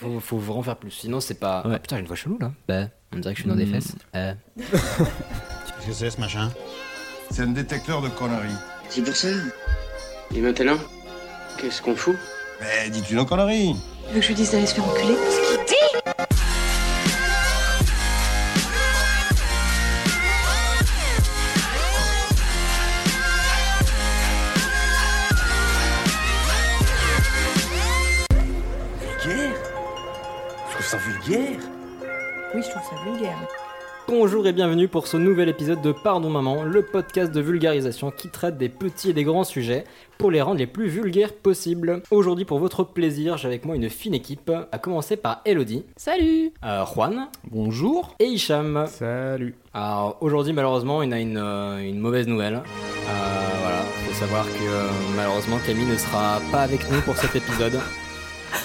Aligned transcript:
Faut, 0.00 0.20
faut 0.20 0.38
vraiment 0.38 0.62
faire 0.62 0.76
plus. 0.76 0.90
Sinon, 0.90 1.20
c'est 1.20 1.34
pas. 1.40 1.62
Ouais. 1.66 1.72
Ah, 1.74 1.78
putain, 1.78 1.96
j'ai 1.96 2.00
une 2.02 2.06
voix 2.06 2.16
chelou 2.16 2.38
là. 2.40 2.52
Bah, 2.68 2.84
on 3.14 3.18
dirait 3.18 3.34
que 3.34 3.38
je 3.38 3.42
suis 3.42 3.50
dans 3.50 3.56
des 3.56 3.66
Mm. 3.66 3.72
fesses. 3.74 3.92
Euh, 4.14 4.34
Qu'est-ce 4.56 5.86
que 5.86 5.92
c'est 5.92 6.10
ce 6.10 6.20
machin 6.20 6.50
C'est 7.30 7.42
un 7.42 7.46
détecteur 7.48 8.02
de 8.02 8.08
conneries. 8.08 8.54
C'est 8.88 9.02
pour 9.02 9.16
ça. 9.16 9.28
Et 10.34 10.40
maintenant, 10.40 10.76
qu'est-ce 11.58 11.80
qu'on 11.82 11.96
fout? 11.96 12.16
Mais 12.60 12.90
dis-tu 12.90 13.14
nos 13.14 13.24
conneries 13.26 13.74
Tu 14.08 14.14
veux 14.14 14.20
que 14.20 14.22
je 14.22 14.28
lui 14.28 14.34
dise 14.34 14.50
d'aller 14.50 14.66
se 14.66 14.74
faire 14.74 14.84
enculer? 14.84 15.14
Bonjour 34.18 34.46
et 34.46 34.54
bienvenue 34.54 34.88
pour 34.88 35.08
ce 35.08 35.18
nouvel 35.18 35.50
épisode 35.50 35.82
de 35.82 35.92
Pardon 35.92 36.30
Maman, 36.30 36.62
le 36.64 36.80
podcast 36.80 37.32
de 37.32 37.40
vulgarisation 37.42 38.10
qui 38.10 38.30
traite 38.30 38.56
des 38.56 38.70
petits 38.70 39.10
et 39.10 39.12
des 39.12 39.24
grands 39.24 39.44
sujets 39.44 39.84
pour 40.16 40.30
les 40.30 40.40
rendre 40.40 40.56
les 40.56 40.66
plus 40.66 40.88
vulgaires 40.88 41.34
possibles. 41.34 42.02
Aujourd'hui, 42.10 42.46
pour 42.46 42.58
votre 42.58 42.82
plaisir, 42.82 43.36
j'ai 43.36 43.46
avec 43.46 43.66
moi 43.66 43.76
une 43.76 43.90
fine 43.90 44.14
équipe, 44.14 44.50
à 44.72 44.78
commencer 44.78 45.18
par 45.18 45.42
Elodie, 45.44 45.84
Salut 45.96 46.50
euh, 46.64 46.86
Juan 46.86 47.28
Bonjour. 47.50 48.14
et 48.18 48.24
Hicham. 48.24 48.86
Salut. 48.88 49.54
Alors 49.74 50.16
aujourd'hui, 50.22 50.54
malheureusement, 50.54 51.02
il 51.02 51.10
y 51.10 51.12
a 51.12 51.20
une, 51.20 51.36
euh, 51.36 51.86
une 51.86 51.98
mauvaise 51.98 52.26
nouvelle. 52.26 52.54
Euh, 52.54 52.60
voilà, 53.60 53.82
faut 54.06 54.14
savoir 54.14 54.46
que 54.46 54.64
euh, 54.64 54.88
malheureusement 55.14 55.58
Camille 55.66 55.84
ne 55.84 55.96
sera 55.98 56.40
pas 56.50 56.62
avec 56.62 56.90
nous 56.90 57.02
pour 57.02 57.18
cet 57.18 57.36
épisode. 57.36 57.78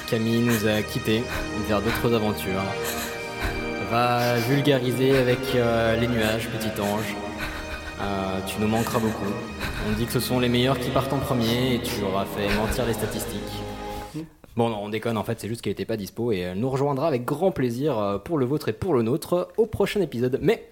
Camille 0.10 0.44
nous 0.44 0.66
a 0.66 0.82
quittés 0.82 1.22
vers 1.68 1.82
d'autres 1.82 2.14
aventures. 2.14 2.64
Va 3.92 4.38
vulgariser 4.38 5.18
avec 5.18 5.54
euh, 5.54 6.00
les 6.00 6.08
nuages, 6.08 6.48
petit 6.48 6.80
ange. 6.80 7.14
Euh, 8.00 8.40
tu 8.48 8.62
nous 8.62 8.68
manqueras 8.70 9.00
beaucoup. 9.00 9.34
On 9.86 9.92
dit 9.98 10.06
que 10.06 10.14
ce 10.14 10.22
sont 10.22 10.40
les 10.40 10.48
meilleurs 10.48 10.80
qui 10.80 10.90
partent 10.92 11.12
en 11.12 11.20
premier 11.20 11.76
et 11.76 11.82
tu 11.82 12.02
auras 12.02 12.24
fait 12.24 12.48
mentir 12.56 12.86
les 12.86 12.94
statistiques. 12.94 13.42
Bon 14.56 14.70
non, 14.70 14.78
on 14.84 14.88
déconne 14.88 15.18
en 15.18 15.26
fait, 15.26 15.42
c'est 15.42 15.50
juste 15.50 15.62
qu'elle 15.62 15.74
était 15.74 15.84
pas 15.84 15.98
dispo 15.98 16.32
et 16.32 16.40
elle 16.40 16.60
nous 16.60 16.70
rejoindra 16.70 17.06
avec 17.06 17.26
grand 17.26 17.52
plaisir 17.52 18.00
euh, 18.00 18.18
pour 18.18 18.38
le 18.38 18.46
vôtre 18.46 18.70
et 18.70 18.74
pour 18.74 18.94
le 18.94 19.02
nôtre 19.02 19.50
au 19.58 19.66
prochain 19.66 20.00
épisode. 20.00 20.40
Mais 20.42 20.70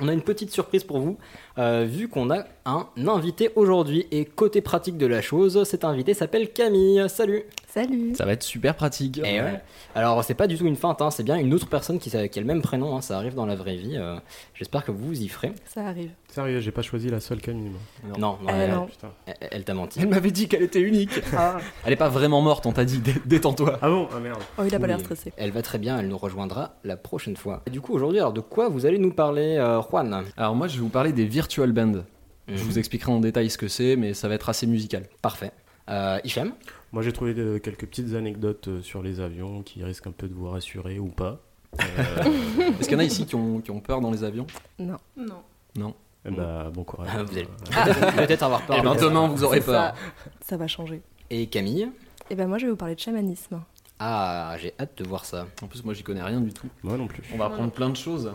on 0.00 0.06
a 0.06 0.12
une 0.12 0.22
petite 0.22 0.52
surprise 0.52 0.84
pour 0.84 1.00
vous, 1.00 1.18
euh, 1.58 1.84
vu 1.88 2.08
qu'on 2.08 2.30
a 2.30 2.44
un 2.64 2.86
invité 3.08 3.50
aujourd'hui. 3.56 4.06
Et 4.10 4.24
côté 4.24 4.60
pratique 4.60 4.96
de 4.96 5.06
la 5.06 5.20
chose, 5.20 5.62
cet 5.64 5.84
invité 5.84 6.14
s'appelle 6.14 6.52
Camille. 6.52 7.04
Salut 7.08 7.42
Salut 7.68 8.14
Ça 8.14 8.24
va 8.26 8.32
être 8.32 8.42
super 8.42 8.74
pratique. 8.74 9.18
Et 9.18 9.40
ouais. 9.40 9.60
Alors, 9.94 10.22
c'est 10.24 10.34
pas 10.34 10.46
du 10.46 10.56
tout 10.58 10.66
une 10.66 10.76
feinte, 10.76 11.00
hein, 11.02 11.10
c'est 11.10 11.22
bien 11.22 11.36
une 11.36 11.54
autre 11.54 11.66
personne 11.68 11.98
qui, 11.98 12.10
qui 12.10 12.16
a 12.16 12.42
le 12.42 12.46
même 12.46 12.60
prénom, 12.62 12.96
hein, 12.96 13.00
ça 13.00 13.16
arrive 13.16 13.34
dans 13.34 13.46
la 13.46 13.54
vraie 13.56 13.76
vie. 13.76 13.96
euh, 13.96 14.16
J'espère 14.54 14.84
que 14.84 14.90
vous 14.92 15.06
vous 15.06 15.22
y 15.22 15.28
ferez. 15.28 15.52
Ça 15.64 15.86
arrive. 15.86 16.10
Sérieux, 16.28 16.60
j'ai 16.60 16.70
pas 16.70 16.82
choisi 16.82 17.08
la 17.08 17.20
seule 17.20 17.40
Camille. 17.40 17.70
moi. 17.70 18.12
Non, 18.18 18.38
non, 18.42 18.48
Euh, 18.48 18.64
elle, 18.64 18.70
non. 18.70 18.86
Elle- 19.26 19.34
elle 19.50 19.64
t'a 19.64 19.74
menti. 19.74 19.98
Elle 20.00 20.08
m'avait 20.08 20.30
dit 20.30 20.48
qu'elle 20.48 20.62
était 20.62 20.80
unique. 20.80 21.20
Elle 21.86 21.92
est 21.92 21.96
pas 21.96 22.08
vraiment 22.08 22.40
morte, 22.40 22.64
on 22.66 22.72
t'a 22.72 22.84
dit. 22.84 22.98
Dé- 22.98 23.14
Détends-toi. 23.26 23.78
Ah 23.82 23.88
bon? 23.88 24.06
Ah 24.14 24.20
merde. 24.20 24.40
Oh, 24.58 24.62
il 24.66 24.74
a 24.74 24.78
pas 24.78 24.86
l'air 24.86 25.00
stressé. 25.00 25.32
Elle 25.36 25.50
va 25.50 25.62
très 25.62 25.78
bien, 25.78 25.98
elle 25.98 26.08
nous 26.08 26.16
rejoindra 26.18 26.74
la 26.84 26.96
prochaine 26.96 27.36
fois. 27.36 27.62
Et 27.66 27.70
du 27.70 27.80
coup, 27.80 27.92
aujourd'hui, 27.94 28.18
alors 28.20 28.32
de 28.32 28.40
quoi 28.40 28.68
vous 28.68 28.86
allez 28.86 28.98
nous 28.98 29.12
parler, 29.12 29.56
euh, 29.58 29.80
Juan? 29.82 30.24
Alors 30.36 30.54
moi, 30.54 30.68
je 30.68 30.74
vais 30.76 30.80
vous 30.82 30.88
parler 30.88 31.12
des 31.12 31.24
virtual 31.42 31.72
bands. 31.72 32.04
Je 32.48 32.54
Mhm. 32.54 32.58
vous 32.60 32.78
expliquerai 32.78 33.12
en 33.12 33.20
détail 33.20 33.50
ce 33.50 33.58
que 33.58 33.68
c'est, 33.68 33.96
mais 33.96 34.14
ça 34.14 34.28
va 34.28 34.34
être 34.34 34.48
assez 34.48 34.66
musical. 34.66 35.08
Parfait. 35.22 35.52
Euh, 35.90 36.18
Hicham 36.24 36.52
Moi 36.92 37.02
j'ai 37.02 37.12
trouvé 37.12 37.34
euh, 37.36 37.58
quelques 37.58 37.86
petites 37.86 38.14
anecdotes 38.14 38.68
euh, 38.68 38.82
sur 38.82 39.02
les 39.02 39.18
avions 39.20 39.62
qui 39.62 39.82
risquent 39.82 40.06
un 40.06 40.12
peu 40.12 40.28
de 40.28 40.34
vous 40.34 40.48
rassurer 40.48 40.98
ou 41.00 41.08
pas. 41.08 41.40
Euh, 41.80 41.82
Est-ce 42.78 42.88
qu'il 42.88 42.92
y 42.92 42.96
en 42.96 43.00
a 43.00 43.04
ici 43.04 43.26
qui 43.26 43.34
ont, 43.34 43.60
qui 43.60 43.70
ont 43.72 43.80
peur 43.80 44.00
dans 44.00 44.10
les 44.12 44.22
avions? 44.22 44.46
Non. 44.78 44.98
Non. 45.16 45.94
eh 46.24 46.30
bah, 46.30 46.70
bon 46.72 46.84
courage. 46.84 47.08
Ah, 47.12 47.22
vous 47.24 47.32
allez 47.32 47.46
peut-être- 47.46 48.16
peut-être 48.16 48.42
avoir 48.44 48.62
peur. 48.66 48.76
Eh 48.78 48.82
ben 48.82 48.94
demain, 48.94 49.26
vous 49.26 49.42
aurez 49.42 49.60
peur. 49.60 49.94
Ça, 49.94 49.94
ça 50.44 50.56
va 50.56 50.68
changer. 50.68 51.02
Et 51.30 51.46
Camille? 51.48 51.88
Et 52.30 52.36
ben 52.36 52.46
moi, 52.46 52.58
je 52.58 52.66
vais 52.66 52.70
vous 52.70 52.76
parler 52.76 52.94
de 52.94 53.00
chamanisme. 53.00 53.60
Ah, 53.98 54.54
j'ai 54.60 54.74
hâte 54.78 54.96
de 54.98 55.04
voir 55.04 55.24
ça. 55.24 55.46
En 55.62 55.66
plus, 55.66 55.84
moi, 55.84 55.94
j'y 55.94 56.02
connais 56.04 56.22
rien 56.22 56.40
du 56.40 56.52
tout. 56.52 56.68
Moi 56.82 56.96
non 56.96 57.06
plus. 57.08 57.22
On 57.34 57.38
va 57.38 57.46
apprendre 57.46 57.72
plein 57.72 57.88
de 57.90 57.96
choses. 57.96 58.32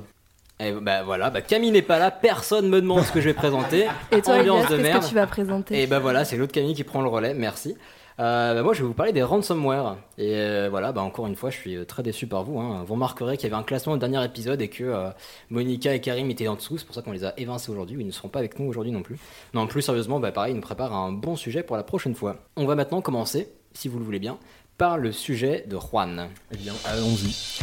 Et 0.60 0.72
bah 0.72 1.04
voilà, 1.04 1.30
bah 1.30 1.42
Camille 1.42 1.70
n'est 1.72 1.82
pas 1.84 2.00
là, 2.00 2.10
personne 2.10 2.68
me 2.70 2.82
demande 2.82 3.04
ce 3.04 3.12
que 3.12 3.22
je 3.22 3.26
vais 3.30 3.34
présenter. 3.36 3.88
Et 4.12 4.22
toi, 4.22 4.38
Ambiance 4.38 4.66
Elias, 4.66 4.70
de 4.72 4.78
qu'est-ce 4.78 4.82
merde. 4.82 5.04
que 5.04 5.10
tu 5.10 5.16
vas 5.16 5.28
présenter 5.28 5.82
Et 5.84 5.88
bah 5.88 6.00
voilà, 6.00 6.26
c'est 6.26 6.36
l'autre 6.36 6.52
Camille 6.54 6.74
qui 6.74 6.84
prend 6.84 7.02
le 7.02 7.10
relais, 7.10 7.34
merci. 7.36 7.76
Euh, 8.20 8.56
bah 8.56 8.64
moi 8.64 8.74
je 8.74 8.82
vais 8.82 8.88
vous 8.88 8.96
parler 8.96 9.14
des 9.14 9.22
ransomware. 9.22 9.98
Et 10.18 10.34
euh, 10.34 10.68
voilà, 10.72 10.92
bah 10.92 11.02
encore 11.04 11.28
une 11.28 11.36
fois, 11.36 11.52
je 11.52 11.58
suis 11.58 11.76
euh, 11.76 11.86
très 11.86 12.02
déçu 12.02 12.26
par 12.26 12.44
vous. 12.44 12.60
hein. 12.60 12.84
Vous 12.88 12.96
remarquerez 12.96 13.38
qu'il 13.38 13.48
y 13.48 13.54
avait 13.54 13.62
un 13.62 13.64
classement 13.64 13.94
au 13.94 13.98
dernier 13.98 14.26
épisode 14.26 14.60
et 14.60 14.70
que 14.70 14.84
euh, 14.84 15.10
Monica 15.52 15.94
et 15.94 16.02
Karim 16.02 16.28
étaient 16.32 16.48
en 16.48 16.56
dessous. 16.56 16.80
C'est 16.80 16.86
pour 16.88 16.96
ça 16.96 17.04
qu'on 17.04 17.12
les 17.12 17.24
a 17.26 17.36
évincés 17.38 17.70
aujourd'hui. 17.72 17.98
Ils 18.00 18.08
ne 18.08 18.12
seront 18.12 18.30
pas 18.30 18.40
avec 18.40 18.58
nous 18.58 18.66
aujourd'hui 18.68 18.92
non 18.92 19.04
plus. 19.04 19.20
Non, 19.54 19.68
plus 19.68 19.84
sérieusement, 19.84 20.20
bah 20.20 20.32
pareil, 20.32 20.54
ils 20.54 20.56
nous 20.56 20.62
préparent 20.62 20.96
un 20.96 21.12
bon 21.12 21.36
sujet 21.36 21.62
pour 21.62 21.78
la 21.78 21.84
prochaine 21.84 22.16
fois. 22.16 22.38
On 22.56 22.66
va 22.66 22.74
maintenant 22.74 23.02
commencer, 23.02 23.50
si 23.74 23.88
vous 23.88 24.00
le 24.00 24.04
voulez 24.06 24.18
bien, 24.20 24.40
par 24.80 24.98
le 24.98 25.12
sujet 25.12 25.66
de 25.68 25.78
Juan. 25.78 26.30
Eh 26.52 26.58
bien, 26.58 26.74
allons-y. 26.86 27.60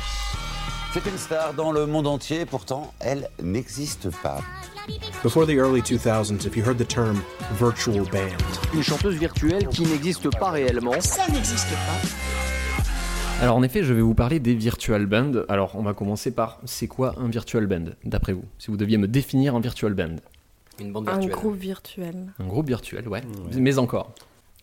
C'est 0.95 1.11
une 1.11 1.19
star 1.19 1.55
dans 1.55 1.73
le 1.73 1.87
monde 1.87 2.07
entier, 2.07 2.47
pourtant 2.47 2.95
elle 3.01 3.29
n'existe 3.43 4.11
pas. 4.23 4.39
Before 5.25 5.45
the 5.45 5.51
early 5.51 5.81
2000s, 5.81 6.47
if 6.47 6.57
you 6.57 6.63
heard 6.63 6.79
the 6.79 6.87
term 6.87 7.21
virtual 7.59 8.05
band, 8.13 8.37
Une 8.73 8.85
chanteuse 8.85 9.17
virtuelle 9.17 9.67
qui 9.71 9.83
n'existe 9.83 10.31
pas 10.39 10.51
réellement. 10.53 10.93
Alors 13.41 13.57
en 13.57 13.65
effet, 13.65 13.83
je 13.83 13.93
vais 13.93 14.03
vous 14.03 14.15
parler 14.15 14.39
des 14.39 14.55
virtual 14.55 15.07
bands. 15.07 15.43
Alors 15.49 15.75
on 15.75 15.83
va 15.83 15.95
commencer 15.95 16.31
par 16.31 16.61
c'est 16.65 16.87
quoi 16.87 17.17
un 17.19 17.27
virtual 17.27 17.67
band 17.67 17.87
d'après 18.05 18.33
vous? 18.33 18.45
Si 18.61 18.71
vous 18.71 18.77
deviez 18.77 18.97
me 18.97 19.09
définir 19.09 19.57
un 19.57 19.61
virtual 19.61 19.95
band. 19.95 20.15
Une 20.79 20.93
bande 20.93 21.09
Un 21.09 21.19
virtuelle. 21.19 21.33
groupe 21.33 21.57
virtuel. 21.57 22.27
Un 22.39 22.47
groupe 22.47 22.69
virtuel, 22.69 23.09
ouais. 23.09 23.25
Ouais. 23.25 23.61
Mais 23.61 23.79
encore. 23.79 24.13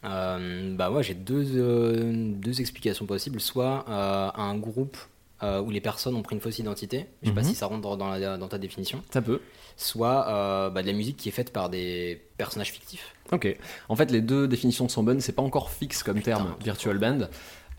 Euh, 0.06 0.76
bah 0.78 0.90
moi 0.90 1.02
j'ai 1.02 1.14
deux, 1.14 1.46
euh, 1.58 2.32
deux 2.38 2.62
explications 2.62 3.06
possibles. 3.06 3.42
Soit 3.42 3.84
euh, 3.90 4.30
un 4.34 4.56
groupe 4.56 4.96
euh, 5.44 5.62
où 5.62 5.70
les 5.72 5.82
personnes 5.82 6.16
ont 6.16 6.22
pris 6.22 6.36
une 6.36 6.42
fausse 6.42 6.60
identité, 6.60 7.08
je 7.24 7.30
sais 7.30 7.34
pas 7.36 7.42
Mhm. 7.42 7.48
si 7.48 7.56
ça 7.56 7.66
rentre 7.66 7.82
dans, 7.82 7.98
dans 7.98 8.10
la- 8.10 8.38
dans 8.38 8.48
ta 8.48 8.58
définition. 8.58 9.02
Ça 9.12 9.22
peut. 9.22 9.42
Soit 9.78 10.28
euh, 10.28 10.70
bah, 10.70 10.82
de 10.82 10.88
la 10.88 10.94
musique 10.94 11.18
qui 11.18 11.30
est 11.30 11.32
faite 11.32 11.52
par 11.52 11.70
des 11.70 12.22
personnages 12.38 12.72
fictifs. 12.72 13.14
Ok. 13.32 13.58
En 13.90 13.96
fait, 13.96 14.12
les 14.12 14.22
deux 14.22 14.48
définitions 14.48 14.88
sont 14.90 15.04
bonnes. 15.04 15.22
C'est 15.22 15.32
pas 15.34 15.42
encore 15.42 15.70
fixe 15.72 16.04
comme 16.04 16.22
terme, 16.22 16.56
virtual 16.64 16.98
band. 16.98 17.28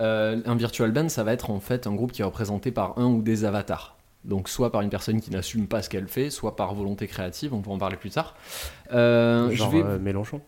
Euh, 0.00 0.40
un 0.46 0.54
virtual 0.56 0.90
band, 0.90 1.08
ça 1.08 1.22
va 1.22 1.32
être 1.32 1.50
en 1.50 1.60
fait 1.60 1.86
un 1.86 1.94
groupe 1.94 2.12
qui 2.12 2.22
est 2.22 2.24
représenté 2.24 2.70
par 2.72 2.98
un 2.98 3.06
ou 3.06 3.22
des 3.22 3.44
avatars. 3.44 3.96
Donc 4.24 4.48
soit 4.48 4.70
par 4.72 4.80
une 4.80 4.88
personne 4.90 5.20
qui 5.20 5.30
n'assume 5.30 5.66
pas 5.66 5.82
ce 5.82 5.90
qu'elle 5.90 6.08
fait, 6.08 6.30
soit 6.30 6.56
par 6.56 6.74
volonté 6.74 7.06
créative. 7.06 7.52
On 7.54 7.60
pourra 7.60 7.76
en 7.76 7.78
parler 7.78 7.96
plus 7.96 8.10
tard. 8.10 8.34
Euh, 8.92 9.50
je 9.50 9.56
Genre 9.56 9.70
vais- 9.70 9.82
euh, 9.82 9.98
Mélenchon. 9.98 10.40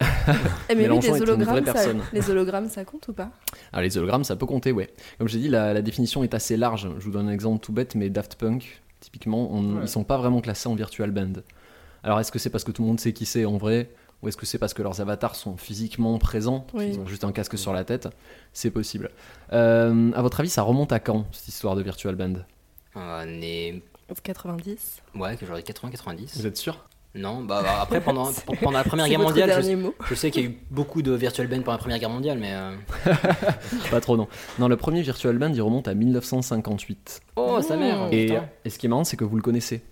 Eh 0.00 0.04
mais 0.74 0.74
oui, 0.74 0.82
Mélenchon 0.82 1.14
les 1.14 1.20
est 1.22 1.24
une 1.24 1.24
vraie 1.24 1.32
hologrammes, 1.32 1.64
ça, 1.66 1.72
personne. 1.72 2.02
les 2.12 2.30
hologrammes, 2.30 2.68
ça 2.68 2.84
compte 2.84 3.08
ou 3.08 3.12
pas? 3.12 3.30
Ah, 3.72 3.80
les 3.82 3.96
hologrammes, 3.96 4.24
ça 4.24 4.36
peut 4.36 4.46
compter, 4.46 4.72
ouais. 4.72 4.90
Comme 5.18 5.28
j'ai 5.28 5.38
dit, 5.38 5.48
la, 5.48 5.72
la 5.72 5.82
définition 5.82 6.22
est 6.24 6.34
assez 6.34 6.56
large. 6.56 6.88
Je 6.98 7.04
vous 7.04 7.10
donne 7.12 7.28
un 7.28 7.32
exemple 7.32 7.64
tout 7.64 7.72
bête, 7.72 7.94
mais 7.94 8.10
Daft 8.10 8.34
Punk, 8.36 8.82
typiquement, 9.00 9.50
on- 9.52 9.76
Ouais. 9.76 9.82
ils 9.82 9.88
sont 9.88 10.04
pas 10.04 10.16
vraiment 10.18 10.40
classés 10.40 10.68
en 10.68 10.74
virtual 10.74 11.10
band. 11.12 11.32
Alors, 12.02 12.20
est-ce 12.20 12.30
que 12.30 12.38
c'est 12.38 12.50
parce 12.50 12.64
que 12.64 12.72
tout 12.72 12.82
le 12.82 12.88
monde 12.88 13.00
sait 13.00 13.12
qui 13.12 13.26
c'est 13.26 13.44
en 13.46 13.56
vrai 13.56 13.90
ou 14.22 14.28
est-ce 14.28 14.36
que 14.36 14.46
c'est 14.46 14.58
parce 14.58 14.72
que 14.74 14.82
leurs 14.82 15.00
avatars 15.00 15.34
sont 15.34 15.56
physiquement 15.56 16.16
présents 16.18 16.66
Oui. 16.74 16.88
Ils 16.92 16.98
ont 16.98 17.06
juste 17.06 17.24
un 17.24 17.32
casque 17.32 17.58
sur 17.58 17.72
la 17.72 17.84
tête? 17.84 18.08
C'est 18.52 18.70
possible. 18.70 19.10
Euh, 19.52 20.10
à 20.12 20.22
votre 20.22 20.40
avis, 20.40 20.48
ça 20.48 20.62
remonte 20.62 20.90
à 20.92 21.00
quand, 21.00 21.26
cette 21.32 21.48
histoire 21.48 21.76
de 21.76 21.82
virtual 21.82 22.14
band? 22.14 22.32
Euh, 22.96 23.24
né... 23.26 23.82
90 24.22 25.02
Ouais, 25.16 25.36
que 25.36 25.44
j'aurais 25.46 25.62
80-90. 25.62 26.36
Vous 26.38 26.46
êtes 26.46 26.56
sûr? 26.56 26.84
Non, 27.16 27.42
bah, 27.42 27.60
bah, 27.62 27.78
après 27.82 28.00
pendant, 28.00 28.30
pendant 28.60 28.78
la 28.78 28.84
Première 28.84 29.08
Guerre 29.08 29.20
mondiale, 29.20 29.50
je, 30.08 30.14
sais 30.14 30.30
qu'il 30.30 30.42
y 30.42 30.46
a 30.46 30.50
eu 30.50 30.58
beaucoup 30.70 31.02
de 31.02 31.12
virtual 31.12 31.46
bands 31.46 31.56
pendant 31.62 31.72
la 31.72 31.78
Première 31.78 31.98
Guerre 31.98 32.10
mondiale, 32.10 32.38
mais... 32.38 32.52
euh, 32.52 32.74
Pas 33.90 34.00
trop, 34.00 34.16
non. 34.16 34.28
Non, 34.58 34.68
le 34.68 34.76
premier 34.76 35.02
virtual 35.02 35.38
band, 35.38 35.52
il 35.52 35.62
remonte 35.62 35.88
à 35.88 35.94
1958. 35.94 37.20
Oh, 37.36 37.60
sa 37.62 37.76
mère 37.76 38.08
Et, 38.12 38.32
et 38.64 38.70
ce 38.70 38.78
qui 38.78 38.86
est 38.86 38.88
marrant, 38.88 39.04
c'est 39.04 39.16
que 39.16 39.24
vous 39.24 39.36
le 39.36 39.42
connaissez, 39.42 39.82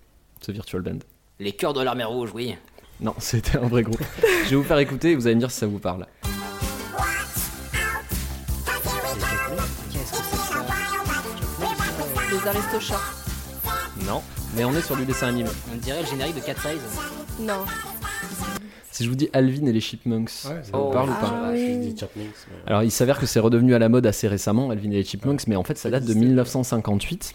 ce 0.40 0.52
virtual 0.52 0.82
band. 0.82 0.98
Les 1.40 1.52
cœurs 1.52 1.72
de 1.72 1.82
l'armée 1.82 2.04
rouge, 2.04 2.30
oui. 2.34 2.54
Non, 3.00 3.14
c'était 3.18 3.58
un 3.58 3.66
vrai 3.66 3.82
groupe. 3.82 4.00
Je 4.44 4.50
vais 4.50 4.56
vous 4.56 4.62
faire 4.62 4.78
écouter 4.78 5.12
et 5.12 5.14
vous 5.16 5.26
allez 5.26 5.34
me 5.34 5.40
dire 5.40 5.50
si 5.50 5.58
ça 5.58 5.66
vous 5.66 5.78
parle. 5.78 6.06
Les 12.30 12.48
aristochats. 12.48 13.00
Non, 14.06 14.22
mais 14.56 14.64
on 14.64 14.72
est 14.74 14.80
sur 14.82 14.96
du 14.96 15.04
dessin 15.04 15.28
animé. 15.28 15.48
On 15.72 15.76
dirait 15.76 16.02
le 16.02 16.06
générique 16.08 16.36
de 16.36 16.40
Cat 16.40 16.54
Size. 16.54 17.00
Non. 17.40 17.64
Si 18.90 19.02
je 19.04 19.08
vous 19.08 19.16
dis 19.16 19.28
Alvin 19.32 19.66
et 19.66 19.72
les 19.72 19.80
Chipmunks, 19.80 20.28
ça 20.30 20.54
vous 20.72 20.78
Oh. 20.78 20.90
parle 20.92 21.10
ou 21.10 21.14
Ah 21.18 21.20
pas 21.20 21.50
oui. 21.52 21.94
Mais- 22.16 22.24
Alors 22.66 22.82
il 22.84 22.92
s'avère 22.92 23.18
que 23.18 23.26
c'est 23.26 23.40
redevenu 23.40 23.74
à 23.74 23.78
la 23.80 23.88
mode 23.88 24.06
assez 24.06 24.28
récemment, 24.28 24.70
Alvin 24.70 24.90
et 24.92 24.96
les 24.96 25.04
Chipmunks, 25.04 25.46
mais 25.48 25.56
en 25.56 25.64
fait 25.64 25.76
ça 25.78 25.90
date 25.90 26.04
de 26.04 26.14
1958. 26.14 27.34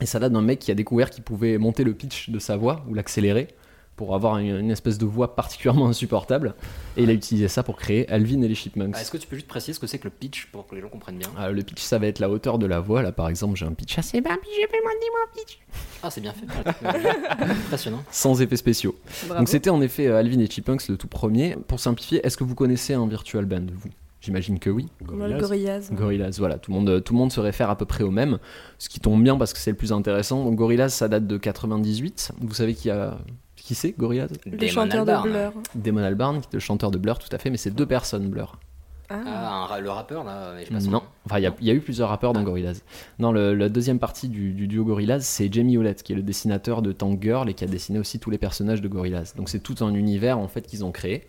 Et 0.00 0.06
ça 0.06 0.18
date 0.18 0.32
d'un 0.32 0.42
mec 0.42 0.58
qui 0.60 0.70
a 0.70 0.74
découvert 0.74 1.10
qu'il 1.10 1.22
pouvait 1.24 1.58
monter 1.58 1.82
le 1.84 1.92
pitch 1.94 2.30
de 2.30 2.38
sa 2.38 2.56
voix 2.56 2.84
ou 2.88 2.94
l'accélérer 2.94 3.48
pour 3.96 4.14
avoir 4.14 4.38
une, 4.38 4.56
une 4.56 4.70
espèce 4.70 4.98
de 4.98 5.06
voix 5.06 5.34
particulièrement 5.34 5.88
insupportable. 5.88 6.54
Et 6.96 7.02
il 7.02 7.10
a 7.10 7.12
utilisé 7.12 7.48
ça 7.48 7.62
pour 7.62 7.76
créer 7.76 8.08
Alvin 8.08 8.42
et 8.42 8.48
les 8.48 8.54
Chipmunks. 8.54 8.94
Ah, 8.96 9.00
Est-ce 9.00 9.10
que 9.10 9.16
tu 9.16 9.26
peux 9.26 9.36
juste 9.36 9.48
préciser 9.48 9.72
ce 9.72 9.80
que 9.80 9.86
c'est 9.86 9.98
que 9.98 10.04
le 10.04 10.10
pitch 10.10 10.46
pour 10.46 10.66
que 10.66 10.74
les 10.74 10.80
gens 10.80 10.88
comprennent 10.88 11.18
bien 11.18 11.28
Ah, 11.36 11.50
le 11.50 11.62
pitch, 11.62 11.82
ça 11.82 11.98
va 11.98 12.06
être 12.06 12.18
la 12.18 12.30
hauteur 12.30 12.58
de 12.58 12.66
la 12.66 12.80
voix. 12.80 13.02
Là, 13.02 13.12
par 13.12 13.28
exemple, 13.28 13.56
j'ai 13.56 13.66
un 13.66 13.72
pitch 13.72 13.98
assez 13.98 14.20
bas, 14.20 14.36
puis 14.40 14.50
j'ai 14.56 14.66
fait 14.66 14.82
moi 14.82 14.92
dis-moi 15.00 15.44
pitch. 15.44 15.58
Ah, 16.02 16.10
c'est 16.10 16.20
bien 16.20 16.32
fait. 16.32 16.46
Impressionnant. 17.42 18.02
Sans 18.10 18.40
effets 18.42 18.56
spéciaux. 18.56 18.96
Bravo. 19.26 19.40
Donc 19.40 19.48
c'était 19.48 19.70
en 19.70 19.80
effet 19.80 20.06
euh, 20.06 20.18
Alvin 20.18 20.40
et 20.40 20.50
Chipmunks 20.50 20.88
le 20.88 20.96
tout 20.96 21.08
premier. 21.08 21.56
Pour 21.68 21.80
simplifier, 21.80 22.24
est-ce 22.26 22.36
que 22.36 22.44
vous 22.44 22.54
connaissez 22.54 22.94
un 22.94 23.06
virtual 23.06 23.44
band, 23.44 23.66
vous? 23.74 23.90
J'imagine 24.20 24.60
que 24.60 24.70
oui. 24.70 24.86
Le 25.00 25.40
Gorillaz. 25.40 25.90
Gorillaz, 25.92 26.38
voilà, 26.38 26.56
tout 26.56 26.70
le, 26.70 26.76
monde, 26.76 26.88
euh, 26.88 27.00
tout 27.00 27.12
le 27.12 27.18
monde 27.18 27.32
se 27.32 27.40
réfère 27.40 27.70
à 27.70 27.76
peu 27.76 27.86
près 27.86 28.04
au 28.04 28.12
même, 28.12 28.38
ce 28.78 28.88
qui 28.88 29.00
tombe 29.00 29.20
bien 29.20 29.36
parce 29.36 29.52
que 29.52 29.58
c'est 29.58 29.72
le 29.72 29.76
plus 29.76 29.92
intéressant. 29.92 30.44
Donc 30.44 30.54
Gorillaz, 30.54 30.90
ça 30.90 31.08
date 31.08 31.26
de 31.26 31.36
98. 31.36 32.30
Vous 32.40 32.54
savez 32.54 32.74
qui 32.74 32.88
a 32.88 33.18
qui 33.64 33.74
c'est 33.74 33.92
Gorillaz 33.98 34.28
Le 34.46 34.66
chanteur 34.66 35.04
de 35.04 35.12
Blur. 35.22 35.52
Damon 35.74 36.02
Albarn, 36.02 36.40
qui 36.40 36.46
est 36.48 36.54
le 36.54 36.60
chanteur 36.60 36.90
de 36.90 36.98
Blur, 36.98 37.18
tout 37.18 37.28
à 37.34 37.38
fait, 37.38 37.50
mais 37.50 37.56
c'est 37.56 37.70
deux 37.70 37.86
personnes 37.86 38.28
Blur. 38.28 38.58
Ah. 39.08 39.20
Ah, 39.26 39.74
un 39.74 39.80
le 39.80 39.90
rappeur 39.90 40.24
là, 40.24 40.52
mais 40.54 40.62
je 40.62 40.68
sais 40.68 40.72
pas 40.74 40.80
son 40.80 40.90
Non, 40.90 41.02
enfin 41.26 41.38
il 41.38 41.42
y 41.42 41.46
a- 41.46 41.54
il 41.60 41.66
y, 41.66 41.70
a 41.70 41.74
eu 41.74 41.80
plusieurs 41.80 42.08
rappeurs 42.08 42.32
dans 42.32 42.42
Gorillaz. 42.42 42.80
Non, 43.18 43.30
le- 43.30 43.54
la 43.54 43.68
deuxième 43.68 43.98
partie 43.98 44.28
du, 44.28 44.52
du 44.52 44.66
duo 44.68 44.84
Gorillaz, 44.84 45.20
c'est 45.20 45.52
Jamie 45.52 45.74
Hewlett, 45.74 46.02
qui 46.02 46.12
est 46.12 46.16
le 46.16 46.22
dessinateur 46.22 46.80
de 46.80 46.92
Tank 46.92 47.20
Girl 47.22 47.48
et 47.50 47.54
qui 47.54 47.62
a 47.64 47.66
dessiné 47.66 47.98
aussi 47.98 48.18
tous 48.18 48.30
les 48.30 48.38
personnages 48.38 48.80
de 48.80 48.88
Gorillaz. 48.88 49.34
Donc 49.36 49.50
c'est 49.50 49.58
tout 49.58 49.74
un 49.84 49.92
univers 49.92 50.38
en 50.38 50.48
fait 50.48 50.62
qu'ils 50.66 50.82
ont 50.84 50.92
créé. 50.92 51.28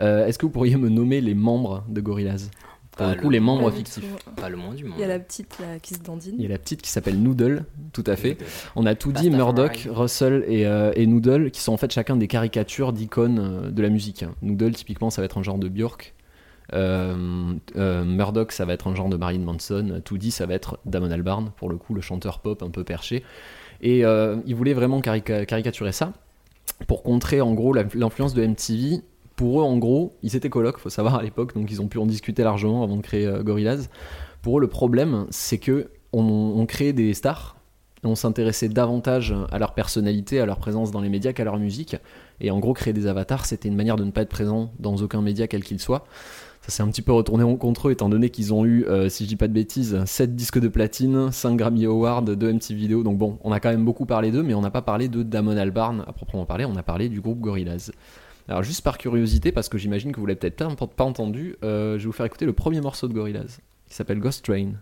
Euh, 0.00 0.26
Est-ce 0.26 0.38
que 0.38 0.46
vous 0.46 0.52
pourriez 0.52 0.76
me 0.76 0.88
nommer 0.88 1.20
les 1.20 1.34
membres 1.34 1.84
de 1.88 2.00
Gorillaz? 2.00 2.50
Pour 2.96 3.06
Pas 3.06 3.14
le 3.14 3.20
coup, 3.20 3.28
le- 3.28 3.32
les 3.32 3.40
membres 3.40 3.70
fictifs. 3.70 4.04
tout. 4.04 4.30
Pas 4.36 4.48
le 4.50 4.56
moins 4.58 4.74
du 4.74 4.84
monde. 4.84 4.94
Il 4.98 5.00
y 5.00 5.04
a 5.04 5.08
la 5.08 5.18
petite 5.18 5.58
là, 5.60 5.78
qui 5.80 5.94
se 5.94 6.00
dandine. 6.00 6.34
Il 6.36 6.42
y 6.42 6.46
a 6.46 6.48
la 6.50 6.58
petite 6.58 6.82
qui 6.82 6.90
s'appelle 6.90 7.18
Noodle, 7.22 7.64
tout 7.94 8.04
à 8.06 8.16
fait. 8.16 8.36
On 8.76 8.84
a 8.84 8.94
tout 8.94 9.12
dit. 9.12 9.30
Murdoch, 9.30 9.88
Russell 9.90 10.44
et, 10.46 10.66
euh, 10.66 10.92
et 10.94 11.06
Noodle, 11.06 11.50
qui 11.50 11.60
sont 11.62 11.72
en 11.72 11.78
fait 11.78 11.90
chacun 11.90 12.16
des 12.16 12.28
caricatures 12.28 12.92
d'icônes 12.92 13.38
euh, 13.38 13.70
de 13.70 13.80
la 13.82 13.88
musique. 13.88 14.24
Noodle, 14.42 14.72
typiquement, 14.72 15.08
ça 15.10 15.22
va 15.22 15.24
être 15.26 15.38
un 15.38 15.42
genre 15.42 15.58
de 15.58 15.68
Björk. 15.68 16.12
Euh, 16.74 17.52
euh, 17.76 18.04
Murdoch, 18.04 18.52
ça 18.52 18.64
va 18.64 18.72
être 18.74 18.86
un 18.88 18.94
genre 18.94 19.08
de 19.08 19.16
Marilyn 19.16 19.44
Manson. 19.44 20.00
Toody, 20.04 20.30
ça 20.30 20.46
va 20.46 20.54
être 20.54 20.78
Damon 20.86 21.10
Albarn, 21.10 21.50
pour 21.56 21.68
le 21.68 21.76
coup, 21.76 21.94
le 21.94 22.00
chanteur 22.00 22.40
pop 22.40 22.62
un 22.62 22.70
peu 22.70 22.84
perché. 22.84 23.22
Et 23.80 24.04
euh, 24.04 24.36
il 24.46 24.54
voulait 24.54 24.74
vraiment 24.74 25.00
carica- 25.00 25.44
caricaturer 25.44 25.92
ça 25.92 26.12
pour 26.86 27.02
contrer 27.02 27.40
en 27.40 27.52
gros 27.54 27.72
l'influence 27.74 28.34
de 28.34 28.42
MTV. 28.46 29.00
Pour 29.36 29.60
eux, 29.60 29.64
en 29.64 29.78
gros, 29.78 30.16
ils 30.22 30.36
étaient 30.36 30.50
colocs, 30.50 30.78
faut 30.78 30.90
savoir 30.90 31.16
à 31.16 31.22
l'époque, 31.22 31.54
donc 31.54 31.70
ils 31.70 31.80
ont 31.80 31.88
pu 31.88 31.98
en 31.98 32.06
discuter 32.06 32.42
largement 32.42 32.82
avant 32.82 32.96
de 32.96 33.02
créer 33.02 33.26
euh, 33.26 33.42
Gorillaz. 33.42 33.88
Pour 34.42 34.58
eux, 34.58 34.60
le 34.60 34.68
problème, 34.68 35.26
c'est 35.30 35.58
que 35.58 35.88
on, 36.12 36.54
on 36.56 36.66
créait 36.66 36.92
des 36.92 37.14
stars, 37.14 37.56
on 38.04 38.14
s'intéressait 38.14 38.68
davantage 38.68 39.34
à 39.50 39.58
leur 39.58 39.74
personnalité, 39.74 40.40
à 40.40 40.46
leur 40.46 40.58
présence 40.58 40.90
dans 40.90 41.00
les 41.00 41.08
médias 41.08 41.32
qu'à 41.32 41.44
leur 41.44 41.58
musique. 41.58 41.96
Et 42.40 42.50
en 42.50 42.58
gros, 42.58 42.74
créer 42.74 42.92
des 42.92 43.06
avatars, 43.06 43.46
c'était 43.46 43.68
une 43.68 43.76
manière 43.76 43.96
de 43.96 44.04
ne 44.04 44.10
pas 44.10 44.22
être 44.22 44.28
présent 44.28 44.72
dans 44.80 44.96
aucun 44.96 45.22
média, 45.22 45.46
quel 45.46 45.62
qu'il 45.62 45.78
soit. 45.78 46.04
Ça 46.62 46.70
s'est 46.70 46.82
un 46.82 46.88
petit 46.88 47.02
peu 47.02 47.12
retourné 47.12 47.44
contre 47.56 47.88
eux, 47.88 47.92
étant 47.92 48.08
donné 48.08 48.30
qu'ils 48.30 48.54
ont 48.54 48.64
eu, 48.64 48.84
euh, 48.84 49.08
si 49.08 49.24
je 49.24 49.28
dis 49.28 49.36
pas 49.36 49.48
de 49.48 49.52
bêtises, 49.52 50.00
7 50.04 50.36
disques 50.36 50.60
de 50.60 50.68
platine, 50.68 51.32
5 51.32 51.56
Grammy 51.56 51.86
Awards, 51.86 52.22
2 52.22 52.52
MTV 52.52 52.74
Vidéo. 52.78 53.02
Donc 53.02 53.18
bon, 53.18 53.38
on 53.42 53.50
a 53.50 53.58
quand 53.58 53.70
même 53.70 53.84
beaucoup 53.84 54.06
parlé 54.06 54.30
d'eux, 54.30 54.44
mais 54.44 54.54
on 54.54 54.60
n'a 54.60 54.70
pas 54.70 54.82
parlé 54.82 55.08
de 55.08 55.24
Damon 55.24 55.56
Albarn 55.56 56.04
à 56.06 56.12
proprement 56.12 56.46
parler, 56.46 56.64
on 56.64 56.76
a 56.76 56.84
parlé 56.84 57.08
du 57.08 57.20
groupe 57.20 57.40
Gorillaz. 57.40 57.90
Alors 58.48 58.62
juste 58.62 58.82
par 58.82 58.98
curiosité, 58.98 59.52
parce 59.52 59.68
que 59.68 59.78
j'imagine 59.78 60.12
que 60.12 60.18
vous 60.18 60.26
l'avez 60.26 60.38
peut-être 60.38 60.56
pas, 60.56 60.86
pas 60.86 61.04
entendu, 61.04 61.56
euh, 61.62 61.94
je 61.94 61.98
vais 61.98 62.06
vous 62.06 62.12
faire 62.12 62.26
écouter 62.26 62.44
le 62.44 62.52
premier 62.52 62.80
morceau 62.80 63.08
de 63.08 63.14
Gorillaz, 63.14 63.60
qui 63.88 63.94
s'appelle 63.94 64.18
Ghost 64.18 64.44
Train. 64.44 64.72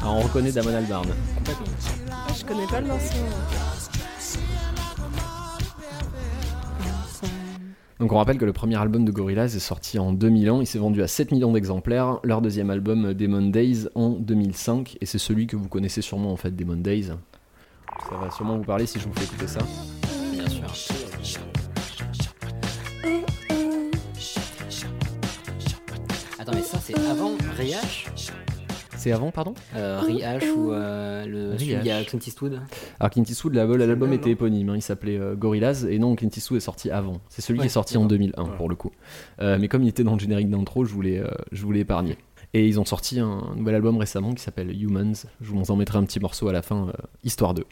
Alors 0.00 0.16
on 0.16 0.20
reconnaît 0.20 0.52
Damon 0.52 0.74
Albarn. 0.74 1.08
Ah, 2.10 2.26
je 2.38 2.44
connais 2.44 2.66
pas 2.66 2.80
le 2.80 2.86
morceau. 2.88 3.14
Donc 7.98 8.10
on 8.10 8.16
rappelle 8.16 8.38
que 8.38 8.44
le 8.44 8.52
premier 8.52 8.74
album 8.76 9.04
de 9.04 9.12
Gorillaz 9.12 9.54
est 9.54 9.60
sorti 9.60 10.00
en 10.00 10.12
2000 10.12 10.50
ans, 10.50 10.60
il 10.60 10.66
s'est 10.66 10.78
vendu 10.78 11.02
à 11.02 11.06
7 11.06 11.30
millions 11.30 11.52
d'exemplaires, 11.52 12.18
leur 12.24 12.42
deuxième 12.42 12.70
album 12.70 13.14
Demon 13.14 13.46
Days 13.46 13.86
en 13.94 14.10
2005, 14.10 14.98
et 15.00 15.06
c'est 15.06 15.18
celui 15.18 15.46
que 15.46 15.54
vous 15.54 15.68
connaissez 15.68 16.02
sûrement 16.02 16.32
en 16.32 16.36
fait, 16.36 16.50
Demon 16.50 16.74
Days. 16.74 17.10
Ça 18.08 18.16
va 18.16 18.30
sûrement 18.30 18.56
vous 18.56 18.64
parler 18.64 18.86
si 18.86 18.98
je 18.98 19.06
vous 19.06 19.14
fais 19.14 19.24
écouter 19.24 19.46
ça. 19.46 19.60
Bien 20.32 20.48
sûr. 20.48 20.66
Attends, 26.38 26.52
mais 26.54 26.62
ça 26.62 26.78
c'est 26.82 26.94
avant 27.08 27.32
Riach 27.56 28.06
C'est 28.96 29.12
avant, 29.12 29.30
pardon? 29.30 29.54
Euh, 29.76 30.00
Riach 30.00 30.44
ou 30.56 30.72
euh, 30.72 31.24
le. 31.26 31.54
Il 31.60 31.68
y 31.84 31.90
a 31.90 32.02
Clint 32.04 32.18
Eastwood 32.26 32.60
Alors 32.98 33.10
Clint 33.10 33.22
Eastwood, 33.28 33.54
la- 33.54 33.64
l'album 33.66 34.12
était 34.12 34.30
éponyme, 34.30 34.70
hein, 34.70 34.76
il 34.76 34.82
s'appelait 34.82 35.18
euh, 35.18 35.34
Gorillaz, 35.36 35.86
et 35.88 35.98
non, 35.98 36.16
Clint 36.16 36.30
Eastwood 36.36 36.56
est 36.56 36.60
sorti 36.60 36.90
avant. 36.90 37.20
C'est 37.28 37.42
celui 37.42 37.60
qui 37.60 37.66
est 37.66 37.68
sorti 37.68 37.96
en 37.96 38.02
d'accord. 38.06 38.18
2001 38.18 38.44
pour 38.56 38.68
le 38.68 38.74
coup. 38.74 38.90
Euh, 39.40 39.56
mais 39.60 39.68
comme 39.68 39.82
il 39.84 39.88
était 39.88 40.04
dans 40.04 40.14
le 40.14 40.18
générique 40.20 40.50
d'intro, 40.50 40.84
je 40.84 40.92
voulais, 40.92 41.22
je 41.52 41.62
voulais 41.62 41.80
épargner. 41.80 42.16
Et 42.54 42.66
ils 42.66 42.78
ont 42.78 42.84
sorti 42.84 43.18
un 43.18 43.54
nouvel 43.56 43.74
album 43.76 43.96
récemment 43.96 44.34
qui 44.34 44.42
s'appelle 44.42 44.70
Humans. 44.70 45.14
Je 45.40 45.50
vous 45.52 45.70
en 45.70 45.76
mettrai 45.76 45.98
un 45.98 46.04
petit 46.04 46.20
morceau 46.20 46.48
à 46.48 46.52
la 46.52 46.60
fin, 46.62 46.88
euh, 46.88 46.92
histoire 47.24 47.54
d'eux. 47.54 47.64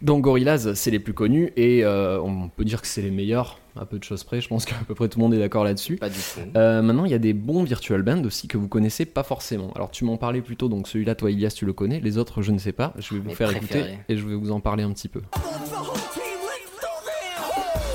Donc 0.00 0.22
Gorillaz, 0.22 0.72
c'est 0.74 0.90
les 0.90 0.98
plus 0.98 1.12
connus 1.12 1.52
et 1.56 1.84
euh, 1.84 2.18
on 2.22 2.48
peut 2.48 2.64
dire 2.64 2.80
que 2.80 2.86
c'est 2.86 3.02
les 3.02 3.10
meilleurs, 3.10 3.58
à 3.78 3.84
peu 3.84 3.98
de 3.98 4.04
choses 4.04 4.24
près. 4.24 4.40
Je 4.40 4.48
pense 4.48 4.64
qu'à 4.64 4.74
peu 4.88 4.94
près 4.94 5.08
tout 5.08 5.18
le 5.18 5.24
monde 5.24 5.34
est 5.34 5.38
d'accord 5.38 5.64
là-dessus. 5.64 5.96
Pas 5.96 6.08
du 6.08 6.14
tout. 6.18 6.40
Euh, 6.56 6.80
maintenant, 6.80 7.04
il 7.04 7.10
y 7.10 7.14
a 7.14 7.18
des 7.18 7.34
bons 7.34 7.62
virtual 7.64 8.00
bands 8.00 8.24
aussi 8.24 8.48
que 8.48 8.56
vous 8.56 8.68
connaissez 8.68 9.04
pas 9.04 9.22
forcément. 9.22 9.70
Alors, 9.74 9.90
tu 9.90 10.06
m'en 10.06 10.16
parlais 10.16 10.40
plutôt, 10.40 10.70
donc 10.70 10.88
celui-là, 10.88 11.14
toi, 11.14 11.30
Ilias, 11.30 11.50
tu 11.54 11.66
le 11.66 11.74
connais. 11.74 12.00
Les 12.00 12.16
autres, 12.16 12.40
je 12.40 12.52
ne 12.52 12.58
sais 12.58 12.72
pas. 12.72 12.94
Je 12.98 13.12
vais 13.12 13.20
vous 13.20 13.28
Mes 13.28 13.34
faire 13.34 13.48
préférés. 13.50 13.80
écouter 13.80 13.98
et 14.08 14.16
je 14.16 14.26
vais 14.26 14.34
vous 14.34 14.50
en 14.50 14.60
parler 14.60 14.84
un 14.84 14.92
petit 14.92 15.08
peu. 15.08 15.20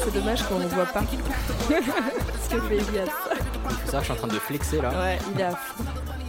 C'est 0.03 0.13
dommage 0.13 0.43
qu'on 0.43 0.59
ne 0.59 0.67
voit 0.67 0.85
pas. 0.85 1.03
Ce 2.43 2.55
que 2.55 2.61
fait 2.61 2.75
Elias. 2.75 3.09
Je 3.69 4.03
suis 4.03 4.11
en 4.11 4.15
train 4.15 4.27
de 4.27 4.33
flexer 4.33 4.81
là. 4.81 4.89
Ouais, 4.89 5.17
il. 5.35 5.41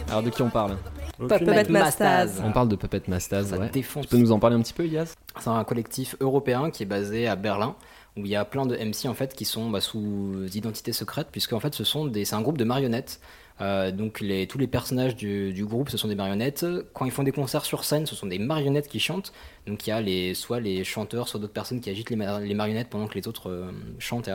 Alors, 0.09 0.23
de 0.23 0.29
qui 0.29 0.41
on 0.41 0.49
parle 0.49 0.77
Puppet 1.17 1.65
Mastaz. 1.69 2.41
On 2.43 2.51
parle 2.51 2.69
de 2.69 2.75
Puppet 2.75 3.01
Mastaz, 3.07 3.49
Ça 3.49 3.57
ouais. 3.57 3.69
défonce. 3.69 4.05
Tu 4.05 4.09
peux 4.09 4.17
nous 4.17 4.31
en 4.31 4.39
parler 4.39 4.55
un 4.55 4.61
petit 4.61 4.73
peu, 4.73 4.85
Ilias? 4.85 5.15
C'est 5.39 5.49
un 5.49 5.63
collectif 5.63 6.15
européen 6.19 6.69
qui 6.71 6.83
est 6.83 6.87
basé 6.87 7.27
à 7.27 7.35
Berlin 7.35 7.75
où 8.15 8.21
il 8.21 8.27
y 8.27 8.35
a 8.35 8.45
plein 8.45 8.65
de 8.65 8.75
MC 8.75 9.07
en 9.07 9.13
fait 9.13 9.35
qui 9.35 9.45
sont 9.45 9.69
bah, 9.69 9.81
sous 9.81 10.47
identité 10.53 10.91
secrète 10.91 11.27
puisque 11.31 11.53
en 11.53 11.59
fait 11.59 11.75
ce 11.75 11.83
sont 11.83 12.05
des 12.05 12.25
c'est 12.25 12.35
un 12.35 12.41
groupe 12.41 12.57
de 12.57 12.63
marionnettes 12.63 13.19
Euh, 13.59 13.91
donc 13.91 14.19
les, 14.19 14.45
tous 14.45 14.59
les 14.59 14.67
personnages 14.67 15.15
du, 15.15 15.51
du 15.51 15.65
groupe 15.65 15.89
ce 15.89 15.97
sont 15.97 16.07
des 16.07 16.13
marionnettes 16.13 16.63
quand 16.93 17.05
ils 17.05 17.11
font 17.11 17.23
des 17.23 17.31
concerts 17.31 17.65
sur 17.65 17.83
scène 17.85 18.05
ce 18.05 18.15
sont 18.15 18.27
des 18.27 18.37
marionnettes 18.37 18.87
qui 18.87 18.99
chantent 18.99 19.33
donc 19.65 19.87
il 19.87 19.89
y 19.89 19.93
a 19.93 19.99
les 19.99 20.35
soit 20.35 20.59
les 20.59 20.83
chanteurs 20.83 21.27
soit 21.27 21.39
d'autres 21.39 21.53
personnes 21.53 21.81
qui 21.81 21.89
agitent 21.89 22.11
les, 22.11 22.15
ma- 22.17 22.39
les 22.39 22.53
marionnettes 22.53 22.89
pendant 22.89 23.07
que 23.07 23.15
les 23.15 23.27
autres 23.27 23.49
euh, 23.49 23.71
chantent 23.97 24.29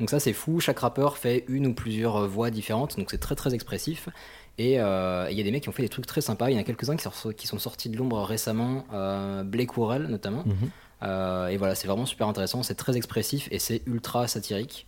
donc 0.00 0.10
ça 0.10 0.18
c'est 0.18 0.32
fou 0.32 0.58
chaque 0.58 0.80
rappeur 0.80 1.18
fait 1.18 1.44
une 1.46 1.68
ou 1.68 1.72
plusieurs 1.72 2.16
euh, 2.16 2.26
voix 2.26 2.50
différentes 2.50 2.96
donc 2.98 3.12
c'est 3.12 3.18
très 3.18 3.36
très 3.36 3.54
expressif 3.54 4.08
et 4.58 4.80
euh, 4.80 5.28
il 5.30 5.38
y 5.38 5.40
a 5.40 5.44
des 5.44 5.52
mecs 5.52 5.62
qui 5.62 5.68
ont 5.68 5.72
fait 5.72 5.82
des 5.84 5.88
trucs 5.88 6.06
très 6.06 6.20
sympas. 6.20 6.50
Il 6.50 6.54
y 6.54 6.56
en 6.56 6.60
a 6.60 6.64
quelques-uns 6.64 6.96
qui, 6.96 7.04
sont- 7.12 7.32
qui 7.32 7.46
sont 7.46 7.58
sortis 7.60 7.88
de 7.90 7.96
l'ombre 7.96 8.20
récemment, 8.22 8.84
Blake 9.44 9.76
Worrell 9.76 10.04
notamment. 10.08 10.44
Mhm. 10.46 11.50
Et 11.50 11.56
voilà, 11.56 11.74
c'est 11.74 11.86
vraiment 11.88 12.06
super 12.06 12.28
intéressant. 12.28 12.62
C'est 12.62 12.76
très 12.76 12.96
expressif 12.96 13.48
et 13.50 13.58
c'est 13.58 13.82
ultra 13.86 14.26
satirique. 14.28 14.86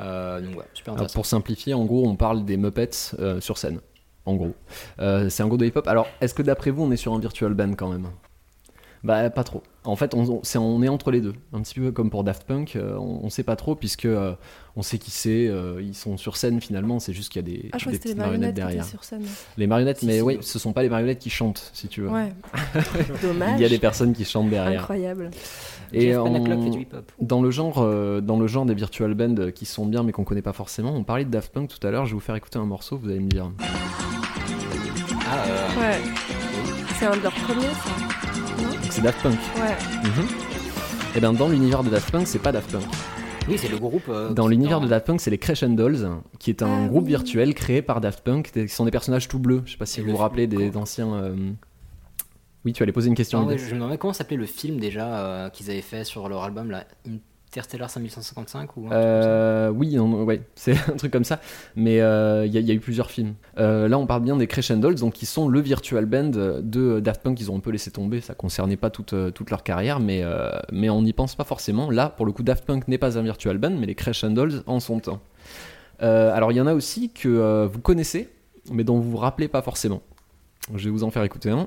Euh, 0.00 0.40
donc 0.40 0.54
voilà, 0.54 0.68
super 0.74 0.92
Alors, 0.92 1.02
intéressant. 1.02 1.14
pour 1.18 1.26
simplifier, 1.26 1.74
en 1.74 1.84
gros, 1.84 2.06
on 2.06 2.16
parle 2.16 2.44
des 2.44 2.56
Muppets 2.56 2.90
euh, 3.18 3.40
sur 3.40 3.58
scène. 3.58 3.80
En 4.26 4.34
gros. 4.34 4.54
Euh, 5.00 5.28
c'est 5.30 5.42
un 5.42 5.48
groupe 5.48 5.60
de 5.60 5.66
hip-hop. 5.66 5.86
Alors, 5.88 6.06
est-ce 6.20 6.34
que 6.34 6.42
d'après 6.42 6.70
vous, 6.70 6.82
on 6.82 6.90
est 6.90 6.96
sur 6.96 7.14
un 7.14 7.18
virtual 7.18 7.54
band 7.54 7.72
quand 7.74 7.88
même? 7.88 8.08
Bah, 9.02 9.30
pas 9.30 9.44
trop. 9.44 9.62
En 9.84 9.96
fait, 9.96 10.12
on, 10.14 10.28
on- 10.42 10.58
on 10.60 10.82
est 10.82 10.88
entre 10.88 11.10
les 11.10 11.22
deux. 11.22 11.32
Un 11.54 11.62
petit 11.62 11.80
peu 11.80 11.90
comme 11.90 12.10
pour 12.10 12.22
Daft 12.22 12.44
Punk. 12.44 12.76
euh, 12.76 12.96
on, 12.98 13.20
on 13.24 13.30
sait 13.30 13.42
pas 13.42 13.56
trop, 13.56 13.74
puisque 13.74 14.04
euh, 14.04 14.34
on 14.76 14.82
sait 14.82 14.98
qui 14.98 15.10
c'est. 15.10 15.46
euh, 15.48 15.80
ils 15.82 15.94
sont 15.94 16.18
sur 16.18 16.36
scène 16.36 16.60
finalement. 16.60 16.98
C'est 17.00 17.14
juste 17.14 17.32
qu'il 17.32 17.40
y 17.40 17.44
a 17.50 17.56
des, 17.56 17.70
Ah, 17.72 17.78
je 17.78 17.86
des 17.86 17.90
que 17.92 17.96
c'était 17.96 18.08
les 18.08 18.14
petites 18.14 18.18
marionnettes 18.18 18.50
qui 18.54 18.60
derrière. 18.60 18.84
sur 18.84 19.02
scène. 19.04 19.22
Les 19.56 19.66
marionnettes, 19.66 20.00
Si, 20.00 20.06
mais 20.06 20.16
si. 20.18 20.22
oui, 20.22 20.38
ce 20.42 20.58
sont 20.58 20.74
pas 20.74 20.82
les 20.82 20.90
marionnettes 20.90 21.18
qui 21.18 21.30
chantent, 21.30 21.70
si 21.72 21.88
tu 21.88 22.02
veux. 22.02 22.10
Ouais. 22.10 22.30
Dommage. 23.22 23.54
Il 23.58 23.62
y 23.62 23.64
a 23.64 23.70
des 23.70 23.78
personnes 23.78 24.12
qui 24.12 24.26
chantent 24.26 24.50
derrière. 24.50 24.82
Incroyable. 24.82 25.30
Et 25.94 26.14
en- 26.14 26.44
fait 26.44 26.70
du 26.70 26.80
hip-hop. 26.82 27.10
dans 27.20 27.40
le 27.40 27.50
genre, 27.50 27.78
euh, 27.78 28.20
dans 28.20 28.38
le 28.38 28.46
genre 28.46 28.66
des 28.66 28.74
virtual 28.74 29.14
bands 29.14 29.50
qui 29.54 29.64
sont 29.64 29.86
bien 29.86 30.02
mais 30.02 30.12
qu'on 30.12 30.24
connaît 30.24 30.42
pas 30.42 30.52
forcément, 30.52 30.92
on 30.94 31.04
parlait 31.04 31.24
de 31.24 31.30
Daft 31.30 31.52
Punk 31.54 31.68
tout 31.70 31.84
à 31.86 31.90
l'heure. 31.90 32.04
Je 32.04 32.10
vais 32.10 32.14
vous 32.14 32.20
faire 32.20 32.36
écouter 32.36 32.58
un 32.58 32.66
morceau. 32.66 32.98
Vous 33.02 33.08
allez 33.08 33.18
me 33.20 33.28
dire. 33.30 33.50
Ah, 35.26 35.44
euh, 35.48 35.80
Ouais. 35.80 35.98
C'est 36.98 37.06
un 37.06 37.16
de 37.16 37.22
leurs 37.22 37.32
premiers, 37.32 37.62
ça. 37.62 38.29
C'est 38.90 39.02
Daft 39.02 39.22
Punk. 39.22 39.38
Ouais. 39.56 39.76
Et 41.16 41.20
bien 41.20 41.32
dans 41.32 41.48
l'univers 41.48 41.82
de 41.82 41.90
Daft 41.90 42.10
Punk, 42.10 42.26
c'est 42.26 42.38
pas 42.38 42.52
Daft 42.52 42.70
Punk. 42.72 42.82
oui, 43.48 43.56
c'est 43.58 43.68
le 43.68 43.78
groupe. 43.78 44.02
euh, 44.08 44.32
Dans 44.32 44.48
l'univers 44.48 44.80
de 44.80 44.86
Daft 44.88 45.06
Punk, 45.06 45.20
c'est 45.20 45.30
les 45.30 45.38
Crescendols, 45.38 46.08
qui 46.38 46.50
est 46.50 46.62
un 46.62 46.84
Ah 46.84 46.88
groupe 46.88 47.04
oui. 47.04 47.08
virtuel 47.10 47.54
créé 47.54 47.82
par 47.82 48.00
Daft 48.00 48.20
Punk, 48.22 48.50
qui 48.52 48.68
sont 48.68 48.84
des 48.84 48.90
personnages 48.90 49.28
tout 49.28 49.38
bleus. 49.38 49.62
Je 49.66 49.72
sais 49.72 49.78
pas 49.78 49.86
si 49.86 50.00
Et 50.00 50.02
vous 50.02 50.10
vous 50.12 50.16
rappelez 50.16 50.46
des 50.46 50.76
anciens. 50.76 51.12
euh, 51.14 51.34
Oui, 52.64 52.72
tu 52.72 52.82
allais 52.82 52.92
poser 52.92 53.08
une 53.08 53.14
question. 53.14 53.40
Ah 53.42 53.46
ouais, 53.46 53.58
je 53.58 53.66
me 53.66 53.74
demandais 53.74 53.98
comment 53.98 54.12
s'appelait 54.12 54.36
le 54.36 54.46
film 54.46 54.78
déjà 54.78 55.06
euh, 55.18 55.48
qu'ils 55.50 55.70
avaient 55.70 55.80
fait 55.82 56.04
sur 56.04 56.28
leur 56.28 56.42
album 56.44 56.70
là, 56.70 56.84
In- 57.08 57.16
Interstellar 57.52 57.90
5155 57.90 58.76
ou 58.76 58.80
un 58.80 58.90
truc 58.90 58.92
Euh, 58.94 59.70
oui, 59.70 59.98
on- 59.98 60.22
ouais, 60.22 60.42
c'est 60.54 60.72
un 60.88 60.96
truc 60.96 61.12
comme 61.12 61.24
ça. 61.24 61.40
Mais 61.74 62.00
euh, 62.00 62.46
il 62.46 62.52
y, 62.52 62.56
a- 62.56 62.60
il 62.60 62.66
y 62.66 62.70
a 62.70 62.74
eu 62.74 62.78
plusieurs 62.80 63.10
films. 63.10 63.34
Euh, 63.58 63.88
là, 63.88 63.98
on 63.98 64.06
parle 64.06 64.22
bien 64.22 64.36
des 64.36 64.46
Crescendols, 64.46 64.94
donc 64.94 65.14
qui 65.14 65.26
sont 65.26 65.48
le 65.48 65.60
virtual 65.60 66.06
band 66.06 66.30
de 66.62 67.00
Daft 67.00 67.22
Punk. 67.22 67.40
Ils 67.40 67.50
ont 67.50 67.56
un 67.56 67.60
peu 67.60 67.70
laissé 67.70 67.90
tomber. 67.90 68.20
Ça 68.20 68.34
concernait 68.34 68.76
pas 68.76 68.90
toute, 68.90 69.14
toute 69.34 69.50
leur 69.50 69.64
carrière, 69.64 69.98
mais, 69.98 70.20
euh, 70.22 70.48
mais 70.70 70.90
on 70.90 71.02
n'y 71.02 71.12
pense 71.12 71.34
pas 71.34 71.42
forcément. 71.44 71.90
Là, 71.90 72.08
pour 72.08 72.24
le 72.24 72.30
coup, 72.30 72.44
Daft 72.44 72.64
Punk 72.64 72.86
n'est 72.86 72.98
pas 72.98 73.18
un 73.18 73.22
virtual 73.22 73.58
band, 73.58 73.70
mais 73.78 73.86
les 73.86 73.96
Crescendols 73.96 74.62
en 74.66 74.78
sont 74.78 75.02
un. 75.08 75.20
Euh, 76.02 76.32
alors, 76.32 76.52
il 76.52 76.54
y 76.56 76.60
en 76.60 76.66
a 76.68 76.74
aussi 76.74 77.10
que 77.10 77.28
euh, 77.28 77.66
vous 77.66 77.80
connaissez, 77.80 78.28
mais 78.70 78.84
dont 78.84 79.00
vous 79.00 79.10
vous 79.10 79.16
rappelez 79.16 79.48
pas 79.48 79.60
forcément. 79.62 80.02
Je 80.76 80.84
vais 80.84 80.90
vous 80.90 81.02
en 81.02 81.10
faire 81.10 81.24
écouter 81.24 81.50
un. 81.50 81.66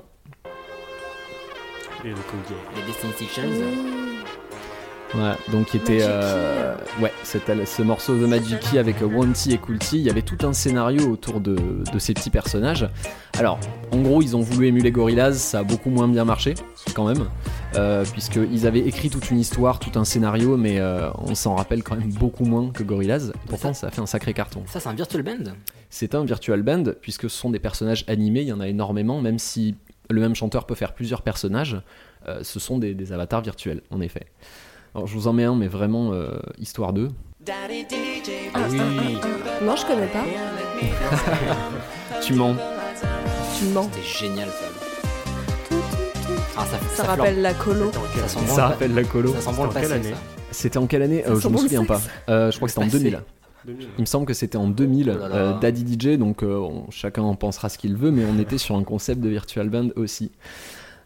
Et 2.04 2.08
le 2.08 2.14
Les 2.14 2.86
Destiny 2.86 3.12
Sections. 3.12 4.03
Voilà, 5.14 5.38
donc 5.52 5.66
qui 5.66 5.76
était 5.76 6.00
euh, 6.02 6.74
ouais, 7.00 7.12
c'était 7.22 7.64
ce 7.66 7.82
morceau 7.82 8.16
The 8.16 8.28
Magic 8.28 8.58
Key 8.58 8.78
avec 8.78 9.00
euh, 9.00 9.06
Wanty 9.06 9.52
et 9.52 9.58
Coolty. 9.58 9.98
Il 9.98 10.02
y 10.02 10.10
avait 10.10 10.22
tout 10.22 10.44
un 10.44 10.52
scénario 10.52 11.08
autour 11.08 11.40
de, 11.40 11.54
de 11.54 11.98
ces 12.00 12.14
petits 12.14 12.30
personnages. 12.30 12.88
Alors, 13.38 13.60
en 13.92 14.00
gros, 14.00 14.22
ils 14.22 14.36
ont 14.36 14.40
voulu 14.40 14.66
émuler 14.66 14.90
Gorillaz, 14.90 15.34
ça 15.34 15.60
a 15.60 15.62
beaucoup 15.62 15.90
moins 15.90 16.08
bien 16.08 16.24
marché, 16.24 16.54
quand 16.94 17.06
même, 17.06 17.28
euh, 17.76 18.04
puisqu'ils 18.04 18.66
avaient 18.66 18.80
écrit 18.80 19.10
toute 19.10 19.30
une 19.30 19.38
histoire, 19.38 19.78
tout 19.78 19.96
un 19.98 20.04
scénario, 20.04 20.56
mais 20.56 20.78
euh, 20.78 21.10
on 21.18 21.34
s'en 21.34 21.54
rappelle 21.54 21.82
quand 21.82 21.96
même 21.96 22.12
beaucoup 22.12 22.44
moins 22.44 22.70
que 22.70 22.82
Gorillaz. 22.82 23.32
Pourtant, 23.46 23.72
ça 23.72 23.88
a 23.88 23.90
fait 23.90 24.00
un 24.00 24.06
sacré 24.06 24.34
carton. 24.34 24.62
Ça, 24.66 24.80
c'est 24.80 24.88
un 24.88 24.94
virtual 24.94 25.22
band 25.22 25.52
C'est 25.90 26.14
un 26.14 26.24
virtual 26.24 26.62
band, 26.62 26.84
puisque 27.00 27.30
ce 27.30 27.36
sont 27.36 27.50
des 27.50 27.60
personnages 27.60 28.04
animés, 28.08 28.42
il 28.42 28.48
y 28.48 28.52
en 28.52 28.60
a 28.60 28.68
énormément, 28.68 29.20
même 29.20 29.38
si 29.38 29.76
le 30.10 30.20
même 30.20 30.34
chanteur 30.34 30.66
peut 30.66 30.74
faire 30.74 30.92
plusieurs 30.92 31.22
personnages, 31.22 31.80
euh, 32.28 32.40
ce 32.42 32.60
sont 32.60 32.78
des, 32.78 32.94
des 32.94 33.12
avatars 33.12 33.42
virtuels, 33.42 33.82
en 33.90 34.00
effet. 34.00 34.26
Alors 34.94 35.06
je 35.06 35.14
vous 35.14 35.26
en 35.26 35.32
mets 35.32 35.44
un, 35.44 35.54
mais 35.56 35.66
vraiment 35.68 36.12
euh, 36.12 36.38
histoire 36.58 36.92
2. 36.92 37.08
Ah 37.48 37.52
oui, 37.68 37.84
Non, 39.62 39.76
je 39.76 39.86
connais 39.86 40.06
pas. 40.06 40.24
Tu 42.22 42.34
mens. 42.34 42.54
Tu 43.58 43.64
mens. 43.66 43.88
c'était 43.92 44.06
génial 44.28 44.48
ça. 44.48 45.76
Ah, 46.56 46.64
ça, 46.64 46.78
Ça 46.94 47.02
ça 47.02 47.04
rappelle 47.04 47.42
la 47.42 47.52
colo. 47.54 47.90
Ça 47.92 48.28
sent 48.28 48.38
bon 48.40 48.46
Ça 48.46 48.56
le- 48.56 48.62
rappelle 48.68 48.94
la 48.94 49.04
colo. 49.04 49.34
Ça 49.34 49.40
sent 49.40 49.56
bon 49.56 49.64
le 49.64 49.70
passé, 49.70 49.92
année. 49.92 50.14
C'était 50.52 50.78
en 50.78 50.86
quelle 50.86 51.02
année 51.02 51.24
Euh, 51.26 51.38
Je 51.40 51.48
me 51.48 51.52
bon 51.54 51.58
souviens 51.60 51.84
pas. 51.84 52.00
Euh, 52.28 52.50
je 52.50 52.56
crois 52.56 52.68
que 52.68 52.72
c'était 52.72 52.84
en 52.84 52.88
Passé. 52.88 52.98
2000. 52.98 53.20
2000. 53.66 53.88
Il 53.98 54.00
me 54.02 54.06
semble 54.06 54.26
que 54.26 54.32
c'était 54.34 54.56
en 54.56 54.68
2000. 54.68 55.12
Oh 55.14 55.18
là 55.18 55.28
là. 55.28 55.34
Euh, 55.34 55.58
Daddy 55.58 55.84
DJ, 55.98 56.16
donc 56.18 56.42
euh, 56.42 56.56
on- 56.58 56.90
chacun 56.90 57.22
en 57.22 57.34
pensera 57.34 57.68
ce 57.68 57.76
qu'il 57.78 57.96
veut, 57.96 58.10
mais 58.12 58.24
on 58.24 58.38
était 58.38 58.58
sur 58.58 58.76
un 58.76 58.84
concept 58.84 59.20
de 59.20 59.28
virtual 59.28 59.68
band 59.68 59.88
aussi. 59.96 60.30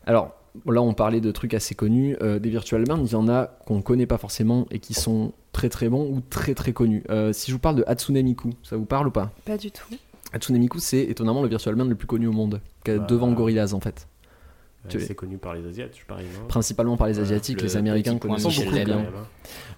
Alors 0.07 0.35
là, 0.67 0.83
on 0.83 0.95
parlait 0.95 1.21
de 1.21 1.31
trucs 1.31 1.55
assez 1.55 1.75
connus. 1.75 2.17
Euh, 2.23 2.38
des 2.38 2.50
virtual 2.50 2.85
bands, 2.85 3.02
il 3.05 3.11
y 3.11 3.14
en 3.14 3.28
a 3.28 3.47
qu'on 3.67 3.83
connaît 3.83 4.07
pas 4.07 4.19
forcément 4.19 4.67
et 4.71 4.78
qui 4.78 4.95
sont 4.95 5.33
très 5.52 5.69
très 5.69 5.88
bons 5.88 6.09
ou 6.11 6.21
très 6.28 6.55
très 6.55 6.73
connus. 6.73 7.02
Euh, 7.11 7.33
si 7.33 7.50
je 7.50 7.57
vous 7.57 7.61
parle 7.61 7.76
de 7.76 7.85
Hatsune 7.87 8.21
Miku, 8.23 8.50
ça 8.62 8.76
vous 8.76 8.85
parle 8.85 9.09
ou 9.09 9.11
pas? 9.11 9.33
Pas 9.45 9.57
du 9.57 9.71
tout. 9.71 9.85
Hatsune 10.33 10.59
Miku, 10.59 10.78
c'est 10.78 11.02
étonnamment 11.02 11.43
le 11.43 11.49
virtual 11.49 11.75
band 11.75 11.85
le 11.85 11.95
plus 11.95 12.07
connu 12.07 12.26
au 12.26 12.33
monde, 12.33 12.61
Bah. 12.85 12.99
devant 12.99 13.33
Gorillaz 13.33 13.75
en 13.75 13.81
fait. 13.81 14.07
Ouais, 14.95 15.00
C'est 15.00 15.14
connu 15.14 15.38
par 15.38 15.55
les 15.55 15.67
Asiates, 15.67 15.97
je 15.99 16.05
parie, 16.07 16.25
non? 16.25 16.47
Principalement 16.47 16.97
par 16.97 17.09
les 17.09 17.19
Asiatiques, 17.19 17.61
le 17.61 17.67
les 17.67 17.76
Américains 17.76 18.17
connaissent 18.17 18.45
beaucoup 18.45 18.71
bien. 18.71 19.05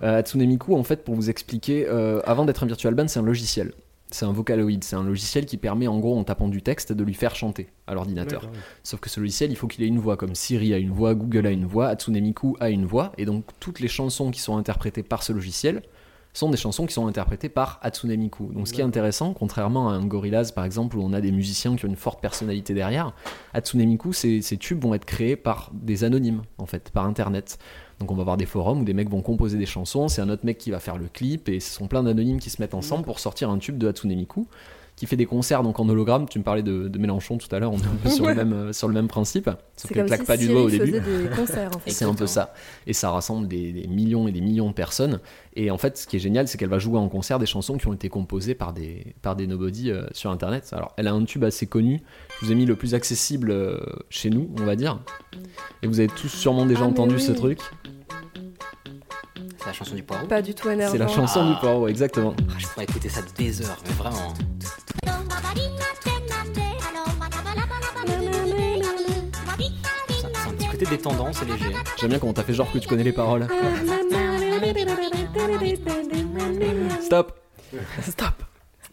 Euh, 0.02 0.18
Hatsune 0.18 0.46
Miku, 0.46 0.76
en 0.76 0.84
fait, 0.84 1.04
pour 1.04 1.14
vous 1.14 1.30
expliquer, 1.30 1.86
euh, 1.88 2.20
avant 2.24 2.44
d'être 2.44 2.62
un 2.62 2.66
virtual 2.66 2.94
band, 2.94 3.08
c'est 3.08 3.18
un 3.18 3.24
logiciel. 3.24 3.72
C'est 4.12 4.24
un 4.24 4.32
Vocaloid, 4.32 4.82
c'est 4.82 4.96
un 4.96 5.04
logiciel 5.04 5.46
qui 5.46 5.56
permet 5.56 5.86
en 5.86 5.98
gros 5.98 6.18
en 6.18 6.24
tapant 6.24 6.48
du 6.48 6.62
texte 6.62 6.92
de 6.92 7.04
lui 7.04 7.14
faire 7.14 7.34
chanter 7.36 7.68
à 7.86 7.94
l'ordinateur. 7.94 8.48
Sauf 8.82 9.00
que 9.00 9.08
ce 9.08 9.20
logiciel, 9.20 9.50
il 9.50 9.56
faut 9.56 9.68
qu'il 9.68 9.84
ait 9.84 9.88
une 9.88 9.98
voix, 9.98 10.16
comme 10.16 10.34
Siri 10.34 10.74
a 10.74 10.78
une 10.78 10.90
voix, 10.90 11.14
Google 11.14 11.46
a 11.46 11.50
une 11.50 11.66
voix, 11.66 11.88
Hatsune 11.88 12.20
Miku 12.20 12.56
a 12.60 12.70
une 12.70 12.86
voix, 12.86 13.12
et 13.18 13.24
donc 13.24 13.44
toutes 13.60 13.80
les 13.80 13.88
chansons 13.88 14.30
qui 14.30 14.40
sont 14.40 14.56
interprétées 14.56 15.02
par 15.02 15.22
ce 15.22 15.32
logiciel 15.32 15.82
sont 16.32 16.50
des 16.50 16.56
chansons 16.56 16.86
qui 16.86 16.94
sont 16.94 17.06
interprétées 17.06 17.48
par 17.48 17.80
Hatsune 17.82 18.14
Miku. 18.16 18.52
Donc 18.52 18.68
ce 18.68 18.72
qui 18.72 18.80
est 18.80 18.84
intéressant, 18.84 19.34
contrairement 19.34 19.90
à 19.90 19.94
un 19.94 20.04
Gorillaz 20.04 20.52
par 20.54 20.64
exemple, 20.64 20.96
où 20.96 21.02
on 21.02 21.12
a 21.12 21.20
des 21.20 21.32
musiciens 21.32 21.74
qui 21.76 21.84
ont 21.84 21.88
une 21.88 21.96
forte 21.96 22.20
personnalité 22.20 22.74
derrière, 22.74 23.12
Hatsune 23.52 23.84
Miku, 23.84 24.12
ces, 24.12 24.42
ces 24.42 24.56
tubes 24.56 24.82
vont 24.82 24.94
être 24.94 25.04
créés 25.04 25.36
par 25.36 25.70
des 25.72 26.04
anonymes, 26.04 26.42
en 26.58 26.66
fait, 26.66 26.90
par 26.90 27.04
internet. 27.04 27.58
Donc 28.00 28.10
on 28.10 28.14
va 28.14 28.24
voir 28.24 28.38
des 28.38 28.46
forums 28.46 28.80
où 28.80 28.84
des 28.84 28.94
mecs 28.94 29.10
vont 29.10 29.20
composer 29.20 29.58
des 29.58 29.66
chansons, 29.66 30.08
c'est 30.08 30.22
un 30.22 30.30
autre 30.30 30.44
mec 30.46 30.56
qui 30.56 30.70
va 30.70 30.80
faire 30.80 30.96
le 30.96 31.06
clip, 31.06 31.48
et 31.50 31.60
ce 31.60 31.70
sont 31.70 31.86
plein 31.86 32.02
d'anonymes 32.02 32.40
qui 32.40 32.48
se 32.48 32.60
mettent 32.60 32.74
ensemble 32.74 33.04
pour 33.04 33.18
sortir 33.18 33.50
un 33.50 33.58
tube 33.58 33.76
de 33.76 33.88
Hatsune 33.88 34.14
Miku, 34.14 34.46
qui 35.00 35.06
fait 35.06 35.16
des 35.16 35.24
concerts 35.24 35.62
donc 35.62 35.80
en 35.80 35.88
hologramme. 35.88 36.28
Tu 36.28 36.38
me 36.38 36.44
parlais 36.44 36.62
de, 36.62 36.86
de 36.86 36.98
Mélenchon 36.98 37.38
tout 37.38 37.48
à 37.54 37.58
l'heure, 37.58 37.72
on 37.72 37.78
est 37.78 37.86
un 37.86 37.96
peu 38.02 38.10
sur 38.10 38.26
le 38.28 38.34
même, 38.34 38.52
euh, 38.52 38.72
sur 38.74 38.86
le 38.86 38.92
même 38.92 39.08
principe, 39.08 39.46
sauf 39.46 39.56
C'est 39.76 39.94
qu'elle 39.94 40.04
claque 40.04 40.20
si 40.20 40.26
pas 40.26 40.36
du 40.36 40.46
doigt 40.48 40.60
au 40.62 40.68
début. 40.70 40.92
des 40.92 41.00
concerts 41.34 41.70
en 41.74 41.78
fait. 41.78 41.90
C'est 41.90 42.04
un 42.04 42.12
peu 42.14 42.26
ça. 42.26 42.52
Et 42.86 42.92
ça 42.92 43.10
rassemble 43.10 43.48
des, 43.48 43.72
des 43.72 43.86
millions 43.88 44.28
et 44.28 44.32
des 44.32 44.42
millions 44.42 44.68
de 44.68 44.74
personnes. 44.74 45.20
Et 45.56 45.70
en 45.70 45.78
fait, 45.78 45.96
ce 45.96 46.06
qui 46.06 46.16
est 46.16 46.20
génial, 46.20 46.46
c'est 46.48 46.58
qu'elle 46.58 46.68
va 46.68 46.78
jouer 46.78 46.98
en 46.98 47.08
concert 47.08 47.38
des 47.38 47.46
chansons 47.46 47.78
qui 47.78 47.86
ont 47.88 47.94
été 47.94 48.10
composées 48.10 48.54
par 48.54 48.74
des, 48.74 49.14
par 49.22 49.36
des 49.36 49.46
nobody 49.46 49.90
euh, 49.90 50.04
sur 50.12 50.30
Internet. 50.30 50.68
Alors, 50.72 50.92
elle 50.98 51.08
a 51.08 51.12
un 51.14 51.24
tube 51.24 51.44
assez 51.44 51.66
connu. 51.66 52.02
Je 52.40 52.44
vous 52.46 52.52
ai 52.52 52.54
mis 52.54 52.66
le 52.66 52.76
plus 52.76 52.94
accessible 52.94 53.50
euh, 53.50 53.78
chez 54.10 54.28
nous, 54.28 54.50
on 54.60 54.64
va 54.64 54.76
dire. 54.76 55.00
Et 55.82 55.86
vous 55.86 55.98
avez 55.98 56.08
tous 56.08 56.28
sûrement 56.28 56.66
déjà 56.66 56.82
Ah, 56.82 56.88
entendu 56.88 57.14
oui. 57.14 57.20
ce 57.22 57.32
truc. 57.32 57.58
C'est 59.60 59.66
la 59.66 59.72
chanson 59.72 59.94
du 59.94 60.02
poireau. 60.02 60.26
Pas 60.26 60.42
du 60.42 60.54
tout 60.54 60.68
énervant. 60.70 60.92
C'est 60.92 60.98
la 60.98 61.08
chanson 61.08 61.40
Ah. 61.44 61.52
du 61.52 61.60
poireau, 61.60 61.86
exactement. 61.88 62.34
Ah, 62.48 62.54
je 62.58 62.66
pourrais 62.66 62.84
écouter 62.84 63.08
ça 63.08 63.20
des 63.36 63.62
heures, 63.62 63.78
mais 63.86 63.92
vraiment. 63.92 64.34
C'est 70.08 70.26
un 70.48 70.52
petit 70.52 70.66
côté 70.66 70.86
des 70.86 70.98
tendances 70.98 71.42
et 71.42 71.46
léger. 71.46 71.72
J'aime 71.98 72.10
bien 72.10 72.18
comment 72.18 72.32
t'as 72.32 72.42
fait 72.42 72.54
genre 72.54 72.70
que 72.72 72.78
tu 72.78 72.88
connais 72.88 73.04
les 73.04 73.12
paroles. 73.12 73.46
Stop 77.02 77.38
Stop. 78.02 78.34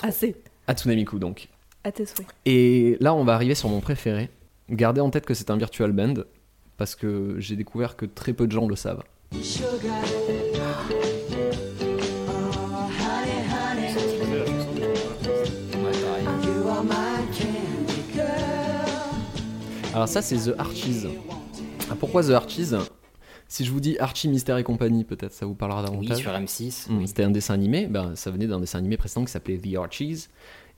Assez. 0.01 0.36
Hatsune 0.67 0.95
Miku 0.95 1.17
donc. 1.19 1.47
À 1.83 1.91
tes 1.91 2.05
souhaits. 2.05 2.27
Et 2.45 2.97
là, 3.00 3.13
on 3.13 3.24
va 3.24 3.33
arriver 3.33 3.55
sur 3.55 3.69
mon 3.69 3.79
préféré. 3.79 4.29
Gardez 4.69 5.01
en 5.01 5.09
tête 5.09 5.25
que 5.25 5.33
c'est 5.33 5.50
un 5.50 5.57
virtual 5.57 5.91
band, 5.93 6.13
parce 6.77 6.95
que 6.95 7.36
j'ai 7.39 7.55
découvert 7.55 7.95
que 7.95 8.05
très 8.05 8.33
peu 8.33 8.45
de 8.47 8.51
gens 8.51 8.67
le 8.67 8.75
savent. 8.75 9.03
Alors 19.93 20.07
ça, 20.07 20.22
c'est 20.22 20.38
The 20.38 20.53
Archies. 20.57 21.07
Ah, 21.89 21.96
pourquoi 22.00 22.24
The 22.24 22.31
Archies? 22.31 22.72
Si 23.48 23.63
je 23.65 23.72
vous 23.72 23.79
dis 23.79 23.98
Archie 24.00 24.27
Mystère 24.27 24.57
et 24.57 24.63
compagnie, 24.63 25.03
peut-être 25.05 25.31
ça 25.34 25.46
vous 25.46 25.55
parlera 25.55 25.81
Oui, 25.91 26.07
davantage. 26.07 26.17
sur 26.19 26.31
M6. 26.31 26.89
Hum, 26.91 27.07
C'était 27.07 27.24
un 27.24 27.29
dessin 27.31 27.53
animé, 27.53 27.88
ben, 27.88 28.15
ça 28.15 28.29
venait 28.29 28.46
d'un 28.48 28.60
dessin 28.60 28.79
animé 28.79 28.98
précédent 28.98 29.25
qui 29.25 29.31
s'appelait 29.31 29.57
The 29.57 29.75
Archies. 29.77 30.27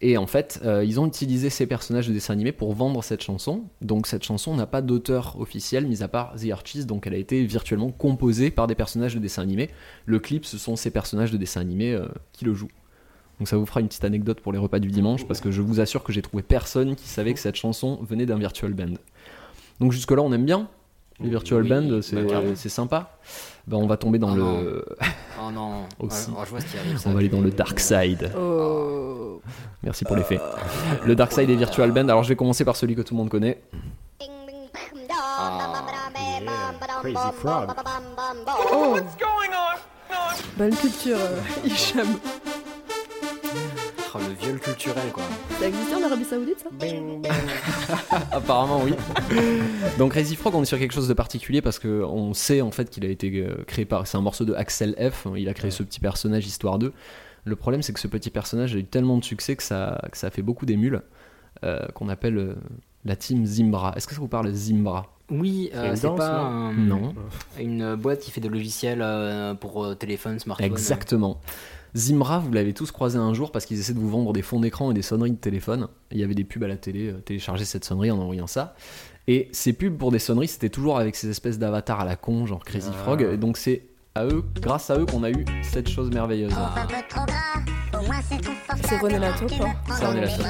Et 0.02 0.18
en 0.18 0.28
fait, 0.28 0.62
euh, 0.64 0.84
ils 0.86 1.00
ont 1.00 1.08
utilisé 1.08 1.50
ces 1.50 1.66
personnages 1.66 2.08
de 2.08 2.14
dessin 2.14 2.34
animé 2.34 2.54
pour 2.54 2.74
vendre 2.74 3.04
cette 3.04 3.22
chanson. 3.22 3.64
Donc 3.82 4.08
cette 4.08 4.24
chanson 4.24 4.56
n'a 4.56 4.66
pas 4.66 4.82
d'auteur 4.82 5.38
officiel, 5.40 5.86
mis 5.86 6.04
à 6.04 6.08
part 6.08 6.36
The 6.36 6.52
Archies, 6.52 6.86
donc 6.86 7.06
elle 7.06 7.14
a 7.14 7.18
été 7.18 7.44
virtuellement 7.46 7.92
composée 7.92 8.50
par 8.50 8.68
des 8.68 8.76
personnages 8.76 9.14
de 9.14 9.20
dessin 9.20 9.42
animé. 9.42 9.70
Le 10.06 10.20
clip, 10.20 10.46
ce 10.46 10.58
sont 10.58 10.78
ces 10.78 10.90
personnages 10.90 11.32
de 11.32 11.38
dessin 11.38 11.60
animé 11.60 11.92
euh, 11.94 12.08
qui 12.32 12.46
le 12.46 12.54
jouent. 12.54 12.72
Donc 13.40 13.48
ça 13.50 13.58
vous 13.58 13.66
fera 13.66 13.82
une 13.82 13.88
petite 13.88 14.06
anecdote 14.06 14.40
pour 14.40 14.54
les 14.54 14.58
repas 14.58 14.80
du 14.80 14.90
dimanche, 14.90 15.26
parce 15.26 15.42
que 15.42 15.52
je 15.52 15.62
vous 15.62 15.80
assure 15.82 16.04
que 16.04 16.14
j'ai 16.14 16.22
trouvé 16.22 16.44
personne 16.44 16.96
qui 16.96 17.08
savait 17.08 17.34
que 17.34 17.40
cette 17.40 17.56
chanson 17.56 18.00
venait 18.02 18.26
d'un 18.26 18.38
virtual 18.38 18.74
band. 18.74 18.96
Donc 19.80 19.92
jusque-là, 19.92 20.22
on 20.22 20.32
aime 20.32 20.46
bien 20.46 20.70
les 21.22 21.30
virtual 21.30 21.64
Oui, 21.64 21.70
bands, 21.70 22.02
c'est 22.02 22.16
bah, 22.16 22.42
c'est 22.56 22.70
sympa. 22.70 23.18
Ben, 23.70 23.78
on 23.78 23.86
va 23.86 23.98
tomber 23.98 24.18
dans 24.18 24.32
Oh 24.32 24.36
le... 24.36 24.86
Oh 25.42 25.52
non. 25.52 25.84
Aussi. 26.00 26.32
Oh, 26.36 26.42
je 26.44 26.50
vois 26.50 26.60
ce 26.60 26.66
qui 26.66 26.78
arrive. 26.78 26.98
ça. 26.98 27.08
on 27.10 27.14
va 27.14 27.20
aller 27.20 27.30
dans 27.30 27.42
le 27.42 27.52
dark 27.52 27.80
side. 27.80 28.32
Oh. 28.36 29.42
Merci 29.84 30.04
pour 30.06 30.16
l'effet. 30.16 30.40
Le 31.06 31.16
Dark 31.16 31.32
Side 31.32 31.48
des 31.48 31.56
Virtual 31.56 31.92
Band. 31.92 32.10
Alors 32.10 32.24
je 32.24 32.30
vais 32.30 32.36
commencer 32.36 32.66
par 32.66 32.76
celui 32.76 32.96
que 32.96 33.02
tout 33.02 33.14
le 33.14 33.20
monde 33.20 33.30
connaît. 33.30 33.62
Ah, 35.22 35.84
Crazy 37.02 37.16
Frog. 37.38 37.70
Oh. 38.74 38.98
Bonne 40.58 40.76
culture, 40.76 41.18
euh, 41.18 41.40
Hicham. 41.66 42.08
Oh, 44.50 44.54
le 44.54 44.58
viol 44.58 44.60
culturel, 44.60 45.12
quoi. 45.12 45.24
Ça 45.60 45.68
existait 45.68 45.96
en 45.96 46.04
Arabie 46.04 46.24
Saoudite 46.26 46.60
ça 46.60 46.70
Apparemment 48.32 48.82
oui. 48.84 48.94
Donc 49.98 50.12
Crazy 50.14 50.36
Frog, 50.36 50.56
on 50.56 50.62
est 50.62 50.66
sur 50.66 50.80
quelque 50.80 50.94
chose 50.94 51.08
de 51.08 51.14
particulier 51.14 51.62
parce 51.62 51.80
que 51.80 52.04
on 52.04 52.34
sait 52.34 52.62
en 52.62 52.72
fait 52.72 52.90
qu'il 52.90 53.06
a 53.06 53.10
été 53.10 53.30
euh, 53.42 53.64
créé 53.68 53.86
par. 53.86 54.08
C'est 54.08 54.18
un 54.18 54.22
morceau 54.22 54.46
de 54.46 54.54
Axel 54.54 54.96
F. 55.00 55.28
Il 55.36 55.50
a 55.50 55.54
créé 55.54 55.72
ce 55.72 55.84
petit 55.84 56.00
personnage 56.00 56.46
Histoire 56.46 56.80
2. 56.80 56.94
Le 57.46 57.56
problème 57.56 57.82
c'est 57.82 57.94
que 57.94 58.00
ce 58.00 58.08
petit 58.08 58.30
personnage 58.30 58.76
a 58.76 58.78
eu 58.80 58.84
tellement 58.86 59.18
de 59.18 59.24
succès 59.24 59.56
que 59.56 59.64
ça, 59.64 60.00
que 60.12 60.18
ça 60.18 60.28
a 60.28 60.30
fait 60.30 60.42
beaucoup 60.42 60.66
d'émules 60.66 61.02
euh, 61.64 61.80
qu'on 61.94 62.10
appelle 62.10 62.38
euh, 62.38 62.56
la 63.06 63.16
team 63.16 63.46
Zimbra. 63.46 63.94
Est-ce 63.96 64.08
que 64.08 64.14
ça 64.14 64.20
vous 64.22 64.28
parle 64.28 64.52
Zimbra? 64.54 65.06
Oui, 65.32 65.70
euh, 65.76 65.96
c'est 65.96 66.14
pas 66.16 66.42
non 66.42 66.46
un- 66.48 66.74
Non. 66.74 67.14
une 67.60 67.96
boîte 67.96 68.20
qui 68.20 68.32
fait 68.32 68.42
des 68.42 68.50
logiciels 68.50 69.02
euh, 69.02 69.54
pour 69.54 69.86
euh, 69.86 69.94
téléphone, 69.96 70.40
smartphone. 70.40 70.72
Exactement. 70.72 71.40
Zimbra, 71.96 72.40
vous 72.40 72.52
l'avez 72.52 72.74
tous 72.74 72.92
croisé 72.92 73.18
un 73.18 73.34
jour 73.34 73.52
parce 73.52 73.66
qu'ils 73.66 73.80
essaient 73.80 73.94
de 73.94 74.00
vous 74.00 74.10
vendre 74.10 74.32
des 74.34 74.42
fonds 74.42 74.60
d'écran 74.60 74.92
et 74.92 74.94
des 74.94 75.02
sonneries 75.02 75.32
de 75.32 75.38
téléphone. 75.38 75.88
Il 76.12 76.20
y 76.20 76.24
avait 76.24 76.36
des 76.36 76.44
pubs 76.44 76.64
à 76.64 76.68
la 76.68 76.78
télé, 76.78 77.08
euh, 77.10 77.20
téléchargez 77.20 77.66
cette 77.66 77.84
sonnerie 77.86 78.12
en 78.12 78.20
envoyant 78.20 78.48
ça. 78.48 78.76
Et 79.28 79.50
ces 79.52 79.74
pubs 79.74 79.98
pour 79.98 80.12
des 80.12 80.20
sonneries, 80.20 80.48
c'était 80.48 80.70
toujours 80.70 80.98
avec 81.00 81.16
ces 81.16 81.30
espèces 81.30 81.58
d'avatars 81.60 82.00
à 82.02 82.06
la 82.06 82.16
con, 82.16 82.46
genre 82.46 82.64
Crazy 82.64 82.90
Ah. 82.92 83.04
Frog. 83.04 83.22
Et 83.22 83.38
donc 83.38 83.58
c'est 83.58 83.84
à 84.16 84.26
eux, 84.26 84.44
grâce 84.62 84.90
à 84.90 84.98
eux 84.98 85.06
qu'on 85.06 85.24
a 85.24 85.32
eu 85.32 85.46
cette 85.64 85.90
chose 85.90 86.10
merveilleuse. 86.12 86.54
C'est 88.88 88.98
René 88.98 89.20
Lato, 89.20 89.46
quoi. 89.58 89.70
C'est 89.98 90.06
René 90.06 90.22
Lato. 90.22 90.44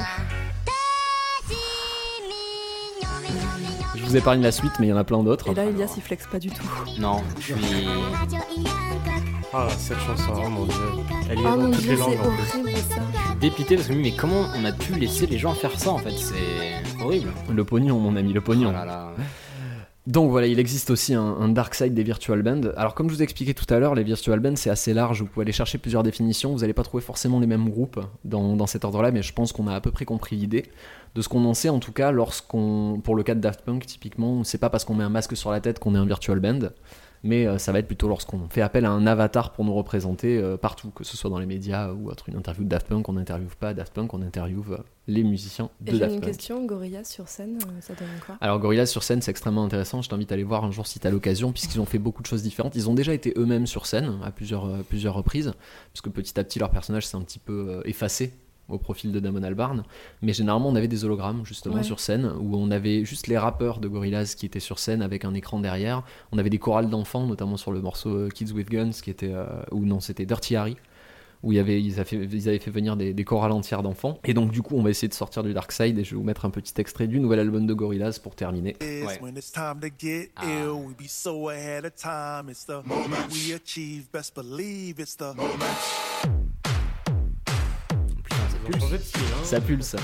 Je 3.96 4.04
vous 4.04 4.16
épargne 4.16 4.42
la 4.42 4.52
suite, 4.52 4.72
mais 4.80 4.86
il 4.86 4.90
y 4.90 4.92
en 4.92 4.96
a 4.96 5.04
plein 5.04 5.22
d'autres. 5.22 5.48
Et 5.50 5.54
là, 5.54 5.64
Elias, 5.66 5.92
il 5.96 6.02
flex 6.02 6.26
pas 6.26 6.38
du 6.38 6.50
tout. 6.50 6.64
Non, 6.98 7.22
je 7.38 7.54
suis. 7.54 7.86
Ah, 9.52 9.66
cette 9.78 9.98
chanson, 9.98 10.32
oh 10.44 10.48
mon 10.48 10.64
dieu. 10.64 10.74
Elle 11.28 11.38
y 11.38 11.42
est 11.42 11.46
Oh 11.46 11.56
dans 11.56 11.70
toutes 11.70 11.80
dieu, 11.80 11.92
les 11.92 11.96
langues 11.96 12.18
en 12.20 12.36
plus. 12.36 12.60
horrible 12.60 12.78
ça. 12.88 13.34
dépité 13.40 13.74
parce 13.74 13.88
que 13.88 13.94
je 13.94 13.98
mais 13.98 14.12
comment 14.12 14.44
on 14.56 14.64
a 14.64 14.72
pu 14.72 14.94
laisser 14.94 15.26
les 15.26 15.38
gens 15.38 15.54
faire 15.54 15.78
ça 15.78 15.90
en 15.90 15.98
fait? 15.98 16.12
C'est 16.12 17.02
horrible. 17.02 17.30
Le 17.52 17.64
pognon, 17.64 17.98
mon 17.98 18.14
ami, 18.14 18.32
le 18.32 18.40
pognon. 18.40 18.68
Oh 18.70 18.72
là 18.72 18.84
là. 18.84 19.12
Donc 20.06 20.30
voilà, 20.30 20.46
il 20.46 20.58
existe 20.58 20.90
aussi 20.90 21.14
un, 21.14 21.22
un 21.22 21.48
dark 21.48 21.74
side 21.74 21.94
des 21.94 22.02
virtual 22.04 22.42
bands. 22.42 22.70
Alors 22.76 22.94
comme 22.94 23.08
je 23.10 23.14
vous 23.14 23.20
ai 23.20 23.24
expliqué 23.24 23.52
tout 23.52 23.66
à 23.74 23.78
l'heure, 23.80 23.94
les 23.96 24.04
virtual 24.04 24.38
bands 24.38 24.54
c'est 24.56 24.70
assez 24.70 24.94
large, 24.94 25.20
vous 25.20 25.26
pouvez 25.26 25.42
aller 25.44 25.52
chercher 25.52 25.78
plusieurs 25.78 26.02
définitions, 26.04 26.52
vous 26.52 26.60
n'allez 26.60 26.72
pas 26.72 26.84
trouver 26.84 27.02
forcément 27.02 27.40
les 27.40 27.46
mêmes 27.48 27.68
groupes 27.68 28.00
dans, 28.24 28.54
dans 28.56 28.66
cet 28.66 28.84
ordre-là, 28.84 29.10
mais 29.10 29.22
je 29.22 29.32
pense 29.32 29.52
qu'on 29.52 29.66
a 29.66 29.74
à 29.74 29.80
peu 29.80 29.90
près 29.90 30.04
compris 30.04 30.36
l'idée. 30.36 30.64
De 31.16 31.22
ce 31.22 31.28
qu'on 31.28 31.44
en 31.44 31.54
sait 31.54 31.68
en 31.68 31.80
tout 31.80 31.92
cas, 31.92 32.12
lorsqu'on, 32.12 33.00
pour 33.02 33.16
le 33.16 33.24
cas 33.24 33.34
de 33.34 33.40
Daft 33.40 33.62
Punk 33.62 33.84
typiquement, 33.84 34.44
c'est 34.44 34.58
pas 34.58 34.70
parce 34.70 34.84
qu'on 34.84 34.94
met 34.94 35.02
un 35.04 35.08
masque 35.10 35.36
sur 35.36 35.50
la 35.50 35.60
tête 35.60 35.80
qu'on 35.80 35.96
est 35.96 35.98
un 35.98 36.06
virtual 36.06 36.38
band, 36.38 36.68
mais 37.22 37.46
euh, 37.46 37.58
ça 37.58 37.72
va 37.72 37.78
être 37.78 37.86
plutôt 37.86 38.08
lorsqu'on 38.08 38.48
fait 38.48 38.62
appel 38.62 38.84
à 38.84 38.90
un 38.90 39.06
avatar 39.06 39.52
pour 39.52 39.64
nous 39.64 39.74
représenter 39.74 40.38
euh, 40.38 40.56
partout, 40.56 40.90
que 40.90 41.04
ce 41.04 41.16
soit 41.16 41.30
dans 41.30 41.38
les 41.38 41.46
médias 41.46 41.92
ou 41.92 42.08
autre. 42.08 42.28
Une 42.28 42.36
interview 42.36 42.64
de 42.64 42.68
Daft 42.68 42.88
Punk, 42.88 43.08
on 43.08 43.12
n'interviewe 43.12 43.54
pas 43.58 43.74
Daft 43.74 43.92
Punk, 43.92 44.14
on 44.14 44.22
interviewe 44.22 44.72
euh, 44.72 44.78
les 45.06 45.22
musiciens 45.22 45.70
Et 45.86 45.90
de 45.90 45.96
j'ai 45.96 46.00
Daft 46.00 46.14
une 46.14 46.20
question, 46.20 46.64
Gorillaz 46.64 47.04
sur 47.04 47.28
scène, 47.28 47.58
ça 47.80 47.94
donne 47.94 48.08
quoi? 48.24 48.36
Alors 48.40 48.58
Gorillaz 48.58 48.86
sur 48.86 49.02
scène 49.02 49.20
c'est 49.20 49.30
extrêmement 49.30 49.64
intéressant, 49.64 50.02
je 50.02 50.08
t'invite 50.08 50.32
à 50.32 50.34
aller 50.34 50.44
voir 50.44 50.64
un 50.64 50.70
jour 50.70 50.86
si 50.86 50.98
t'as 50.98 51.10
l'occasion 51.10 51.52
puisqu'ils 51.52 51.80
ont 51.80 51.86
fait 51.86 51.98
beaucoup 51.98 52.22
de 52.22 52.26
choses 52.26 52.42
différentes. 52.42 52.74
Ils 52.76 52.88
ont 52.88 52.94
déjà 52.94 53.12
été 53.12 53.34
eux-mêmes 53.36 53.66
sur 53.66 53.86
scène 53.86 54.18
à 54.24 54.30
plusieurs, 54.30 54.66
euh, 54.66 54.82
plusieurs 54.88 55.14
reprises 55.14 55.52
parce 55.92 56.00
que 56.02 56.08
petit 56.08 56.38
à 56.38 56.44
petit 56.44 56.58
leur 56.58 56.70
personnage 56.70 57.06
s'est 57.06 57.16
un 57.16 57.22
petit 57.22 57.38
peu 57.38 57.82
effacé 57.84 58.32
au 58.70 58.78
profil 58.78 59.12
de 59.12 59.20
Damon 59.20 59.42
Albarn. 59.42 59.84
Mais 60.22 60.32
généralement 60.32 60.68
on 60.68 60.74
avait 60.76 60.88
des 60.88 61.04
hologrammes 61.04 61.44
justement 61.44 61.76
Ouais. 61.76 61.82
sur 61.82 62.00
scène 62.00 62.30
où 62.40 62.56
on 62.56 62.70
avait 62.70 63.04
juste 63.04 63.26
les 63.26 63.38
rappeurs 63.38 63.78
de 63.80 63.88
Gorillaz 63.88 64.34
qui 64.36 64.46
étaient 64.46 64.60
sur 64.60 64.78
scène 64.78 65.02
avec 65.02 65.24
un 65.24 65.34
écran 65.34 65.60
derrière. 65.60 66.02
On 66.32 66.38
avait 66.38 66.50
des 66.50 66.58
chorales 66.58 66.90
d'enfants 66.90 67.26
notamment 67.26 67.56
sur 67.56 67.72
le 67.72 67.80
morceau 67.80 68.10
euh, 68.10 68.28
Kids 68.28 68.52
with 68.52 68.68
Guns 68.70 68.90
qui 69.02 69.10
était... 69.10 69.32
euh, 69.32 69.46
ou 69.72 69.84
non 69.84 70.00
c'était 70.00 70.26
Dirty 70.26 70.56
Harry 70.56 70.76
où 71.42 71.52
il 71.52 71.56
y 71.56 71.58
avait, 71.58 71.80
ils, 71.82 71.94
avaient 71.94 72.04
fait, 72.04 72.16
ils 72.30 72.48
avaient 72.50 72.58
fait 72.58 72.70
venir 72.70 72.98
des, 72.98 73.14
des 73.14 73.24
chorales 73.24 73.52
entières 73.52 73.82
d'enfants. 73.82 74.18
Et 74.24 74.34
donc 74.34 74.50
du 74.52 74.60
coup, 74.60 74.76
on 74.76 74.82
va 74.82 74.90
essayer 74.90 75.08
de 75.08 75.14
sortir 75.14 75.42
du 75.42 75.54
Dark 75.54 75.72
Side 75.72 75.98
et 75.98 76.04
je 76.04 76.10
vais 76.10 76.16
vous 76.18 76.22
mettre 76.22 76.44
un 76.44 76.50
petit 76.50 76.74
extrait 76.78 77.06
du 77.06 77.18
nouvel 77.18 77.38
album 77.40 77.66
de 77.66 77.72
Gorillaz 77.72 78.18
pour 78.22 78.34
terminer. 78.34 78.76
Ouais. 79.06 79.18
Ah. 86.26 86.28
De 88.68 88.98
style, 88.98 89.20
hein. 89.34 89.44
Ça 89.44 89.60
pulse. 89.60 89.96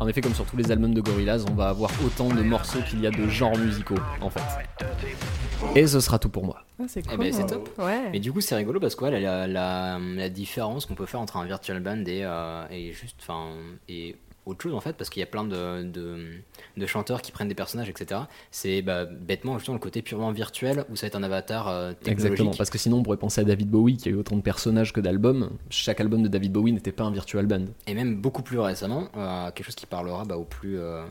En 0.00 0.08
effet, 0.08 0.20
comme 0.20 0.34
sur 0.34 0.44
tous 0.44 0.56
les 0.56 0.70
albums 0.70 0.92
de 0.94 1.00
Gorillaz, 1.00 1.44
on 1.50 1.54
va 1.54 1.68
avoir 1.68 1.90
autant 2.04 2.28
de 2.28 2.42
morceaux 2.42 2.80
qu'il 2.88 3.00
y 3.00 3.06
a 3.06 3.10
de 3.10 3.28
genres 3.28 3.56
musicaux, 3.56 3.98
en 4.20 4.30
fait. 4.30 4.40
Et 5.76 5.86
ce 5.86 6.00
sera 6.00 6.18
tout 6.18 6.28
pour 6.28 6.44
moi. 6.44 6.64
Ah, 6.80 6.84
c'est 6.88 7.00
Eh 7.00 7.08
cool. 7.08 7.18
ben, 7.18 7.32
c'est 7.32 7.46
top. 7.46 7.68
Ouais. 7.78 8.10
Mais 8.10 8.18
du 8.20 8.32
coup, 8.32 8.40
c'est 8.40 8.56
rigolo 8.56 8.80
parce 8.80 8.94
que 8.96 9.04
ouais, 9.04 9.20
la, 9.20 9.46
la, 9.46 9.98
la 9.98 10.28
différence 10.28 10.86
qu'on 10.86 10.94
peut 10.94 11.06
faire 11.06 11.20
entre 11.20 11.36
un 11.36 11.44
virtual 11.44 11.80
band 11.80 12.04
et, 12.06 12.22
euh, 12.24 12.64
et 12.70 12.92
juste, 12.92 13.16
enfin, 13.20 13.50
et 13.88 14.16
autre 14.46 14.62
chose 14.62 14.74
en 14.74 14.80
fait, 14.80 14.94
parce 14.94 15.10
qu'il 15.10 15.20
y 15.20 15.22
a 15.22 15.26
plein 15.26 15.44
de, 15.44 15.82
de, 15.82 16.16
de 16.76 16.86
chanteurs 16.86 17.22
qui 17.22 17.32
prennent 17.32 17.48
des 17.48 17.54
personnages, 17.54 17.88
etc. 17.88 18.22
C'est 18.50 18.82
bah, 18.82 19.04
bêtement 19.04 19.58
justement 19.58 19.76
le 19.76 19.80
côté 19.80 20.02
purement 20.02 20.32
virtuel 20.32 20.84
où 20.90 20.96
ça 20.96 21.06
va 21.06 21.08
être 21.08 21.16
un 21.16 21.22
avatar 21.22 21.68
euh, 21.68 21.92
technologique. 21.92 22.32
Exactement, 22.32 22.50
parce 22.56 22.70
que 22.70 22.78
sinon 22.78 22.98
on 22.98 23.02
pourrait 23.02 23.16
penser 23.18 23.40
à 23.40 23.44
David 23.44 23.70
Bowie 23.70 23.96
qui 23.96 24.08
a 24.08 24.12
eu 24.12 24.16
autant 24.16 24.36
de 24.36 24.42
personnages 24.42 24.92
que 24.92 25.00
d'albums. 25.00 25.50
Chaque 25.70 26.00
album 26.00 26.22
de 26.22 26.28
David 26.28 26.52
Bowie 26.52 26.72
n'était 26.72 26.92
pas 26.92 27.04
un 27.04 27.10
virtual 27.10 27.46
band. 27.46 27.66
Et 27.86 27.94
même 27.94 28.20
beaucoup 28.20 28.42
plus 28.42 28.58
récemment, 28.58 29.08
euh, 29.16 29.50
quelque 29.50 29.66
chose 29.66 29.74
qui 29.74 29.86
parlera 29.86 30.24
bah, 30.24 30.36
aux, 30.36 30.44
plus, 30.44 30.78
euh, 30.78 31.04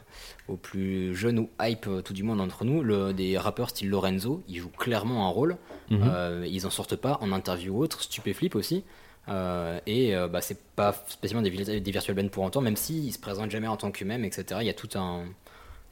aux 0.48 0.58
plus 0.58 1.16
jeunes 1.16 1.40
ou 1.40 1.50
hype, 1.62 1.88
euh, 1.88 2.02
tout 2.02 2.14
du 2.14 2.24
moins 2.24 2.36
d'entre 2.36 2.66
nous, 2.66 2.84
le, 2.84 3.14
des 3.14 3.38
rappeurs 3.38 3.70
style 3.70 3.90
Lorenzo, 3.90 4.44
ils 4.48 4.60
jouent 4.60 4.70
clairement 4.70 5.28
un 5.28 5.30
rôle. 5.30 5.58
Mhm. 5.90 6.46
Ils 6.46 6.66
en 6.66 6.70
sortent 6.70 6.96
pas 6.96 7.18
en 7.22 7.32
interview 7.32 7.74
ou 7.74 7.84
autre, 7.84 8.02
Stupéflip 8.02 8.56
aussi. 8.56 8.84
Euh, 9.30 9.80
et 9.86 10.16
euh, 10.16 10.28
bah, 10.28 10.42
c'est 10.42 10.58
pas 10.76 10.94
spécialement 11.08 11.48
des, 11.48 11.80
des 11.80 11.92
virtual 11.92 12.16
bands 12.16 12.28
pour 12.30 12.44
autant, 12.44 12.62
même 12.62 12.76
s'ils 12.76 13.14
se 13.14 13.20
présentent 13.20 13.52
jamais 13.52 13.68
en 13.68 13.78
tant 13.78 13.92
qu'eux-mêmes, 13.92 14.26
etc. 14.26 14.60
Il 14.62 14.68
y 14.68 14.70
a 14.70 14.74
tout 14.74 14.90
un, 14.96 15.26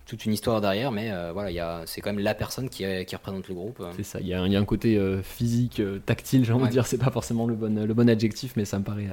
toute 0.08 0.26
une 0.26 0.34
histoire 0.34 0.62
derrière, 0.62 0.92
mais 0.92 1.12
euh, 1.12 1.32
voilà, 1.32 1.84
c'est 1.86 2.02
quand 2.02 2.12
même 2.12 2.24
la 2.24 2.34
personne 2.34 2.70
qui, 2.70 2.84
qui 3.06 3.16
représente 3.16 3.48
le 3.48 3.54
groupe. 3.54 3.84
C'est 3.96 4.04
ça, 4.04 4.20
il 4.20 4.28
y, 4.28 4.34
a 4.34 4.42
un- 4.42 4.48
il 4.48 4.54
y 4.54 4.56
a 4.56 4.60
un 4.60 4.66
côté 4.66 4.98
euh, 4.98 5.22
physique, 5.22 5.82
tactile, 6.06 6.44
j'ai 6.44 6.54
envie 6.54 6.66
de 6.66 6.72
dire, 6.72 6.88
c'est 6.88 6.98
pas 6.98 7.12
forcément 7.12 7.46
le 7.46 7.54
bon, 7.56 7.86
le 7.86 7.94
bon 7.94 8.10
adjectif, 8.10 8.54
mais 8.56 8.66
ça 8.66 8.80
me 8.80 8.84
paraît, 8.84 9.08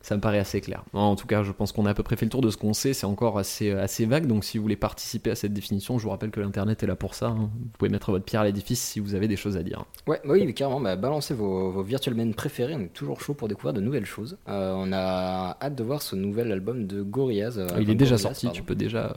ça 0.00 0.16
me 0.16 0.20
paraît 0.20 0.38
assez 0.38 0.60
clair. 0.60 0.84
En 0.92 1.16
tout 1.16 1.26
cas, 1.26 1.42
je 1.42 1.52
pense 1.52 1.72
qu'on 1.72 1.84
a 1.86 1.90
à 1.90 1.94
peu 1.94 2.02
près 2.02 2.16
fait 2.16 2.24
le 2.26 2.30
tour 2.30 2.40
de 2.40 2.50
ce 2.50 2.56
qu'on 2.56 2.72
sait, 2.72 2.92
c'est 2.94 3.04
encore 3.06 3.38
assez, 3.38 3.70
euh, 3.70 3.82
assez 3.82 4.06
vague, 4.06 4.26
donc 4.26 4.44
si 4.44 4.56
vous 4.58 4.62
voulez 4.62 4.76
participer 4.76 5.30
à 5.30 5.34
cette 5.34 5.52
définition, 5.52 5.98
je 5.98 6.04
vous 6.04 6.10
rappelle 6.10 6.30
que 6.30 6.40
l'internet 6.40 6.82
est 6.82 6.86
là 6.86 6.96
pour 6.96 7.14
ça. 7.14 7.26
hein. 7.28 7.50
Vous 7.60 7.68
pouvez 7.78 7.90
mettre 7.90 8.10
votre 8.12 8.24
pierre 8.24 8.42
à 8.42 8.44
l'édifice 8.44 8.80
si 8.80 9.00
vous 9.00 9.14
avez 9.14 9.28
des 9.28 9.36
choses 9.36 9.56
à 9.56 9.62
dire. 9.62 9.84
Ouais, 10.06 10.20
bah 10.24 10.32
oui, 10.34 10.44
mais 10.46 10.52
carrément, 10.54 10.80
bah, 10.80 10.96
balancez 10.96 11.34
vos, 11.34 11.70
vos 11.70 11.82
virtual 11.82 12.14
bands 12.14 12.32
préférés, 12.32 12.74
on 12.74 12.80
est 12.80 12.92
toujours 12.92 13.20
chaud 13.20 13.34
pour 13.34 13.48
découvrir 13.48 13.72
de 13.74 13.80
nouvelles 13.80 14.06
choses. 14.06 14.38
Euh, 14.48 14.74
on 14.76 14.92
a 14.92 15.56
hâte 15.60 15.74
de 15.74 15.82
voir 15.84 16.00
ce 16.02 16.16
nouvel 16.16 16.52
album 16.52 16.86
de 16.86 17.02
Gorillaz. 17.02 17.58
euh, 17.58 17.66
il 17.80 17.90
est 17.90 17.94
déjà 17.94 18.12
Gorillaz, 18.16 18.18
sorti, 18.18 18.46
pardon. 18.46 18.56
tu 18.56 18.62
peux 18.62 18.74
déjà. 18.74 19.06
euh, 19.06 19.12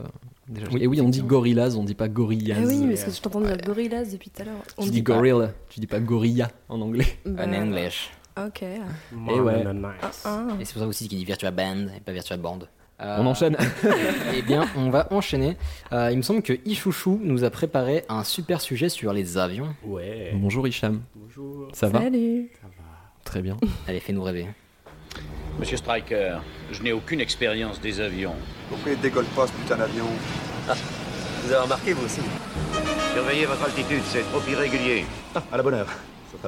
déjà- 0.48 0.66
Oui, 0.72 0.82
Et 0.82 0.86
oui, 0.86 1.00
on 1.00 1.08
dit. 1.08 1.22
Gorillaz, 1.22 1.76
on 1.76 1.84
dit 1.84 1.94
pas 1.94 2.08
Gorillaz. 2.08 2.56
Ah 2.60 2.66
oui, 2.66 2.86
parce 2.88 3.04
que 3.04 3.10
je 3.12 3.20
t'entends 3.20 3.40
dire 3.40 3.56
Gorillaz 3.64 4.04
depuis 4.12 4.30
tout 4.30 4.42
à 4.42 4.44
l'heure. 4.46 4.54
On 4.76 4.82
Tu 4.82 4.90
dit 4.90 4.94
dis 4.96 5.02
pas- 5.02 5.14
Gorilla, 5.14 5.52
tu 5.68 5.80
dis 5.80 5.86
pas 5.86 6.00
Gorilla 6.00 6.50
en 6.68 6.80
anglais. 6.80 7.06
Bah, 7.24 7.44
En 7.46 7.52
English. 7.52 8.10
Ok. 8.36 8.62
Et 8.62 9.40
ouais. 9.40 9.64
Ah, 10.02 10.10
ah. 10.24 10.46
Et 10.60 10.64
c'est 10.64 10.72
pour 10.72 10.82
ça 10.82 10.88
aussi 10.88 11.08
qu'il 11.08 11.18
dit 11.18 11.24
virtual 11.24 11.54
band 11.54 11.86
et 11.96 12.00
pas 12.00 12.12
virtual 12.12 12.38
band. 12.40 12.60
Euh, 13.00 13.16
On 13.20 13.26
enchaîne. 13.26 13.56
Eh 14.34 14.42
bien, 14.42 14.66
on 14.76 14.90
va 14.90 15.08
enchaîner. 15.12 15.56
Euh, 15.92 16.10
il 16.10 16.16
me 16.16 16.22
semble 16.22 16.42
que 16.42 16.54
Ichouchou 16.64 17.20
nous 17.22 17.44
a 17.44 17.50
préparé 17.50 18.04
un 18.08 18.24
super 18.24 18.60
sujet 18.60 18.88
sur 18.88 19.12
les 19.12 19.36
avions. 19.38 19.74
Ouais. 19.84 20.30
Bonjour 20.34 20.66
Hicham. 20.66 21.02
Bonjour. 21.14 21.68
Ça 21.72 21.88
va 21.88 22.00
Salut. 22.00 22.50
Très 23.24 23.42
bien. 23.42 23.56
Allez, 23.88 24.00
fais-nous 24.00 24.22
rêver. 24.22 24.46
Monsieur 25.58 25.76
Stryker, 25.76 26.40
je 26.70 26.82
n'ai 26.82 26.92
aucune 26.92 27.20
expérience 27.20 27.80
des 27.80 28.00
avions. 28.00 28.34
Pourquoi 28.70 28.92
il 28.92 29.00
décolle 29.00 29.26
pas 29.36 29.46
ce 29.46 29.52
putain 29.52 29.76
d'avion? 29.76 30.06
Vous 31.44 31.52
avez 31.52 31.62
remarqué, 31.62 31.92
vous 31.92 32.04
aussi? 32.06 32.20
Surveillez 33.12 33.44
votre 33.44 33.64
altitude, 33.64 34.00
c'est 34.06 34.22
trop 34.30 34.40
irrégulier. 34.50 35.04
Ah, 35.34 35.42
à 35.52 35.56
la 35.58 35.62
bonne 35.62 35.74
heure. 35.74 35.88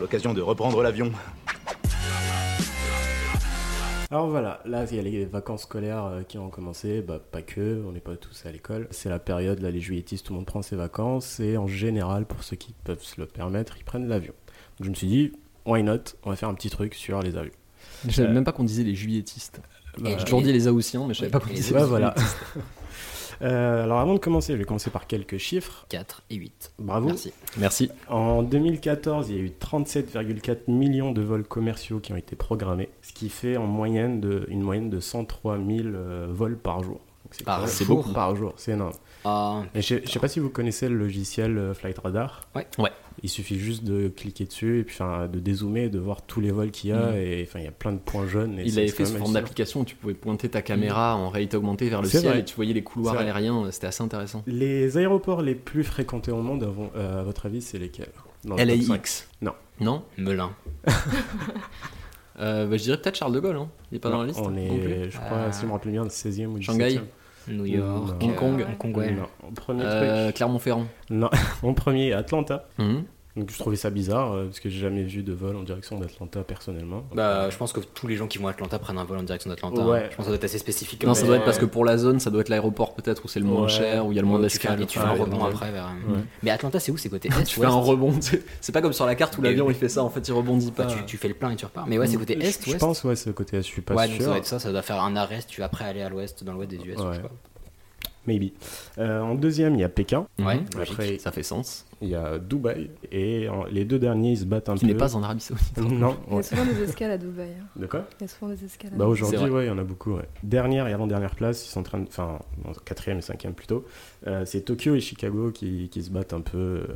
L'occasion 0.01 0.35
de 0.35 0.43
reprendre 0.43 0.83
l'avion. 0.83 1.11
Alors 4.11 4.29
voilà, 4.29 4.61
là 4.65 4.85
il 4.91 4.97
y 4.97 5.01
a 5.01 5.03
les 5.03 5.25
vacances 5.25 5.63
scolaires 5.63 6.05
euh, 6.05 6.23
qui 6.23 6.39
ont 6.39 6.49
commencé, 6.49 7.01
bah 7.01 7.19
pas 7.33 7.43
que, 7.43 7.83
on 7.87 7.93
n'est 7.93 8.01
pas 8.01 8.17
tous 8.17 8.45
à 8.47 8.53
l'école. 8.53 8.87
C'est 8.91 9.09
la 9.09 9.19
période, 9.19 9.61
là 9.61 9.71
les 9.71 9.81
juilletistes, 9.81 10.27
tout 10.27 10.33
le 10.33 10.37
monde 10.39 10.47
prend 10.47 10.63
ses 10.63 10.77
vacances 10.77 11.41
et 11.41 11.57
en 11.57 11.67
général, 11.67 12.27
pour 12.27 12.45
ceux 12.45 12.55
qui 12.57 12.75
peuvent 12.85 13.03
se 13.03 13.21
le 13.21 13.27
permettre, 13.27 13.77
ils 13.79 13.85
prennent 13.85 14.07
l'avion. 14.07 14.35
Donc 14.79 14.85
je 14.85 14.91
me 14.91 14.95
suis 14.95 15.09
dit, 15.09 15.33
why 15.67 15.83
not, 15.83 15.99
on 16.23 16.31
va 16.31 16.37
faire 16.37 16.49
un 16.49 16.55
petit 16.55 16.71
truc 16.71 16.95
sur 16.95 17.23
les 17.23 17.37
avions. 17.37 17.51
Je 18.07 18.13
savais 18.13 18.29
Euh, 18.29 18.33
même 18.33 18.45
pas 18.45 18.53
qu'on 18.53 18.65
disait 18.65 18.85
les 18.85 18.95
juilletistes. 18.95 19.61
bah, 19.99 20.11
J'ai 20.19 20.25
toujours 20.25 20.43
dit 20.43 20.53
les 20.53 20.69
Aoussiens, 20.69 21.07
mais 21.09 21.15
je 21.15 21.21
savais 21.21 21.31
pas 21.33 21.41
qu'on 21.41 21.53
disait 21.53 21.77
les 21.77 21.85
voilà. 21.85 22.15
Euh, 23.43 23.85
alors 23.85 24.01
avant 24.01 24.15
de 24.15 24.19
commencer, 24.19 24.53
je 24.53 24.59
vais 24.59 24.65
commencer 24.65 24.91
par 24.91 25.07
quelques 25.07 25.39
chiffres. 25.39 25.87
4 25.89 26.23
et 26.31 26.37
8. 26.37 26.73
Bravo. 26.79 27.09
Merci. 27.09 27.33
Merci. 27.59 27.91
En 28.09 28.43
2014, 28.43 29.31
il 29.31 29.37
y 29.37 29.39
a 29.41 29.43
eu 29.43 29.53
37,4 29.59 30.71
millions 30.71 31.13
de 31.13 31.23
vols 31.23 31.45
commerciaux 31.45 32.01
qui 32.01 32.13
ont 32.13 32.17
été 32.17 32.37
programmés, 32.37 32.89
ce 33.03 33.13
qui 33.13 33.29
fait 33.29 33.57
en 33.57 33.67
moyenne 33.67 34.21
de, 34.21 34.47
une 34.49 34.63
moyenne 34.63 34.91
de 34.91 35.01
103 35.01 35.59
000 35.59 35.69
euh, 35.71 36.27
vols 36.31 36.59
par 36.59 36.83
jour 36.83 37.01
c'est 37.67 37.87
beaucoup 37.87 38.13
par 38.13 38.37
jour, 38.37 38.53
c'est 38.57 38.73
énorme. 38.73 38.93
Ah, 39.25 39.63
je, 39.75 39.81
je 40.05 40.11
sais 40.11 40.19
pas 40.19 40.29
si 40.29 40.39
vous 40.41 40.51
connaissez 40.51 40.89
le 40.89 40.97
logiciel 40.97 41.57
euh, 41.57 41.73
Flight 41.75 41.99
Radar. 41.99 42.47
Ouais. 42.55 42.67
Ouais. 42.79 42.91
Il 43.23 43.29
suffit 43.31 43.59
juste 43.59 43.85
de 43.85 44.09
cliquer 44.09 44.45
dessus 44.45 44.81
et 44.81 44.85
puis 44.85 44.99
de 44.99 45.39
dézoomer, 45.39 45.89
de 45.89 45.99
voir 45.99 46.21
tous 46.23 46.41
les 46.41 46.51
vols 46.51 46.71
qu'il 46.73 46.91
y 46.91 46.93
a 46.93 47.11
Mhm. 47.13 47.17
et 47.17 47.47
enfin 47.49 47.61
il 47.61 47.65
y 47.65 47.69
a 47.69 47.73
plein 47.73 47.93
de 47.93 47.99
points 47.99 48.27
jaunes. 48.27 48.59
Et 48.59 48.65
Il 48.67 48.79
avait 48.79 48.89
fait 48.89 49.05
sous 49.07 49.17
forme 49.17 49.33
d'application 49.33 49.81
où 49.81 49.85
tu 49.85 49.95
pouvais 49.95 50.15
pointer 50.15 50.49
ta 50.51 50.61
caméra 50.63 51.17
en 51.17 51.31
réalité 51.31 51.57
augmentée 51.57 51.89
vers 51.89 52.03
le 52.03 52.09
ciel 52.09 52.25
vrai. 52.25 52.41
et 52.41 52.45
tu 52.45 52.55
voyais 52.57 52.75
les 52.75 52.83
couloirs 52.83 53.17
aériens, 53.17 53.71
c'était 53.71 53.87
assez 53.87 54.03
intéressant. 54.03 54.43
Les 54.47 54.99
aéroports 54.99 55.41
les 55.43 55.55
plus 55.55 55.85
fréquentés 55.85 56.33
au 56.33 56.43
monde, 56.43 56.65
avant- 56.65 56.91
euh, 56.97 57.21
à 57.21 57.23
votre 57.23 57.47
avis, 57.47 57.63
c'est 57.63 57.79
lesquels? 57.79 58.11
LAX. 58.47 59.29
Non. 59.41 59.53
Non? 59.81 60.03
Melun. 60.19 60.51
Euh, 62.41 62.67
bah, 62.67 62.77
Je 62.77 62.83
dirais 62.83 62.97
peut-être 63.01 63.15
Charles 63.17 63.33
de 63.33 63.39
Gaulle, 63.39 63.57
hein. 63.57 63.69
il 63.93 63.97
est 63.97 63.99
pas 64.01 64.11
dans 64.11 64.23
la 64.23 64.27
liste 64.27 64.41
On 64.43 64.51
non 64.51 64.57
est, 64.57 64.67
plus 64.69 65.11
je 65.13 65.19
crois, 65.19 65.37
Euh, 65.37 65.53
si 65.53 65.63
je 65.63 65.67
me 65.67 65.73
rappelle 65.73 65.93
bien, 65.93 66.03
le 66.03 66.09
16e 66.11 66.47
ou 66.53 66.59
17e. 66.59 66.63
Shanghai. 66.65 67.01
New 67.49 67.65
York. 67.67 67.87
Non. 67.87 68.29
Hong 68.29 68.35
Kong. 68.35 68.61
euh, 68.61 68.65
Hong 68.67 68.77
Kong, 68.79 68.97
ouais. 68.97 69.11
Non. 69.13 69.27
Premier 69.55 69.83
Euh, 69.85 70.25
truc. 70.25 70.37
Clermont-Ferrand. 70.37 70.87
Non, 71.11 71.31
en 71.63 71.75
premier, 71.75 72.13
Atlanta. 72.13 72.65
Mhm. 72.79 73.05
Donc 73.37 73.51
je 73.51 73.59
trouvais 73.59 73.75
ça 73.75 73.91
bizarre 73.91 74.33
euh, 74.33 74.45
parce 74.45 74.61
que 74.61 74.69
j'ai 74.69 74.79
jamais 74.79 75.03
vu 75.03 75.25
de 75.25 75.33
vol 75.33 75.57
en 75.57 75.65
direction 75.65 75.99
d'Atlanta 75.99 76.45
personnellement. 76.45 77.03
Bah, 77.15 77.51
je 77.51 77.57
pense 77.57 77.73
que 77.73 77.81
tous 77.81 78.07
les 78.07 78.15
gens 78.15 78.29
qui 78.29 78.39
vont 78.39 78.47
à 78.47 78.51
Atlanta 78.53 78.79
prennent 78.79 78.97
un 78.99 79.03
vol 79.05 79.19
en 79.19 79.25
direction 79.25 79.51
d'Atlanta. 79.51 79.85
Ouais. 79.85 80.07
Je 80.11 80.17
pense 80.17 80.19
que 80.19 80.23
ça 80.23 80.29
doit 80.29 80.37
être 80.37 80.45
assez 80.45 80.59
spécifique. 80.59 81.05
Non, 81.05 81.15
ça 81.15 81.27
doit 81.27 81.37
être 81.37 81.45
parce 81.45 81.59
que 81.59 81.65
pour 81.65 81.85
la 81.85 81.99
zone, 81.99 82.21
ça 82.21 82.31
doit 82.31 82.43
être 82.43 82.49
l'aéroport 82.49 82.95
peut-être 82.95 83.25
où 83.25 83.29
c'est 83.29 83.41
le 83.41 83.47
moins 83.47 83.63
Ouais. 83.63 83.69
cher, 83.69 84.07
où 84.07 84.13
il 84.13 84.15
y 84.15 84.19
a 84.21 84.23
le 84.23 84.29
moins 84.29 84.37
Ouais, 84.37 84.45
d'escales. 84.45 84.81
et 84.81 84.87
tu 84.87 85.01
fais 85.01 85.05
un 85.05 85.15
Ouais, 85.15 85.19
rebond 85.21 85.43
ouais. 85.45 85.51
après 85.51 85.73
vers. 85.73 85.87
Ouais. 86.09 86.21
Mais 86.45 86.51
Atlanta, 86.53 86.79
c'est 86.79 86.93
où 86.93 86.97
C'est 86.97 87.09
côté 87.09 87.29
est 87.41 87.43
Tu 87.45 87.59
fais 87.59 87.67
un 87.67 87.71
rebond. 87.71 88.13
c'est- 88.21 88.73
pas 88.73 88.81
comme 88.81 88.93
sur 88.93 89.05
la 89.07 89.17
carte 89.17 89.37
où 89.37 89.41
Et- 89.41 89.49
l'avion 89.49 89.69
il 89.69 89.75
fait 89.75 89.89
ça, 89.89 90.05
en 90.05 90.11
fait 90.11 90.27
il 90.29 90.33
rebondit 90.33 90.71
pas. 90.71 90.85
Bah, 90.85 90.93
tu, 90.97 91.05
tu 91.05 91.17
fais 91.17 91.27
le 91.29 91.35
plein 91.35 91.51
et 91.51 91.57
tu 91.57 91.65
repars. 91.65 91.87
Mais 91.89 91.99
ouais, 91.99 92.07
c'est 92.07 92.17
côté 92.17 92.37
Je- 92.41 92.47
est, 92.47 92.65
Je 92.65 92.71
ouest. 92.71 92.79
pense 92.81 93.03
ouais, 93.03 93.17
c'est 93.17 93.35
côté 93.35 93.57
est, 93.57 93.63
je 93.63 93.67
suis 93.67 93.83
pas 93.83 93.95
ouais, 93.95 94.07
donc 94.07 94.13
ça 94.17 94.21
sûr. 94.21 94.27
doit 94.29 94.39
être 94.39 94.47
ça. 94.47 94.59
Ça 94.61 94.71
doit 94.71 94.83
faire 94.83 95.03
un 95.03 95.17
arrêt. 95.17 95.41
Tu 95.49 95.61
vas 95.61 95.67
après 95.67 95.85
aller 95.87 96.03
à 96.03 96.09
l'ouest, 96.09 96.45
dans 96.45 96.53
l'ouest 96.53 96.71
des 96.71 96.77
US. 96.77 96.99
Maybe. 98.27 98.53
Euh, 98.99 99.21
en 99.21 99.35
deuxième, 99.35 99.75
il 99.75 99.81
y 99.81 99.85
a 99.85 99.89
Pékin. 99.89 100.27
Ouais, 100.39 100.61
logique. 100.77 100.93
Après, 100.93 101.19
Ça 101.19 101.31
fait 101.33 101.43
sens. 101.43 101.85
il 102.01 102.09
y 102.09 102.15
a 102.15 102.39
Dubaï. 102.39 102.91
Et 103.13 103.49
en- 103.49 103.65
les 103.65 103.85
deux 103.85 103.99
derniers, 103.99 104.33
ils 104.33 104.39
se 104.39 104.45
battent 104.45 104.69
un 104.69 104.75
Qui 104.77 104.87
peu. 104.87 104.93
n'est 104.93 104.97
pas 104.99 105.15
en 105.17 105.23
Arabie 105.23 105.41
Saoudite. 105.43 105.77
Non. 105.79 106.17
Il 106.29 106.33
y 106.33 106.35
ouais. 106.37 106.41
a 106.41 106.43
souvent 106.43 106.65
des 106.65 106.83
escales 106.83 107.11
à 107.11 107.19
Dubaï. 107.19 107.49
hein. 107.61 107.67
De 107.77 107.87
quoi? 107.87 108.07
Il 108.19 108.23
y 108.23 108.25
a 108.25 108.29
souvent 108.29 108.51
des 108.53 108.65
escales 108.65 108.93
à 108.95 108.97
Bah 108.97 109.05
Dubaï. 109.05 109.13
aujourd'hui, 109.13 109.39
vrai. 109.39 109.51
ouais, 109.51 109.65
il 109.67 109.69
y 109.69 109.71
en 109.71 109.79
a 109.79 109.85
beaucoup. 109.85 110.13
Ouais. 110.15 110.25
Dernière 110.43 110.87
et 110.89 110.93
avant-dernière 110.93 111.35
place, 111.35 111.67
ils 111.67 111.71
sont 111.71 111.81
en 111.81 111.85
train 111.85 111.99
de. 111.99 112.07
Enfin, 112.09 112.39
quatrième 112.85 113.19
et 113.19 113.23
cinquième 113.23 113.55
plutôt. 113.55 113.85
Euh, 114.27 114.45
c'est 114.47 114.63
Tokyo 114.63 114.95
et 114.95 115.01
Chicago 115.01 115.51
qui, 115.53 115.89
qui 115.91 116.03
se 116.03 116.11
battent 116.11 116.33
un 116.33 116.41
peu. 116.41 116.59
euh, 116.59 116.87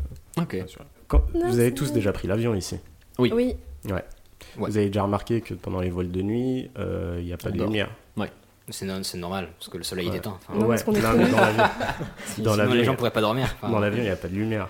Ok. 0.40 0.56
Quand- 1.08 1.22
Non, 1.34 1.48
vous 1.48 1.58
avez 1.58 1.68
c'est 1.68 1.74
tous 1.74 1.86
vrai. 1.86 1.94
déjà 1.94 2.12
pris 2.12 2.28
l'avion 2.28 2.54
ici. 2.54 2.76
Oui. 3.18 3.30
Oui, 3.34 3.54
Ouais. 3.86 3.92
Ouais. 3.92 4.04
Vous 4.70 4.76
avez 4.76 4.86
déjà 4.86 5.02
remarqué 5.02 5.40
que 5.40 5.52
pendant 5.54 5.80
les 5.80 5.90
vols 5.90 6.10
de 6.10 6.22
nuit, 6.22 6.70
euh, 6.78 7.16
il 7.18 7.26
n'y 7.26 7.32
a 7.32 7.36
pas 7.36 7.48
On 7.48 7.52
de 7.52 7.58
dort. 7.58 7.66
lumière. 7.66 7.90
C'est 8.70 8.84
no- 8.86 9.02
c'est 9.02 9.18
normal, 9.18 9.48
parce 9.58 9.68
que 9.70 9.78
le 9.78 9.82
soleil 9.84 10.06
il 10.06 10.10
Ouais. 10.10 10.16
éteint. 10.18 10.36
Enfin, 10.36 10.58
Non, 10.58 10.66
ouais, 10.66 10.76
parce 10.76 10.82
est 10.96 11.00
non, 11.02 11.12
mais 11.16 11.30
dans 11.30 11.40
l'avion, 11.40 11.62
dans 12.38 12.52
sinon, 12.54 12.72
les 12.74 12.84
gens 12.84 12.94
pourraient 12.96 13.10
pas 13.10 13.20
dormir. 13.20 13.48
Enfin, 13.60 13.70
dans 13.72 13.78
l'avion, 13.78 13.98
il 14.02 14.04
n'y 14.04 14.10
a 14.10 14.16
pas 14.16 14.28
de 14.28 14.34
lumière. 14.34 14.68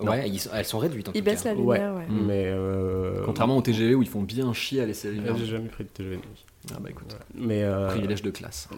Ouais, 0.00 0.28
ils 0.28 0.38
sont- 0.40 0.50
elles 0.54 0.64
sont 0.64 0.78
réduites 0.78 1.08
en 1.08 1.12
ils 1.14 1.18
tout 1.20 1.24
baissent 1.24 1.44
la 1.44 1.54
lumière, 1.54 1.94
ouais. 1.94 2.06
Mm. 2.08 2.26
Mais. 2.26 2.44
euh, 2.46 3.22
Contrairement 3.24 3.56
au 3.56 3.62
TGV 3.62 3.94
où 3.94 4.02
ils 4.02 4.08
font 4.08 4.22
bien 4.22 4.52
chier 4.52 4.80
à 4.82 4.86
laisser 4.86 5.08
la 5.08 5.14
lumière. 5.14 5.36
J'ai 5.36 5.46
jamais 5.46 5.68
pris 5.68 5.84
de 5.84 5.88
TGV 5.88 6.16
de 6.16 6.20
nuit. 6.20 6.44
Ah 6.72 6.78
bah 6.80 6.90
écoute, 6.90 7.16
Mais. 7.34 7.62
euh, 7.62 7.88
privilège 7.88 8.22
de 8.22 8.30
classe. 8.30 8.68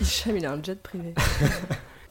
Hicham, 0.00 0.36
il 0.36 0.46
a 0.46 0.52
un 0.52 0.62
jet 0.62 0.80
privé. 0.82 1.14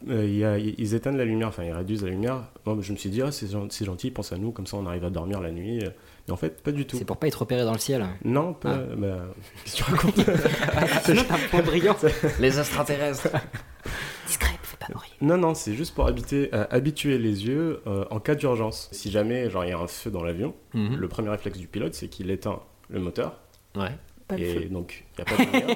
Euh, 0.07 0.23
il 0.25 0.35
y 0.37 0.45
a- 0.45 0.59
ils 0.59 0.93
éteignent 0.93 1.17
la 1.17 1.25
lumière, 1.25 1.47
enfin 1.47 1.63
ils 1.63 1.71
réduisent 1.73 2.03
la 2.03 2.11
lumière. 2.11 2.43
Moi, 2.67 2.77
je 2.81 2.91
me 2.91 2.97
suis 2.97 3.09
dit, 3.09 3.19
ah, 3.23 3.31
c'est 3.31 3.49
gen- 3.49 3.67
c'est 3.71 3.83
gentil, 3.83 4.07
ils 4.07 4.13
pensent 4.13 4.31
à 4.31 4.37
nous, 4.37 4.51
comme 4.51 4.67
ça 4.67 4.77
on 4.77 4.85
arrive 4.85 5.03
à 5.03 5.09
dormir 5.09 5.41
la 5.41 5.51
nuit. 5.51 5.83
En 6.29 6.35
fait, 6.35 6.61
pas 6.61 6.71
du 6.71 6.85
tout. 6.85 6.97
C'est 6.97 7.05
pour 7.05 7.17
pas 7.17 7.27
être 7.27 7.35
repéré 7.39 7.63
dans 7.63 7.71
le 7.73 7.77
ciel. 7.79 8.05
Non, 8.25 8.53
pas. 8.53 8.75
Ah. 8.91 8.95
Bah, 8.97 9.25
qu'est-ce 9.63 9.77
que 9.77 9.83
tu 9.83 9.91
racontes 9.91 10.15
t'as 11.27 11.35
un 11.35 11.37
point 11.49 11.61
brillant. 11.61 11.95
Les 12.39 12.59
extraterrestres. 12.59 13.29
Discret, 14.27 14.51
fais 14.61 14.77
pas 14.77 14.93
bruit. 14.93 15.09
Non, 15.21 15.37
non, 15.37 15.53
c'est 15.53 15.73
juste 15.73 15.95
pour 15.95 16.05
habiter, 16.07 16.49
euh, 16.53 16.65
habituer 16.69 17.17
les 17.17 17.45
yeux 17.47 17.81
euh, 17.87 18.03
en 18.11 18.19
cas 18.19 18.35
d'urgence. 18.35 18.89
Si 18.91 19.09
jamais 19.09 19.49
genre 19.49 19.63
il 19.63 19.69
y 19.69 19.73
a 19.73 19.77
un 19.79 19.87
feu 19.87 20.11
dans 20.11 20.23
l'avion, 20.23 20.53
Mhm. 20.73 20.97
le 20.97 21.07
premier 21.07 21.29
réflexe 21.29 21.57
du 21.57 21.67
pilote, 21.67 21.93
c'est 21.93 22.09
qu'il 22.09 22.29
éteint 22.29 22.59
le 22.89 22.99
moteur. 22.99 23.37
Ouais. 23.75 23.91
Pas 24.27 24.37
et 24.37 24.53
feu. 24.53 24.65
donc, 24.69 25.05
il 25.17 25.23
n'y 25.23 25.31
a 25.31 25.35
pas 25.37 25.41
de 25.43 25.49
lumière. 25.49 25.67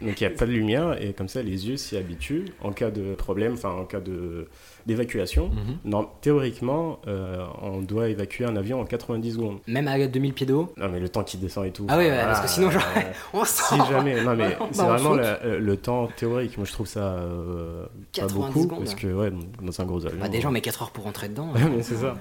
donc, 0.00 0.20
il 0.20 0.26
n'y 0.26 0.34
a 0.34 0.36
pas 0.36 0.46
de 0.46 0.50
lumière, 0.50 1.00
et 1.00 1.12
comme 1.12 1.28
ça, 1.28 1.40
les 1.42 1.68
yeux 1.68 1.76
s'y 1.76 1.96
habituent. 1.96 2.46
En 2.60 2.72
cas 2.72 2.90
de 2.90 3.14
problème, 3.14 3.52
enfin, 3.52 3.70
en 3.70 3.84
cas 3.84 4.00
de- 4.00 4.48
d'évacuation, 4.86 5.50
non, 5.84 6.08
théoriquement, 6.20 6.98
euh, 7.06 7.44
on 7.62 7.80
doit 7.80 8.08
évacuer 8.08 8.44
un 8.44 8.56
avion 8.56 8.80
en 8.80 8.84
90 8.84 9.32
secondes. 9.32 9.58
Même 9.66 9.88
à 9.88 10.06
2000 10.06 10.32
pieds 10.34 10.46
d'eau. 10.46 10.72
Non, 10.76 10.88
mais 10.90 11.00
le 11.00 11.08
temps 11.08 11.24
qui 11.24 11.36
descend 11.38 11.66
et 11.66 11.70
tout. 11.70 11.86
Ah 11.88 11.96
oui, 11.98 12.08
parce 12.08 12.40
que 12.40 12.48
sinon, 12.48 12.70
genre, 12.70 12.82
euh, 12.96 13.00
on 13.32 13.44
si 13.44 13.62
sent. 13.62 13.76
jamais, 13.90 14.22
non 14.22 14.34
mais 14.36 14.56
c'est 14.72 14.78
Bah, 14.82 14.96
vraiment 14.96 15.14
la- 15.14 15.42
euh, 15.44 15.58
le 15.58 15.76
temps 15.76 16.08
théorique. 16.16 16.56
Moi, 16.58 16.66
je 16.66 16.72
trouve 16.72 16.86
ça 16.86 17.00
euh, 17.14 17.84
pas 17.84 18.22
90 18.22 18.44
beaucoup 18.44 18.62
secondes. 18.62 18.78
parce 18.84 18.94
que 18.94 19.06
ouais, 19.06 19.32
dans 19.62 19.80
un 19.80 19.84
gros 19.84 20.04
avion. 20.06 20.20
Bah, 20.20 20.28
déjà, 20.28 20.48
on 20.48 20.52
met 20.52 20.60
4 20.60 20.82
heures 20.82 20.90
pour 20.90 21.04
rentrer 21.04 21.28
dedans. 21.28 21.48
Mais 21.76 21.82
c'est 21.82 21.96
ça. 21.96 22.14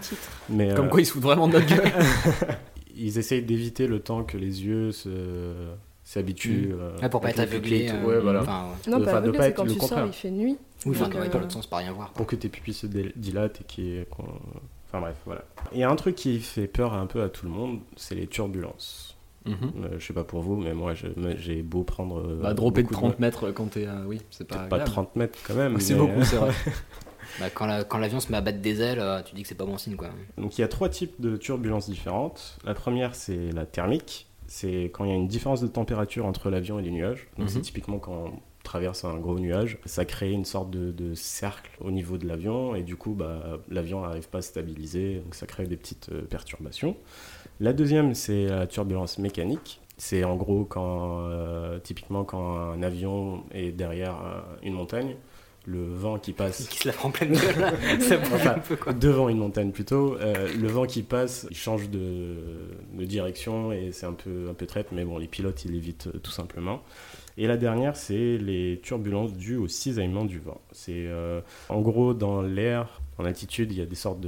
Mais 0.49 0.73
Comme 0.73 0.89
quoi 0.89 1.02
ils 1.02 1.06
se 1.06 1.12
foutent 1.13 1.23
vraiment 1.23 1.47
de 1.47 1.54
notre 1.54 1.67
gueule. 1.67 1.91
ils 2.95 3.17
essayent 3.17 3.41
d'éviter 3.41 3.88
le 3.88 3.99
temps 3.99 4.23
que 4.23 4.38
les 4.38 4.63
yeux 4.65 4.91
se 4.91 5.10
s'habituent. 6.13 6.73
euh, 6.73 6.97
Ouais, 7.02 7.10
pour 7.10 7.21
pas 7.21 7.30
être 7.30 7.39
aveuglé. 7.39 7.89
euh, 7.89 8.06
Ouais, 8.06 8.19
voilà. 8.19 8.41
Ouais. 8.41 8.47
Non, 8.88 8.99
pas 8.99 9.12
de 9.13 9.17
aveuglé, 9.17 9.38
pas 9.38 9.47
être 9.49 9.56
quand 9.56 9.63
le 9.63 9.71
tu 9.73 9.80
sors, 9.80 9.89
contraire. 9.89 10.06
il 10.08 10.13
fait 10.13 10.32
nuit. 10.32 10.58
Oui, 10.86 10.95
enfin, 10.95 11.10
dans 11.10 11.19
les 11.21 11.28
euh, 11.28 11.30
pas 11.30 11.49
sens, 11.49 11.67
pas 11.67 11.78
rien 11.78 11.91
voir. 11.93 12.12
Pour 12.12 12.26
que 12.28 12.36
tes 12.36 12.49
pupilles 12.49 12.73
se 12.73 12.88
dilatent 12.88 13.62
et 13.62 13.63
qui 13.65 13.99
qu'on- 14.12 14.23
Enfin 14.89 15.02
bref, 15.02 15.15
voilà. 15.26 15.43
Il 15.71 15.80
y 15.80 15.84
a 15.84 15.89
un 15.89 15.95
truc 15.95 16.15
qui 16.15 16.39
fait 16.39 16.67
peur 16.67 16.93
un 16.93 17.08
peu 17.08 17.23
à 17.23 17.30
tout 17.30 17.45
le 17.45 17.52
monde, 17.52 17.80
c'est 17.95 18.13
les 18.15 18.28
turbulences. 18.28 19.15
Mhm. 19.45 19.56
Euh, 19.84 19.88
je 19.99 20.06
sais 20.06 20.13
pas 20.13 20.23
pour 20.23 20.41
vous, 20.41 20.56
mais 20.56 20.73
moi 20.73 20.93
j'ai 20.93 21.62
beau 21.63 21.84
prendre. 21.84 22.19
euh, 22.19 22.39
Bah, 22.41 22.54
dropper 22.54 22.84
de 22.84 22.88
beaucoup 22.88 22.99
30 23.02 23.19
mètres 23.19 23.52
quand 23.52 23.71
t'es. 23.71 23.88
à- 23.88 24.04
Oui, 24.08 24.21
c'est 24.30 24.47
pas. 24.47 24.56
Pas 24.56 24.63
agréable. 24.65 24.86
30 24.91 25.15
mètres 25.15 25.39
quand 25.45 25.56
même. 25.56 25.80
C'est 25.80 25.93
mais- 25.95 25.99
beaucoup, 25.99 26.23
c'est 26.23 26.36
vrai. 26.38 26.52
Bah, 27.39 27.49
quand 27.49 27.65
la- 27.65 27.84
quand 27.84 27.97
l'avion 27.97 28.19
se 28.19 28.32
met 28.32 28.38
à 28.38 28.41
battre 28.41 28.60
des 28.60 28.80
ailes, 28.82 28.99
euh, 28.99 29.21
tu 29.23 29.34
dis 29.34 29.41
que 29.41 29.47
c'est 29.47 29.56
pas 29.56 29.65
bon 29.65 29.78
signe 29.80 29.95
quoi. 29.95 30.10
Donc 30.38 30.56
il 30.58 30.62
y 30.62 30.63
a 30.63 30.67
trois 30.67 30.88
types 30.89 31.19
de 31.19 31.36
turbulences 31.36 31.89
différentes. 31.89 32.58
La 32.63 32.76
première, 32.76 33.15
c'est 33.15 33.52
la 33.52 33.65
thermique. 33.65 34.28
C'est 34.47 34.86
quand 34.93 35.06
il 35.06 35.10
y 35.10 35.13
a 35.13 35.15
une 35.15 35.27
différence 35.27 35.62
de 35.62 35.67
température 35.67 36.25
entre 36.25 36.49
l'avion 36.49 36.79
et 36.79 36.82
les 36.82 36.91
nuages. 36.91 37.27
Donc 37.38 37.49
c'est 37.49 37.58
Mhm. 37.58 37.63
typiquement 37.63 37.99
quand 37.99 38.25
on 38.27 38.32
traverse 38.63 39.03
un 39.03 39.17
gros 39.17 39.39
nuage. 39.39 39.77
Ça 39.86 40.06
crée 40.06 40.32
une 40.32 40.45
sorte 40.45 40.69
de, 40.69 40.91
de 40.91 41.13
cercle 41.15 41.71
au 41.82 41.91
niveau 41.91 42.17
de 42.17 42.25
l'avion 42.27 42.75
et 42.75 42.84
du 42.84 42.95
coup, 42.95 43.13
bah, 43.13 43.60
l'avion 43.69 44.01
n'arrive 44.01 44.29
pas 44.29 44.38
à 44.38 44.41
se 44.41 44.49
stabiliser. 44.49 45.15
Donc 45.19 45.36
ça 45.36 45.45
crée 45.45 45.65
des 45.67 45.75
petites 45.77 46.10
euh, 46.13 46.21
perturbations. 46.21 46.95
La 47.60 47.73
deuxième, 47.73 48.13
c'est 48.15 48.45
la 48.45 48.65
turbulence 48.67 49.17
mécanique. 49.17 49.82
C'est 49.97 50.23
en 50.23 50.36
gros 50.38 50.63
quand, 50.65 51.19
euh, 51.27 51.77
typiquement 51.79 52.23
quand 52.23 52.58
un 52.58 52.82
avion 52.82 53.43
est 53.51 53.71
derrière 53.71 54.15
euh, 54.25 54.41
une 54.63 54.73
montagne, 54.73 55.15
le 55.65 55.84
vent 55.86 56.17
qui 56.19 56.34
passe 56.34 56.67
Qui 56.67 56.80
se 56.80 56.88
la 56.88 56.93
prend 56.93 57.10
en 57.10 57.12
pleine 57.12 57.34
gueule 57.34 57.60
là. 57.60 57.71
Ça 57.99 58.17
bouge 58.17 58.30
Enfin, 58.34 58.56
un 58.56 58.60
peu 58.60 58.76
quoi. 58.76 58.93
devant 58.93 59.30
une 59.30 59.38
montagne 59.38 59.71
plutôt, 59.71 60.15
euh, 60.17 60.47
le 60.60 60.67
vent 60.67 60.86
qui 60.86 61.04
passe, 61.04 61.47
il 61.49 61.56
change 61.58 61.89
de, 61.89 62.36
de 62.93 63.06
direction 63.06 63.71
et 63.71 63.91
c'est 63.91 64.06
un 64.06 64.13
peu, 64.13 64.47
un 64.49 64.54
peu 64.54 64.65
traite, 64.65 64.88
mais 64.91 65.06
bon, 65.06 65.17
les 65.17 65.28
pilotes, 65.28 65.63
ils 65.65 65.76
évitent 65.76 66.08
euh, 66.08 66.19
tout 66.19 66.32
simplement. 66.32 66.82
Et 67.38 67.47
la 67.47 67.58
dernière, 67.58 67.95
c'est 67.95 68.38
les 68.38 68.80
turbulences 68.84 69.34
dues 69.34 69.56
au 69.58 69.67
cisaillement 69.67 70.26
du 70.26 70.39
vent. 70.39 70.62
C'est 70.71 71.06
euh, 71.08 71.41
en 71.69 71.82
gros 71.82 72.13
dans 72.13 72.41
l'air, 72.41 73.02
en 73.17 73.26
altitude, 73.26 73.71
il 73.71 73.78
y 73.78 73.82
a 73.82 73.86
des 73.86 73.95
sortes 73.95 74.19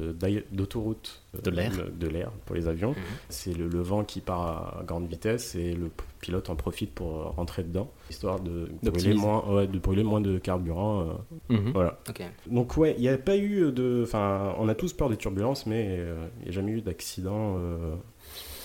d'autoroutes 0.52 1.22
euh, 1.36 1.42
De 1.42 1.52
l'air. 1.52 1.72
le- 1.76 1.92
de 1.92 2.08
l'air 2.08 2.32
pour 2.46 2.56
les 2.56 2.68
avions. 2.68 2.92
Mhm. 2.92 2.96
C'est 3.30 3.54
le, 3.54 3.68
le 3.68 3.80
vent 3.82 4.04
qui 4.04 4.22
part 4.22 4.78
à 4.80 4.84
grande 4.84 5.08
vitesse 5.08 5.56
et 5.56 5.74
le 5.74 5.90
pilote 6.22 6.50
en 6.50 6.56
profite 6.56 6.94
pour 6.94 7.34
rentrer 7.36 7.64
dedans, 7.64 7.92
histoire 8.10 8.40
de 8.40 8.70
brûler 8.84 9.14
moins, 9.16 9.44
ouais, 9.48 9.68
de 9.68 9.78
brûler 9.80 10.04
moins 10.04 10.22
de 10.22 10.38
carburant. 10.38 11.02
euh, 11.02 11.56
Mhm. 11.56 11.72
voilà. 11.74 12.00
Donc 12.48 12.78
ouais, 12.78 12.96
il 12.98 13.02
n'y 13.02 13.10
a 13.10 13.18
pas 13.18 13.38
eu 13.38 13.72
de... 13.72 14.02
Enfin, 14.04 14.54
on 14.60 14.68
a 14.70 14.76
tous 14.76 14.94
peur 14.94 15.10
des 15.10 15.18
turbulences, 15.18 15.66
mais 15.66 15.98
euh, 16.00 16.28
il 16.40 16.44
n'y 16.44 16.50
a 16.50 16.52
jamais 16.52 16.72
eu 16.72 16.82
d'accident. 16.82 17.58
euh, 17.60 17.96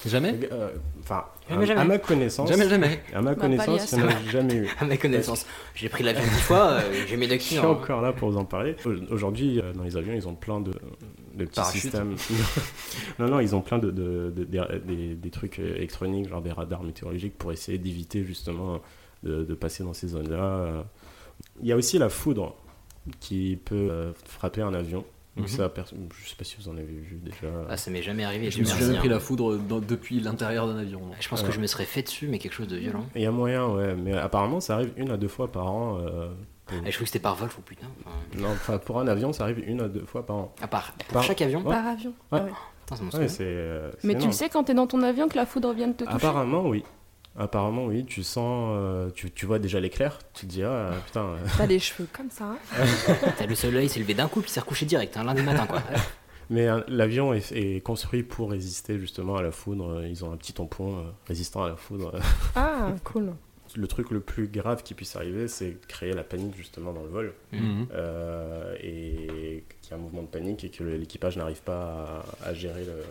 Jamais 0.06 0.34
euh, 0.50 0.70
Enfin, 1.02 1.24
Jamais, 1.48 1.64
à, 1.64 1.66
jamais. 1.66 1.80
à 1.80 1.84
ma 1.84 1.98
connaissance... 1.98 2.48
Jamais, 2.48 2.68
jamais. 2.68 3.00
À 3.12 3.20
ma 3.20 3.34
Bah, 3.34 3.40
connaissance, 3.40 3.92
il 3.92 3.98
n'y 3.98 4.04
en 4.04 4.06
lié 4.06 4.14
a 4.14 4.30
jamais 4.30 4.54
eu. 4.54 4.68
À 4.80 4.84
ma 4.84 4.96
connaissance, 4.96 5.46
j'ai 5.74 5.88
pris 5.88 6.04
l'avion 6.04 6.22
dix 6.22 6.40
fois, 6.42 6.70
euh, 6.72 6.80
j'ai 7.08 7.16
mis 7.16 7.26
Je 7.26 7.30
d'accident. 7.30 7.60
suis 7.62 7.70
encore 7.70 8.00
là 8.00 8.12
pour 8.12 8.30
vous 8.30 8.38
en 8.38 8.44
parler. 8.44 8.76
Au- 8.86 9.12
Aujourd'hui, 9.12 9.60
euh, 9.60 9.72
dans 9.72 9.82
les 9.82 9.96
avions, 9.96 10.14
ils 10.14 10.26
ont 10.28 10.34
plein 10.34 10.60
de, 10.60 10.72
de 11.34 11.44
petits 11.44 11.64
systèmes. 11.64 12.14
non, 13.18 13.28
non, 13.28 13.40
ils 13.40 13.54
ont 13.54 13.60
plein 13.60 13.78
de, 13.78 13.90
de- 13.90 14.32
de- 14.34 14.44
des- 15.14 15.30
trucs 15.30 15.58
électroniques, 15.58 16.28
genre 16.28 16.42
des 16.42 16.52
radars 16.52 16.82
météorologiques, 16.82 17.36
pour 17.36 17.52
essayer 17.52 17.78
d'éviter 17.78 18.22
justement 18.24 18.80
de, 19.22 19.42
de 19.44 19.54
passer 19.54 19.82
dans 19.84 19.92
ces 19.94 20.08
zones-là. 20.08 20.84
Il 21.60 21.66
y 21.66 21.72
a 21.72 21.76
aussi 21.76 21.98
la 21.98 22.08
foudre 22.08 22.54
qui 23.18 23.58
peut 23.64 23.74
euh, 23.90 24.12
frapper 24.24 24.62
un 24.62 24.72
avion. 24.74 25.04
Donc 25.40 25.50
Mhm. 25.50 25.56
ça, 25.56 25.68
perso- 25.68 25.96
je 26.22 26.28
sais 26.28 26.36
pas 26.36 26.44
si 26.44 26.56
vous 26.58 26.68
en 26.68 26.76
avez 26.76 26.84
vu 26.84 27.18
déjà. 27.22 27.48
Ah, 27.68 27.76
ça 27.76 27.90
m'est 27.90 28.02
jamais 28.02 28.24
arrivé. 28.24 28.50
Je 28.50 28.58
me 28.60 28.64
suis 28.64 28.78
jamais 28.78 28.98
pris 28.98 29.08
la 29.08 29.20
foudre 29.20 29.56
dans- 29.56 29.80
depuis 29.80 30.20
l'intérieur 30.20 30.66
d'un 30.66 30.78
avion. 30.78 31.00
Je 31.18 31.28
pense 31.28 31.42
que 31.42 31.50
je 31.52 31.60
me 31.60 31.66
serais 31.66 31.84
fait 31.84 32.02
dessus, 32.02 32.28
mais 32.28 32.38
quelque 32.38 32.52
chose 32.54 32.68
de 32.68 32.76
violent. 32.76 33.04
Il 33.14 33.22
y 33.22 33.26
a 33.26 33.30
moyen, 33.30 33.66
ouais, 33.68 33.94
mais 33.94 34.14
apparemment 34.14 34.60
ça 34.60 34.74
arrive 34.74 34.92
une 34.96 35.10
à 35.10 35.16
deux 35.16 35.28
fois 35.28 35.50
par 35.50 35.70
an. 35.70 35.98
euh, 36.00 36.28
pour- 36.66 36.78
Et 36.86 36.90
je 36.90 36.96
crois 36.96 37.04
que 37.04 37.06
c'était 37.06 37.18
par 37.18 37.34
vol, 37.34 37.48
faut 37.48 37.62
putain. 37.62 37.86
Enfin, 38.06 38.16
Non, 38.42 38.50
enfin 38.52 38.78
pour 38.78 39.00
un 39.00 39.08
avion, 39.08 39.32
ça 39.32 39.44
arrive 39.44 39.62
une 39.68 39.80
à 39.80 39.88
deux 39.88 40.04
fois 40.04 40.24
par 40.24 40.36
an. 40.36 40.54
à 40.62 40.68
part 40.68 40.92
pour 40.92 41.06
Par- 41.14 41.22
chaque 41.24 41.42
avion. 41.42 41.60
Ouais. 41.66 41.74
Par 41.74 41.86
avion. 41.86 42.12
Ouais. 42.32 42.40
Ah. 42.44 42.46
Putain, 42.86 43.10
ça 43.10 43.18
euh, 43.40 43.90
Mais 44.04 44.16
tu 44.18 44.26
le 44.26 44.32
sais 44.32 44.48
quand 44.48 44.64
t'es 44.64 44.74
dans 44.74 44.86
ton 44.86 45.02
avion 45.02 45.28
que 45.28 45.36
la 45.36 45.46
foudre 45.46 45.72
vient 45.72 45.88
de 45.88 45.92
te 45.94 46.04
toucher 46.04 46.16
Apparemment, 46.16 46.66
oui. 46.68 46.82
Apparemment, 47.38 47.86
oui. 47.86 48.04
Tu 48.04 48.22
sens, 48.22 48.72
euh, 48.76 49.10
tu, 49.10 49.30
tu 49.30 49.46
vois 49.46 49.58
déjà 49.58 49.78
l'éclair. 49.80 50.18
Tu 50.34 50.46
te 50.46 50.50
dis, 50.50 50.62
ah 50.62 50.90
putain. 51.06 51.24
euh, 51.26 51.36
T'as 51.56 51.66
les 51.66 51.78
cheveux 51.78 52.08
comme 52.12 52.30
ça. 52.30 52.44
hein. 52.46 52.56
T'as 53.38 53.46
le 53.46 53.54
soleil 53.54 53.88
s'est 53.88 54.00
levé 54.00 54.14
d'un 54.14 54.28
coup, 54.28 54.40
puis 54.40 54.50
s'est 54.50 54.60
recouché 54.60 54.84
direct, 54.86 55.16
hein, 55.16 55.24
lundi 55.24 55.42
matin 55.42 55.66
quoi. 55.66 55.82
Mais 56.50 56.66
euh, 56.68 56.80
l'avion 56.88 57.32
est, 57.32 57.52
est 57.52 57.80
construit 57.80 58.24
pour 58.24 58.50
résister 58.50 58.98
justement 58.98 59.36
à 59.36 59.42
la 59.42 59.52
foudre. 59.52 60.04
Ils 60.04 60.24
ont 60.24 60.32
un 60.32 60.36
petit 60.36 60.52
tampon 60.52 60.98
euh, 60.98 61.02
résistant 61.28 61.62
à 61.62 61.68
la 61.68 61.76
foudre. 61.76 62.18
Ah, 62.56 62.92
cool. 63.04 63.32
Le 63.76 63.86
truc 63.86 64.10
le 64.10 64.18
plus 64.18 64.48
grave 64.48 64.82
qui 64.82 64.94
puisse 64.94 65.14
arriver, 65.14 65.46
c'est 65.46 65.76
créer 65.86 66.12
la 66.12 66.24
panique 66.24 66.56
justement 66.56 66.92
dans 66.92 67.04
le 67.04 67.08
vol. 67.08 67.34
Euh, 67.92 68.74
et 68.82 69.62
qu'il 69.80 69.90
y 69.90 69.94
a 69.94 69.96
un 69.96 70.00
mouvement 70.00 70.22
de 70.22 70.26
panique 70.26 70.64
et 70.64 70.70
que 70.70 70.82
l'équipage 70.82 71.36
n'arrive 71.36 71.62
pas 71.62 72.24
à, 72.42 72.48
à 72.48 72.52
gérer, 72.54 72.84
le, 72.84 73.04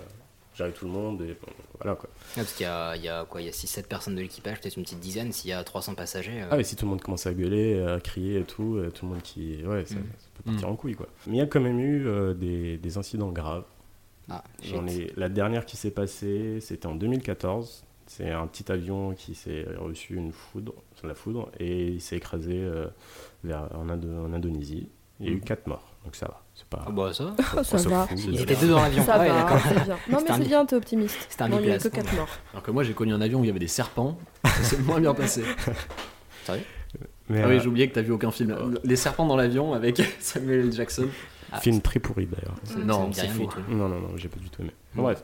gérer 0.55 0.71
tout 0.73 0.83
le 0.83 0.91
monde. 0.91 1.21
Et, 1.21 1.27
bon, 1.41 1.47
voilà 1.81 1.95
quoi. 1.95 2.08
Parce 2.35 2.53
qu'il 2.53 2.65
y 2.65 2.69
a, 2.69 2.95
il 2.95 3.03
y 3.03 3.07
a 3.09 3.25
quoi 3.25 3.41
Il 3.41 3.45
y 3.45 3.49
a 3.49 3.51
6-7 3.51 3.83
personnes 3.87 4.15
de 4.15 4.21
l'équipage, 4.21 4.59
peut-être 4.61 4.77
une 4.77 4.83
petite 4.83 4.99
dizaine. 4.99 5.31
S'il 5.31 5.49
y 5.49 5.53
a 5.53 5.63
300 5.63 5.95
passagers. 5.95 6.41
euh, 6.43 6.47
Ah, 6.51 6.57
mais 6.57 6.63
si 6.63 6.75
tout 6.75 6.85
le 6.85 6.91
monde 6.91 7.01
commence 7.01 7.25
à 7.27 7.33
gueuler, 7.33 7.79
à 7.81 7.99
crier 7.99 8.39
et 8.39 8.43
tout, 8.43 8.75
euh, 8.77 8.89
tout 8.91 9.05
le 9.05 9.11
monde 9.13 9.21
qui. 9.21 9.63
Ouais, 9.65 9.85
ça, 9.85 9.95
Mm. 9.95 10.03
ça 10.17 10.27
peut 10.35 10.43
partir 10.51 10.67
Mm. 10.67 10.71
en 10.71 10.75
couille, 10.75 10.95
quoi. 10.95 11.07
Mais 11.27 11.35
il 11.37 11.39
y 11.39 11.41
a 11.41 11.47
quand 11.47 11.61
même 11.61 11.79
eu 11.79 12.07
euh, 12.07 12.33
des, 12.33 12.77
des 12.77 12.97
incidents 12.97 13.31
graves. 13.31 13.65
Ah, 14.29 14.43
J'en 14.63 14.85
ai- 14.87 15.11
La 15.17 15.27
dernière 15.29 15.65
qui 15.65 15.75
s'est 15.77 15.89
passée, 15.91 16.59
c'était 16.61 16.85
en 16.85 16.95
2014. 16.95 17.83
C'est 18.05 18.31
un 18.31 18.47
petit 18.47 18.71
avion 18.71 19.13
qui 19.13 19.35
s'est 19.35 19.65
reçu 19.77 20.15
une 20.15 20.31
foudre, 20.31 20.73
la 21.03 21.13
foudre, 21.13 21.51
et 21.59 21.87
il 21.89 22.01
s'est 22.01 22.17
écrasé 22.17 22.53
euh, 22.55 22.87
vers, 23.43 23.69
en, 23.75 23.87
Indo- 23.87 24.25
en 24.25 24.33
Indonésie. 24.33 24.87
Il 25.19 25.25
y 25.27 25.29
a 25.29 25.31
eu 25.33 25.37
Mm. 25.37 25.41
4 25.41 25.67
morts, 25.67 25.88
donc 26.03 26.15
ça 26.15 26.25
va. 26.27 26.41
C'est 26.55 26.65
pas. 26.67 26.83
Ah 26.87 26.91
bah 26.91 27.13
ça. 27.13 27.33
Oh, 27.57 27.63
ça 27.63 27.77
va. 27.89 28.07
Ils 28.15 28.41
étaient 28.41 28.55
deux 28.55 28.69
dans 28.69 28.81
l'avion. 28.81 29.03
Ça 29.05 29.13
Ah 29.15 29.19
ouais, 29.19 29.29
va, 29.29 29.35
d'accord. 29.43 29.59
c'est 29.67 29.83
bien. 29.85 29.97
Non, 30.09 30.19
mais 30.27 30.33
c'est 30.33 30.39
bi- 30.41 30.47
bien, 30.47 30.65
t'es 30.65 30.75
optimiste. 30.75 31.17
C'était 31.29 31.43
un 31.43 31.47
Non, 31.49 31.59
il 31.59 31.67
y 31.67 31.71
a 31.71 31.75
eu 31.75 31.77
que 31.79 31.83
biplace. 31.83 32.05
4 32.05 32.15
morts. 32.17 32.27
Alors 32.53 32.63
que 32.63 32.71
moi, 32.71 32.83
j'ai 32.83 32.93
connu 32.93 33.13
un 33.13 33.21
avion 33.21 33.39
où 33.39 33.43
il 33.43 33.47
y 33.47 33.49
avait 33.49 33.59
des 33.59 33.67
serpents. 33.67 34.17
Ça 34.45 34.63
s'est 34.63 34.77
moins 34.79 34.99
bien 34.99 35.13
passé. 35.13 35.43
Sérieux 36.45 36.63
Mais, 37.29 37.41
Ah 37.43 37.47
oui, 37.47 37.55
euh, 37.55 37.59
j'ai 37.59 37.67
oublié 37.67 37.87
que 37.89 37.93
t'as 37.95 38.01
vu 38.01 38.11
aucun 38.11 38.31
film. 38.31 38.79
Les 38.83 38.95
serpents 38.95 39.25
dans 39.25 39.35
l'avion 39.37 39.73
avec 39.73 40.01
Samuel 40.19 40.61
L. 40.61 40.71
Jackson. 40.73 41.07
Ah, 41.51 41.59
film 41.59 41.81
très 41.81 41.99
pourri 41.99 42.25
d'ailleurs. 42.27 42.55
ça 42.63 42.75
Non, 42.79 43.11
c'est 43.13 43.27
tout. 43.27 43.49
Non, 43.69 43.87
non, 43.89 43.99
non, 43.99 44.09
j'ai 44.17 44.27
pas 44.29 44.39
du 44.39 44.49
tout 44.49 44.61
aimé. 44.61 44.71
Mm. 44.95 45.01
Bref. 45.01 45.23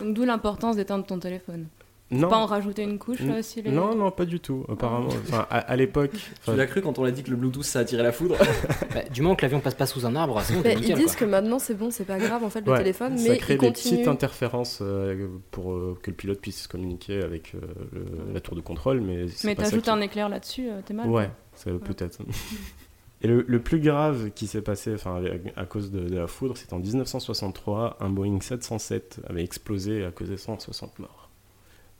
Donc 0.00 0.14
d'où 0.14 0.24
l'importance 0.24 0.76
d'éteindre 0.76 1.04
ton 1.06 1.18
téléphone. 1.18 1.66
Non. 2.12 2.28
Pas 2.28 2.36
en 2.36 2.46
rajouter 2.46 2.82
une 2.82 2.98
couche 2.98 3.20
là 3.20 3.40
les... 3.56 3.70
Non, 3.70 3.94
non, 3.94 4.10
pas 4.10 4.24
du 4.26 4.38
tout. 4.38 4.64
Apparemment, 4.70 5.08
enfin, 5.08 5.46
à, 5.50 5.58
à 5.58 5.76
l'époque. 5.76 6.10
Tu 6.44 6.54
l'as 6.54 6.66
cru 6.66 6.82
quand 6.82 6.98
on 6.98 7.04
l'a 7.04 7.10
dit 7.10 7.22
que 7.22 7.30
le 7.30 7.36
Bluetooth 7.36 7.64
ça 7.64 7.78
attirait 7.80 8.02
la 8.02 8.12
foudre 8.12 8.36
Bah, 8.94 9.00
du 9.10 9.22
moment 9.22 9.34
que 9.34 9.42
l'avion 9.42 9.60
passe 9.60 9.74
pas 9.74 9.86
sous 9.86 10.04
un 10.04 10.14
arbre, 10.14 10.40
c'est 10.44 10.52
bon, 10.52 10.60
Mais 10.62 10.74
t'es 10.74 10.74
ils 10.74 10.80
nickel. 10.82 10.96
disent 10.98 11.16
quoi. 11.16 11.26
que 11.26 11.30
maintenant 11.30 11.58
c'est 11.58 11.74
bon, 11.74 11.90
c'est 11.90 12.04
pas 12.04 12.18
grave 12.18 12.44
en 12.44 12.50
fait 12.50 12.60
le 12.60 12.70
ouais, 12.72 12.78
téléphone, 12.78 13.16
ça 13.16 13.30
mais 13.30 13.38
crée 13.38 13.54
ils 13.54 13.60
des 13.60 13.70
petites 13.72 14.08
interférences 14.08 14.80
euh, 14.82 15.26
pour 15.50 15.72
euh, 15.72 15.98
que 16.02 16.10
le 16.10 16.16
pilote 16.16 16.38
puisse 16.40 16.66
communiquer 16.66 17.22
avec 17.22 17.54
euh, 17.54 17.60
le- 17.92 18.34
la 18.34 18.40
tour 18.40 18.54
de 18.56 18.60
contrôle, 18.60 19.00
mais 19.00 19.28
c'est 19.28 19.46
Mais 19.48 19.54
ça 19.56 19.62
t'ajoutes 19.62 19.84
qui- 19.84 19.90
un 19.90 20.00
éclair 20.02 20.28
là-dessus, 20.28 20.68
euh, 20.68 20.80
t'es 20.84 20.92
mal. 20.92 21.08
Ouais, 21.08 21.30
ça 21.54 21.70
peut-être. 21.82 22.18
Et 23.24 23.28
le, 23.28 23.44
le 23.46 23.60
plus 23.60 23.78
grave 23.78 24.30
qui 24.34 24.48
s'est 24.48 24.62
passé 24.62 24.92
enfin, 24.94 25.22
à 25.56 25.64
cause 25.64 25.92
de, 25.92 26.00
de 26.00 26.16
la 26.18 26.26
foudre, 26.26 26.56
c'est 26.56 26.72
en 26.72 26.78
1963, 26.80 27.98
un 28.00 28.08
Boeing 28.10 28.40
707 28.40 29.20
avait 29.30 29.44
explosé 29.44 29.98
et 30.00 30.04
a 30.04 30.10
causé 30.10 30.36
160 30.36 30.98
morts. 30.98 31.21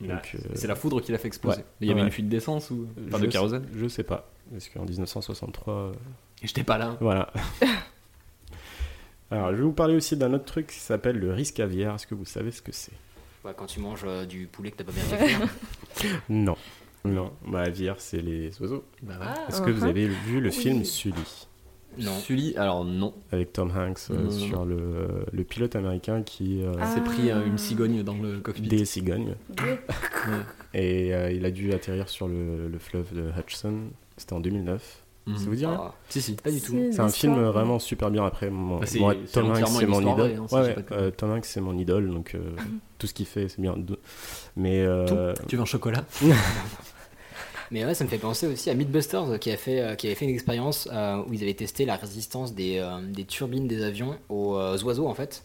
Donc, 0.08 0.32
euh, 0.34 0.38
C'est 0.54 0.66
la 0.66 0.74
foudre 0.74 1.00
qui 1.00 1.12
l'a 1.12 1.18
fait 1.18 1.28
exploser. 1.28 1.58
ouais. 1.58 1.64
Il 1.80 1.88
y 1.88 1.90
avait 1.90 2.00
Ouais. 2.00 2.06
une 2.06 2.12
fuite 2.12 2.28
d'essence 2.28 2.70
ou 2.70 2.86
pas 3.10 3.18
je 3.18 3.22
de 3.22 3.26
sais- 3.26 3.32
kérosène? 3.32 3.66
Je 3.74 3.86
sais 3.88 4.02
pas, 4.04 4.30
parce 4.50 4.68
qu'en 4.68 4.84
1963, 4.84 5.74
euh, 5.74 5.92
Et 6.42 6.46
J'étais 6.48 6.64
pas 6.64 6.76
là. 6.78 6.96
voilà. 7.00 7.32
Alors, 9.30 9.50
je 9.52 9.56
vais 9.56 9.62
vous 9.62 9.72
parler 9.72 9.94
aussi 9.96 10.16
d'un 10.16 10.32
autre 10.34 10.44
truc 10.44 10.66
qui 10.66 10.78
s'appelle 10.78 11.18
le 11.18 11.32
risque 11.32 11.58
aviaire. 11.60 11.94
Est-ce 11.94 12.06
que 12.06 12.14
vous 12.14 12.24
savez 12.26 12.50
ce 12.50 12.60
que 12.60 12.72
c'est? 12.72 12.92
Ouais, 13.44 13.52
quand 13.56 13.66
tu 13.66 13.80
manges 13.80 14.02
euh, 14.04 14.26
du 14.26 14.46
poulet 14.46 14.70
que 14.70 14.76
t'as 14.76 14.84
pas 14.84 14.92
bien 14.92 15.02
fait. 15.04 16.08
Non. 16.28 16.56
Non, 17.04 17.32
bah, 17.46 17.62
aviaire, 17.62 17.96
c'est 17.98 18.20
les 18.22 18.50
oiseaux. 18.60 18.84
Bah 19.02 19.14
ouais. 19.18 19.26
Ah, 19.28 19.44
Est-ce 19.48 19.60
que 19.62 19.70
vous 19.70 19.84
uh-huh. 19.84 19.88
avez 19.88 20.06
vu 20.06 20.40
le 20.40 20.50
Oui. 20.50 20.54
film 20.54 20.84
Sully? 20.84 21.48
Non. 21.98 22.12
Sully, 22.18 22.54
alors 22.56 22.84
non. 22.84 23.14
avec 23.32 23.52
Tom 23.52 23.70
Hanks 23.70 23.98
euh, 24.10 24.14
Non, 24.16 24.22
non, 24.24 24.30
sur 24.30 24.64
le, 24.64 25.06
le 25.32 25.44
pilote 25.44 25.76
américain 25.76 26.22
qui 26.22 26.62
euh, 26.62 26.72
Ah. 26.80 26.86
s'est 26.86 27.00
pris 27.02 27.30
euh, 27.30 27.44
une 27.46 27.58
cigogne 27.58 28.02
dans 28.02 28.16
le 28.16 28.40
cockpit. 28.40 28.62
des 28.68 28.84
cigognes 28.84 29.34
et 30.74 31.14
euh, 31.14 31.30
il 31.30 31.44
a 31.44 31.50
dû 31.50 31.72
atterrir 31.72 32.08
sur 32.08 32.28
le, 32.28 32.68
le 32.68 32.78
fleuve 32.78 33.14
de 33.14 33.30
Hudson. 33.38 33.74
C'était 34.16 34.32
en 34.32 34.40
2009. 34.40 34.98
Mhm. 35.24 35.36
Ça 35.38 35.44
vous 35.44 35.54
dit 35.54 35.64
Ah, 35.64 35.92
Si, 36.08 36.20
si. 36.20 36.32
pas 36.34 36.50
du 36.50 36.60
tout. 36.60 36.74
C'est 36.90 36.98
un 37.00 37.08
film 37.08 37.40
vraiment 37.42 37.78
super 37.78 38.10
bien. 38.10 38.24
Après, 38.26 38.48
Bah, 38.48 38.54
moi, 38.98 39.14
Tom 39.32 39.50
Hanks, 39.50 39.68
c'est 39.68 39.86
mon 39.86 40.00
idole. 40.00 40.14
vraie, 40.16 40.34
hein, 40.34 40.46
si 40.48 40.54
Ouais, 40.54 40.60
ouais, 40.62 40.76
euh, 40.92 41.10
Tom 41.12 41.30
Hanks, 41.30 41.44
c'est 41.44 41.60
mon 41.60 41.78
idole, 41.78 42.10
donc 42.10 42.34
euh, 42.34 42.40
tout 42.98 43.06
ce 43.06 43.14
qu'il 43.14 43.26
fait, 43.26 43.48
c'est 43.48 43.60
bien. 43.62 43.76
Mais 44.56 44.80
euh, 44.82 45.32
Tout. 45.34 45.42
Tu 45.46 45.56
veux 45.56 45.62
un 45.62 45.66
chocolat? 45.66 46.04
Mais 47.72 47.86
ouais, 47.86 47.94
ça 47.94 48.04
me 48.04 48.10
fait 48.10 48.18
penser 48.18 48.46
aussi 48.46 48.68
à 48.68 48.74
Mythbusters 48.74 49.30
euh, 49.30 49.38
qui, 49.38 49.50
a 49.50 49.56
fait, 49.56 49.80
euh, 49.80 49.94
avait 49.94 50.14
fait 50.14 50.26
une 50.26 50.30
expérience 50.30 50.90
euh, 50.92 51.22
où 51.26 51.32
ils 51.32 51.42
avaient 51.42 51.54
testé 51.54 51.86
la 51.86 51.96
résistance 51.96 52.54
des, 52.54 52.84
turbines 53.26 53.66
des 53.66 53.82
avions 53.82 54.18
aux, 54.28 54.56
aux 54.56 54.84
oiseaux 54.84 55.08
en 55.08 55.14
fait. 55.14 55.42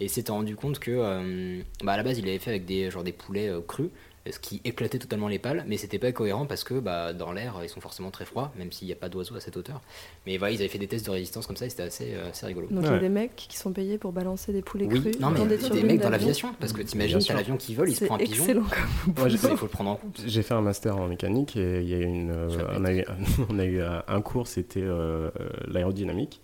Et 0.00 0.06
ils 0.06 0.10
s'étaient 0.10 0.32
rendu 0.32 0.56
compte 0.56 0.80
que 0.80 1.62
bah, 1.82 1.92
à 1.92 1.96
la 1.96 2.02
base 2.02 2.18
il 2.18 2.28
avait 2.28 2.38
fait 2.38 2.50
avec 2.50 2.64
des, 2.64 2.90
genre, 2.90 3.04
des 3.04 3.12
poulets 3.12 3.50
crus, 3.66 3.90
ce 4.30 4.38
qui 4.38 4.60
éclatait 4.64 4.98
totalement 4.98 5.28
les 5.28 5.38
pales, 5.38 5.64
mais 5.66 5.76
c'était 5.76 5.98
pas 5.98 6.12
cohérent 6.12 6.46
parce 6.46 6.64
que 6.64 6.74
bah, 6.80 7.12
dans 7.12 7.32
l'air 7.32 7.54
ils 7.62 7.68
sont 7.68 7.80
forcément 7.80 8.10
très 8.10 8.24
froids, 8.24 8.52
même 8.58 8.70
s'il 8.72 8.86
n'y 8.86 8.92
a 8.92 8.96
pas 8.96 9.08
d'oiseaux 9.08 9.36
à 9.36 9.40
cette 9.40 9.56
hauteur. 9.56 9.80
Mais 10.26 10.36
voilà, 10.36 10.52
ils 10.54 10.58
avaient 10.60 10.68
fait 10.68 10.78
des 10.78 10.86
tests 10.88 11.06
de 11.06 11.10
résistance 11.10 11.46
comme 11.46 11.56
ça 11.56 11.66
et 11.66 11.70
c'était 11.70 11.84
assez, 11.84 12.14
euh, 12.14 12.30
assez 12.30 12.44
rigolo. 12.46 12.66
Donc 12.70 12.80
il 12.82 12.86
y 12.86 12.88
a 12.88 12.92
Ouais. 12.94 13.00
des 13.00 13.08
mecs 13.08 13.36
qui 13.36 13.56
sont 13.56 13.72
payés 13.72 13.96
pour 13.98 14.12
balancer 14.12 14.52
des 14.52 14.62
poulets 14.62 14.86
Oui, 14.86 15.00
crus 15.00 15.20
non 15.20 15.30
mais 15.30 15.38
dans 15.38 15.46
des 15.46 15.56
des, 15.56 15.82
mecs 15.82 16.00
dans 16.00 16.10
l'aviation, 16.10 16.54
parce 16.60 16.72
que 16.72 16.82
t'imagines, 16.82 17.20
t'as 17.20 17.34
l'avion 17.34 17.56
qui 17.56 17.74
vole, 17.74 17.88
il 17.90 17.96
se 17.96 18.04
prend 18.04 18.16
un 18.16 18.18
pigeon. 18.18 18.44
j'ai 19.26 19.32
Il 19.32 19.38
faut 19.38 19.48
le 19.66 19.68
prendre 19.68 19.90
en 19.90 19.96
compte. 19.96 20.20
J'ai 20.26 20.42
fait 20.42 20.54
un 20.54 20.60
master 20.62 20.96
en 20.96 21.06
mécanique 21.08 21.56
et 21.56 21.80
il 21.80 21.88
y 21.88 21.94
a 21.94 21.98
une, 21.98 22.30
euh, 22.30 22.48
on, 22.76 22.84
a 22.84 22.92
eu, 22.92 23.04
on 23.48 23.58
a 23.58 23.64
eu 23.64 23.80
un 23.80 24.20
cours, 24.20 24.46
c'était 24.46 24.82
euh, 24.82 25.30
euh, 25.40 25.48
l'aérodynamique. 25.66 26.40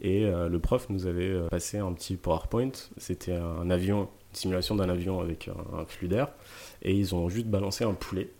Et 0.00 0.24
euh, 0.24 0.48
le 0.48 0.58
prof 0.60 0.86
nous 0.90 1.06
avait 1.06 1.24
euh, 1.28 1.48
passé 1.48 1.78
un 1.78 1.92
petit 1.92 2.16
PowerPoint. 2.16 2.70
C'était 2.98 3.32
un 3.34 3.68
avion, 3.70 4.08
simulation 4.38 4.74
d'un 4.76 4.88
avion 4.88 5.20
avec 5.20 5.48
un, 5.48 5.78
un 5.80 5.84
flux 5.84 6.08
d'air. 6.08 6.28
Et 6.82 6.92
ils 6.94 7.14
ont 7.14 7.28
juste 7.28 7.46
balancé 7.46 7.84
un 7.84 7.94
poulet. 7.94 8.30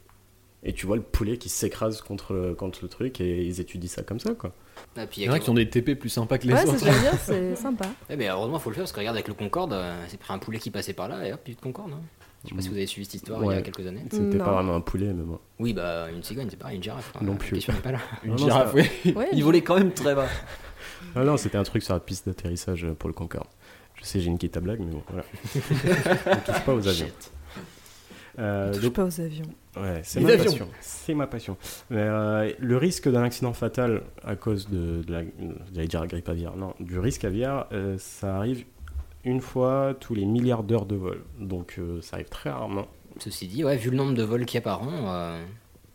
Et 0.64 0.72
tu 0.72 0.86
vois 0.86 0.96
le 0.96 1.02
poulet 1.02 1.36
qui 1.38 1.48
s'écrase 1.48 2.00
contre, 2.00 2.32
le- 2.32 2.54
contre 2.54 2.80
le 2.82 2.88
truc 2.88 3.20
et 3.20 3.44
ils 3.44 3.60
étudient 3.60 3.88
ça 3.88 4.02
comme 4.02 4.18
ça, 4.18 4.34
quoi. 4.34 4.52
Et 4.96 5.06
puis, 5.06 5.22
Il 5.22 5.24
y 5.26 5.28
en 5.30 5.32
a 5.32 5.38
qui 5.38 5.50
ont 5.50 5.54
des 5.54 5.68
TP 5.68 5.94
plus 5.94 6.08
sympas 6.08 6.38
que 6.38 6.46
les 6.48 6.52
Ouais, 6.54 6.60
c'est 6.62 6.68
autres. 6.68 6.78
ce 6.80 6.84
que 6.84 6.90
je 6.90 6.96
veux 6.96 7.02
dire, 7.02 7.18
c'est 7.20 7.54
sympa. 7.56 7.86
Ouais, 8.10 8.16
mais 8.16 8.28
heureusement, 8.28 8.58
faut 8.58 8.70
le 8.70 8.74
faire 8.74 8.82
parce 8.82 8.92
que 8.92 8.98
regarde 8.98 9.16
avec 9.16 9.28
le 9.28 9.34
Concorde, 9.34 9.72
euh, 9.72 9.94
c'est 10.08 10.18
pris 10.18 10.32
un 10.32 10.38
poulet 10.38 10.58
qui 10.58 10.70
passait 10.70 10.94
par 10.94 11.08
là 11.08 11.26
et 11.26 11.32
hop, 11.32 11.40
plus 11.44 11.54
de 11.54 11.60
Concorde. 11.60 11.92
hein. 11.92 12.00
Je 12.44 12.50
sais 12.50 12.54
pas 12.54 12.62
si 12.62 12.68
vous 12.68 12.76
avez 12.76 12.86
suivi 12.86 13.04
cette 13.04 13.14
histoire 13.14 13.40
il 13.42 13.46
y 13.46 13.48
Ouais. 13.48 13.56
a 13.56 13.62
quelques 13.62 13.84
années. 13.86 14.02
C'était 14.10 14.36
Non. 14.38 14.44
pas 14.44 14.52
vraiment 14.52 14.74
un 14.76 14.80
poulet, 14.80 15.06
mais 15.12 15.24
bon. 15.24 15.38
Oui, 15.58 15.72
bah 15.72 16.08
une 16.14 16.22
cigogne, 16.22 16.46
c'est 16.50 16.56
pareil, 16.56 16.76
une 16.76 16.82
girafe. 16.82 17.12
hein. 17.16 17.20
Non 17.22 17.34
plus. 17.36 17.64
pas 17.82 17.92
là. 17.92 17.98
Une 18.24 18.30
Non, 18.32 18.36
girafe, 18.36 18.74
oui. 18.74 19.12
Ouais, 19.14 19.28
Il 19.32 19.42
volait 19.44 19.62
quand 19.62 19.76
même 19.76 19.92
très 19.92 20.14
bas. 20.14 20.28
Ah 21.16 21.24
non, 21.24 21.36
c'était 21.36 21.58
un 21.58 21.62
truc 21.64 21.82
sur 21.82 21.94
la 21.94 22.00
piste 22.00 22.26
d'atterrissage 22.26 22.86
pour 22.98 23.08
le 23.08 23.12
Concorde. 23.14 23.48
Je 24.00 24.04
sais, 24.04 24.20
j'ai 24.20 24.28
une 24.28 24.38
ta 24.38 24.60
blague, 24.60 24.80
mais 24.80 24.92
bon, 24.92 25.02
voilà. 25.08 25.24
ne 25.54 26.40
touche 26.44 26.64
pas 26.64 26.74
aux 26.74 26.86
avions. 26.88 27.06
Euh, 28.38 28.72
touche 28.72 28.82
donc- 28.82 28.92
pas 28.94 29.04
aux 29.04 29.20
avions. 29.20 29.46
Ouais, 29.76 30.00
c'est 30.04 30.20
ma 30.20 30.36
passion. 30.36 30.68
C'est 30.80 31.14
ma 31.14 31.26
passion. 31.26 31.56
Mais, 31.90 31.98
euh, 32.00 32.52
le 32.58 32.76
risque 32.76 33.08
d'un 33.10 33.22
accident 33.22 33.52
fatal 33.52 34.02
à 34.24 34.36
cause 34.36 34.68
de, 34.68 35.02
de 35.02 35.12
la, 35.12 35.22
j'allais 35.74 35.88
dire 35.88 36.00
la 36.00 36.06
grippe 36.06 36.28
aviaire, 36.28 36.56
non, 36.56 36.74
du 36.80 36.98
risque 36.98 37.24
aviaire, 37.24 37.66
euh, 37.72 37.96
ça 37.98 38.36
arrive 38.36 38.64
une 39.24 39.40
fois 39.40 39.94
tous 39.98 40.14
les 40.14 40.24
milliards 40.24 40.62
d'heures 40.62 40.86
de 40.86 40.94
vol. 40.96 41.24
Donc 41.40 41.74
euh, 41.78 42.00
ça 42.00 42.16
arrive 42.16 42.28
très 42.28 42.50
rarement. 42.50 42.86
Ceci 43.18 43.48
dit, 43.48 43.64
ouais, 43.64 43.76
vu 43.76 43.90
le 43.90 43.96
nombre 43.96 44.14
de 44.14 44.22
vols 44.22 44.44
qu'il 44.46 44.56
y 44.56 44.58
a 44.58 44.62
par 44.62 44.82
an, 44.82 44.90
euh, 44.92 45.44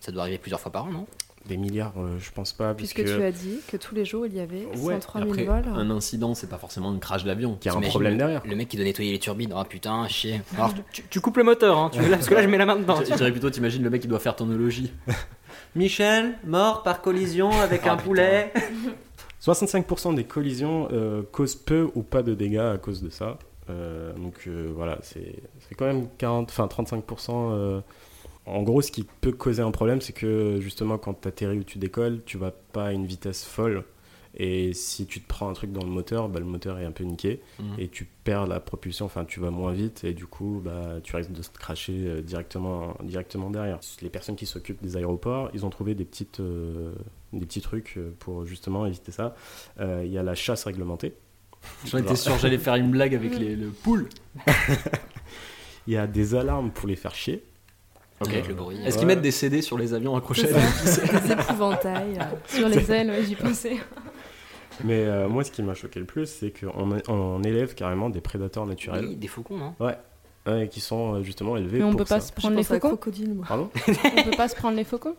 ça 0.02 0.12
doit 0.12 0.24
arriver 0.24 0.38
plusieurs 0.38 0.60
fois 0.60 0.72
par 0.72 0.86
an, 0.86 0.92
non? 0.92 1.08
Des 1.47 1.58
milliards, 1.58 1.93
euh, 1.97 2.17
je 2.19 2.32
pense 2.32 2.53
pas. 2.53 2.73
Puisque 2.73 2.95
puisque 3.01 3.17
tu 3.17 3.21
as 3.21 3.32
dit 3.32 3.60
que 3.67 3.75
tous 3.75 3.93
les 3.93 4.06
jours 4.06 4.25
il 4.25 4.34
y 4.34 4.39
avait 4.39 4.65
Ouais, 4.77 4.93
103 4.93 5.21
000 5.21 5.32
Après, 5.34 5.43
vols. 5.43 5.63
un 5.75 5.89
incident, 5.91 6.34
c'est 6.36 6.47
pas 6.47 6.58
forcément 6.58 6.89
un 6.89 6.97
crash 6.99 7.25
d'avion. 7.25 7.56
qu'il 7.56 7.69
y 7.69 7.75
a 7.75 7.77
un 7.77 7.82
problème 7.82 8.17
derrière. 8.17 8.41
Le 8.45 8.56
mec 8.56 8.69
qui 8.69 8.77
doit 8.77 8.86
nettoyer 8.86 9.12
les 9.12 9.19
turbines, 9.19 9.53
oh 9.53 9.63
putain, 9.65 10.08
chier. 10.08 10.41
Alors 10.56 10.73
tu, 10.93 11.03
tu 11.10 11.19
coupes 11.19 11.36
le 11.36 11.43
moteur, 11.43 11.77
hein, 11.77 11.89
tu 11.91 11.99
veux 11.99 12.10
là, 12.10 12.15
parce 12.15 12.29
que 12.29 12.34
là 12.36 12.41
je 12.43 12.47
mets 12.47 12.58
la 12.58 12.65
main 12.65 12.77
dedans. 12.77 12.95
Je 13.03 13.13
dirais 13.13 13.32
plutôt, 13.32 13.49
t'imagines 13.49 13.84
le 13.84 13.89
mec 13.89 14.01
qui 14.01 14.08
doit 14.08 14.19
faire 14.19 14.36
tonologie. 14.38 14.93
Michel, 15.75 16.36
mort 16.45 16.82
par 16.84 17.01
collision 17.01 17.51
avec 17.51 17.82
Ah, 17.86 17.91
un 17.91 17.95
putain. 17.97 18.06
poulet. 18.08 18.53
65% 19.43 20.15
des 20.15 20.23
collisions 20.23 20.88
euh, 20.93 21.23
causent 21.32 21.56
peu 21.56 21.89
ou 21.95 22.03
pas 22.03 22.23
de 22.23 22.34
dégâts 22.34 22.58
à 22.60 22.77
cause 22.77 23.01
de 23.03 23.10
ça. 23.10 23.38
Euh, 23.69 24.13
donc 24.13 24.36
euh, 24.47 24.71
voilà, 24.75 24.99
c'est 25.01 25.36
c'est 25.67 25.75
quand 25.75 25.86
même 25.86 26.08
40, 26.17 26.49
enfin 26.49 26.67
35%. 26.67 27.82
En 28.45 28.62
gros, 28.63 28.82
ce 28.82 28.91
qui 28.91 29.06
peut 29.21 29.32
causer 29.32 29.62
un 29.62 29.71
problème, 29.71 30.01
c'est 30.01 30.13
que 30.13 30.60
justement, 30.62 30.97
quand 30.97 31.13
tu 31.21 31.27
atterris 31.27 31.60
ou 31.60 31.63
tu 31.63 31.77
décolles, 31.77 32.21
tu 32.25 32.38
vas 32.38 32.51
pas 32.51 32.88
à 32.88 32.91
une 32.91 33.06
vitesse 33.06 33.45
folle. 33.45 33.84
Et 34.36 34.73
si 34.73 35.06
tu 35.06 35.21
te 35.21 35.27
prends 35.27 35.47
un 35.47 35.53
truc 35.53 35.71
dans 35.71 35.84
le 35.84 35.91
moteur, 35.91 36.27
bah, 36.27 36.39
le 36.39 36.45
moteur 36.47 36.79
est 36.79 36.86
un 36.86 36.91
peu 36.91 37.03
niqué 37.03 37.39
Mhm. 37.60 37.75
et 37.77 37.88
tu 37.88 38.06
perds 38.23 38.47
la 38.47 38.60
propulsion, 38.60 39.06
enfin 39.06 39.25
tu 39.25 39.39
vas 39.39 39.51
moins 39.51 39.73
vite 39.73 40.03
et 40.06 40.13
du 40.15 40.25
coup 40.25 40.60
bah, 40.65 40.95
tu 41.03 41.15
risques 41.15 41.32
de 41.34 41.41
te 41.43 41.56
cracher 41.60 41.93
euh, 41.93 42.21
directement, 42.23 42.97
directement 43.03 43.51
derrière. 43.51 43.79
Les 44.01 44.10
personnes 44.10 44.36
qui 44.36 44.47
s'occupent 44.47 44.82
des 44.82 44.97
aéroports, 44.97 45.51
ils 45.53 45.67
ont 45.67 45.69
trouvé 45.69 45.93
des, 45.93 46.03
petites, 46.03 46.39
euh, 46.39 46.93
des 47.32 47.45
petits 47.45 47.62
trucs 47.62 47.93
euh, 47.97 48.12
pour 48.17 48.43
justement 48.47 48.88
éviter 48.88 49.12
ça. 49.12 49.36
Euh, 49.79 50.01
Il 50.03 50.12
y 50.12 50.17
a 50.17 50.23
la 50.23 50.34
chasse 50.34 50.63
réglementée. 50.63 51.13
J'en 51.86 51.99
étais 51.99 52.15
sûr, 52.15 52.36
j'allais 52.39 52.58
faire 52.58 52.73
une 52.73 52.89
blague 52.89 53.13
avec 53.13 53.38
les, 53.38 53.56
le 53.56 53.67
poule. 53.69 54.10
Il 55.88 55.93
y 55.93 55.97
a 55.97 56.08
des 56.08 56.34
alarmes 56.34 56.71
pour 56.71 56.88
les 56.88 56.95
faire 56.95 57.13
chier. 57.13 57.43
Avec 58.21 58.47
le 58.47 58.54
bruit. 58.54 58.78
Est-ce 58.86 58.97
qu'ils 58.97 59.08
mettent 59.08 59.21
des 59.21 59.32
CD 59.32 59.62
sur 59.62 59.78
les 59.78 59.93
avions 59.93 60.15
accrochés 60.15 60.47
à 60.54 61.19
Des 61.19 61.32
épouvantails 61.34 62.17
euh, 62.19 62.23
sur 62.47 62.69
les 62.69 62.89
ailes, 62.91 63.10
ouais, 63.10 63.23
j'y 63.23 63.36
pensais. 63.36 63.78
Mais 64.84 65.06
euh, 65.06 65.28
moi, 65.30 65.43
ce 65.43 65.52
qui 65.52 65.62
m'a 65.62 65.73
choqué 65.76 65.99
le 65.99 66.06
plus, 66.06 66.26
c'est 66.26 66.52
qu'on 66.52 66.97
on 67.08 67.43
élève 67.43 67.76
carrément 67.76 68.10
des 68.10 68.21
prédateurs 68.21 68.65
naturels. 68.65 69.06
Oui, 69.06 69.15
des 69.15 69.28
faucons, 69.28 69.58
non 69.58 69.76
Ouais. 69.80 69.97
Ouais, 70.47 70.67
qui 70.67 70.80
sont 70.82 71.15
euh, 71.15 71.23
justement 71.23 71.56
élevés 71.58 71.78
Mais 71.80 71.84
on 71.86 71.91
pour 71.91 71.99
peut 71.99 72.06
pas 72.06 72.19
ça. 72.19 72.28
se 72.28 72.34
prendre 72.34 72.56
les 72.58 72.63
faucons 72.63 72.97
moi. 73.36 73.45
Pardon? 73.47 73.69
On 74.17 74.23
peut 74.23 74.36
pas 74.36 74.47
se 74.49 74.56
prendre 74.56 74.76
les 74.76 74.84
faucons? 74.84 75.15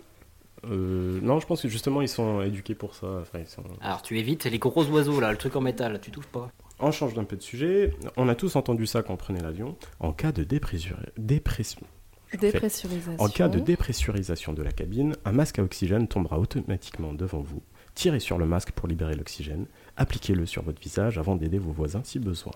Euh, 0.71 1.19
Non, 1.23 1.41
je 1.41 1.47
pense 1.47 1.63
que 1.63 1.69
justement, 1.69 2.03
ils 2.03 2.09
sont 2.09 2.43
éduqués 2.43 2.75
pour 2.75 2.95
ça. 2.95 3.07
Enfin, 3.23 3.39
ils 3.39 3.47
sont... 3.47 3.63
Alors 3.81 4.03
tu 4.03 4.19
évites 4.19 4.45
les 4.45 4.59
gros 4.59 4.85
oiseaux 4.87 5.21
là, 5.21 5.31
le 5.31 5.39
truc 5.39 5.57
en 5.57 5.61
métal, 5.63 5.99
tu 6.03 6.11
touches 6.11 6.27
pas. 6.27 6.49
On 6.81 6.91
change 6.91 7.15
d'un 7.15 7.25
peu 7.25 7.37
de 7.37 7.43
sujet. 7.43 7.95
On 8.19 8.29
a 8.29 8.35
tous 8.35 8.57
entendu 8.57 8.87
ça 8.87 9.03
quand 9.03 9.15
on 9.15 9.17
prenait 9.17 9.41
l'avion. 9.41 9.77
En 10.01 10.13
cas 10.13 10.33
de 10.33 10.43
dépressur- 10.45 10.97
dépression. 11.17 11.81
Dépressurisation. 12.37 13.23
En 13.25 13.29
cas 13.29 13.49
de 13.49 13.59
dépressurisation 13.61 14.53
de 14.53 14.63
la 14.63 14.73
cabine, 14.73 15.15
un 15.25 15.33
masque 15.33 15.59
à 15.59 15.63
oxygène 15.63 16.09
tombera 16.09 16.39
automatiquement 16.39 17.13
devant 17.13 17.41
vous. 17.41 17.63
Tirez 17.95 18.21
sur 18.21 18.39
le 18.39 18.47
masque 18.47 18.73
pour 18.73 18.89
libérer 18.89 19.15
l'oxygène. 19.15 19.67
Appliquez-le 19.97 20.47
sur 20.47 20.63
votre 20.63 20.81
visage 20.81 21.19
avant 21.19 21.37
d'aider 21.37 21.59
vos 21.59 21.71
voisins 21.73 22.03
si 22.05 22.19
besoin. 22.19 22.53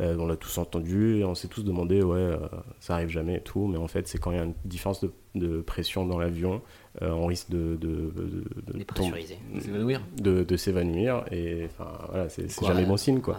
Euh, 0.00 0.16
on 0.18 0.26
l'a 0.26 0.36
tous 0.36 0.56
entendu 0.58 1.16
et 1.16 1.24
on 1.24 1.34
s'est 1.34 1.48
tous 1.48 1.64
demandé, 1.64 2.02
ouais, 2.02 2.16
euh, 2.18 2.38
ça 2.78 2.94
arrive 2.94 3.08
jamais 3.08 3.36
et 3.36 3.40
tout, 3.40 3.66
mais 3.66 3.76
en 3.76 3.88
fait, 3.88 4.06
c'est 4.08 4.18
quand 4.18 4.30
il 4.30 4.36
y 4.38 4.40
a 4.40 4.44
une 4.44 4.54
différence 4.64 5.00
de, 5.02 5.12
de 5.34 5.60
pression 5.60 6.06
dans 6.06 6.18
l'avion, 6.18 6.62
euh, 7.02 7.10
on 7.10 7.26
risque 7.26 7.50
de, 7.50 7.76
de, 7.76 8.12
de, 8.16 8.44
de 8.72 9.60
S'évanouir. 9.60 10.00
de, 10.16 10.44
de 10.44 10.56
s'évanouir 10.56 11.24
et 11.32 11.66
enfin 11.66 11.90
voilà, 12.08 12.28
c'est 12.28 12.48
jamais 12.64 12.86
bon 12.86 12.96
signe 12.96 13.20
quoi. 13.20 13.36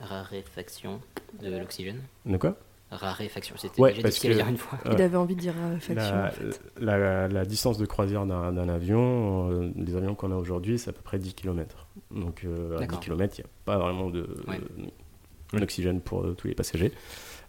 Raréfaction 0.00 1.00
de 1.42 1.50
l'oxygène? 1.56 2.00
De 2.24 2.38
quoi? 2.38 2.56
Raréfaction, 2.90 3.54
c'était 3.56 3.80
Ouais, 3.80 3.94
j'ai 3.94 4.02
parce 4.02 4.14
difficile 4.14 4.32
à 4.32 4.34
que 4.34 4.38
dire 4.40 4.48
une 4.48 4.56
fois. 4.56 4.78
euh, 4.86 4.90
Il 4.94 5.00
avait 5.02 5.16
envie 5.16 5.36
de 5.36 5.40
dire 5.40 5.54
raréfaction. 5.54 5.94
la, 6.16 6.26
en 6.26 6.30
fait. 6.30 6.60
la- 6.80 7.28
la 7.28 7.44
distance 7.44 7.78
de 7.78 7.86
croisière 7.86 8.26
d'un 8.26 8.68
avion, 8.68 9.50
euh, 9.52 9.70
des 9.76 9.94
avions 9.94 10.14
qu'on 10.16 10.32
a 10.32 10.36
aujourd'hui, 10.36 10.78
c'est 10.78 10.90
à 10.90 10.92
peu 10.92 11.02
près 11.02 11.18
10 11.20 11.34
km. 11.34 11.86
Donc 12.10 12.42
euh, 12.44 12.72
à 12.72 12.74
10 12.74 12.80
D'accord. 12.80 13.00
km, 13.00 13.34
il 13.38 13.42
n'y 13.42 13.46
a 13.46 13.50
pas 13.64 13.78
vraiment 13.78 14.06
Ouais. 14.06 14.12
de- 14.12 15.58
d'oxygène 15.58 16.00
pour 16.00 16.24
euh, 16.24 16.34
tous 16.34 16.48
les 16.48 16.54
passagers. 16.54 16.92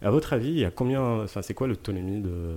À 0.00 0.10
votre 0.10 0.32
avis, 0.32 0.48
il 0.50 0.58
y 0.58 0.64
a 0.64 0.70
combien, 0.70 1.22
enfin 1.22 1.42
c'est 1.42 1.54
quoi 1.54 1.66
l'autonomie 1.66 2.20
de, 2.20 2.56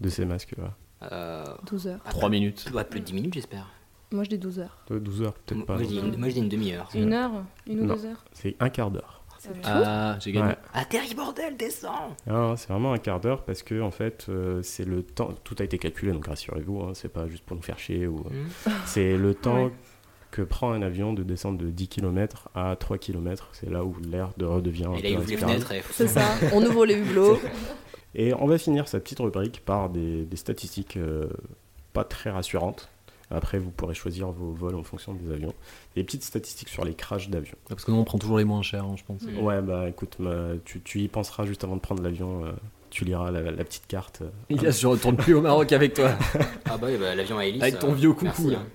de 0.00 0.08
ces 0.08 0.24
masques-là 0.24 0.74
Euh, 1.12 1.44
12 1.70 1.86
heures. 1.88 2.00
ah, 2.04 2.10
3 2.10 2.28
minutes. 2.28 2.70
ouais, 2.74 2.84
plus 2.84 3.00
de 3.00 3.04
10 3.06 3.12
minutes, 3.14 3.34
j'espère. 3.34 3.66
Moi, 4.12 4.24
je 4.24 4.30
dis 4.30 4.38
12 4.38 4.58
heures. 4.58 4.76
De 4.88 4.98
12 4.98 5.22
heures, 5.22 5.34
peut-être 5.34 5.58
Moi, 5.58 5.66
pas. 5.66 5.74
moi, 5.74 5.82
je 5.84 6.32
dis 6.34 6.40
une 6.40 6.48
demi-heure. 6.48 6.88
Une 6.94 7.12
heure 7.12 7.30
Une 7.68 7.80
ou 7.80 7.84
Non. 7.84 7.94
deux 7.94 8.06
heures? 8.06 8.24
C'est 8.32 8.56
un 8.58 8.68
quart 8.68 8.90
d'heure. 8.90 9.19
Ah, 9.64 10.16
j'ai 10.20 10.32
gagné. 10.32 10.48
Ouais. 10.48 10.56
Atterris, 10.74 11.14
bordel, 11.14 11.56
descends 11.56 12.16
c'est 12.56 12.68
vraiment 12.68 12.92
un 12.92 12.98
quart 12.98 13.20
d'heure 13.20 13.42
parce 13.44 13.62
que 13.62 13.80
en 13.80 13.90
fait, 13.90 14.26
euh, 14.28 14.60
c'est 14.62 14.84
le 14.84 15.02
temps. 15.02 15.30
Tout 15.44 15.56
a 15.60 15.64
été 15.64 15.78
calculé, 15.78 16.12
donc 16.12 16.26
rassurez-vous, 16.26 16.80
hein, 16.82 16.90
c'est 16.94 17.08
pas 17.08 17.26
juste 17.28 17.44
pour 17.44 17.56
nous 17.56 17.62
faire 17.62 17.78
chier 17.78 18.06
ou. 18.06 18.18
Hmm. 18.18 18.70
C'est 18.86 19.16
le 19.16 19.34
temps 19.34 19.64
Ouais. 19.66 19.72
que 20.30 20.42
prend 20.42 20.72
un 20.72 20.82
avion 20.82 21.12
de 21.12 21.22
descendre 21.22 21.58
de 21.58 21.70
10 21.70 21.88
km 21.88 22.48
à 22.54 22.76
3 22.76 22.98
km. 22.98 23.48
C'est 23.52 23.70
là 23.70 23.84
où 23.84 23.96
l'air 24.00 24.30
de 24.36 24.44
redevient. 24.44 24.86
un 24.86 24.94
Et 24.94 25.02
là, 25.02 25.08
il 25.10 25.18
ouvre 25.18 25.28
les 25.28 25.36
fenêtres. 25.36 25.72
C'est 25.90 26.08
ça. 26.08 26.22
On 26.52 26.62
ouvre 26.64 26.86
les 26.86 26.94
hublots. 26.94 27.40
Et 28.14 28.34
on 28.34 28.46
va 28.46 28.58
finir 28.58 28.88
sa 28.88 28.98
petite 28.98 29.20
rubrique 29.20 29.62
par 29.64 29.88
des, 29.88 30.24
des 30.24 30.36
statistiques 30.36 30.96
euh, 30.96 31.28
pas 31.92 32.02
très 32.02 32.30
rassurantes. 32.30 32.88
Après, 33.30 33.58
vous 33.58 33.70
pourrez 33.70 33.94
choisir 33.94 34.30
vos 34.30 34.52
vols 34.52 34.74
en 34.74 34.82
fonction 34.82 35.14
des 35.14 35.32
avions. 35.32 35.54
Des 35.94 36.02
petites 36.04 36.24
statistiques 36.24 36.68
sur 36.68 36.84
les 36.84 36.94
crashs 36.94 37.28
d'avions. 37.28 37.56
Parce 37.68 37.84
que 37.84 37.90
nous, 37.92 37.98
on 37.98 38.04
prend 38.04 38.18
toujours 38.18 38.38
les 38.38 38.44
moins 38.44 38.62
chers, 38.62 38.84
hein, 38.84 38.94
je 38.96 39.04
pense. 39.04 39.22
Ouais, 39.40 39.62
bah 39.62 39.88
écoute, 39.88 40.16
ma- 40.18 40.54
tu, 40.64 40.80
tu 40.80 41.00
y 41.00 41.08
penseras 41.08 41.46
juste 41.46 41.62
avant 41.64 41.76
de 41.76 41.80
prendre 41.80 42.02
l'avion. 42.02 42.44
euh, 42.44 42.52
tu 42.90 43.04
liras 43.04 43.30
la, 43.30 43.42
la 43.42 43.64
petite 43.64 43.86
carte. 43.86 44.22
euh. 44.22 44.30
Ilias, 44.50 44.78
je 44.80 44.86
retourne 44.88 45.16
plus 45.16 45.34
au 45.34 45.40
Maroc 45.40 45.70
avec 45.72 45.94
toi. 45.94 46.10
Ah 46.64 46.76
bah, 46.76 46.88
oui, 46.90 46.96
bah, 46.98 47.14
l'avion 47.14 47.38
à 47.38 47.44
hélice. 47.46 47.62
Avec 47.62 47.78
ton 47.78 47.92
euh, 47.92 47.94
vieux 47.94 48.10
coucou, 48.12 48.24
merci, 48.24 48.54
hein. 48.54 48.66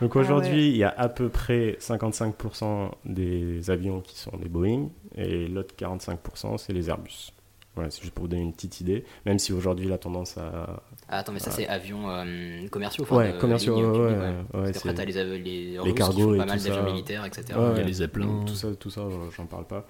Donc 0.00 0.12
Ah 0.16 0.20
aujourd'hui, 0.20 0.50
ouais. 0.52 0.68
il 0.70 0.76
y 0.78 0.84
a 0.84 0.88
à 0.96 1.08
peu 1.10 1.28
près 1.28 1.76
55% 1.80 2.90
des 3.04 3.70
avions 3.70 4.00
qui 4.00 4.18
sont 4.18 4.34
des 4.38 4.48
Boeing 4.48 4.88
et 5.14 5.46
l'autre 5.46 5.74
45% 5.78 6.56
c'est 6.56 6.72
les 6.72 6.88
Airbus. 6.88 7.32
Voilà, 7.76 7.90
c'est 7.90 8.02
juste 8.02 8.12
pour 8.14 8.24
vous 8.24 8.28
donner 8.28 8.42
une 8.42 8.52
petite 8.52 8.80
idée. 8.80 9.04
Même 9.26 9.38
si 9.38 9.52
aujourd'hui 9.52 9.86
la 9.88 9.96
tendance 9.96 10.36
à. 10.36 10.82
Ah, 11.08 11.18
attends, 11.18 11.32
mais 11.32 11.38
ça, 11.38 11.50
c'est 11.52 11.68
avions 11.68 12.10
euh, 12.10 12.66
commerciaux. 12.68 13.04
enfin, 13.04 13.16
Ouais, 13.16 13.38
commerciaux, 13.38 13.76
ligne 13.76 13.84
ouais, 13.86 13.98
ouais, 14.08 14.18
ouais, 14.54 14.72
Parce 14.72 14.82
t'as 14.82 15.04
les, 15.04 15.12
les, 15.38 15.38
les 15.38 15.78
qui 15.78 15.94
cargos 15.94 16.34
et 16.34 16.38
pas 16.38 16.46
mal 16.46 16.60
d'avions 16.60 16.84
militaires, 16.84 17.24
etc. 17.24 17.44
Ouais, 17.56 17.68
Il 17.74 17.78
y 17.78 17.80
a 17.80 17.84
les 17.84 17.92
Zeppelins. 17.92 18.44
Tout 18.44 18.54
ça, 18.54 18.74
tout 18.74 18.90
ça, 18.90 19.02
j'en- 19.36 19.46
parle 19.46 19.66
pas. 19.66 19.86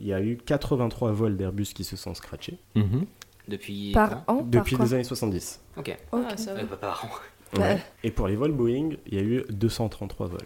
Il 0.00 0.06
y 0.06 0.12
a 0.12 0.20
eu 0.20 0.36
83 0.36 1.12
vols 1.12 1.36
d'Airbus 1.36 1.64
qui 1.74 1.84
se 1.84 1.96
sont 1.96 2.14
scratchés 2.14 2.58
Mhm. 2.74 3.06
Depuis 3.48 3.90
Par 3.92 4.22
an 4.28 4.42
depuis 4.42 4.76
par 4.76 4.86
les 4.86 4.94
années 4.94 5.04
70. 5.04 5.60
Ok. 5.76 5.96
Ok. 6.12 6.20
Ah, 6.30 6.36
ça 6.36 6.54
va. 6.54 6.60
Euh, 6.60 6.66
pas 6.66 6.76
par 6.76 7.04
an. 7.04 7.58
Ouais. 7.60 7.78
Et 8.04 8.10
pour 8.10 8.28
les 8.28 8.36
vols 8.36 8.52
Boeing, 8.52 8.90
il 9.06 9.14
y 9.14 9.18
a 9.18 9.22
eu 9.22 9.42
233 9.50 10.26
vols. 10.28 10.38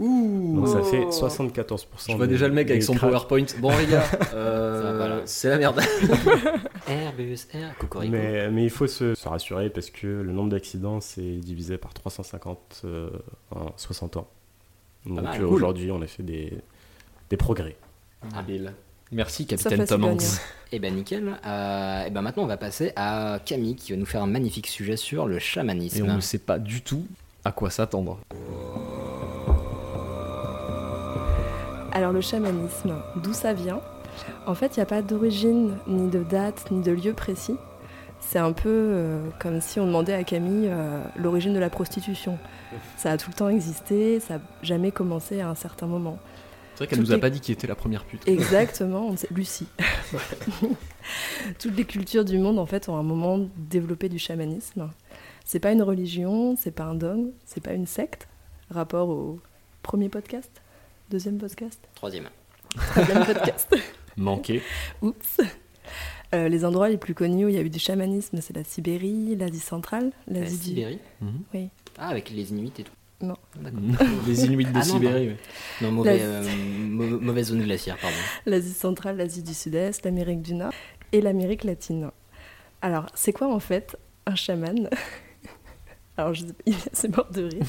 Ouh. 0.00 0.56
Donc 0.56 0.68
ça 0.68 0.82
fait 0.82 1.04
Oh. 1.06 1.10
74%. 1.12 2.10
Je 2.12 2.16
vois 2.16 2.26
des- 2.26 2.32
déjà 2.32 2.48
le 2.48 2.54
mec 2.54 2.68
avec 2.70 2.82
son. 2.82 2.94
PowerPoint. 2.94 3.44
Bon, 3.58 3.70
les 3.78 3.86
gars, 3.86 4.02
euh, 4.34 5.20
c'est 5.26 5.48
la 5.50 5.58
merde. 5.58 5.80
Airbus, 6.88 7.38
Air, 7.52 7.76
Cocorico. 7.78 8.10
Mais, 8.12 8.50
mais 8.50 8.64
il 8.64 8.70
faut 8.70 8.86
se, 8.86 9.14
se 9.14 9.28
rassurer 9.28 9.70
parce 9.70 9.90
que 9.90 10.06
le 10.06 10.32
nombre 10.32 10.48
d'accidents 10.50 11.00
c'est 11.00 11.36
divisé 11.36 11.76
par 11.78 11.92
350 11.94 12.82
euh, 12.84 13.10
en 13.50 13.72
60 13.76 14.16
ans. 14.16 14.28
Donc 15.06 15.18
euh, 15.20 15.36
cool. 15.38 15.44
aujourd'hui 15.46 15.90
on 15.92 16.00
a 16.02 16.06
fait 16.06 16.22
des, 16.22 16.52
des 17.28 17.36
progrès. 17.36 17.76
Habile. 18.36 18.72
Merci, 19.12 19.42
Ça 19.50 19.56
capitaine 19.56 19.86
Tom 19.86 20.04
Hanks. 20.04 20.22
Et 20.72 20.78
ben 20.78 20.94
nickel. 20.94 21.36
Euh, 21.44 22.04
et 22.06 22.10
ben 22.10 22.22
maintenant 22.22 22.44
on 22.44 22.46
va 22.46 22.56
passer 22.56 22.92
à 22.96 23.38
Camille 23.44 23.74
qui 23.76 23.92
va 23.92 23.98
nous 23.98 24.06
faire 24.06 24.22
un 24.22 24.26
magnifique 24.28 24.66
sujet 24.68 24.96
sur 24.96 25.26
le 25.26 25.36
Et 25.36 25.40
chamanisme. 25.40 26.06
on 26.08 26.14
ne 26.16 26.20
sait 26.20 26.38
pas 26.38 26.58
du 26.58 26.80
tout 26.82 27.06
à 27.44 27.52
quoi 27.52 27.70
s'attendre. 27.70 28.18
Alors 32.00 32.14
le 32.14 32.22
chamanisme, 32.22 32.94
d'où 33.16 33.34
ça 33.34 33.52
vient? 33.52 33.82
En 34.46 34.54
fait, 34.54 34.74
il 34.74 34.78
n'y 34.78 34.82
a 34.82 34.86
pas 34.86 35.02
d'origine, 35.02 35.76
ni 35.86 36.08
de 36.08 36.22
date, 36.22 36.70
ni 36.70 36.80
de 36.80 36.92
lieu 36.92 37.12
précis. 37.12 37.56
C'est 38.20 38.38
un 38.38 38.52
peu 38.52 38.70
euh, 38.70 39.22
comme 39.38 39.60
si 39.60 39.78
on 39.80 39.86
demandait 39.86 40.14
à 40.14 40.24
Camille 40.24 40.68
euh, 40.70 41.02
l'origine 41.16 41.52
de 41.52 41.58
la 41.58 41.68
prostitution. 41.68 42.38
Ça 42.96 43.10
a 43.12 43.16
tout 43.18 43.28
le 43.28 43.34
temps 43.34 43.50
existé, 43.50 44.18
ça 44.18 44.38
n'a 44.38 44.40
jamais 44.62 44.92
commencé 44.92 45.42
à 45.42 45.50
un 45.50 45.54
certain 45.54 45.86
moment. 45.86 46.18
C'est 46.72 46.78
vrai 46.78 46.86
qu'elle 46.86 46.98
Toutes 47.00 47.08
nous 47.08 47.12
a 47.12 47.16
les- 47.16 47.20
pas 47.20 47.28
dit 47.28 47.40
qui 47.40 47.52
était 47.52 47.66
la 47.66 47.74
première 47.74 48.04
pute. 48.04 48.26
Exactement, 48.26 49.06
on 49.08 49.16
sait- 49.18 49.28
Lucie. 49.30 49.68
Toutes 51.58 51.76
les 51.76 51.84
cultures 51.84 52.24
du 52.24 52.38
monde 52.38 52.58
en 52.58 52.66
fait 52.66 52.88
ont 52.88 52.96
un 52.96 53.02
moment 53.02 53.40
développé 53.58 54.08
du 54.08 54.18
chamanisme. 54.18 54.88
C'est 55.44 55.60
pas 55.60 55.72
une 55.72 55.82
religion, 55.82 56.56
c'est 56.58 56.70
pas 56.70 56.84
un 56.84 56.94
dogme, 56.94 57.28
c'est 57.44 57.62
pas 57.62 57.74
une 57.74 57.86
secte. 57.86 58.26
Rapport 58.70 59.10
au 59.10 59.38
premier 59.82 60.08
podcast, 60.08 60.50
deuxième 61.10 61.38
podcast, 61.38 61.80
Troisième. 61.94 62.28
troisième 62.92 63.24
podcast. 63.26 63.68
Manqué. 64.16 64.62
Oups. 65.02 65.40
Euh, 66.34 66.48
les 66.48 66.64
endroits 66.64 66.88
les 66.88 66.96
plus 66.98 67.14
connus 67.14 67.46
où 67.46 67.48
il 67.48 67.54
y 67.56 67.58
a 67.58 67.62
eu 67.62 67.70
du 67.70 67.78
chamanisme, 67.80 68.38
c'est 68.40 68.54
la 68.54 68.62
Sibérie, 68.64 69.34
l'Asie 69.36 69.58
centrale, 69.60 70.12
La 70.28 70.40
l'Asie 70.40 70.58
du... 70.58 70.64
Sibérie 70.64 70.98
Mhm. 71.20 71.42
Oui. 71.54 71.68
Ah, 71.98 72.08
avec 72.08 72.30
les 72.30 72.50
Inuits 72.50 72.72
et 72.78 72.82
tout. 72.84 72.92
Non. 73.22 73.36
Les 74.26 74.44
Inuits 74.46 74.64
de 74.64 74.70
Ah 74.72 74.78
non, 74.78 74.82
Sibérie. 74.84 75.28
ouais. 75.28 75.36
Non, 75.82 75.92
mauvais, 75.92 76.16
La- 76.16 76.24
euh, 76.24 76.42
mau- 76.88 77.18
mauvaise 77.20 77.48
zone 77.48 77.62
glaciaire, 77.62 77.98
pardon. 77.98 78.16
l'Asie 78.46 78.72
centrale, 78.72 79.16
l'Asie 79.18 79.42
du 79.42 79.52
Sud-Est, 79.52 80.04
l'Amérique 80.06 80.40
du 80.40 80.54
Nord 80.54 80.72
et 81.12 81.20
l'Amérique 81.20 81.64
latine. 81.64 82.10
Alors, 82.80 83.06
c'est 83.14 83.32
quoi 83.34 83.52
en 83.52 83.60
fait 83.60 83.98
un 84.24 84.36
chaman? 84.36 84.88
Alors, 86.16 86.32
je 86.32 86.46
sais 86.46 86.52
pas, 86.52 86.72
c'est 86.94 87.14
mort 87.14 87.30
de 87.30 87.42
rire. 87.42 87.66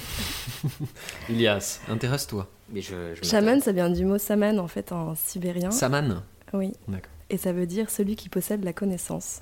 Ilias, 1.29 1.81
intéresse-toi. 1.89 2.47
Mais 2.73 2.81
je, 2.81 3.15
je 3.15 3.23
Chaman, 3.27 3.55
m'attends. 3.55 3.65
ça 3.65 3.71
vient 3.71 3.89
du 3.89 4.05
mot 4.05 4.17
saman 4.17 4.59
en 4.59 4.67
fait 4.67 4.91
en 4.91 5.15
sibérien. 5.15 5.71
Saman. 5.71 6.23
Oui. 6.53 6.73
D'accord. 6.87 7.09
Et 7.29 7.37
ça 7.37 7.53
veut 7.53 7.65
dire 7.65 7.89
celui 7.89 8.15
qui 8.15 8.29
possède 8.29 8.63
la 8.63 8.73
connaissance. 8.73 9.41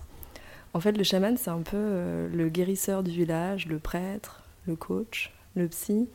En 0.74 0.80
fait, 0.80 0.92
le 0.92 1.04
chaman, 1.04 1.36
c'est 1.38 1.50
un 1.50 1.62
peu 1.62 1.76
euh, 1.78 2.30
le 2.32 2.50
guérisseur 2.50 3.02
du 3.02 3.12
village, 3.12 3.66
le 3.66 3.80
prêtre, 3.80 4.44
le 4.68 4.76
coach, 4.76 5.34
le 5.56 5.68
psy, 5.68 6.08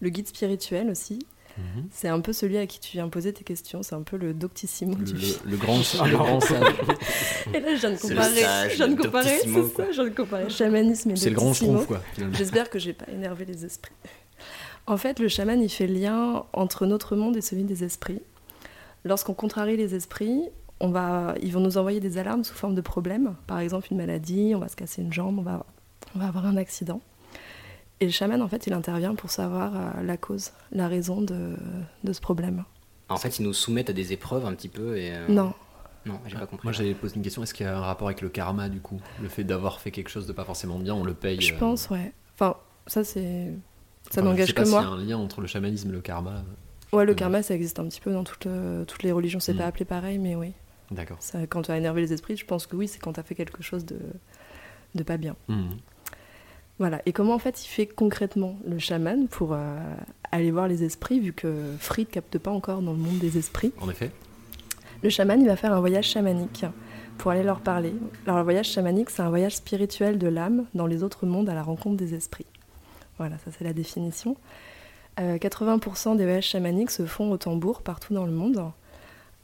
le 0.00 0.10
guide 0.10 0.28
spirituel 0.28 0.90
aussi. 0.90 1.20
Mhm. 1.56 1.84
C'est 1.90 2.08
un 2.08 2.20
peu 2.20 2.34
celui 2.34 2.58
à 2.58 2.66
qui 2.66 2.78
tu 2.80 2.92
viens 2.98 3.08
poser 3.08 3.32
tes 3.32 3.42
questions. 3.44 3.82
C'est 3.82 3.94
un 3.94 4.02
peu 4.02 4.18
le 4.18 4.34
doctissimo 4.34 4.94
Le, 4.98 5.04
du 5.04 5.14
le- 5.14 5.50
le 5.52 5.56
grand, 5.56 5.78
le 6.04 6.16
grand 6.16 6.40
sage. 6.40 6.74
Et 7.54 7.60
là, 7.60 7.74
je 7.74 7.80
viens 7.80 7.90
de 7.92 7.96
comparer. 7.98 8.34
sage, 8.42 8.70
je 8.72 8.76
viens 8.76 8.88
de 8.88 9.02
comparer, 9.02 9.38
c'est 9.42 9.48
ça, 9.74 9.84
je 9.90 9.92
viens 9.92 10.04
de 10.04 10.10
comparer 10.14 10.50
chamanisme 10.50 11.10
et 11.12 11.16
C'est 11.16 11.30
le 11.30 11.36
grand 11.36 11.54
schtroumpf, 11.54 11.86
quoi. 11.86 12.02
J'espère 12.32 12.68
que 12.68 12.78
j'ai 12.78 12.92
pas 12.92 13.06
énervé 13.10 13.46
les 13.46 13.64
esprits. 13.64 13.94
En 14.86 14.96
fait, 14.96 15.18
le 15.18 15.28
chaman, 15.28 15.60
il 15.60 15.68
fait 15.68 15.86
le 15.86 15.94
lien 15.94 16.44
entre 16.52 16.86
notre 16.86 17.16
monde 17.16 17.36
et 17.36 17.40
celui 17.40 17.64
des 17.64 17.82
esprits. 17.84 18.20
Lorsqu'on 19.04 19.34
contrarie 19.34 19.76
les 19.76 19.94
esprits, 19.94 20.42
on 20.80 20.90
va, 20.90 21.34
ils 21.42 21.52
vont 21.52 21.60
nous 21.60 21.78
envoyer 21.78 22.00
des 22.00 22.18
alarmes 22.18 22.44
sous 22.44 22.54
forme 22.54 22.74
de 22.74 22.80
problèmes. 22.80 23.34
Par 23.46 23.58
exemple, 23.60 23.88
une 23.90 23.96
maladie, 23.96 24.52
on 24.54 24.58
va 24.58 24.68
se 24.68 24.76
casser 24.76 25.02
une 25.02 25.12
jambe, 25.12 25.38
on 25.38 25.42
va, 25.42 25.64
on 26.14 26.18
va 26.18 26.26
avoir 26.28 26.46
un 26.46 26.56
accident. 26.56 27.00
Et 28.00 28.04
le 28.06 28.12
chaman, 28.12 28.42
en 28.42 28.48
fait, 28.48 28.66
il 28.66 28.72
intervient 28.74 29.14
pour 29.14 29.30
savoir 29.30 29.72
euh, 29.74 30.02
la 30.02 30.16
cause, 30.16 30.50
la 30.70 30.86
raison 30.86 31.20
de, 31.22 31.56
de 32.04 32.12
ce 32.12 32.20
problème. 32.20 32.64
En 33.08 33.16
fait, 33.16 33.38
ils 33.38 33.42
nous 33.42 33.54
soumettent 33.54 33.90
à 33.90 33.94
des 33.94 34.12
épreuves 34.12 34.44
un 34.44 34.52
petit 34.54 34.68
peu 34.68 34.98
et. 34.98 35.12
euh, 35.14 35.26
Non, 35.28 35.54
Non, 36.04 36.20
j'ai 36.26 36.36
pas 36.36 36.46
compris. 36.46 36.66
Moi, 36.66 36.72
j'avais 36.72 36.94
posé 36.94 37.16
une 37.16 37.22
question. 37.22 37.42
Est-ce 37.42 37.54
qu'il 37.54 37.64
y 37.64 37.68
a 37.68 37.76
un 37.76 37.80
rapport 37.80 38.08
avec 38.08 38.20
le 38.20 38.28
karma, 38.28 38.68
du 38.68 38.80
coup? 38.80 39.00
Le 39.22 39.28
fait 39.28 39.44
d'avoir 39.44 39.80
fait 39.80 39.90
quelque 39.90 40.10
chose 40.10 40.26
de 40.26 40.32
pas 40.32 40.44
forcément 40.44 40.78
bien, 40.78 40.94
on 40.94 41.04
le 41.04 41.14
paye. 41.14 41.40
je 41.40 41.54
euh, 41.54 41.58
pense, 41.58 41.88
ouais. 41.90 42.12
Enfin, 42.34 42.56
ça, 42.86 43.02
c'est. 43.02 43.50
Ça 44.10 44.20
enfin, 44.20 44.30
n'engage 44.30 44.54
que 44.54 44.62
pas 44.62 44.68
moi. 44.68 44.80
s'il 44.80 44.88
y 44.88 44.92
a 44.92 44.94
un 44.94 45.04
lien 45.04 45.18
entre 45.18 45.40
le 45.40 45.46
chamanisme 45.46 45.88
et 45.88 45.92
le 45.92 46.00
karma. 46.00 46.44
Ouais, 46.92 47.04
le 47.04 47.10
Ouais. 47.12 47.16
karma, 47.16 47.42
ça 47.42 47.54
existe 47.54 47.78
un 47.80 47.84
petit 47.88 48.00
peu 48.00 48.12
dans 48.12 48.24
toutes, 48.24 48.46
euh, 48.46 48.84
toutes 48.84 49.02
les 49.02 49.12
religions. 49.12 49.40
C'est 49.40 49.54
Mm. 49.54 49.58
pas 49.58 49.66
appelé 49.66 49.84
pareil, 49.84 50.18
mais 50.18 50.36
oui. 50.36 50.52
D'accord. 50.92 51.18
Quand 51.48 51.62
tu 51.62 51.70
as 51.72 51.76
énervé 51.78 52.00
les 52.00 52.12
esprits, 52.12 52.36
je 52.36 52.44
pense 52.46 52.66
que 52.66 52.76
oui, 52.76 52.86
c'est 52.86 53.00
quand 53.00 53.12
tu 53.14 53.20
as 53.20 53.24
fait 53.24 53.34
quelque 53.34 53.62
chose 53.62 53.84
de, 53.84 53.98
de 54.94 55.02
pas 55.02 55.16
bien. 55.16 55.34
Mhm. 55.48 55.70
Voilà. 56.78 57.00
Et 57.06 57.12
comment 57.12 57.34
en 57.34 57.38
fait 57.38 57.64
il 57.64 57.68
fait 57.68 57.86
concrètement 57.86 58.56
le 58.66 58.78
chaman 58.78 59.26
pour 59.28 59.52
euh, 59.54 59.78
aller 60.30 60.50
voir 60.50 60.68
les 60.68 60.84
esprits, 60.84 61.18
vu 61.20 61.32
que 61.32 61.72
Fried 61.80 62.08
capte 62.08 62.38
pas 62.38 62.50
encore 62.52 62.82
dans 62.82 62.92
le 62.92 62.98
monde 62.98 63.18
des 63.18 63.36
esprits? 63.38 63.72
En 63.80 63.88
effet. 63.90 64.12
Le 65.02 65.08
chaman, 65.10 65.40
il 65.40 65.46
va 65.46 65.56
faire 65.56 65.72
un 65.72 65.80
voyage 65.80 66.06
chamanique 66.06 66.64
pour 67.18 67.30
aller 67.30 67.42
leur 67.42 67.60
parler. 67.60 67.94
Alors 68.26 68.38
le 68.38 68.44
voyage 68.44 68.68
chamanique, 68.70 69.10
c'est 69.10 69.22
un 69.22 69.28
voyage 69.30 69.56
spirituel 69.56 70.18
de 70.18 70.28
l'âme 70.28 70.66
dans 70.74 70.86
les 70.86 71.02
autres 71.02 71.26
mondes 71.26 71.48
à 71.48 71.54
la 71.54 71.62
rencontre 71.62 71.96
des 71.96 72.14
esprits. 72.14 72.46
Voilà, 73.18 73.36
ça 73.44 73.50
c'est 73.56 73.64
la 73.64 73.72
définition. 73.72 74.36
Euh, 75.18 75.38
80% 75.38 76.16
des 76.16 76.24
voyages 76.24 76.44
chamaniques 76.46 76.90
se 76.90 77.06
font 77.06 77.30
au 77.30 77.36
tambour 77.38 77.82
partout 77.82 78.12
dans 78.14 78.26
le 78.26 78.32
monde. 78.32 78.62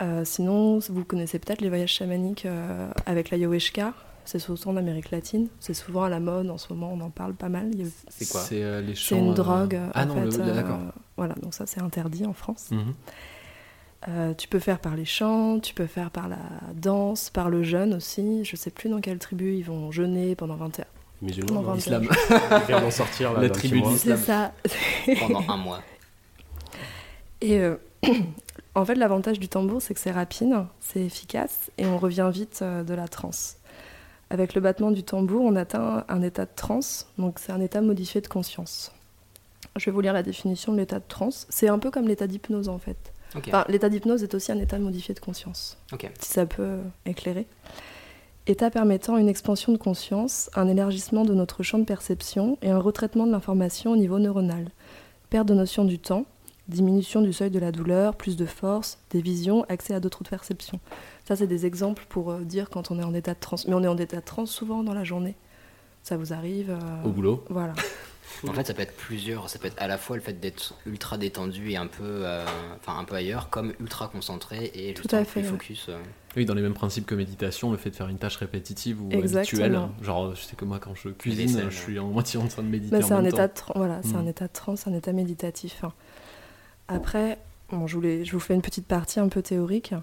Euh, 0.02 0.24
sinon, 0.24 0.78
vous 0.80 1.04
connaissez 1.04 1.38
peut-être 1.38 1.60
les 1.62 1.68
voyages 1.68 1.92
chamaniques 1.92 2.44
euh, 2.44 2.90
avec 3.06 3.30
la 3.30 3.38
Yoweshka. 3.38 3.94
C'est 4.24 4.38
souvent 4.38 4.72
en 4.72 4.76
Amérique 4.76 5.10
latine. 5.10 5.48
C'est 5.60 5.74
souvent 5.74 6.02
à 6.04 6.08
la 6.08 6.20
mode 6.20 6.48
en 6.50 6.58
ce 6.58 6.72
moment, 6.72 6.92
on 6.92 7.00
en 7.00 7.10
parle 7.10 7.34
pas 7.34 7.48
mal. 7.48 7.70
A- 7.72 7.84
C'est 8.08 8.28
quoi 8.30 8.40
C'est, 8.42 8.62
euh, 8.62 8.80
les 8.82 8.94
une 9.12 9.30
euh, 9.30 9.34
drogue. 9.34 9.78
Ah 9.94 10.02
en 10.04 10.06
non, 10.06 10.26
d'accord. 10.26 10.78
Voilà, 11.16 11.34
donc 11.42 11.54
ça 11.54 11.66
c'est 11.66 11.80
interdit 11.80 12.26
en 12.26 12.32
France. 12.32 12.68
Mhm. 12.70 12.94
Euh, 14.08 14.34
tu 14.34 14.48
peux 14.48 14.58
faire 14.58 14.80
par 14.80 14.96
les 14.96 15.04
chants, 15.04 15.60
tu 15.60 15.74
peux 15.74 15.86
faire 15.86 16.10
par 16.10 16.28
la 16.28 16.38
danse, 16.74 17.30
par 17.30 17.48
le 17.50 17.62
jeûne 17.62 17.94
aussi. 17.94 18.44
Je 18.44 18.56
sais 18.56 18.70
plus 18.70 18.90
dans 18.90 19.00
quelle 19.00 19.18
tribu 19.18 19.54
ils 19.56 19.62
vont 19.64 19.90
jeûner 19.92 20.34
pendant 20.34 20.56
21 20.56 20.84
Musulmans, 21.22 21.54
pendant 21.54 21.62
non 21.62 21.74
21 21.74 21.78
Islam. 21.78 22.02
jours. 22.02 22.12
Ils 22.30 22.66
viennent 22.66 22.80
d'en 22.80 22.90
sortir, 22.90 23.32
là, 23.32 23.40
La 23.42 23.50
tribu. 23.50 23.82
C'est 23.96 24.16
ça. 24.16 24.52
Pendant 25.20 25.44
un 25.48 25.56
mois. 25.56 25.82
Et 27.40 27.58
euh, 27.58 27.76
en 28.74 28.84
fait, 28.84 28.94
l'avantage 28.94 29.38
du 29.38 29.48
tambour, 29.48 29.82
c'est 29.82 29.94
que 29.94 30.00
c'est 30.00 30.10
rapide, 30.12 30.54
c'est 30.80 31.00
efficace 31.00 31.70
et 31.76 31.86
on 31.86 31.98
revient 31.98 32.30
vite 32.32 32.60
euh, 32.62 32.84
de 32.84 32.94
la 32.94 33.08
transe. 33.08 33.56
Avec 34.30 34.54
le 34.54 34.60
battement 34.60 34.90
du 34.90 35.02
tambour, 35.02 35.42
on 35.44 35.56
atteint 35.56 36.04
un 36.08 36.22
état 36.22 36.46
de 36.46 36.50
transe, 36.54 37.08
donc 37.18 37.38
c'est 37.38 37.52
un 37.52 37.60
état 37.60 37.82
modifié 37.82 38.20
de 38.20 38.28
conscience. 38.28 38.92
Je 39.76 39.84
vais 39.86 39.90
vous 39.90 40.00
lire 40.00 40.12
la 40.12 40.22
définition 40.22 40.72
de 40.72 40.78
l'état 40.78 40.98
de 41.00 41.04
transe. 41.06 41.46
C'est 41.50 41.68
un 41.68 41.78
peu 41.78 41.90
comme 41.90 42.08
l'état 42.08 42.26
d'hypnose 42.26 42.68
en 42.68 42.78
fait. 42.78 43.12
Enfin, 43.34 43.64
l'état 43.68 43.88
d'hypnose 43.88 44.22
est 44.22 44.34
aussi 44.34 44.52
un 44.52 44.58
état 44.58 44.78
modifié 44.78 45.14
de 45.14 45.20
conscience. 45.20 45.78
Si 46.20 46.32
ça 46.32 46.46
peut 46.46 46.62
euh, 46.62 46.82
éclairer. 47.06 47.46
État 48.48 48.70
permettant 48.70 49.16
une 49.18 49.28
expansion 49.28 49.72
de 49.72 49.78
conscience, 49.78 50.50
un 50.56 50.66
élargissement 50.66 51.24
de 51.24 51.32
notre 51.32 51.62
champ 51.62 51.78
de 51.78 51.84
perception 51.84 52.58
et 52.60 52.70
un 52.70 52.78
retraitement 52.78 53.24
de 53.24 53.30
l'information 53.30 53.92
au 53.92 53.96
niveau 53.96 54.18
neuronal. 54.18 54.68
Perte 55.30 55.46
de 55.46 55.54
notion 55.54 55.84
du 55.84 56.00
temps, 56.00 56.24
diminution 56.66 57.22
du 57.22 57.32
seuil 57.32 57.50
de 57.52 57.60
la 57.60 57.70
douleur, 57.70 58.16
plus 58.16 58.36
de 58.36 58.44
force, 58.44 58.98
des 59.10 59.20
visions, 59.20 59.64
accès 59.68 59.94
à 59.94 60.00
d'autres 60.00 60.24
perceptions. 60.24 60.80
Ça, 61.24 61.36
c'est 61.36 61.46
des 61.46 61.66
exemples 61.66 62.04
pour 62.08 62.32
euh, 62.32 62.40
dire 62.40 62.68
quand 62.68 62.90
on 62.90 62.98
est 62.98 63.04
en 63.04 63.14
état 63.14 63.34
de 63.34 63.38
transe. 63.38 63.68
Mais 63.68 63.74
on 63.74 63.84
est 63.84 63.88
en 63.88 63.96
état 63.96 64.16
de 64.16 64.24
transe 64.24 64.50
souvent 64.50 64.82
dans 64.82 64.94
la 64.94 65.04
journée. 65.04 65.36
Ça 66.02 66.16
vous 66.16 66.32
arrive 66.32 66.70
euh, 66.70 67.04
Au 67.04 67.10
boulot. 67.10 67.44
Voilà. 67.48 67.74
En 68.48 68.52
fait, 68.52 68.66
ça 68.66 68.74
peut 68.74 68.82
être 68.82 68.96
plusieurs. 68.96 69.48
Ça 69.48 69.58
peut 69.58 69.66
être 69.68 69.80
à 69.80 69.86
la 69.86 69.98
fois 69.98 70.16
le 70.16 70.22
fait 70.22 70.38
d'être 70.40 70.74
ultra 70.86 71.18
détendu 71.18 71.70
et 71.70 71.76
un 71.76 71.86
peu, 71.86 72.02
euh, 72.02 72.44
enfin 72.80 72.98
un 72.98 73.04
peu 73.04 73.14
ailleurs, 73.14 73.50
comme 73.50 73.72
ultra 73.80 74.08
concentré 74.08 74.70
et 74.74 74.94
Tout 74.94 75.02
juste 75.02 75.14
à 75.14 75.24
fait, 75.24 75.40
plus 75.40 75.42
ouais. 75.42 75.46
focus. 75.48 75.86
euh. 75.88 75.98
Oui, 76.36 76.44
dans 76.46 76.54
les 76.54 76.62
mêmes 76.62 76.74
principes 76.74 77.06
que 77.06 77.14
méditation, 77.14 77.70
le 77.70 77.76
fait 77.76 77.90
de 77.90 77.94
faire 77.96 78.08
une 78.08 78.18
tâche 78.18 78.36
répétitive 78.36 79.02
ou 79.02 79.10
Exactement. 79.12 79.62
habituelle. 79.64 79.88
Genre, 80.04 80.34
je 80.34 80.40
sais 80.42 80.56
que 80.56 80.64
moi, 80.64 80.78
quand 80.80 80.94
je 80.94 81.10
cuisine, 81.10 81.64
je 81.70 81.76
suis 81.76 81.98
en 81.98 82.08
moitié 82.08 82.40
en 82.40 82.46
train 82.48 82.62
de 82.62 82.68
méditer. 82.68 82.96
Mais 82.96 83.04
en 83.04 83.06
c'est 83.08 83.14
un 83.14 83.24
état 83.24 83.48
de 83.48 83.52
voilà, 83.74 84.00
c'est 84.02 84.16
un 84.16 84.26
état 84.26 84.46
de 84.46 84.52
transe, 84.52 84.86
un 84.86 84.94
état 84.94 85.12
méditatif. 85.12 85.84
hein. 85.84 85.92
Après, 86.88 87.38
bon, 87.70 87.86
je, 87.86 87.94
voulais, 87.94 88.24
je 88.24 88.32
vous 88.32 88.40
fais 88.40 88.54
une 88.54 88.62
petite 88.62 88.86
partie 88.86 89.20
un 89.20 89.28
peu 89.28 89.42
théorique. 89.42 89.94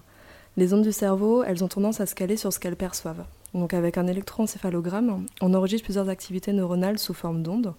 Les 0.56 0.74
ondes 0.74 0.82
du 0.82 0.92
cerveau, 0.92 1.42
elles 1.44 1.62
ont 1.62 1.68
tendance 1.68 2.00
à 2.00 2.06
se 2.06 2.14
caler 2.14 2.36
sur 2.36 2.52
ce 2.52 2.58
qu'elles 2.58 2.76
perçoivent. 2.76 3.24
Donc 3.54 3.74
avec 3.74 3.98
un 3.98 4.06
électroencéphalogramme, 4.06 5.26
on 5.40 5.54
enregistre 5.54 5.84
plusieurs 5.84 6.08
activités 6.08 6.52
neuronales 6.52 6.98
sous 6.98 7.14
forme 7.14 7.42
d'ondes, 7.42 7.74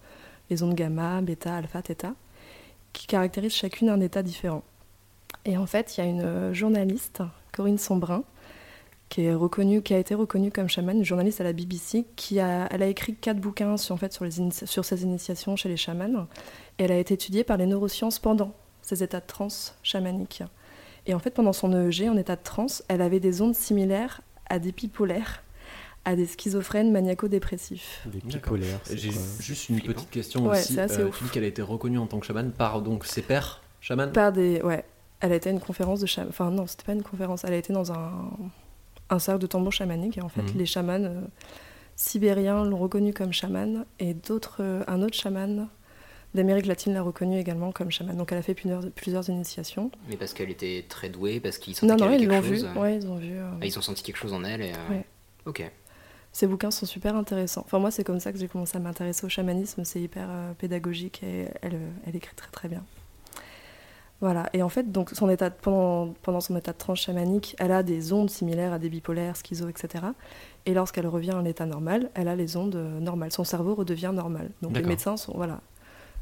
les 0.51 0.61
ondes 0.63 0.75
gamma, 0.75 1.21
bêta, 1.21 1.55
alpha, 1.55 1.81
theta, 1.81 2.13
qui 2.93 3.07
caractérisent 3.07 3.55
chacune 3.55 3.89
un 3.89 4.01
état 4.01 4.21
différent. 4.21 4.63
Et 5.45 5.57
en 5.57 5.65
fait, 5.65 5.97
il 5.97 6.01
y 6.01 6.03
a 6.03 6.07
une 6.07 6.21
euh, 6.21 6.53
journaliste, 6.53 7.23
Corinne 7.51 7.77
Sombrin, 7.77 8.23
qui, 9.09 9.23
est 9.23 9.33
reconnue, 9.33 9.81
qui 9.81 9.93
a 9.93 9.97
été 9.97 10.13
reconnue 10.13 10.51
comme 10.51 10.69
chamane, 10.69 10.97
une 10.97 11.05
journaliste 11.05 11.41
à 11.41 11.43
la 11.43 11.53
BBC, 11.53 12.05
qui 12.15 12.39
a, 12.39 12.67
elle 12.69 12.83
a 12.83 12.87
écrit 12.87 13.15
quatre 13.15 13.39
bouquins 13.39 13.77
sur, 13.77 13.95
en 13.95 13.97
fait, 13.97 14.13
sur, 14.13 14.25
les 14.25 14.31
sur 14.51 14.85
ses 14.85 15.03
initiations 15.03 15.55
chez 15.55 15.69
les 15.69 15.77
chamans. 15.77 16.27
Et 16.77 16.83
elle 16.83 16.91
a 16.91 16.97
été 16.97 17.13
étudiée 17.13 17.43
par 17.43 17.57
les 17.57 17.65
neurosciences 17.65 18.19
pendant 18.19 18.53
ces 18.81 19.03
états 19.03 19.19
de 19.19 19.25
transe 19.25 19.75
chamaniques. 19.83 20.43
Et 21.07 21.13
en 21.13 21.19
fait, 21.19 21.31
pendant 21.31 21.53
son 21.53 21.73
EEG, 21.73 22.09
en 22.09 22.17
état 22.17 22.35
de 22.35 22.43
transe, 22.43 22.83
elle 22.87 23.01
avait 23.01 23.19
des 23.19 23.41
ondes 23.41 23.55
similaires 23.55 24.21
à 24.49 24.59
des 24.59 24.71
bipolaires, 24.71 25.43
à 26.05 26.15
des 26.15 26.25
schizophrènes 26.25 26.91
maniaco-dépressifs. 26.91 28.01
Des 28.07 28.19
bipolaires. 28.19 28.79
J'ai 28.91 29.11
juste 29.39 29.69
une 29.69 29.81
petite 29.81 30.09
question 30.09 30.45
Ouais, 30.47 30.59
aussi. 30.59 30.73
c'est 30.73 30.81
assez 30.81 31.01
Euh, 31.01 31.07
ouf. 31.09 31.17
tu 31.17 31.23
dis 31.25 31.29
qu'elle 31.29 31.43
a 31.43 31.47
été 31.47 31.61
reconnue 31.61 31.99
en 31.99 32.07
tant 32.07 32.19
que 32.19 32.25
chamane 32.25 32.51
par 32.51 32.81
donc 32.81 33.05
ses 33.05 33.21
pairs 33.21 33.61
chamans 33.81 34.07
Par 34.11 34.31
des, 34.31 34.61
ouais, 34.63 34.83
elle 35.19 35.31
a 35.31 35.35
été 35.35 35.49
à 35.49 35.51
une 35.51 35.59
conférence 35.59 35.99
de 35.99 36.07
chaman. 36.07 36.29
Enfin 36.29 36.49
non, 36.49 36.65
c'était 36.67 36.83
pas 36.85 36.93
une 36.93 37.03
conférence. 37.03 37.43
Elle 37.43 37.53
a 37.53 37.57
été 37.57 37.71
dans 37.71 37.91
un, 37.91 38.11
un 39.11 39.19
cercle 39.19 39.41
de 39.41 39.47
tambour 39.47 39.71
chamanique 39.73 40.17
et 40.17 40.21
en 40.21 40.29
fait, 40.29 40.41
Mhm. 40.41 40.57
les 40.57 40.65
chamans 40.65 41.03
euh, 41.03 41.21
sibériens 41.95 42.63
l'ont 42.65 42.77
reconnue 42.77 43.13
comme 43.13 43.31
chaman 43.33 43.85
et 43.99 44.13
d'autres, 44.13 44.57
euh, 44.61 44.83
un 44.87 45.01
autre 45.03 45.15
chaman 45.15 45.67
d'Amérique 46.33 46.65
latine 46.65 46.93
l'a 46.93 47.01
reconnue 47.03 47.37
également 47.37 47.71
comme 47.71 47.91
chaman. 47.91 48.15
Donc 48.15 48.31
elle 48.31 48.37
a 48.37 48.41
fait 48.41 48.53
plusieurs, 48.55 48.89
plusieurs 48.91 49.29
initiations. 49.29 49.91
Mais 50.09 50.15
parce 50.15 50.33
qu'elle 50.33 50.49
était 50.49 50.85
très 50.87 51.09
douée, 51.09 51.39
parce 51.39 51.57
qu'ils 51.57 51.75
sentaient 51.75 51.93
Non, 51.93 51.97
non, 51.99 52.05
avait 52.07 52.17
ils 52.21 52.27
l'ont 52.27 52.41
quelque 52.41 52.45
vu. 52.53 52.59
chose. 52.59 52.69
Ouais, 52.77 52.95
ils 52.97 53.07
ont 53.07 53.17
vu. 53.17 53.33
euh, 53.33 53.51
Ah, 53.61 53.65
ils 53.65 53.77
ont 53.77 53.81
senti 53.81 54.01
quelque 54.01 54.17
chose 54.17 54.33
en 54.33 54.43
elle 54.43 54.61
et. 54.61 54.71
euh, 54.71 54.89
Ouais. 54.89 55.05
Ok. 55.45 55.69
Ces 56.33 56.47
bouquins 56.47 56.71
sont 56.71 56.85
super 56.85 57.15
intéressants. 57.15 57.63
Enfin, 57.65 57.79
moi, 57.79 57.91
c'est 57.91 58.03
comme 58.05 58.19
ça 58.21 58.31
que 58.31 58.37
j'ai 58.39 58.47
commencé 58.47 58.77
à 58.77 58.79
m'intéresser 58.79 59.25
au 59.25 59.29
chamanisme. 59.29 59.83
C'est 59.83 59.99
hyper 60.01 60.27
euh, 60.29 60.53
pédagogique 60.53 61.21
et 61.23 61.47
elle, 61.61 61.75
euh, 61.75 61.89
elle 62.07 62.15
écrit 62.15 62.35
très 62.35 62.49
très 62.51 62.69
bien. 62.69 62.83
Voilà. 64.21 64.49
Et 64.53 64.61
en 64.61 64.69
fait, 64.69 64.91
donc, 64.91 65.09
son 65.11 65.29
état 65.29 65.49
de- 65.49 65.55
pendant, 65.59 66.13
pendant 66.21 66.39
son 66.41 66.55
état 66.55 66.71
de 66.73 66.77
transe 66.77 66.99
chamanique, 66.99 67.55
elle 67.59 67.71
a 67.71 67.81
des 67.83 68.13
ondes 68.13 68.29
similaires 68.29 68.71
à 68.71 68.79
des 68.79 68.89
bipolaires, 68.89 69.35
schizo, 69.35 69.67
etc. 69.67 70.05
Et 70.65 70.73
lorsqu'elle 70.73 71.07
revient 71.07 71.33
en 71.33 71.43
état 71.43 71.65
normal, 71.65 72.11
elle 72.13 72.27
a 72.27 72.35
les 72.35 72.55
ondes 72.55 72.75
euh, 72.75 72.99
normales. 72.99 73.31
Son 73.31 73.43
cerveau 73.43 73.73
redevient 73.75 74.11
normal. 74.13 74.51
Donc 74.61 74.73
les 74.75 74.83
médecins 74.89 75.17
sont 75.17 75.33
voilà, 75.35 75.59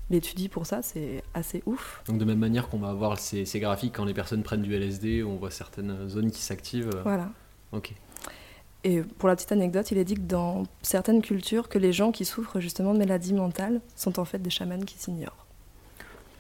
l'étudient 0.10 0.48
pour 0.50 0.66
ça. 0.66 0.82
C'est 0.82 1.22
assez 1.34 1.62
ouf. 1.66 2.02
Donc 2.08 2.18
de 2.20 2.26
même 2.26 2.40
manière 2.40 2.70
qu'on 2.70 2.80
va 2.80 2.90
avoir 2.90 3.20
ces, 3.20 3.44
ces 3.46 3.60
graphiques 3.60 3.96
quand 3.96 4.06
les 4.06 4.14
personnes 4.14 4.44
prennent 4.44 4.62
du 4.64 4.74
LSD, 4.74 5.24
on 5.24 5.36
voit 5.36 5.52
certaines 5.52 6.08
zones 6.08 6.32
qui 6.32 6.42
s'activent. 6.42 6.90
Voilà. 7.04 7.30
Ok. 7.74 7.94
Et 8.86 9.02
pour 9.02 9.28
la 9.28 9.36
petite 9.36 9.52
anecdote, 9.52 9.92
il 9.92 9.98
est 9.98 10.06
dit 10.06 10.16
que 10.16 10.22
dans 10.22 10.64
certaines 10.82 11.22
cultures, 11.22 11.68
que 11.68 11.78
les 11.78 11.92
gens 11.92 12.12
qui 12.12 12.24
souffrent 12.26 12.60
justement 12.62 12.94
de 12.94 13.00
maladies 13.00 13.34
mentales 13.34 13.82
sont 13.96 14.20
en 14.20 14.26
fait 14.26 14.40
des 14.40 14.50
chamans 14.50 14.80
qui 14.86 14.98
s'ignorent. 14.98 15.46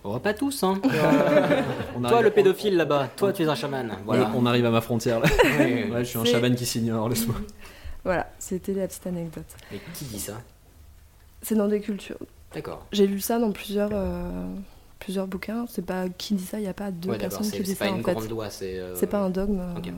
Oh, 0.05 0.17
pas 0.19 0.33
tous, 0.33 0.63
hein. 0.63 0.79
On 1.95 1.99
toi, 1.99 2.11
arrive- 2.11 2.23
le 2.23 2.31
pédophile 2.31 2.77
là-bas, 2.77 3.09
toi, 3.17 3.33
tu 3.33 3.43
es 3.43 3.47
un 3.47 3.55
chaman. 3.55 3.91
Voilà. 4.05 4.31
On 4.35 4.45
arrive 4.45 4.65
à 4.65 4.71
ma 4.71 4.79
frontière 4.79 5.19
là. 5.19 5.27
Ouais. 5.59 5.89
Je 5.99 6.03
suis 6.03 6.17
un 6.19 6.23
C'est- 6.23 6.31
chaman 6.31 6.55
qui 6.55 6.65
s'ignore, 6.65 7.09
laisse-moi. 7.09 7.35
Voilà, 8.05 8.31
c'était 8.39 8.73
la 8.73 8.87
petite 8.87 9.05
anecdote. 9.07 9.43
Mais 9.73 9.79
qui 9.93 10.05
dit 10.05 10.19
ça? 10.21 10.35
C'est 11.41 11.55
dans 11.55 11.67
des 11.67 11.81
cultures. 11.81 12.17
D'accord. 12.53 12.85
J'ai 12.93 13.05
lu 13.05 13.19
ça 13.19 13.37
dans 13.39 13.51
plusieurs, 13.51 13.89
euh, 13.91 14.47
plusieurs 14.99 15.27
bouquins. 15.27 15.65
C'est 15.67 15.85
pas 15.85 16.07
qui 16.07 16.33
dit 16.35 16.45
ça, 16.45 16.59
il 16.59 16.61
n'y 16.63 16.69
a 16.69 16.73
pas 16.73 16.91
deux 16.91 17.09
Ouais, 17.09 17.17
personnes 17.17 17.51
qui 17.51 17.59
disent 17.59 17.67
c'est 17.73 17.75
pas 17.75 17.85
ça 17.85 17.91
une 17.91 17.99
en 17.99 18.03
fait. 18.03 18.13
grande 18.13 18.29
loi, 18.29 18.49
c'est. 18.49 18.79
euh, 18.79 18.95
C'est 18.95 19.07
pas 19.07 19.19
un 19.19 19.29
dogme. 19.29 19.59
euh. 19.59 19.91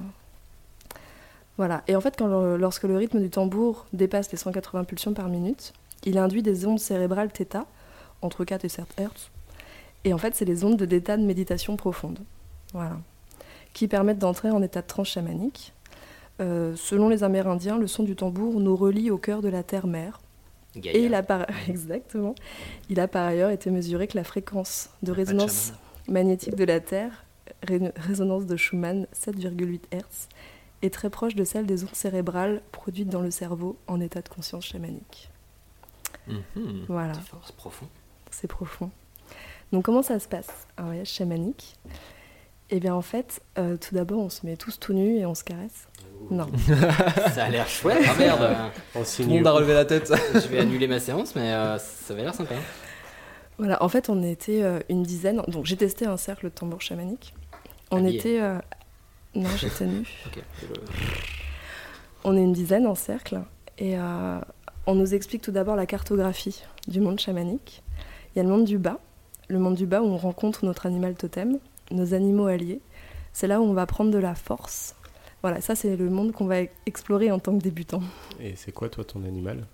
Voilà. 1.57 1.83
Et 1.87 1.95
en 1.95 2.01
fait, 2.01 2.15
quand 2.17 2.27
le- 2.27 2.57
lorsque 2.57 2.83
le 2.83 2.95
rythme 2.97 3.19
du 3.19 3.29
tambour 3.29 3.85
dépasse 3.93 4.31
les 4.31 4.37
180 4.37 4.83
pulsions 4.85 5.13
par 5.13 5.27
minute, 5.27 5.73
il 6.05 6.17
induit 6.17 6.41
des 6.41 6.65
ondes 6.65 6.79
cérébrales 6.79 7.29
θ, 7.31 7.65
entre 8.21 8.43
4 8.45 8.65
et 8.65 8.69
7 8.69 8.85
Hz. 8.97 9.09
Et 10.03 10.13
en 10.13 10.17
fait, 10.17 10.35
c'est 10.35 10.45
les 10.45 10.63
ondes 10.63 10.77
de 10.77 10.85
d'état 10.85 11.17
de 11.17 11.23
méditation 11.23 11.75
profonde. 11.77 12.19
Voilà. 12.73 12.97
Qui 13.73 13.87
permettent 13.87 14.17
d'entrer 14.19 14.49
en 14.49 14.61
état 14.63 14.81
de 14.81 14.87
transe 14.87 15.09
chamanique. 15.09 15.73
Euh, 16.39 16.75
selon 16.75 17.09
les 17.09 17.23
Amérindiens, 17.23 17.77
le 17.77 17.85
son 17.87 18.03
du 18.03 18.15
tambour 18.15 18.59
nous 18.59 18.75
relie 18.75 19.11
au 19.11 19.17
cœur 19.17 19.41
de 19.41 19.49
la 19.49 19.61
terre-mère. 19.61 20.19
Gaïa. 20.75 20.97
Et 20.97 21.03
il 21.05 21.13
a 21.13 21.21
par... 21.21 21.45
Exactement. 21.69 22.33
Il 22.89 22.99
a 22.99 23.07
par 23.07 23.27
ailleurs 23.27 23.51
été 23.51 23.69
mesuré 23.69 24.07
que 24.07 24.17
la 24.17 24.23
fréquence 24.23 24.89
de 25.03 25.11
résonance 25.11 25.73
magnétique 26.07 26.55
de 26.55 26.63
la 26.63 26.79
Terre, 26.79 27.25
ré- 27.63 27.91
résonance 27.95 28.45
de 28.47 28.55
Schumann 28.55 29.05
7,8 29.13 29.81
Hz, 29.93 30.01
est 30.81 30.93
très 30.93 31.09
proche 31.09 31.35
de 31.35 31.43
celle 31.43 31.65
des 31.65 31.83
ondes 31.83 31.93
cérébrales 31.95 32.61
produites 32.71 33.09
dans 33.09 33.21
le 33.21 33.31
cerveau 33.31 33.77
en 33.87 33.99
état 33.99 34.21
de 34.21 34.29
conscience 34.29 34.65
chamanique. 34.65 35.29
Mhm. 36.27 36.85
Voilà, 36.87 37.13
C'est 37.45 37.55
profond. 37.55 37.87
c'est 38.29 38.47
profond. 38.47 38.89
Donc 39.71 39.85
comment 39.85 40.01
ça 40.03 40.19
se 40.19 40.27
passe 40.27 40.49
Un 40.77 40.83
voyage 40.85 41.07
chamanique? 41.09 41.75
Eh 42.69 42.79
bien 42.79 42.93
en 42.95 43.01
fait, 43.01 43.41
euh, 43.57 43.75
tout 43.77 43.95
d'abord 43.95 44.19
on 44.19 44.29
se 44.29 44.45
met 44.45 44.55
tous 44.55 44.79
tout 44.79 44.93
nus 44.93 45.17
et 45.17 45.25
on 45.25 45.35
se 45.35 45.43
caresse. 45.43 45.87
Non. 46.29 46.47
Ça 47.33 47.45
a 47.45 47.49
l'air 47.49 47.67
chouette. 47.67 48.03
Ah 48.07 48.15
merde. 48.17 48.55
En 48.95 49.03
Tout 49.03 49.23
le 49.23 49.25
monde 49.27 49.47
a 49.47 49.51
relevé 49.51 49.73
la 49.73 49.85
tête. 49.85 50.13
je 50.35 50.47
vais 50.47 50.59
annuler 50.59 50.87
ma 50.87 50.99
séance, 50.99 51.35
mais 51.35 51.51
euh, 51.51 51.77
ça 51.79 52.13
va 52.13 52.21
l'air 52.21 52.35
sympa. 52.35 52.53
Voilà, 53.57 53.81
en 53.83 53.89
fait, 53.89 54.07
on 54.09 54.21
était 54.23 54.61
euh, 54.61 54.79
une 54.87 55.01
dizaine. 55.03 55.41
Donc, 55.47 55.65
j'ai 55.65 55.77
testé 55.77 56.05
un 56.05 56.17
cercle 56.17 56.45
de 56.45 56.49
tambour 56.49 56.79
chamanique. 56.81 57.33
On 57.89 57.97
Habillé. 57.97 58.19
était. 58.19 58.39
Non, 59.35 59.49
j'étais 59.57 59.85
nue. 59.87 60.07
Ok. 60.27 60.43
On 62.23 62.35
est 62.37 62.41
une 62.43 62.53
dizaine 62.53 62.85
en 62.87 62.95
cercle. 62.95 63.41
Et 63.77 63.97
euh, 63.97 64.39
on 64.85 64.95
nous 64.95 65.13
explique 65.13 65.41
tout 65.41 65.51
d'abord 65.51 65.75
la 65.75 65.85
cartographie 65.85 66.61
du 66.87 66.99
monde 66.99 67.19
chamanique. 67.19 67.81
Il 68.33 68.37
y 68.37 68.41
a 68.41 68.43
le 68.43 68.49
monde 68.49 68.65
du 68.65 68.77
bas. 68.77 68.99
Le 69.47 69.59
monde 69.59 69.75
du 69.75 69.85
bas 69.85 70.01
où 70.01 70.05
on 70.05 70.17
rencontre 70.17 70.65
notre 70.65 70.85
animal 70.85 71.15
totem, 71.15 71.59
nos 71.91 72.13
animaux 72.13 72.45
alliés. 72.45 72.79
C'est 73.33 73.47
là 73.47 73.59
où 73.59 73.63
on 73.63 73.73
va 73.73 73.85
prendre 73.85 74.11
de 74.11 74.17
la 74.17 74.35
force, 74.35 74.95
Voilà, 75.41 75.59
ça 75.61 75.75
c'est 75.75 75.95
le 75.95 76.09
monde 76.09 76.31
qu'on 76.31 76.45
va 76.45 76.57
explorer 76.85 77.31
en 77.31 77.39
tant 77.39 77.57
que 77.57 77.63
débutant. 77.63 78.01
Et 78.39 78.55
c'est 78.55 78.71
quoi 78.71 78.87
toi 78.89 79.03
ton 79.03 79.23
animal? 79.25 79.65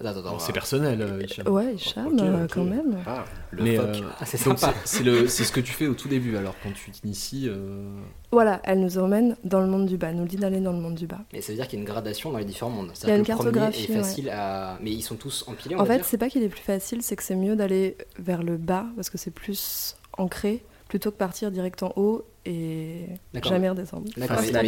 Attends, 0.00 0.10
attends, 0.10 0.22
Bon, 0.22 0.36
on 0.36 0.38
c'est 0.38 0.52
personnel, 0.52 1.00
euh, 1.02 1.22
Hicham. 1.22 1.48
Ouais, 1.48 1.74
Hicham, 1.74 2.16
euh, 2.20 2.46
quand 2.52 2.64
même. 2.64 2.98
Ah, 3.06 3.24
Le 3.50 3.62
Mais, 3.64 3.78
euh, 3.78 3.92
Ah, 4.20 4.24
c'est 4.26 4.42
donc 4.44 4.58
sympa. 4.58 4.74
c'est- 4.84 4.98
c'est 4.98 5.04
le- 5.04 5.26
c'est 5.26 5.44
ce 5.44 5.52
que 5.52 5.60
tu 5.60 5.72
fais 5.72 5.86
au 5.86 5.94
tout 5.94 6.08
début, 6.08 6.36
alors 6.36 6.54
quand 6.62 6.70
tu 6.72 6.90
t'inities. 6.90 7.46
euh, 7.48 7.82
Voilà, 8.30 8.60
elle 8.64 8.80
nous 8.80 8.98
emmène 8.98 9.36
dans 9.44 9.60
le 9.60 9.66
monde 9.66 9.86
du 9.86 9.96
bas, 9.96 10.10
elle 10.10 10.16
nous 10.16 10.26
dit 10.26 10.36
d'aller 10.36 10.60
dans 10.60 10.72
le 10.72 10.78
monde 10.80 10.94
du 10.94 11.06
bas. 11.06 11.18
Mais 11.32 11.40
ça 11.40 11.52
veut 11.52 11.56
dire 11.56 11.66
qu'il 11.66 11.78
y 11.78 11.82
a 11.82 11.84
une 11.84 11.88
gradation 11.90 12.30
dans 12.30 12.38
les 12.38 12.44
différents 12.44 12.70
mondes. 12.70 12.92
Il 13.02 13.08
y 13.08 13.10
a 13.10 13.16
une 13.16 13.24
C'est-à-dire 13.24 13.38
que 13.38 13.44
le 13.44 13.50
premier 13.50 13.52
cartographie, 13.60 13.92
est 13.92 13.96
ouais. 13.96 14.02
facile 14.02 14.30
à. 14.30 14.78
Mais 14.82 14.90
ils 14.92 15.02
sont 15.02 15.16
tous 15.16 15.44
empilés, 15.48 15.74
on 15.74 15.80
En 15.80 15.82
va 15.84 15.94
fait, 15.94 15.96
dire. 15.98 16.04
c'est 16.06 16.18
pas 16.18 16.28
qu'il 16.28 16.42
est 16.42 16.48
plus 16.48 16.60
facile, 16.60 17.02
c'est 17.02 17.16
que 17.16 17.22
c'est 17.22 17.34
mieux 17.36 17.56
d'aller 17.56 17.96
vers 18.18 18.42
le 18.42 18.56
bas 18.56 18.86
parce 18.96 19.10
que 19.10 19.18
c'est 19.18 19.30
plus 19.32 19.96
ancré 20.16 20.62
plutôt 20.88 21.10
que 21.10 21.16
partir 21.16 21.50
direct 21.50 21.82
en 21.82 21.92
haut 21.96 22.24
et 22.46 23.06
D'accord. 23.34 23.52
jamais 23.52 23.68
redescendre. 23.68 24.04
D'accord, 24.16 24.38
Enfin. 24.38 24.62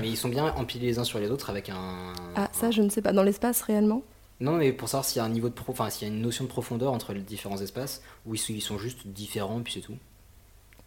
Mais 0.00 0.08
ils 0.08 0.16
sont 0.16 0.28
bien 0.28 0.44
empilés 0.54 0.86
les 0.86 0.98
uns 0.98 1.04
sur 1.04 1.18
les 1.18 1.30
autres 1.30 1.50
avec 1.50 1.68
un. 1.68 2.12
Ah, 2.36 2.48
ça, 2.52 2.70
je 2.70 2.80
ne 2.82 2.88
sais 2.88 3.02
pas. 3.02 3.12
Dans 3.12 3.22
l'espace, 3.22 3.60
réellement? 3.62 4.02
Non, 4.40 4.52
mais 4.52 4.72
pour 4.72 4.88
savoir 4.88 5.04
s'il 5.04 5.18
y 5.18 5.20
a 5.20 5.24
un 5.24 5.28
niveau 5.30 5.48
de 5.48 5.54
pro... 5.54 5.72
enfin, 5.72 5.90
s'il 5.90 6.06
y 6.06 6.10
a 6.10 6.14
une 6.14 6.20
notion 6.22 6.44
de 6.44 6.48
profondeur 6.48 6.92
entre 6.92 7.12
les 7.12 7.20
différents 7.20 7.58
espaces, 7.60 8.02
ou 8.26 8.34
ils 8.34 8.60
sont- 8.62 8.78
juste 8.78 9.06
différents, 9.08 9.60
puis 9.62 9.72
c'est 9.74 9.80
tout. 9.80 9.96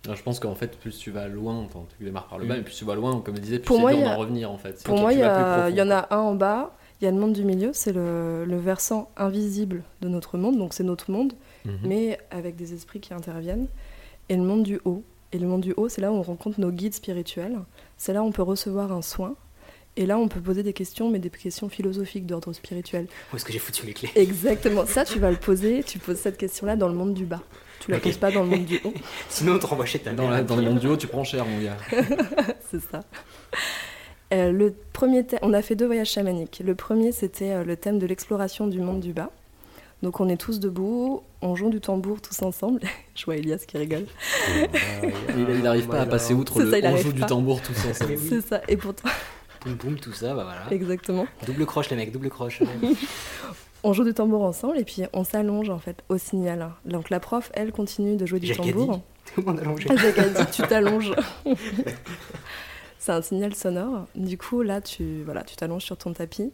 alors, 0.06 0.16
je 0.16 0.24
pense 0.24 0.40
qu'en 0.40 0.56
fait, 0.56 0.78
plus 0.80 0.98
tu 0.98 1.12
vas 1.12 1.28
loin, 1.28 1.58
enfin, 1.58 1.82
tu 1.98 2.04
démarres 2.06 2.28
par 2.28 2.40
le 2.40 2.46
bas, 2.48 2.56
Mm. 2.56 2.60
et 2.60 2.64
plus 2.64 2.76
tu 2.76 2.86
vas 2.86 2.96
loin, 2.96 3.20
comme 3.22 3.36
je 3.36 3.42
disais, 3.42 3.60
plus 3.60 3.68
Pour 3.68 3.76
c'est 3.76 3.82
moi, 3.82 3.92
dur 3.92 4.00
il 4.00 4.02
y 4.02 4.06
d'en 4.06 4.12
a- 4.12 4.16
revenir 4.16 4.52
en 4.52 4.58
fait. 4.58 4.82
Pour 4.84 4.98
moi, 4.98 5.12
tu 5.12 5.18
il 5.18 5.20
y, 5.20 5.22
vas 5.24 5.30
plus 5.36 5.62
a- 5.64 5.70
il 5.70 5.76
y 5.76 5.82
en 5.82 5.92
a 5.92 6.08
un 6.16 6.20
en 6.20 6.34
bas, 6.36 6.76
il 7.02 7.06
y 7.06 7.08
a 7.08 7.12
le 7.12 7.18
monde 7.18 7.34
du 7.34 7.44
milieu, 7.44 7.72
c'est 7.74 7.92
le, 7.94 8.46
le 8.46 8.58
versant 8.58 9.12
invisible 9.18 9.84
de 10.02 10.08
notre 10.08 10.38
monde, 10.38 10.58
donc 10.58 10.74
c'est 10.74 10.84
notre 10.84 11.12
monde, 11.12 11.34
Mhm. 11.66 11.78
mais 11.84 12.20
avec 12.32 12.56
des 12.56 12.74
esprits 12.74 13.00
qui 13.02 13.14
interviennent. 13.14 13.68
Et 14.30 14.36
le 14.38 14.44
monde 14.44 14.64
du 14.64 14.80
haut. 14.86 15.04
Et 15.34 15.40
le 15.40 15.48
monde 15.48 15.62
du 15.62 15.74
haut, 15.78 15.88
c'est 15.90 16.02
là 16.02 16.12
où 16.12 16.16
on 16.16 16.22
rencontre 16.24 16.60
nos 16.60 16.72
guides 16.72 16.94
spirituels. 16.94 17.60
C'est 17.98 18.14
là 18.14 18.24
où 18.24 18.26
on 18.26 18.32
peut 18.32 18.42
recevoir 18.42 18.92
un 18.92 19.02
soin. 19.02 19.36
Et 19.98 20.06
là, 20.06 20.18
on 20.18 20.28
peut 20.30 20.40
poser 20.40 20.64
des 20.64 20.72
questions, 20.74 21.10
mais 21.10 21.20
des 21.20 21.30
questions 21.30 21.68
philosophiques 21.68 22.26
d'ordre 22.26 22.54
spirituel. 22.54 23.08
Où 23.32 23.36
est-ce 23.36 23.44
que 23.44 23.52
j'ai 23.52 23.60
foutu 23.60 23.86
mes 23.86 23.94
clés? 23.94 24.10
Exactement. 24.16 24.86
Ça, 24.86 25.04
tu 25.04 25.20
vas 25.20 25.30
le 25.32 25.38
poser. 25.38 25.84
Tu 25.84 26.00
poses 26.00 26.18
cette 26.18 26.38
question-là 26.38 26.76
dans 26.78 26.88
le 26.88 26.94
monde 26.94 27.14
du 27.14 27.26
bas. 27.26 27.42
Tu 27.82 27.92
la 27.92 28.00
poses 28.00 28.18
pas 28.18 28.32
dans 28.32 28.44
le 28.44 28.50
monde 28.50 28.66
du 28.66 28.80
haut. 28.86 28.94
Sinon, 29.30 29.56
on 29.56 29.60
te 29.60 29.66
renvoie 29.66 29.86
chez 29.86 30.00
ta 30.00 30.14
Dans, 30.14 30.24
mère. 30.24 30.32
la- 30.32 30.44
dans 30.44 30.56
les 30.56 30.66
mondes 30.68 30.80
du 30.80 30.88
haut, 30.88 30.96
tu 30.98 31.08
prends 31.08 31.24
cher, 31.26 31.46
mon 31.46 31.60
gars. 31.62 31.78
c'est 32.72 32.80
ça. 32.82 33.02
Euh, 34.34 34.52
le 34.54 34.74
premier 34.94 35.26
thème, 35.26 35.40
on 35.42 35.52
a 35.54 35.62
fait 35.62 35.76
deux 35.76 35.88
voyages 35.88 36.10
chamaniques. 36.12 36.62
Le 36.66 36.74
premier, 36.76 37.12
c'était 37.12 37.52
euh, 37.52 37.64
le 37.66 37.76
thème 37.76 38.00
de 38.00 38.06
l'exploration 38.06 38.68
du 38.68 38.80
monde 38.80 39.02
du 39.02 39.12
bas. 39.12 39.30
Donc 40.04 40.20
on 40.20 40.30
est 40.30 40.38
tous 40.38 40.60
debout, 40.60 41.22
on 41.42 41.56
joue 41.56 41.70
du 41.70 41.80
tambour 41.82 42.22
tous 42.22 42.42
ensemble. 42.44 42.80
Je 43.16 43.26
vois 43.26 43.36
Elias 43.36 43.64
qui 43.68 43.78
rigole. 43.78 44.06
Il, 45.38 45.60
il 45.60 45.68
arrive 45.68 45.88
pas 45.88 46.02
à 46.02 46.06
passer 46.06 46.34
outre 46.34 46.60
le 46.62 46.72
ça, 46.72 46.78
on 46.90 46.98
joue 46.98 47.12
du 47.14 47.22
tambour 47.22 47.62
tous 47.62 47.78
ensemble. 47.90 48.18
C'est 48.18 48.42
ça. 48.42 48.62
Et 48.68 48.78
pourtant, 48.78 49.10
Boum, 49.64 49.76
boum, 49.76 50.00
tout 50.00 50.14
ça, 50.14 50.34
bah 50.34 50.44
voilà. 50.44 50.72
exactement. 50.72 51.28
Double 51.46 51.66
croche, 51.66 51.90
les 51.90 51.96
mecs, 51.96 52.12
double 52.12 52.30
croche. 52.30 52.62
On 53.84 53.94
joue 53.94 54.04
du 54.04 54.14
tambour 54.14 54.44
ensemble 54.44 54.78
et 54.78 54.84
puis 54.84 55.04
on 55.12 55.24
s'allonge 55.24 55.72
en 55.72 55.80
fait 55.80 56.04
au 56.10 56.20
signal. 56.20 56.70
Donc 56.86 57.10
la 57.10 57.20
prof, 57.20 57.52
elle 57.56 57.72
continue 57.72 58.16
de 58.16 58.28
jouer 58.28 58.40
du 58.40 58.56
tambour. 58.56 59.02
Tout 59.34 59.42
le 59.42 59.46
monde 59.48 59.60
allongé. 59.60 59.88
Ah, 59.90 60.46
tu 60.46 60.62
t'allonges. 60.64 61.14
c'est 63.00 63.12
un 63.12 63.22
signal 63.24 63.56
sonore. 63.56 64.06
Du 64.16 64.38
coup, 64.38 64.62
là, 64.62 64.82
tu 64.82 65.24
voilà, 65.24 65.42
tu 65.42 65.56
t'allonges 65.56 65.84
sur 65.84 65.98
ton 65.98 66.14
tapis. 66.14 66.52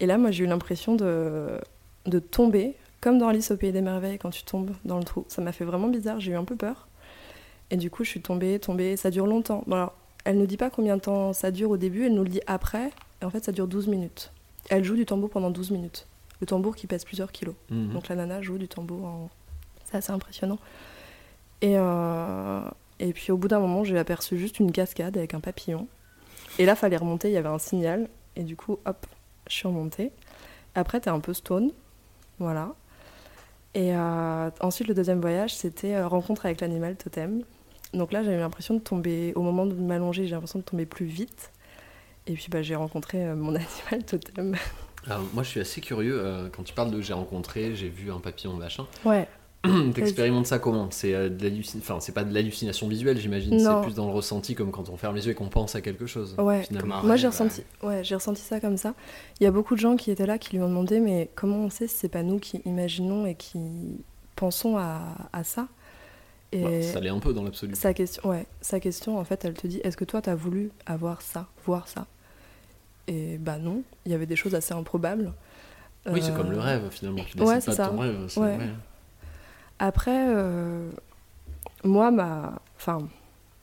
Et 0.00 0.06
là, 0.06 0.18
moi, 0.18 0.30
j'ai 0.30 0.44
eu 0.44 0.46
l'impression 0.46 0.94
de, 0.94 1.58
de 2.04 2.18
tomber, 2.18 2.74
comme 3.00 3.18
dans 3.18 3.28
Alice 3.28 3.50
au 3.50 3.56
Pays 3.56 3.72
des 3.72 3.80
Merveilles, 3.80 4.18
quand 4.18 4.30
tu 4.30 4.44
tombes 4.44 4.72
dans 4.84 4.98
le 4.98 5.04
trou. 5.04 5.24
Ça 5.28 5.40
m'a 5.40 5.52
fait 5.52 5.64
vraiment 5.64 5.88
bizarre, 5.88 6.20
j'ai 6.20 6.32
eu 6.32 6.36
un 6.36 6.44
peu 6.44 6.56
peur. 6.56 6.88
Et 7.70 7.76
du 7.76 7.90
coup, 7.90 8.04
je 8.04 8.10
suis 8.10 8.20
tombée, 8.20 8.58
tombée. 8.58 8.96
Ça 8.96 9.10
dure 9.10 9.26
longtemps. 9.26 9.64
Bon, 9.66 9.76
alors, 9.76 9.94
elle 10.28 10.36
ne 10.36 10.44
dit 10.44 10.58
pas 10.58 10.68
combien 10.68 10.98
de 10.98 11.00
temps 11.00 11.32
ça 11.32 11.50
dure 11.50 11.70
au 11.70 11.78
début, 11.78 12.04
elle 12.04 12.12
nous 12.12 12.22
le 12.22 12.28
dit 12.28 12.42
après. 12.46 12.90
Et 13.22 13.24
en 13.24 13.30
fait, 13.30 13.42
ça 13.42 13.50
dure 13.50 13.66
12 13.66 13.86
minutes. 13.86 14.30
Elle 14.68 14.84
joue 14.84 14.94
du 14.94 15.06
tambour 15.06 15.30
pendant 15.30 15.50
12 15.50 15.70
minutes. 15.70 16.06
Le 16.42 16.46
tambour 16.46 16.76
qui 16.76 16.86
pèse 16.86 17.06
plusieurs 17.06 17.32
kilos. 17.32 17.54
Mhm. 17.70 17.94
Donc 17.94 18.08
la 18.08 18.14
nana 18.14 18.42
joue 18.42 18.58
du 18.58 18.68
tambour. 18.68 19.06
En... 19.06 19.30
C'est 19.86 19.96
assez 19.96 20.12
impressionnant. 20.12 20.58
Et, 21.62 21.78
euh, 21.78 22.60
et 22.98 23.14
puis 23.14 23.32
au 23.32 23.38
bout 23.38 23.48
d'un 23.48 23.58
moment, 23.58 23.84
j'ai 23.84 23.96
aperçu 23.96 24.36
juste 24.36 24.58
une 24.58 24.70
cascade 24.70 25.16
avec 25.16 25.32
un 25.32 25.40
papillon. 25.40 25.88
Et 26.58 26.66
là, 26.66 26.76
fallait 26.76 26.98
remonter, 26.98 27.28
il 27.28 27.32
y 27.32 27.38
avait 27.38 27.48
un 27.48 27.58
signal. 27.58 28.06
Et 28.36 28.42
du 28.42 28.54
coup, 28.54 28.78
hop, 28.84 29.06
je 29.48 29.54
suis 29.54 29.66
remontée. 29.66 30.12
Après, 30.74 31.00
t'es 31.00 31.08
un 31.08 31.20
peu 31.20 31.32
stone. 31.32 31.70
Voilà. 32.38 32.74
Et 33.72 33.96
euh, 33.96 34.50
ensuite, 34.60 34.88
le 34.88 34.94
deuxième 34.94 35.22
voyage, 35.22 35.56
c'était 35.56 35.94
euh, 35.94 36.06
rencontre 36.06 36.44
avec 36.44 36.60
l'animal 36.60 36.96
totem. 36.96 37.44
Donc 37.94 38.12
là, 38.12 38.22
j'avais 38.22 38.38
l'impression 38.38 38.74
de 38.74 38.80
tomber, 38.80 39.32
au 39.34 39.42
moment 39.42 39.66
de 39.66 39.74
m'allonger, 39.74 40.26
j'ai 40.26 40.32
l'impression 40.32 40.58
de 40.58 40.64
tomber 40.64 40.86
plus 40.86 41.06
vite. 41.06 41.52
Et 42.26 42.34
puis, 42.34 42.46
bah, 42.50 42.62
j'ai 42.62 42.74
rencontré 42.76 43.24
euh, 43.24 43.34
mon 43.34 43.54
animal 43.54 44.04
totem. 44.06 44.56
Alors, 45.06 45.22
moi, 45.32 45.42
je 45.42 45.48
suis 45.48 45.60
assez 45.60 45.80
curieux. 45.80 46.20
euh, 46.22 46.48
quand 46.54 46.62
tu 46.64 46.74
parles 46.74 46.90
de 46.90 47.00
j'ai 47.00 47.14
rencontré, 47.14 47.74
j'ai 47.74 47.88
vu 47.88 48.12
un 48.12 48.18
papillon, 48.20 48.54
machin. 48.54 48.86
Ouais. 49.04 49.26
T'expérimentes 49.94 50.46
ça 50.46 50.60
comment? 50.60 50.88
C'est 50.92 51.14
euh, 51.14 51.30
enfin, 51.78 51.98
c'est 51.98 52.12
pas 52.12 52.22
de 52.22 52.32
l'hallucination 52.32 52.86
visuelle, 52.86 53.18
j'imagine. 53.18 53.56
Non. 53.56 53.80
C'est 53.80 53.86
plus 53.88 53.94
dans 53.96 54.06
le 54.06 54.12
ressenti, 54.12 54.54
comme 54.54 54.70
quand 54.70 54.88
on 54.88 54.96
ferme 54.96 55.16
les 55.16 55.26
yeux 55.26 55.32
et 55.32 55.34
qu'on 55.34 55.48
pense 55.48 55.74
à 55.74 55.80
quelque 55.80 56.06
chose. 56.06 56.36
Ouais, 56.38 56.62
finalement. 56.62 57.02
moi 57.02 57.16
j'ai 57.16 57.26
ressenti, 57.26 57.64
ouais, 57.82 58.04
j'ai 58.04 58.14
ressenti 58.14 58.40
ça 58.40 58.60
comme 58.60 58.76
ça. 58.76 58.94
Il 59.40 59.44
y 59.44 59.46
a 59.48 59.50
beaucoup 59.50 59.74
de 59.74 59.80
gens 59.80 59.96
qui 59.96 60.12
étaient 60.12 60.26
là 60.26 60.38
qui 60.38 60.54
lui 60.54 60.62
ont 60.62 60.68
demandé 60.68 61.00
mais 61.00 61.28
comment 61.34 61.56
on 61.56 61.70
sait 61.70 61.88
si 61.88 61.96
c'est 61.96 62.08
pas 62.08 62.22
nous 62.22 62.38
qui 62.38 62.62
imaginons 62.66 63.26
et 63.26 63.34
qui 63.34 63.58
pensons 64.36 64.76
à, 64.78 65.00
à 65.32 65.42
ça? 65.42 65.66
Et 66.52 66.62
Bah, 66.62 66.92
ça 66.92 67.00
l'est 67.00 67.10
un 67.10 67.18
peu 67.18 67.34
dans 67.34 67.42
l'absolu. 67.44 67.74
sa 67.74 67.92
question, 67.92 68.28
ouais, 68.28 68.46
sa 68.60 68.80
question 68.80 69.18
en 69.18 69.24
fait, 69.24 69.44
elle 69.44 69.54
te 69.54 69.66
dit 69.66 69.80
est-ce 69.84 69.96
que 69.96 70.04
toi 70.04 70.22
t'as 70.22 70.34
voulu 70.34 70.70
avoir 70.86 71.20
ça, 71.22 71.46
voir 71.66 71.88
ça? 71.88 72.06
Et 73.06 73.38
bah 73.38 73.58
non, 73.58 73.82
il 74.06 74.12
y 74.12 74.14
avait 74.14 74.26
des 74.26 74.36
choses 74.36 74.54
assez 74.54 74.72
improbables. 74.74 75.32
Oui, 76.10 76.20
c'est 76.22 76.30
Euh, 76.30 76.36
comme 76.36 76.50
le 76.50 76.58
rêve 76.58 76.88
finalement. 76.90 77.22
Tu 77.24 77.42
ouais, 77.42 77.60
c'est 77.60 77.72
ça. 77.72 77.88
ton 77.88 77.98
rêve. 77.98 78.16
c'est 78.28 78.40
Ouais. 78.40 78.56
vrai. 78.56 78.68
Après, 79.78 80.26
euh, 80.28 80.90
moi, 81.84 82.10
ma, 82.10 82.60
enfin, 82.76 83.06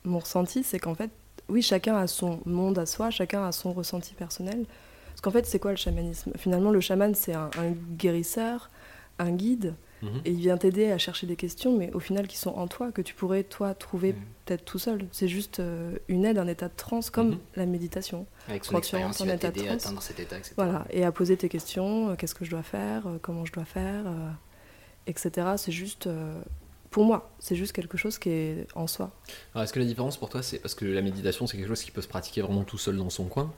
mon 0.04 0.18
ressenti, 0.20 0.62
c'est 0.62 0.78
qu'en 0.78 0.94
fait, 0.94 1.10
oui, 1.48 1.62
chacun 1.62 1.96
a 1.96 2.06
son 2.06 2.40
monde 2.46 2.78
à 2.78 2.86
soi, 2.86 3.10
chacun 3.10 3.44
a 3.46 3.52
son 3.52 3.72
ressenti 3.72 4.14
personnel. 4.14 4.64
Parce 5.08 5.20
qu'en 5.20 5.30
fait, 5.30 5.46
c'est 5.46 5.58
quoi 5.58 5.70
le 5.72 5.76
chamanisme? 5.76 6.32
Finalement, 6.36 6.70
le 6.70 6.80
chaman, 6.80 7.14
c'est 7.14 7.34
un, 7.34 7.50
un 7.58 7.70
guérisseur, 7.96 8.70
un 9.18 9.30
guide, 9.32 9.74
Mhm. 10.02 10.20
et 10.26 10.30
il 10.30 10.36
vient 10.40 10.56
t'aider 10.58 10.90
à 10.92 10.98
chercher 10.98 11.26
des 11.26 11.36
questions, 11.36 11.76
mais 11.76 11.90
au 11.94 12.00
final, 12.00 12.26
qui 12.26 12.36
sont 12.36 12.50
en 12.50 12.66
toi, 12.68 12.92
que 12.92 13.00
tu 13.02 13.14
pourrais, 13.14 13.42
toi, 13.44 13.74
trouver 13.74 14.14
peut-être 14.44 14.64
tout 14.64 14.78
seul. 14.78 15.06
C'est 15.10 15.26
juste 15.28 15.58
euh, 15.60 15.96
une 16.08 16.24
aide, 16.24 16.36
un 16.38 16.46
état 16.46 16.68
de 16.68 16.74
transe, 16.76 17.08
comme 17.10 17.30
Mhm. 17.30 17.38
la 17.56 17.66
méditation. 17.66 18.26
Avec 18.48 18.64
son 18.64 18.72
Quand 18.72 18.76
tu 18.80 18.84
expérience, 18.84 19.16
rentres 19.18 19.22
il 19.24 19.28
va 19.28 19.34
état 19.34 19.50
de 19.50 19.68
à 19.68 19.72
atteindre 19.72 20.02
cet 20.02 20.20
état, 20.20 20.36
etc. 20.36 20.52
Voilà, 20.56 20.86
et 20.90 21.04
à 21.04 21.12
poser 21.12 21.36
tes 21.36 21.48
questions, 21.48 22.10
euh, 22.10 22.14
qu'est-ce 22.16 22.34
que 22.34 22.44
je 22.44 22.50
dois 22.50 22.62
faire, 22.62 23.06
euh, 23.06 23.18
comment 23.22 23.44
je 23.46 23.52
dois 23.52 23.64
faire, 23.64 24.04
etc. 25.06 25.30
C'est 25.56 25.72
juste, 25.72 26.08
pour 26.90 27.04
moi, 27.04 27.30
c'est 27.38 27.56
juste 27.56 27.72
quelque 27.72 27.96
chose 27.96 28.18
qui 28.18 28.30
est 28.30 28.66
en 28.74 28.86
soi. 28.86 29.10
Alors, 29.54 29.64
est-ce 29.64 29.72
que 29.72 29.78
la 29.78 29.84
différence 29.84 30.16
pour 30.16 30.28
toi, 30.28 30.42
c'est 30.42 30.58
parce 30.58 30.74
que 30.74 30.84
la 30.84 31.02
méditation, 31.02 31.46
c'est 31.46 31.56
quelque 31.56 31.68
chose 31.68 31.82
qui 31.82 31.90
peut 31.90 32.02
se 32.02 32.08
pratiquer 32.08 32.42
vraiment 32.42 32.64
tout 32.64 32.78
seul 32.78 32.96
dans 32.96 33.10
son 33.10 33.24
coin 33.24 33.52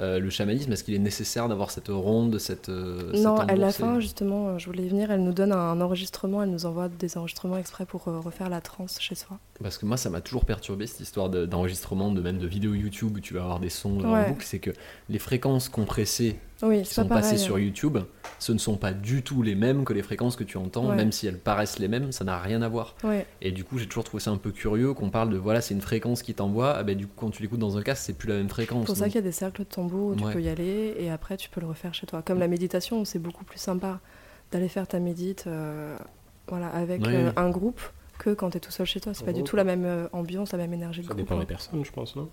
Euh, 0.00 0.18
Le 0.18 0.28
chamanisme, 0.30 0.72
est-ce 0.72 0.84
qu'il 0.84 0.94
est 0.94 0.98
nécessaire 0.98 1.48
d'avoir 1.48 1.70
cette 1.70 1.88
ronde, 1.88 2.38
cette. 2.38 2.68
euh, 2.68 3.12
non, 3.14 3.36
à 3.36 3.46
tambour, 3.46 3.56
la 3.56 3.72
fin, 3.72 4.00
justement, 4.00 4.48
euh, 4.48 4.58
je 4.58 4.66
voulais 4.66 4.84
y 4.84 4.88
venir, 4.88 5.10
elle 5.10 5.22
nous 5.24 5.32
donne 5.32 5.52
un 5.52 5.80
enregistrement, 5.80 6.42
elle 6.42 6.50
nous 6.50 6.66
envoie 6.66 6.88
des 6.88 7.16
enregistrements 7.16 7.56
exprès 7.56 7.86
pour 7.86 8.06
euh, 8.08 8.20
refaire 8.20 8.50
la 8.50 8.60
transe 8.60 8.98
chez 9.00 9.14
soi. 9.14 9.38
Parce 9.62 9.78
que 9.78 9.86
moi, 9.86 9.96
ça 9.96 10.10
m'a 10.10 10.20
toujours 10.20 10.44
perturbé 10.44 10.86
cette 10.86 11.00
histoire 11.00 11.30
de- 11.30 11.46
d'enregistrement, 11.46 12.12
de, 12.12 12.20
même 12.20 12.38
de 12.38 12.46
vidéos 12.46 12.74
YouTube 12.74 13.16
où 13.16 13.20
tu 13.20 13.32
vas 13.34 13.40
avoir 13.42 13.58
des 13.58 13.70
sons 13.70 14.00
en 14.04 14.12
Ouais. 14.12 14.28
boucle. 14.28 14.44
C'est 14.44 14.58
que 14.58 14.70
les 15.08 15.18
fréquences 15.18 15.68
compressées 15.70 16.36
Oui, 16.62 16.82
qui 16.82 16.92
sont 16.92 17.06
pas 17.06 17.16
passées 17.16 17.38
sur. 17.38 17.58
YouTube, 17.58 17.96
ce 18.38 18.52
ne 18.52 18.58
sont 18.58 18.76
pas 18.76 18.92
du 18.92 19.22
tout 19.22 19.42
les 19.42 19.54
mêmes 19.54 19.84
que 19.84 19.94
les 19.94 20.02
fréquences 20.02 20.36
que 20.36 20.44
tu 20.44 20.58
entends, 20.58 20.90
Ouais. 20.90 20.94
même 20.96 21.10
si 21.10 21.26
elles 21.26 21.38
paraissent 21.38 21.78
les 21.78 21.88
mêmes, 21.88 22.12
ça 22.12 22.24
n'a 22.24 22.38
rien 22.38 22.60
à 22.60 22.68
voir. 22.68 22.94
Ouais. 23.02 23.24
Et 23.40 23.50
du 23.50 23.64
coup, 23.64 23.78
j'ai 23.78 23.86
toujours 23.86 24.04
trouvé 24.04 24.22
ça 24.22 24.30
un 24.30 24.36
peu 24.36 24.50
curieux 24.52 24.92
qu'on 24.92 25.08
parle 25.10 25.30
de 25.30 25.38
voilà, 25.38 25.60
c'est 25.62 25.72
une 25.74 25.80
fréquence 25.80 26.22
qui 26.22 26.34
t'envoie, 26.34 26.74
ah 26.76 26.82
ben, 26.82 26.94
du 26.96 27.06
coup, 27.06 27.14
quand 27.16 27.30
tu 27.30 27.40
l'écoutes 27.42 27.58
dans 27.60 27.78
un 27.78 27.82
casque, 27.82 28.02
c'est 28.04 28.12
plus 28.18 28.28
la 28.28 28.34
même 28.36 28.48
fréquence. 28.50 28.80
C'est 28.82 28.86
pour 28.86 28.96
ça 28.96 29.06
qu'il 29.06 29.14
y 29.14 29.18
a 29.18 29.22
des 29.22 29.32
cercles 29.32 29.62
de 29.62 29.66
tambour 29.68 30.08
où 30.08 30.14
tu 30.16 30.24
peux 30.24 30.42
y 30.42 30.48
aller 30.50 30.94
et 30.98 31.10
après 31.10 31.36
tu 31.38 31.48
peux 31.48 31.60
le 31.62 31.66
refaire 31.66 31.94
chez 31.94 32.06
toi. 32.06 32.20
Comme 32.20 32.38
la 32.40 32.48
méditation, 32.48 33.04
c'est 33.06 33.18
beaucoup 33.18 33.44
plus 33.44 33.58
sympa 33.58 34.00
d'aller 34.52 34.68
faire 34.68 34.86
ta 34.86 34.98
médite 35.00 35.44
euh, 35.46 35.96
voilà, 36.48 36.68
avec 36.68 37.06
euh, 37.06 37.32
un 37.36 37.48
groupe 37.50 37.80
que 38.18 38.30
quand 38.34 38.50
tu 38.50 38.56
es 38.56 38.60
tout 38.60 38.70
seul 38.70 38.86
chez 38.86 39.00
toi. 39.00 39.12
C'est 39.14 39.24
pas 39.24 39.32
du 39.32 39.40
groupe. 39.40 39.50
tout 39.50 39.56
la 39.56 39.64
même 39.64 39.84
euh, 39.84 40.08
ambiance, 40.12 40.52
la 40.52 40.58
même 40.58 40.72
énergie 40.74 41.00
de 41.00 41.06
Ça 41.06 41.14
groupe. 41.14 41.18
dépend 41.24 41.36
hein. 41.36 41.40
des 41.40 41.46
personnes, 41.46 41.84
je 41.84 41.92
pense, 41.92 42.16
non? 42.16 42.28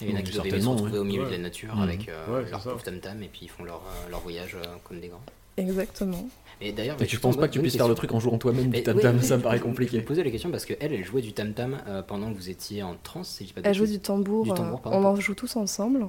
Il 0.00 0.10
y 0.10 0.14
en 0.14 0.16
a 0.16 0.22
qui 0.22 0.32
doivent 0.32 0.48
se 0.48 0.68
retrouver 0.68 0.92
ouais. 0.92 0.98
au 0.98 1.04
milieu 1.04 1.24
de 1.26 1.30
la 1.30 1.38
nature 1.38 1.76
avec 1.80 2.08
euh, 2.08 2.42
Ouais, 2.42 2.48
leur 2.50 2.62
pauvre 2.62 2.82
tam-tam 2.82 3.20
et 3.22 3.26
puis 3.28 3.40
ils 3.42 3.48
font 3.48 3.64
leur, 3.64 3.76
euh, 3.84 4.10
leur 4.10 4.20
voyage 4.20 4.54
euh, 4.54 4.64
comme 4.84 5.00
des 5.00 5.08
grands. 5.08 5.20
Exactement. 5.56 6.28
Et 6.60 6.70
d'ailleurs, 6.72 6.96
Mais 7.00 7.06
tu 7.06 7.18
penses 7.18 7.36
pas 7.36 7.48
que 7.48 7.52
tu 7.54 7.60
puisses 7.60 7.76
faire 7.76 7.88
le 7.88 7.94
truc 7.96 8.12
en 8.12 8.20
jouant 8.20 8.38
toi-même 8.38 8.70
du 8.70 8.82
tam-tam, 8.84 9.16
oui, 9.16 9.22
ça 9.24 9.36
me 9.36 9.42
paraît 9.42 9.58
Je 9.58 9.62
me 9.64 9.68
compliqué. 9.68 10.00
posais 10.00 10.22
la 10.22 10.30
question 10.30 10.50
parce 10.52 10.64
qu'elle, 10.64 10.76
elle 10.80 11.04
jouait 11.04 11.22
du 11.22 11.32
tam-tam 11.32 11.78
euh, 11.88 12.02
pendant 12.02 12.30
que 12.32 12.36
vous 12.36 12.48
étiez 12.48 12.84
en 12.84 12.94
transe, 13.02 13.28
si 13.28 13.42
je 13.44 13.48
dis 13.48 13.54
pas 13.54 13.62
de 13.62 13.66
Elle 13.66 13.74
joue 13.74 13.82
bêtises. 13.82 13.96
du 13.98 14.02
tambour, 14.02 14.44
Du 14.44 14.50
tambour, 14.52 14.80
on 14.84 15.04
en 15.04 15.16
joue 15.16 15.34
tous 15.34 15.56
ensemble. 15.56 16.06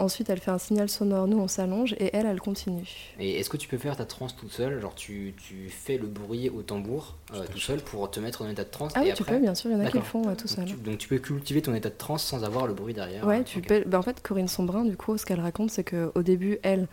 Ensuite, 0.00 0.30
elle 0.30 0.40
fait 0.40 0.50
un 0.50 0.58
signal 0.58 0.88
sonore, 0.88 1.26
nous 1.26 1.38
on 1.38 1.46
s'allonge 1.46 1.92
et 1.98 2.10
elle, 2.16 2.24
elle 2.26 2.40
continue. 2.40 2.88
Et 3.18 3.38
est-ce 3.38 3.50
que 3.50 3.58
tu 3.58 3.68
peux 3.68 3.76
faire 3.76 3.96
ta 3.96 4.06
transe 4.06 4.34
toute 4.34 4.50
seule? 4.50 4.80
Genre 4.80 4.94
tu, 4.94 5.34
tu 5.46 5.68
fais 5.68 5.98
le 5.98 6.06
bruit 6.06 6.48
au 6.48 6.62
tambour 6.62 7.16
euh, 7.34 7.44
tout 7.52 7.58
seul 7.60 7.80
pour 7.82 8.10
te 8.10 8.18
mettre 8.18 8.40
en 8.42 8.48
état 8.48 8.64
de 8.64 8.70
transe 8.70 8.92
Ah 8.96 9.02
et 9.04 9.08
oui, 9.08 9.14
tu 9.14 9.24
peux, 9.24 9.38
bien 9.38 9.54
sûr, 9.54 9.70
il 9.70 9.74
y 9.74 9.76
en 9.76 9.80
a 9.80 9.86
qui 9.90 9.98
le 9.98 10.02
font 10.02 10.26
ouais, 10.26 10.36
tout 10.36 10.48
Donc 10.48 10.56
seul. 10.56 10.64
tu- 10.64 10.74
Donc 10.76 10.98
tu 10.98 11.06
peux 11.08 11.18
cultiver 11.18 11.60
ton 11.60 11.74
état 11.74 11.90
de 11.90 11.94
transe 11.96 12.24
sans 12.24 12.44
avoir 12.44 12.66
le 12.66 12.72
bruit 12.72 12.94
derrière. 12.94 13.26
Ouais, 13.26 13.44
tu 13.44 13.60
peux. 13.60 13.82
bah, 13.86 13.98
en 13.98 14.02
fait, 14.02 14.22
Corinne 14.22 14.48
Sombrin, 14.48 14.84
du 14.86 14.96
coup, 14.96 15.16
ce 15.18 15.26
qu'elle 15.26 15.40
raconte, 15.40 15.70
c'est 15.70 15.84
qu'au 15.84 16.22
début, 16.22 16.58
elle, 16.62 16.88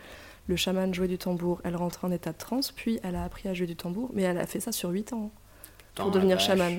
le 0.47 0.55
chaman 0.58 0.93
jouait 0.93 1.08
du 1.08 1.18
tambour, 1.18 1.62
elle 1.64 1.78
rentrait 1.78 2.08
en 2.08 2.12
état 2.12 2.34
de 2.34 2.38
transe, 2.38 2.72
puis 2.72 2.99
elle 3.03 3.16
a 3.16 3.24
appris 3.24 3.47
à 3.47 3.53
jouer 3.53 3.68
du 3.68 3.76
tambour, 3.78 4.10
mais 4.14 4.24
elle 4.24 4.38
a 4.38 4.45
fait 4.47 4.60
ça 4.60 4.74
sur 4.74 4.89
8 4.89 5.14
ans 5.14 5.32
pour 5.95 6.12
devenir 6.12 6.38
vache. 6.58 6.74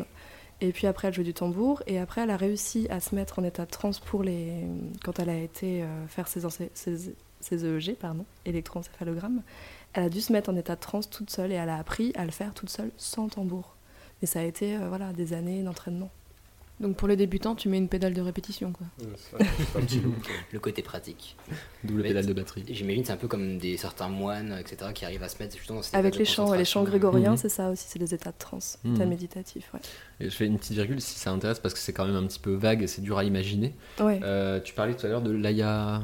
Et 0.60 0.72
puis 0.72 0.86
après, 0.86 1.08
elle 1.08 1.14
jouait 1.14 1.24
du 1.24 1.34
tambour, 1.34 1.82
et 1.86 1.98
après, 1.98 2.22
elle 2.22 2.30
a 2.30 2.36
réussi 2.36 2.88
à 2.90 2.98
se 2.98 3.14
mettre 3.14 3.38
en 3.38 3.44
état 3.44 3.64
de 3.64 3.70
transe 3.70 4.00
pour 4.00 4.24
les. 4.24 4.64
Quand 5.04 5.18
elle 5.20 5.30
a 5.30 5.38
été 5.38 5.82
euh, 5.82 6.06
faire 6.08 6.26
ses, 6.26 6.40
ses, 6.74 7.14
ses 7.40 7.64
EEG, 7.64 7.96
pardon, 7.96 8.24
électroencéphalogramme, 8.44 9.42
elle 9.92 10.04
a 10.04 10.08
dû 10.08 10.20
se 10.20 10.32
mettre 10.32 10.50
en 10.50 10.56
état 10.56 10.74
de 10.74 10.80
transe 10.80 11.08
toute 11.08 11.30
seule, 11.30 11.52
et 11.52 11.54
elle 11.54 11.68
a 11.68 11.78
appris 11.78 12.12
à 12.16 12.24
le 12.24 12.32
faire 12.32 12.54
toute 12.54 12.70
seule 12.70 12.90
sans 12.96 13.28
tambour. 13.28 13.76
Mais 14.20 14.26
ça 14.26 14.40
a 14.40 14.42
été 14.42 14.76
euh, 14.76 14.88
voilà, 14.88 15.12
des 15.12 15.32
années 15.32 15.62
d'entraînement. 15.62 16.10
Donc 16.80 16.96
pour 16.96 17.08
les 17.08 17.16
débutants, 17.16 17.54
tu 17.56 17.68
mets 17.68 17.78
une 17.78 17.88
pédale 17.88 18.14
de 18.14 18.20
répétition. 18.20 18.72
Quoi. 18.72 18.86
Le 20.52 20.58
côté 20.60 20.82
pratique. 20.82 21.36
Double 21.84 22.02
pédale 22.02 22.26
de 22.26 22.32
batterie. 22.32 22.64
J'imagine 22.68 23.04
c'est 23.04 23.12
un 23.12 23.16
peu 23.16 23.28
comme 23.28 23.58
des 23.58 23.76
certains 23.76 24.08
moines, 24.08 24.56
etc., 24.60 24.92
qui 24.94 25.04
arrivent 25.04 25.22
à 25.22 25.28
se 25.28 25.42
mettre 25.42 25.56
justement 25.56 25.78
dans 25.78 25.82
cet 25.82 25.94
Avec 25.94 26.14
les 26.16 26.24
de 26.24 26.28
chants, 26.28 26.52
les 26.54 26.64
chants 26.64 26.84
grégoriens, 26.84 27.32
Mhm. 27.32 27.36
c'est 27.36 27.48
ça 27.48 27.70
aussi, 27.70 27.84
c'est 27.88 27.98
des 27.98 28.14
états 28.14 28.30
de 28.30 28.38
transe, 28.38 28.78
Mhm. 28.84 28.94
état 28.96 29.06
méditatif. 29.06 29.70
Ouais. 29.74 29.80
Et 30.20 30.30
je 30.30 30.34
fais 30.36 30.46
une 30.46 30.58
petite 30.58 30.72
virgule 30.74 31.00
si 31.00 31.18
ça 31.18 31.30
intéresse 31.30 31.58
parce 31.58 31.74
que 31.74 31.80
c'est 31.80 31.92
quand 31.92 32.06
même 32.06 32.16
un 32.16 32.26
petit 32.26 32.40
peu 32.40 32.54
vague 32.54 32.82
et 32.82 32.86
c'est 32.86 33.02
dur 33.02 33.18
à 33.18 33.24
imaginer. 33.24 33.74
Ouais. 34.00 34.20
Euh, 34.22 34.60
tu 34.60 34.72
parlais 34.74 34.94
tout 34.94 35.04
à 35.06 35.08
l'heure 35.08 35.22
de 35.22 35.32
l'aya. 35.32 36.02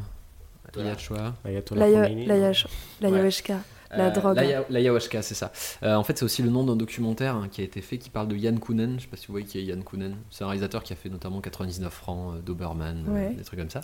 L'ayachua. 0.76 1.34
L'aya- 1.44 2.08
l'ayash- 2.08 2.66
L'ayahuasca, 3.00 3.60
la 3.96 4.06
Euh, 4.06 4.10
drogue. 4.10 4.36
l'aya- 4.36 4.64
L'ayahuasca, 4.70 5.22
c'est 5.22 5.34
ça. 5.34 5.52
Euh, 5.82 5.94
en 5.94 6.04
fait, 6.04 6.18
c'est 6.18 6.24
aussi 6.24 6.42
le 6.42 6.50
nom 6.50 6.64
d'un 6.64 6.76
documentaire 6.76 7.34
hein, 7.36 7.48
qui 7.50 7.60
a 7.60 7.64
été 7.64 7.80
fait 7.80 7.98
qui 7.98 8.10
parle 8.10 8.28
de 8.28 8.36
Yann 8.36 8.58
Kounen. 8.58 8.96
Je 8.98 9.02
sais 9.04 9.08
pas 9.08 9.16
si 9.16 9.26
vous 9.26 9.32
voyez 9.32 9.46
qui 9.46 9.58
est 9.58 9.64
Yann 9.64 9.82
Kounen. 9.82 10.16
C'est 10.30 10.44
un 10.44 10.48
réalisateur 10.48 10.82
qui 10.82 10.92
a 10.92 10.96
fait 10.96 11.08
notamment 11.08 11.40
99 11.40 11.92
francs, 11.92 12.34
euh, 12.36 12.40
Doberman, 12.40 13.04
Ouais. 13.08 13.34
des 13.36 13.42
trucs 13.44 13.58
comme 13.60 13.70
ça. 13.70 13.80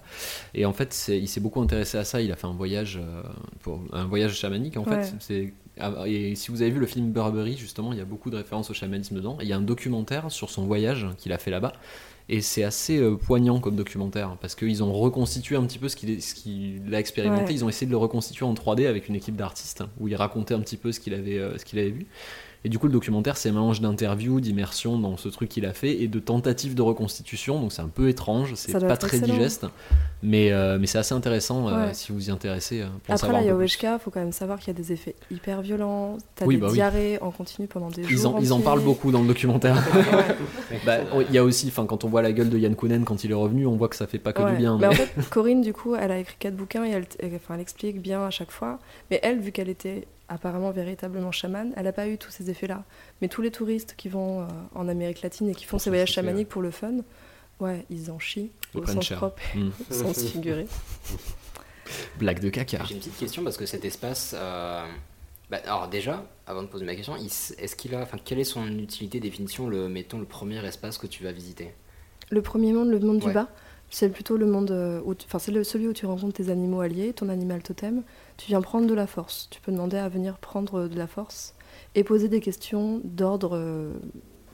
Et 0.54 0.64
en 0.66 0.72
fait, 0.72 1.08
il 1.08 1.28
s'est 1.28 1.40
beaucoup 1.40 1.60
intéressé 1.60 1.98
à 1.98 2.04
ça. 2.04 2.20
Il 2.20 2.30
a 2.32 2.36
fait 2.36 2.46
un 2.46 2.52
voyage, 2.54 3.00
pour, 3.62 3.80
un 3.92 4.04
voyage 4.06 4.34
chamanique. 4.36 4.76
En 4.76 4.84
Ouais. 4.84 5.02
fait, 5.04 5.14
c'est 5.20 5.52
ah, 5.82 5.92
et 6.06 6.34
si 6.34 6.50
vous 6.50 6.60
avez 6.60 6.70
vu 6.70 6.78
le 6.80 6.84
film 6.86 7.10
Burberry, 7.10 7.56
justement, 7.56 7.92
il 7.92 7.98
y 7.98 8.02
a 8.02 8.04
beaucoup 8.04 8.28
de 8.28 8.36
références 8.36 8.68
au 8.70 8.74
chamanisme 8.74 9.14
dedans. 9.14 9.38
Et 9.40 9.44
il 9.44 9.48
y 9.48 9.52
a 9.52 9.56
un 9.56 9.62
documentaire 9.62 10.30
sur 10.30 10.50
son 10.50 10.66
voyage 10.66 11.06
qu'il 11.16 11.32
a 11.32 11.38
fait 11.38 11.50
là-bas. 11.50 11.72
Et 12.32 12.42
c'est 12.42 12.62
assez 12.62 12.96
euh, 12.96 13.16
poignant 13.16 13.58
comme 13.58 13.74
documentaire 13.74 14.36
parce 14.40 14.54
qu'ils 14.54 14.84
ont 14.84 14.92
reconstitué 14.92 15.56
un 15.56 15.64
petit 15.64 15.80
peu 15.80 15.88
ce 15.88 15.96
qu'il 15.96 16.94
a 16.94 17.00
expérimenté. 17.00 17.42
Ouais. 17.46 17.54
Ils 17.54 17.64
ont 17.64 17.68
essayé 17.68 17.88
de 17.88 17.90
le 17.90 17.96
reconstituer 17.96 18.46
en 18.46 18.54
3D 18.54 18.86
avec 18.86 19.08
une 19.08 19.16
équipe 19.16 19.34
d'artistes 19.34 19.82
où 19.98 20.06
il 20.06 20.14
racontait 20.14 20.54
un 20.54 20.60
petit 20.60 20.76
peu 20.76 20.92
ce 20.92 21.00
qu'il 21.00 21.12
avait, 21.12 21.38
euh, 21.38 21.58
ce 21.58 21.64
qu'il 21.64 21.80
avait 21.80 21.90
vu. 21.90 22.06
Et 22.64 22.68
du 22.68 22.78
coup, 22.78 22.86
le 22.86 22.92
documentaire, 22.92 23.38
c'est 23.38 23.48
un 23.48 23.52
mélange 23.52 23.80
d'interviews, 23.80 24.40
d'immersion 24.40 24.98
dans 24.98 25.16
ce 25.16 25.28
truc 25.30 25.48
qu'il 25.48 25.64
a 25.64 25.72
fait 25.72 26.02
et 26.02 26.08
de 26.08 26.18
tentatives 26.20 26.74
de 26.74 26.82
reconstitution. 26.82 27.58
Donc 27.58 27.72
c'est 27.72 27.80
un 27.80 27.88
peu 27.88 28.08
étrange, 28.10 28.52
c'est 28.54 28.72
pas 28.78 28.98
très 28.98 29.16
excellent. 29.16 29.34
digeste, 29.34 29.66
mais, 30.22 30.52
euh, 30.52 30.76
mais 30.78 30.86
c'est 30.86 30.98
assez 30.98 31.14
intéressant 31.14 31.68
euh, 31.68 31.88
si 31.94 32.12
vous 32.12 32.28
y 32.28 32.30
intéressez. 32.30 32.82
euh, 32.82 32.86
pour 33.04 33.14
Après 33.14 33.28
la 33.28 33.38
un 33.38 33.40
peu 33.40 33.44
plus. 33.46 33.48
Yahuasca, 33.48 33.98
faut 33.98 34.10
quand 34.10 34.20
même 34.20 34.32
savoir 34.32 34.58
qu'il 34.58 34.68
y 34.68 34.70
a 34.70 34.74
des 34.74 34.92
effets 34.92 35.14
hyper 35.30 35.62
violents. 35.62 36.18
T'as 36.34 36.44
Oui, 36.44 36.56
des 36.56 36.60
bah 36.60 36.68
oui. 36.70 37.16
en 37.22 37.30
continu 37.30 37.66
pendant 37.66 37.88
des 37.88 38.02
Ils 38.02 38.08
jours. 38.18 38.36
en, 38.36 38.40
ils 38.40 38.52
en 38.52 38.60
parlent 38.60 38.82
beaucoup 38.82 39.10
dans 39.10 39.22
le 39.22 39.28
documentaire. 39.28 39.76
Bah, 40.86 40.98
Il 41.28 41.34
y 41.34 41.38
a 41.38 41.44
aussi, 41.44 41.68
enfin, 41.68 41.86
quand 41.86 42.04
on 42.04 42.08
voit 42.08 42.22
la 42.22 42.32
gueule 42.32 42.48
de 42.48 42.58
Yann 42.58 42.74
Kounen 42.74 43.04
quand 43.04 43.24
il 43.24 43.30
est 43.30 43.34
revenu, 43.34 43.66
on 43.66 43.76
voit 43.76 43.88
que 43.88 43.96
ça 43.96 44.06
fait 44.06 44.18
pas 44.18 44.32
que 44.32 44.42
Ouais. 44.42 44.52
du 44.52 44.56
bien. 44.58 44.78
Mais 44.78 44.86
en 44.86 44.92
fait, 44.92 45.10
Corinne, 45.30 45.60
du 45.62 45.72
coup, 45.72 45.94
elle 45.94 46.10
a 46.12 46.18
écrit 46.18 46.36
quatre 46.38 46.56
bouquins 46.56 46.84
et 46.84 46.90
elle, 46.90 47.06
elle- 47.18 47.34
enfin, 47.34 47.54
elle 47.54 47.60
explique 47.60 48.00
bien 48.00 48.24
à 48.24 48.30
chaque 48.30 48.50
fois. 48.50 48.78
Mais 49.10 49.18
elle, 49.22 49.40
vu 49.40 49.50
qu'elle 49.52 49.68
était 49.68 50.06
apparemment 50.30 50.70
véritablement 50.70 51.32
chamane, 51.32 51.72
elle 51.76 51.84
n'a 51.84 51.92
pas 51.92 52.08
eu 52.08 52.16
tous 52.16 52.30
ces 52.30 52.48
effets-là. 52.48 52.84
Mais 53.20 53.28
tous 53.28 53.42
les 53.42 53.50
touristes 53.50 53.94
qui 53.98 54.08
vont 54.08 54.40
euh, 54.42 54.46
en 54.74 54.88
Amérique 54.88 55.20
latine 55.22 55.48
et 55.50 55.54
qui 55.54 55.64
font 55.64 55.72
Pour 55.72 55.80
ces 55.82 55.90
voyages 55.90 56.12
chamaniques 56.12 56.48
pour 56.48 56.62
le 56.62 56.70
fun, 56.70 56.94
ouais, 57.60 57.84
ils 57.90 58.10
en 58.10 58.18
chient 58.18 58.50
Ils 58.74 58.78
au 58.78 58.80
prennent 58.82 58.94
sens 58.96 59.04
cher. 59.06 59.18
propre, 59.18 59.42
Mm. 59.54 59.70
au 59.90 59.92
sens 59.94 60.22
figuré. 60.24 60.66
Blague 62.18 62.40
de 62.40 62.48
caca. 62.50 62.82
J'ai 62.86 62.94
une 62.94 63.00
petite 63.00 63.16
question 63.18 63.42
parce 63.44 63.56
que 63.56 63.66
cet 63.66 63.84
espace. 63.84 64.34
euh, 64.38 64.86
bah, 65.50 65.58
alors 65.64 65.88
déjà, 65.88 66.24
avant 66.46 66.62
de 66.62 66.68
poser 66.68 66.84
ma 66.84 66.94
question, 66.94 67.16
est-ce 67.16 67.74
qu'il 67.74 67.94
a, 67.96 68.00
enfin, 68.02 68.18
quelle 68.24 68.38
est 68.38 68.44
son 68.44 68.66
utilité, 68.78 69.18
définition, 69.18 69.68
le, 69.68 69.88
mettons 69.88 70.18
le 70.20 70.24
premier 70.24 70.64
espace 70.64 70.96
que 70.96 71.08
tu 71.08 71.24
vas 71.24 71.32
visiter? 71.32 71.74
Le 72.30 72.40
premier 72.42 72.72
monde, 72.72 72.90
le 72.90 73.00
monde 73.00 73.20
Ouais. 73.24 73.28
du 73.30 73.34
bas, 73.34 73.48
c'est 73.90 74.08
plutôt 74.08 74.36
le 74.36 74.46
monde 74.46 74.70
euh, 74.70 75.00
où, 75.04 75.14
tu- 75.14 75.26
enfin 75.26 75.38
c'est 75.38 75.52
le- 75.52 75.64
celui 75.64 75.88
où 75.88 75.92
tu 75.92 76.06
rencontres 76.06 76.34
tes 76.34 76.50
animaux 76.50 76.80
alliés, 76.80 77.12
ton 77.12 77.28
animal 77.28 77.62
totem. 77.62 78.02
Tu 78.36 78.46
viens 78.48 78.60
prendre 78.62 78.86
de 78.86 78.94
la 78.94 79.06
force. 79.06 79.48
Tu 79.50 79.60
peux 79.60 79.72
demander 79.72 79.96
à 79.98 80.08
venir 80.08 80.38
prendre 80.38 80.88
de 80.88 80.96
la 80.96 81.06
force 81.06 81.54
et 81.94 82.04
poser 82.04 82.28
des 82.28 82.40
questions 82.40 83.00
d'ordre, 83.04 83.50
euh, 83.56 83.92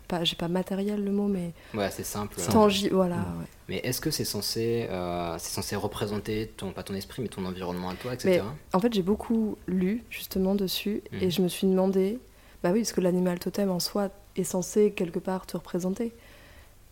pas, 0.08 0.22
j'ai 0.24 0.36
pas 0.36 0.48
matériel 0.48 1.04
le 1.04 1.10
mot, 1.10 1.26
mais 1.28 1.52
Ouais, 1.74 1.90
c'est 1.90 2.04
simple. 2.04 2.36
tangible. 2.50 2.94
Voilà. 2.94 3.16
Mm. 3.16 3.38
ouais. 3.40 3.46
Mais 3.68 3.76
est-ce 3.78 4.00
que 4.00 4.10
c'est 4.10 4.24
censé, 4.24 4.86
euh, 4.90 5.34
c'est 5.38 5.52
censé 5.52 5.76
représenter 5.76 6.52
ton, 6.56 6.70
pas 6.72 6.82
ton 6.84 6.94
esprit, 6.94 7.22
mais 7.22 7.28
ton 7.28 7.44
environnement 7.44 7.90
à 7.90 7.94
toi, 7.94 8.12
Mais 8.24 8.36
etc. 8.36 8.44
en 8.72 8.80
fait, 8.80 8.92
j'ai 8.94 9.02
beaucoup 9.02 9.56
lu 9.66 10.04
justement 10.10 10.54
dessus 10.54 11.02
et 11.12 11.30
je 11.30 11.42
me 11.42 11.48
suis 11.48 11.66
demandé, 11.66 12.20
bah 12.62 12.70
oui, 12.72 12.80
parce 12.80 12.92
que 12.92 13.00
l'animal 13.00 13.38
totem 13.40 13.70
en 13.70 13.80
soi 13.80 14.08
est 14.36 14.44
censé 14.44 14.92
quelque 14.92 15.18
part 15.18 15.46
te 15.46 15.56
représenter. 15.56 16.14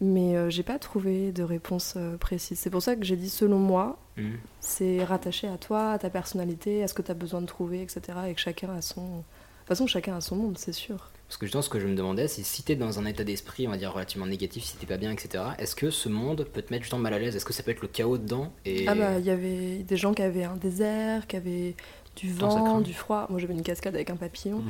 Mais 0.07 0.37
euh, 0.37 0.51
j'ai 0.51 0.63
pas 0.63 0.79
trouvé 0.79 1.33
de 1.33 1.43
réponse 1.43 1.95
euh, 1.97 2.17
précise. 2.17 2.59
C'est 2.59 2.69
pour 2.71 2.83
ça 2.83 2.95
que 2.97 3.05
j'ai 3.05 3.17
dit 3.17 3.31
selon 3.31 3.59
moi, 3.59 3.99
Mhm. 4.17 4.37
c'est 4.61 5.03
rattaché 5.05 5.49
à 5.49 5.57
toi, 5.57 5.93
à 5.93 5.99
ta 5.99 6.11
personnalité, 6.11 6.83
à 6.83 6.89
ce 6.89 6.95
que 6.95 7.03
tu 7.03 7.11
as 7.11 7.15
besoin 7.15 7.41
de 7.41 7.47
trouver, 7.47 7.81
etc. 7.83 8.01
Et 8.29 8.35
que 8.35 8.41
chacun 8.41 8.71
a 8.77 8.83
son. 8.83 9.01
De 9.03 9.07
toute 9.17 9.69
façon, 9.69 9.87
chacun 9.87 10.15
a 10.17 10.21
son 10.21 10.37
monde, 10.37 10.59
c'est 10.59 10.73
sûr. 10.73 11.11
Parce 11.27 11.39
que 11.39 11.47
justement, 11.47 11.63
ce 11.63 11.71
que 11.71 11.81
je 11.81 11.87
me 11.87 11.95
demandais, 11.97 12.29
c'est 12.29 12.43
si 12.43 12.63
t'es 12.63 12.77
dans 12.77 12.99
un 12.99 13.07
état 13.07 13.25
d'esprit, 13.25 13.67
on 13.67 13.71
va 13.71 13.79
dire 13.79 13.93
relativement 13.95 14.27
négatif, 14.27 14.63
si 14.63 14.77
t'es 14.77 14.85
pas 14.87 14.99
bien, 14.99 15.11
etc. 15.11 15.43
Est-ce 15.59 15.75
que 15.75 15.91
ce 15.91 16.09
monde 16.11 16.45
peut 16.53 16.61
te 16.61 16.71
mettre 16.73 16.83
justement 16.85 17.01
mal 17.01 17.15
à 17.15 17.19
l'aise? 17.19 17.35
Est-ce 17.35 17.47
que 17.47 17.55
ça 17.55 17.63
peut 17.63 17.71
être 17.71 17.81
le 17.81 17.89
chaos 17.89 18.19
dedans? 18.19 18.53
Et... 18.67 18.87
Ah 18.87 18.95
bah, 18.95 19.19
il 19.19 19.25
y 19.25 19.31
avait 19.31 19.79
des 19.79 19.97
gens 19.97 20.13
qui 20.13 20.21
avaient 20.23 20.45
un 20.45 20.57
désert, 20.57 21.27
qui 21.27 21.37
avaient 21.37 21.75
du 22.17 22.31
vent, 22.33 22.81
du 22.83 22.93
froid. 22.93 23.27
Moi, 23.31 23.41
j'avais 23.41 23.55
une 23.55 23.63
cascade 23.63 23.95
avec 23.95 24.11
un 24.11 24.17
papillon. 24.17 24.63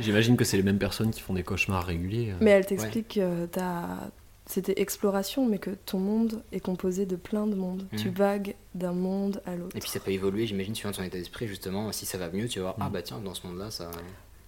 J'imagine- 0.00 0.36
que 0.36 0.44
c'est 0.44 0.56
les 0.56 0.62
mêmes 0.62 0.78
personnes 0.78 1.10
qui 1.10 1.20
font 1.20 1.34
des 1.34 1.42
cauchemars 1.42 1.84
réguliers. 1.84 2.30
euh. 2.30 2.36
Mais 2.40 2.52
elle 2.52 2.64
t'explique 2.66 3.14
que 3.16 3.46
t'as- 3.46 4.10
c'était 4.46 4.80
exploration, 4.80 5.44
mais 5.46 5.58
que 5.58 5.70
ton 5.70 5.98
monde 5.98 6.42
est 6.52 6.60
composé 6.60 7.04
de 7.04 7.16
plein 7.16 7.46
de 7.46 7.54
mondes. 7.54 7.86
Tu 7.96 8.08
vagues 8.10 8.54
d'un 8.74 8.92
monde 8.92 9.42
à 9.44 9.56
l'autre. 9.56 9.76
Et 9.76 9.80
puis 9.80 9.90
ça 9.90 9.98
peut 10.00 10.12
évoluer, 10.12 10.46
j'imagine, 10.46 10.74
suivant 10.74 10.92
ton 10.92 11.02
état 11.02 11.18
d'esprit, 11.18 11.48
justement. 11.48 11.90
Si 11.92 12.06
ça 12.06 12.16
va 12.18 12.28
mieux, 12.30 12.46
tu 12.48 12.60
vas 12.60 12.66
voir, 12.66 12.76
ah 12.80 12.88
bah 12.88 13.02
tiens, 13.02 13.18
dans 13.24 13.34
ce 13.34 13.46
monde-là, 13.46 13.70
ça. 13.70 13.90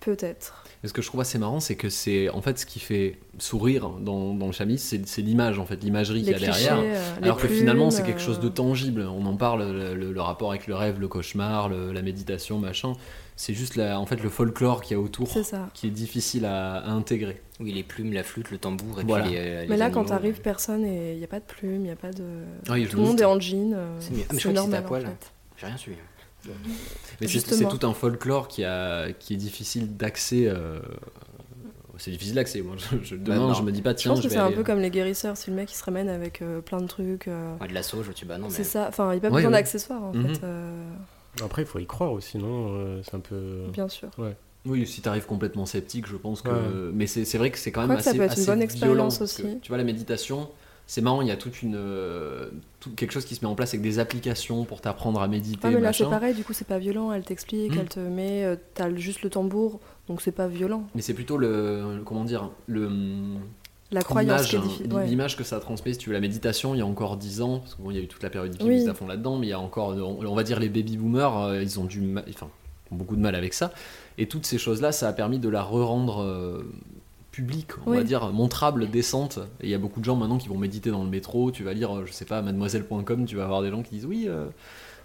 Peut-être. 0.00 0.62
Et 0.84 0.88
ce 0.88 0.92
que 0.92 1.02
je 1.02 1.08
trouve 1.08 1.20
assez 1.20 1.38
marrant, 1.38 1.58
c'est 1.58 1.74
que 1.74 1.88
c'est 1.90 2.28
en 2.28 2.40
fait 2.40 2.56
ce 2.60 2.64
qui 2.66 2.78
fait 2.78 3.18
sourire 3.38 3.88
dans, 3.90 4.32
dans 4.32 4.46
le 4.46 4.52
chamis, 4.52 4.78
c'est 4.78 5.04
c'est 5.08 5.22
l'image 5.22 5.58
en 5.58 5.66
fait, 5.66 5.82
l'imagerie 5.82 6.20
qu'il 6.22 6.30
y 6.30 6.34
a 6.34 6.38
derrière. 6.38 6.78
euh, 6.78 7.14
Alors 7.20 7.36
que 7.36 7.48
finalement, 7.48 7.90
c'est 7.90 8.04
quelque 8.04 8.20
chose 8.20 8.38
de 8.38 8.48
tangible. 8.48 9.02
On 9.02 9.26
en 9.26 9.36
parle, 9.36 9.64
le, 9.72 9.94
le- 9.96 10.12
le 10.12 10.20
rapport 10.20 10.50
avec 10.50 10.68
le 10.68 10.76
rêve, 10.76 11.00
le 11.00 11.08
cauchemar, 11.08 11.68
le- 11.68 11.90
la 11.90 12.02
méditation, 12.02 12.58
machin. 12.60 12.92
C'est 13.40 13.54
juste 13.54 13.76
la, 13.76 14.00
en 14.00 14.04
fait 14.04 14.20
le 14.20 14.28
folklore 14.28 14.82
qu'il 14.82 14.96
y 14.96 15.00
a 15.00 15.00
autour, 15.00 15.28
qui 15.72 15.86
est 15.86 15.90
difficile 15.90 16.44
à, 16.44 16.78
à 16.78 16.90
intégrer. 16.90 17.40
Oui, 17.60 17.72
les 17.72 17.84
plumes, 17.84 18.12
la 18.12 18.24
flûte, 18.24 18.50
le 18.50 18.58
tambour, 18.58 19.00
et 19.00 19.04
Voilà. 19.04 19.24
puis 19.26 19.34
les, 19.34 19.60
les 19.62 19.68
Mais 19.68 19.76
là, 19.76 19.90
quand 19.90 20.06
t'arrives, 20.06 20.40
personne 20.40 20.84
et 20.84 21.12
il 21.12 21.18
n'y 21.18 21.24
a 21.24 21.28
pas 21.28 21.38
de 21.38 21.44
plumes, 21.44 21.76
il 21.76 21.82
n'y 21.82 21.90
a 21.90 21.96
pas 21.96 22.10
de. 22.10 22.24
Je 22.66 22.88
Tout 22.88 22.96
le 22.96 23.02
monde 23.04 23.20
est 23.20 23.24
en 23.24 23.38
jean. 23.38 23.74
euh, 23.74 23.96
C'est. 24.00 24.12
Ah, 24.28 24.32
mais 24.32 24.40
je 24.40 24.48
normal 24.48 24.78
à 24.80 24.82
poil. 24.82 25.06
en 25.06 25.10
fait. 25.10 25.32
J'ai 25.56 25.66
rien 25.66 25.76
suivi. 25.76 25.96
Mais 27.20 27.26
c'est- 27.28 27.68
tout 27.68 27.86
un 27.86 27.94
folklore 27.94 28.48
qui, 28.48 28.64
a, 28.64 29.12
qui 29.12 29.34
est 29.34 29.36
difficile 29.36 29.96
d'accès. 29.96 30.44
euh, 30.46 30.80
c'est 31.96 32.10
difficile 32.12 32.34
d'accès. 32.34 32.60
Moi, 32.62 32.76
je, 32.76 32.96
je- 33.02 33.16
je 33.16 33.62
me 33.62 33.70
dis 33.70 33.82
pas 33.82 33.90
Je 33.90 33.96
tiens, 33.96 34.12
pense 34.12 34.22
je, 34.22 34.28
que 34.28 34.32
c'est 34.32 34.38
un 34.38 34.52
peu 34.52 34.62
comme 34.64 34.78
les 34.80 34.90
guérisseurs, 34.90 35.36
si 35.36 35.50
le 35.50 35.56
mec 35.56 35.70
il 35.72 35.76
se 35.76 35.84
ramène 35.84 36.08
avec 36.08 36.42
euh, 36.42 36.60
plein 36.60 36.80
de 36.80 36.86
trucs. 36.86 37.26
euh, 37.28 37.54
Ouais, 37.60 37.68
de 37.68 37.74
la 37.74 37.82
sauge, 37.82 38.10
tu 38.14 38.24
bah 38.24 38.38
non, 38.38 38.46
mais. 38.48 38.52
C'est 38.54 38.64
ça, 38.64 38.86
enfin, 38.88 39.12
il 39.12 39.18
n'y 39.20 39.26
a 39.26 39.28
pas 39.28 39.28
Ouais, 39.28 39.42
besoin 39.42 39.50
ouais. 39.50 39.56
d'accessoires 39.58 40.02
en 40.02 40.12
Mhm. 40.12 40.28
fait. 40.34 40.40
Euh, 41.42 41.44
Après, 41.46 41.62
il 41.62 41.66
faut 41.66 41.78
y 41.78 41.86
croire 41.86 42.12
aussi, 42.12 42.38
non 42.38 42.74
Euh, 42.76 43.00
C'est 43.04 43.14
un 43.16 43.20
peu. 43.20 43.64
Bien 43.72 43.88
sûr. 43.88 44.08
Ouais. 44.18 44.36
Oui, 44.66 44.86
si 44.86 45.00
t'arrives 45.00 45.26
complètement 45.26 45.66
sceptique, 45.66 46.06
je 46.06 46.16
pense 46.16 46.42
que. 46.42 46.48
Ouais. 46.50 46.90
Mais 46.92 47.06
c'est 47.06 47.24
c'est 47.24 47.38
vrai 47.38 47.50
que 47.50 47.58
c'est 47.58 47.70
quand 47.72 47.82
Je 47.82 47.86
même 47.88 47.96
crois 47.98 47.98
que 47.98 48.04
ça 48.04 48.10
assez, 48.10 48.18
peut 48.18 48.24
être 48.24 48.34
une 48.36 48.42
assez 48.42 48.50
bonne 48.50 48.62
expérience 48.62 49.18
que, 49.18 49.24
aussi. 49.24 49.44
tu 49.62 49.68
vois, 49.68 49.78
la 49.78 49.84
méditation, 49.84 50.48
c'est 50.86 51.00
marrant, 51.00 51.22
il 51.22 51.28
y 51.28 51.30
a 51.30 51.36
toute 51.36 51.62
une. 51.62 51.76
euh, 51.76 52.50
tout- 52.80 52.90
quelque 52.90 53.12
chose 53.12 53.24
qui 53.24 53.34
se 53.34 53.44
met 53.44 53.50
en 53.50 53.54
place 53.54 53.70
avec 53.70 53.82
des 53.82 53.98
applications 53.98 54.64
pour 54.64 54.80
t'apprendre 54.80 55.20
à 55.20 55.28
méditer. 55.28 55.68
Ouais, 55.68 55.74
mais 55.74 55.80
là 55.80 55.92
c'est 55.92 56.04
pareil, 56.04 56.34
du 56.34 56.44
coup 56.44 56.52
c'est 56.52 56.66
pas 56.66 56.78
violent, 56.78 57.12
elle 57.12 57.24
t'explique, 57.24 57.72
Mhm. 57.72 57.78
elle 57.80 57.88
te 57.88 58.00
met, 58.00 58.44
euh, 58.44 58.56
t'as 58.74 58.94
juste 58.94 59.22
le 59.22 59.30
tambour, 59.30 59.80
donc 60.08 60.20
c'est 60.22 60.32
pas 60.32 60.48
violent. 60.48 60.84
Mais 60.94 61.02
c'est 61.02 61.14
plutôt 61.14 61.38
le, 61.38 61.96
le- 61.98 62.02
comment 62.04 62.24
dire 62.24 62.50
le 62.66 62.88
La 63.90 64.02
croyance 64.02 64.52
l'image, 64.52 64.68
qui 64.68 64.84
hein, 64.84 64.94
ouais. 64.94 65.06
l'image 65.06 65.36
que 65.36 65.44
ça 65.44 65.60
transmet 65.60 65.94
si 65.94 65.98
tu 65.98 66.10
veux 66.10 66.14
la 66.14 66.20
méditation 66.20 66.74
il 66.74 66.78
y 66.78 66.82
a 66.82 66.86
encore 66.86 67.16
10 67.16 67.40
ans 67.40 67.60
parce 67.60 67.74
que 67.74 67.82
bon 67.82 67.90
il 67.90 67.96
y 67.96 68.00
a 68.00 68.02
eu 68.02 68.06
toute 68.08 68.22
la 68.22 68.28
période 68.28 68.54
hippie 68.54 68.64
Oui. 68.64 68.88
à 68.88 68.92
fond 68.92 69.06
là-dedans 69.06 69.38
mais 69.38 69.46
il 69.46 69.50
y 69.50 69.54
a 69.54 69.60
encore 69.60 69.96
on, 69.96 70.34
va 70.34 70.42
dire 70.42 70.60
les 70.60 70.68
baby 70.68 70.98
boomers 70.98 71.38
euh, 71.38 71.62
ils 71.62 71.80
ont 71.80 71.84
du 71.84 72.02
enfin 72.28 72.48
ont 72.90 72.96
beaucoup 72.96 73.16
de 73.16 73.20
mal 73.20 73.34
avec 73.34 73.54
ça 73.54 73.72
et 74.18 74.26
toutes 74.26 74.44
ces 74.44 74.58
choses 74.58 74.82
là 74.82 74.92
ça 74.92 75.08
a 75.08 75.12
permis 75.12 75.38
de 75.38 75.48
la 75.48 75.62
re-rendre 75.62 76.22
euh, 76.22 76.70
publique 77.30 77.70
on 77.86 77.92
va 77.92 78.02
dire 78.02 78.32
montrable 78.32 78.90
décente 78.90 79.38
et 79.60 79.66
il 79.66 79.70
y 79.70 79.74
a 79.74 79.78
beaucoup 79.78 80.00
de 80.00 80.04
gens 80.04 80.16
maintenant 80.16 80.38
qui 80.38 80.48
vont 80.48 80.58
méditer 80.58 80.90
dans 80.90 81.04
le 81.04 81.10
métro 81.10 81.50
tu 81.50 81.62
vas 81.62 81.72
lire 81.72 81.96
euh, 81.96 82.04
je 82.04 82.12
sais 82.12 82.24
pas 82.24 82.42
mademoiselle.com 82.42 83.26
tu 83.26 83.36
vas 83.36 83.44
avoir 83.44 83.62
des 83.62 83.70
gens 83.70 83.82
qui 83.82 83.94
disent 83.94 84.06
oui 84.06 84.24
euh, 84.26 84.46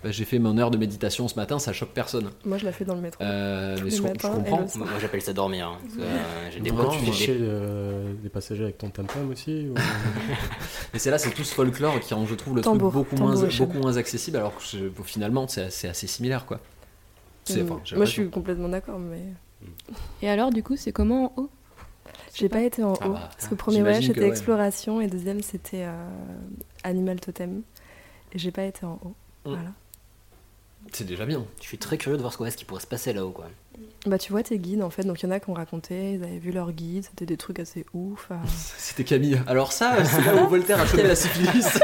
bah, 0.04 0.12
j'ai 0.12 0.26
fait 0.26 0.38
mon 0.40 0.58
heure 0.58 0.70
de 0.72 0.78
méditation 0.78 1.28
ce 1.28 1.36
matin, 1.36 1.60
ça 1.60 1.72
choque 1.74 1.90
personne. 1.94 2.30
Moi, 2.46 2.58
je 2.58 2.66
la 2.66 2.72
fais 2.72 2.86
dans 2.86 2.96
le 2.96 3.02
métro. 3.02 3.24
Euh, 3.24 3.76
mais 3.78 3.84
les 3.86 3.90
je, 3.92 3.96
je 3.98 4.02
comprends. 4.02 4.66
Moi, 4.76 4.88
j'appelle 5.00 5.22
ça 5.22 5.34
dormir. 5.34 5.68
hein, 5.68 5.78
euh, 6.00 6.50
j'ai 6.52 6.60
des 6.60 6.72
potes 6.72 6.92
tu 6.92 7.12
fais 7.12 7.34
des- 7.34 7.40
euh, 7.42 8.14
des 8.22 8.30
passagers 8.30 8.64
avec 8.64 8.78
ton 8.78 8.90
tam-tam 8.90 9.30
aussi 9.32 9.70
ou- 9.70 9.74
Mais 10.94 11.00
c'est 11.00 11.10
là, 11.12 11.18
c'est 11.18 11.32
tout 11.32 11.44
ce 11.44 11.54
folklore 11.54 12.00
qui 12.00 12.14
rend, 12.14 12.26
je 12.26 12.36
trouve, 12.36 12.56
le 12.56 12.62
Tambour, 12.62 12.92
truc 12.92 13.04
beaucoup 13.10 13.16
moins, 13.24 13.34
tambour, 13.36 13.58
beaucoup 13.68 13.80
moins 13.80 13.98
accessible, 13.98 14.38
alors 14.38 14.56
que 14.56 14.64
je- 14.64 14.90
finalement, 15.04 15.48
c'est 15.48 15.64
assez, 15.64 15.88
assez 15.88 16.08
similaire, 16.08 16.46
quoi. 16.46 16.58
Mm. 17.50 17.54
j'ai 17.84 17.96
Moi, 17.96 18.06
je 18.06 18.12
suis 18.12 18.30
complètement 18.30 18.70
d'accord, 18.70 19.00
mais 19.00 19.22
Et 20.22 20.30
alors, 20.30 20.52
du 20.52 20.64
coup, 20.64 20.76
c'est 20.78 20.92
comment 20.92 21.26
en 21.38 21.42
haut? 21.42 21.50
J'ai 22.36 22.50
pas 22.50 22.62
été 22.62 22.84
en 22.84 22.94
Ah 23.00 23.08
haut. 23.10 23.14
bah, 23.14 23.30
parce 23.32 23.46
que 23.46 23.52
le 23.52 23.58
premier 23.58 23.82
voyage, 23.82 24.08
c'était 24.08 24.22
ouais. 24.22 24.28
exploration 24.28 25.00
et 25.02 25.08
deuxième, 25.08 25.42
c'était 25.42 25.84
euh, 25.86 25.94
animal 26.84 27.20
totem. 27.20 27.62
Et 28.34 28.40
j'ai 28.40 28.52
pas 28.52 28.64
été 28.64 28.86
en 28.86 29.00
haut. 29.04 29.16
Mm. 29.46 29.54
Voilà. 29.54 29.70
C'est 30.92 31.06
déjà 31.06 31.26
bien. 31.26 31.46
Je 31.62 31.66
suis 31.68 31.78
très 31.78 31.98
curieux 31.98 32.18
de 32.18 32.22
voir 32.22 32.34
ce, 32.34 32.50
ce 32.50 32.58
qui 32.58 32.66
pourrait 32.66 32.82
se 32.82 32.88
passer 32.88 33.14
là-haut. 33.14 33.32
Quoi. 33.32 33.46
Bah, 34.06 34.18
tu 34.18 34.32
vois 34.32 34.44
tes 34.44 34.60
guides, 34.60 34.84
en 34.84 34.90
fait. 34.90 35.04
Donc, 35.04 35.22
il 35.24 35.26
y 35.26 35.30
en 35.30 35.32
a 35.32 35.40
qui 35.40 35.50
ont 35.50 35.54
raconté, 35.54 36.14
ils 36.14 36.24
avaient 36.24 36.38
vu 36.38 36.52
leurs 36.52 36.72
guides, 36.72 37.06
c'était 37.06 37.26
des 37.26 37.38
trucs 37.38 37.60
assez 37.60 37.86
ouf. 37.94 38.28
euh. 38.32 38.36
C'était 38.78 39.04
Camille. 39.04 39.42
Alors 39.48 39.72
ça, 39.72 40.04
c'est 40.06 40.22
là 40.22 40.44
où 40.44 40.48
Voltaire 40.50 40.80
a 40.80 40.86
chopé 40.86 41.04
la 41.04 41.16
syphilis. 41.16 41.80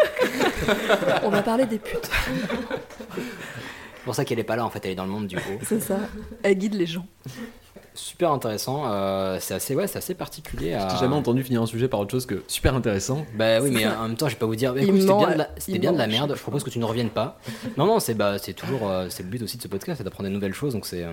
On 1.24 1.30
va 1.30 1.42
parler 1.42 1.66
des 1.66 1.80
putes. 1.80 2.10
C'est 3.16 4.04
pour 4.06 4.16
ça 4.16 4.26
qu'elle 4.26 4.40
est 4.40 4.44
pas 4.44 4.56
là, 4.56 4.66
en 4.66 4.70
fait, 4.70 4.84
elle 4.86 4.92
est 4.92 4.96
dans 4.96 5.06
le 5.06 5.12
monde 5.12 5.28
du 5.28 5.38
haut. 5.38 5.60
C'est 5.64 5.82
ça. 5.82 6.00
Elle 6.44 6.58
guide 6.58 6.74
les 6.76 6.86
gens. 6.88 7.06
Super 8.02 8.32
intéressant. 8.32 8.84
euh, 8.86 9.38
c'est 9.42 9.54
assez, 9.54 9.76
ouais, 9.76 9.86
c'est 9.86 9.98
assez 9.98 10.16
particulier. 10.16 10.74
À... 10.74 10.88
J'ai 10.88 10.98
jamais 11.00 11.16
entendu 11.16 11.44
finir 11.44 11.62
un 11.62 11.66
sujet 11.66 11.90
par 11.90 12.00
autre 12.00 12.12
chose 12.12 12.26
que 12.26 12.44
super 12.48 12.74
intéressant. 12.74 13.26
Bah 13.36 13.60
oui, 13.62 13.72
mais 13.72 13.86
en 13.86 14.08
même 14.08 14.16
temps, 14.16 14.30
je 14.30 14.36
vais 14.36 14.40
pas 14.40 14.46
vous 14.46 14.56
dire. 14.56 14.74
bah, 14.74 14.80
c'était 14.80 15.80
bien 15.80 15.92
de 15.92 15.98
la, 15.98 16.08
bien 16.08 16.08
de 16.08 16.12
merde. 16.12 16.34
Je 16.36 16.42
propose 16.42 16.64
que 16.64 16.70
tu 16.70 16.80
ne 16.80 16.86
reviennes 16.86 17.10
pas. 17.10 17.40
Non, 17.78 17.86
non, 17.86 18.00
c'est 18.00 18.14
bah, 18.14 18.38
c'est 18.40 18.54
toujours, 18.54 18.90
euh, 18.90 19.08
c'est 19.10 19.24
le 19.24 19.30
but 19.30 19.42
aussi 19.42 19.58
de 19.58 19.64
ce 19.64 19.68
podcast, 19.68 19.98
c'est 19.98 20.06
d'apprendre 20.06 20.30
des 20.30 20.34
nouvelles 20.34 20.54
choses. 20.54 20.74
Donc 20.74 20.86
c'est, 20.86 21.04
euh, 21.04 21.12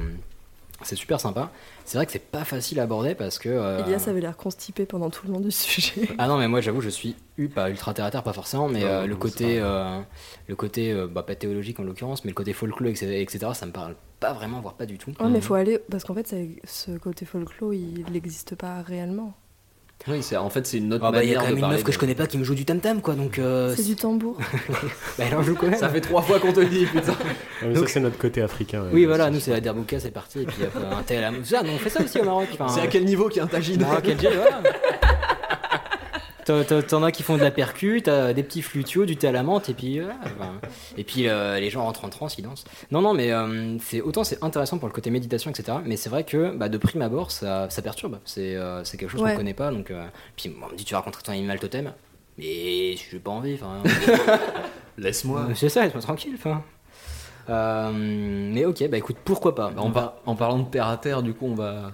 c'est 0.82 0.96
super 0.96 1.18
sympa. 1.18 1.50
C'est 1.86 1.98
vrai 1.98 2.06
que 2.06 2.12
c'est 2.12 2.18
pas 2.18 2.44
facile 2.44 2.80
à 2.80 2.82
aborder 2.82 3.14
parce 3.14 3.38
que. 3.38 3.48
euh, 3.48 3.84
Elias 3.84 4.06
avait 4.08 4.20
l'air 4.20 4.36
constipé 4.36 4.86
pendant 4.86 5.08
tout 5.08 5.26
le 5.26 5.32
long 5.32 5.40
du 5.40 5.52
sujet. 5.52 6.08
Ah 6.18 6.26
non, 6.26 6.36
mais 6.36 6.48
moi 6.48 6.60
j'avoue, 6.60 6.80
je 6.80 6.88
suis 6.88 7.14
eu, 7.38 7.48
pas 7.48 7.70
ultra 7.70 7.94
terre 7.94 8.06
à 8.06 8.10
terre, 8.10 8.22
pas 8.24 8.32
forcément, 8.32 8.68
mais 8.68 8.80
Non, 8.80 8.86
euh, 8.86 9.00
non, 9.02 9.06
le 9.06 9.16
côté, 9.16 9.60
euh, 9.60 10.00
le 10.48 10.56
côté, 10.56 10.92
euh, 10.92 11.06
bah, 11.06 11.22
pas 11.22 11.36
théologique 11.36 11.78
en 11.78 11.84
l'occurrence, 11.84 12.24
mais 12.24 12.30
le 12.30 12.34
côté 12.34 12.52
folklore, 12.52 12.90
etc., 12.90 13.20
etc., 13.20 13.52
ça 13.54 13.66
me 13.66 13.72
parle 13.72 13.94
pas 14.18 14.32
vraiment, 14.32 14.60
voire 14.60 14.74
pas 14.74 14.86
du 14.86 14.98
tout. 14.98 15.12
Ouais, 15.20 15.28
mais 15.28 15.40
faut 15.40 15.54
aller. 15.54 15.78
Parce 15.90 16.04
qu'en 16.04 16.14
fait, 16.14 16.34
ce 16.64 16.98
côté 16.98 17.24
folklore, 17.24 17.72
il 17.72 18.04
n'existe 18.10 18.56
pas 18.56 18.82
réellement. 18.82 19.34
Oui, 20.08 20.22
c'est 20.22 20.36
en 20.36 20.48
fait 20.50 20.66
c'est 20.66 20.78
une 20.78 20.92
autre 20.94 21.04
Ah 21.06 21.10
bah, 21.10 21.24
il 21.24 21.30
y 21.30 21.34
a 21.34 21.38
quand 21.38 21.42
de 21.42 21.46
même 21.46 21.54
une 21.56 21.60
parler 21.62 21.76
meuf 21.76 21.82
que 21.82 21.88
de- 21.88 21.92
je 21.94 21.98
connais 21.98 22.14
pas 22.14 22.26
qui 22.28 22.38
me 22.38 22.44
joue 22.44 22.54
du 22.54 22.64
tam 22.64 22.78
tam 22.80 23.00
quoi, 23.00 23.14
donc. 23.14 23.38
euh, 23.38 23.74
C'est 23.76 23.82
du 23.82 23.96
tambour. 23.96 24.38
Bah 25.18 25.24
elle 25.28 25.34
en 25.36 25.42
joue 25.42 25.54
quand 25.56 25.66
même. 25.66 25.78
Ça 25.78 25.88
fait 25.88 26.00
trois 26.00 26.22
fois 26.22 26.38
qu'on 26.38 26.52
te 26.52 26.60
le 26.60 26.66
dit, 26.66 26.86
putain. 26.86 27.12
Ouais, 27.12 27.16
mais 27.68 27.74
ça, 27.74 27.86
c'est 27.88 28.00
notre 28.00 28.18
côté 28.18 28.40
africain. 28.42 28.82
ouais. 28.82 28.90
Oui, 28.92 29.04
voilà, 29.04 29.30
nous 29.30 29.40
c'est 29.40 29.50
la 29.50 29.60
derbouka, 29.60 29.98
c'est 29.98 30.10
parti, 30.12 30.40
et 30.42 30.44
puis 30.46 30.56
un 30.64 31.02
à. 31.02 31.32
Ah, 31.58 31.62
non, 31.64 31.72
on 31.74 31.78
fait 31.78 31.90
ça 31.90 32.02
aussi 32.04 32.20
au 32.20 32.24
Maroc. 32.24 32.48
enfin, 32.52 32.68
C'est 32.68 32.82
à 32.82 32.86
quel 32.86 33.04
niveau 33.04 33.28
qu'il 33.28 33.38
y 33.38 33.40
a 33.40 33.44
un 33.44 33.48
tagine 33.48 33.80
Maroc, 33.80 34.04
voilà. 34.36 34.62
T'en- 36.46 37.02
as 37.02 37.10
qui 37.12 37.22
font 37.24 37.36
de 37.36 37.42
la 37.42 37.50
percu, 37.50 38.00
t'as 38.04 38.32
des 38.32 38.44
petits 38.44 38.62
flutios, 38.62 39.04
du 39.04 39.16
thé 39.16 39.26
à 39.26 39.32
la 39.32 39.42
menthe, 39.42 39.68
et 39.68 39.74
puis 39.74 39.98
voilà, 39.98 40.14
enfin, 40.24 40.52
et 40.96 41.02
puis 41.02 41.28
euh, 41.28 41.58
les 41.58 41.70
gens 41.70 41.82
rentrent 41.82 42.04
en 42.04 42.08
transe, 42.08 42.38
ils 42.38 42.42
dansent. 42.42 42.64
Non, 42.92 43.00
non, 43.00 43.14
mais 43.14 43.32
euh, 43.32 43.76
c'est 43.80 44.00
autant 44.00 44.22
c'est 44.22 44.42
intéressant 44.44 44.78
pour 44.78 44.86
le 44.86 44.94
côté 44.94 45.10
méditation, 45.10 45.50
etc. 45.50 45.78
Mais 45.84 45.96
c'est 45.96 46.08
vrai 46.08 46.22
que 46.22 46.54
bah, 46.56 46.68
de 46.68 46.78
prime 46.78 47.02
abord, 47.02 47.32
ça, 47.32 47.68
ça 47.68 47.82
perturbe. 47.82 48.20
C'est 48.24 48.54
euh, 48.54 48.84
c'est 48.84 48.96
quelque 48.96 49.10
chose 49.10 49.20
Ouais. 49.22 49.32
qu'on 49.32 49.38
connaît 49.38 49.54
pas, 49.54 49.72
donc. 49.72 49.90
euh, 49.90 50.06
puis 50.36 50.54
on 50.64 50.70
me 50.72 50.76
dit 50.76 50.84
tu 50.84 50.92
vas 50.94 50.98
rencontrer 51.00 51.22
ton 51.24 51.32
animal 51.32 51.58
totem, 51.58 51.92
mais 52.38 52.94
j'ai 52.96 53.18
pas 53.18 53.32
envie, 53.32 53.54
enfin. 53.60 53.82
Laisse-moi. 54.98 55.46
Euh, 55.50 55.54
C'est 55.54 55.68
ça, 55.68 55.82
laisse-moi 55.82 56.02
tranquille, 56.02 56.32
enfin. 56.36 56.62
Euh, 57.48 57.90
mais 57.92 58.64
ok, 58.64 58.88
bah 58.88 58.98
écoute, 58.98 59.16
pourquoi 59.24 59.54
pas 59.54 59.70
Bah, 59.70 60.20
en 60.26 60.34
parlant 60.36 60.58
de 60.60 60.68
terre 60.70 60.86
à 60.88 60.96
terre, 60.96 61.22
du 61.22 61.34
coup, 61.34 61.46
on 61.46 61.54
va. 61.54 61.92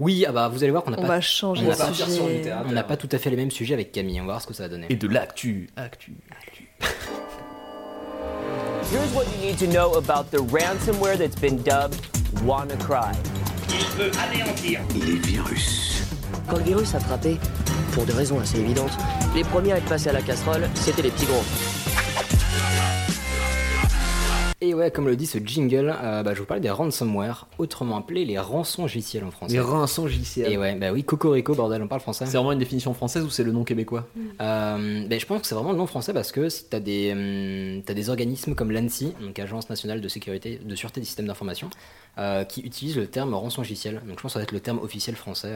Oui, 0.00 0.24
ah 0.28 0.32
bah 0.32 0.48
vous 0.48 0.62
allez 0.62 0.70
voir 0.72 0.82
qu'on 0.82 0.90
n'a 0.90 0.98
On 0.98 1.02
pas, 1.02 1.08
va 1.08 1.20
changer 1.20 1.64
on 1.66 1.70
de 1.70 1.74
sur 1.74 2.06
du 2.06 2.12
sujet. 2.12 2.52
on 2.66 2.72
n'a 2.72 2.82
pas 2.82 2.96
tout 2.96 3.08
à 3.12 3.18
fait 3.18 3.30
les 3.30 3.36
mêmes 3.36 3.50
sujets 3.50 3.74
avec 3.74 3.92
Camille. 3.92 4.20
On 4.20 4.24
va 4.24 4.32
voir 4.32 4.42
ce 4.42 4.46
que 4.46 4.54
ça 4.54 4.64
va 4.64 4.68
donner. 4.68 4.86
Et 4.90 4.96
de 4.96 5.06
l'actu. 5.08 5.68
Actu. 5.76 6.14
Here's 8.92 9.12
what 9.14 9.24
you 9.34 9.38
need 9.46 9.58
to 9.58 9.66
know 9.66 9.94
about 9.96 10.30
the 10.30 10.38
ransomware 10.52 11.16
that's 11.16 11.36
been 11.40 11.56
dubbed 11.62 11.96
WannaCry. 12.44 13.14
Il 13.70 13.84
peut 13.96 14.10
anéantir 14.28 14.80
Les 14.94 15.16
virus. 15.16 16.02
Quand 16.48 16.58
le 16.58 16.64
virus 16.64 16.94
a 16.94 17.00
frappé, 17.00 17.38
pour 17.92 18.04
des 18.04 18.12
raisons 18.12 18.38
assez 18.40 18.58
évidentes, 18.60 18.92
les 19.34 19.42
premiers 19.44 19.72
à 19.72 19.78
être 19.78 19.86
passés 19.88 20.10
à 20.10 20.12
la 20.12 20.20
casserole, 20.22 20.68
c'était 20.74 21.02
les 21.02 21.10
petits 21.10 21.26
gros. 21.26 21.42
Et 24.60 24.72
ouais, 24.72 24.90
comme 24.90 25.06
le 25.06 25.16
dit 25.16 25.26
ce 25.26 25.38
jingle, 25.38 25.94
euh, 26.02 26.22
bah, 26.22 26.32
je 26.34 26.40
vous 26.40 26.46
parlais 26.46 26.60
des 26.60 26.70
ransomware, 26.70 27.48
autrement 27.58 27.96
appelés 27.96 28.24
les 28.24 28.38
rançons 28.38 28.84
en 28.84 29.30
français. 29.30 29.52
Les 29.52 29.60
rançons. 29.60 30.08
Et 30.36 30.56
ouais, 30.56 30.74
bah 30.76 30.92
oui, 30.92 31.04
Cocorico, 31.04 31.54
bordel, 31.54 31.82
on 31.82 31.88
parle 31.88 32.00
français. 32.00 32.26
C'est 32.26 32.36
vraiment 32.36 32.52
une 32.52 32.58
définition 32.58 32.94
française 32.94 33.24
ou 33.24 33.30
c'est 33.30 33.44
le 33.44 33.52
nom 33.52 33.64
québécois? 33.64 34.06
Euh, 34.40 35.06
ben, 35.06 35.20
je 35.20 35.26
pense 35.26 35.40
que 35.42 35.46
c'est 35.46 35.54
vraiment 35.54 35.72
le 35.72 35.78
nom 35.78 35.86
français 35.86 36.12
parce 36.12 36.32
que 36.32 36.48
si 36.48 36.64
t'as 36.64 36.80
des, 36.80 37.12
hum, 37.12 37.82
t'as 37.84 37.94
des 37.94 38.10
organismes 38.10 38.54
comme 38.54 38.70
l'ANSI, 38.70 39.14
donc 39.20 39.38
Agence 39.38 39.68
nationale 39.68 40.00
de 40.00 40.08
sécurité, 40.08 40.60
de 40.64 40.76
sûreté 40.76 41.00
des 41.00 41.06
systèmes 41.06 41.26
d'information, 41.26 41.68
euh, 42.18 42.44
qui 42.44 42.60
utilisent 42.62 42.96
le 42.96 43.06
terme 43.06 43.34
rançon. 43.34 43.62
Donc 43.62 43.68
je 43.68 44.04
pense 44.08 44.22
que 44.22 44.28
ça 44.28 44.38
va 44.38 44.44
être 44.44 44.52
le 44.52 44.60
terme 44.60 44.78
officiel 44.78 45.16
français. 45.16 45.52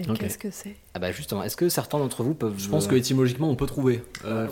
Euh. 0.00 0.14
Et 0.14 0.16
qu'est-ce 0.18 0.38
que 0.38 0.50
c'est 0.50 0.76
Ah 0.94 0.98
bah 0.98 1.10
justement, 1.12 1.42
est-ce 1.42 1.56
que 1.56 1.68
certains 1.68 1.98
d'entre 1.98 2.22
vous 2.22 2.34
peuvent... 2.34 2.54
Je 2.56 2.68
pense 2.68 2.86
euh, 2.86 2.90
que 2.90 2.94
étymologiquement 2.96 3.48
on 3.50 3.56
peut 3.56 3.66
trouver. 3.66 4.02
Euh, 4.24 4.46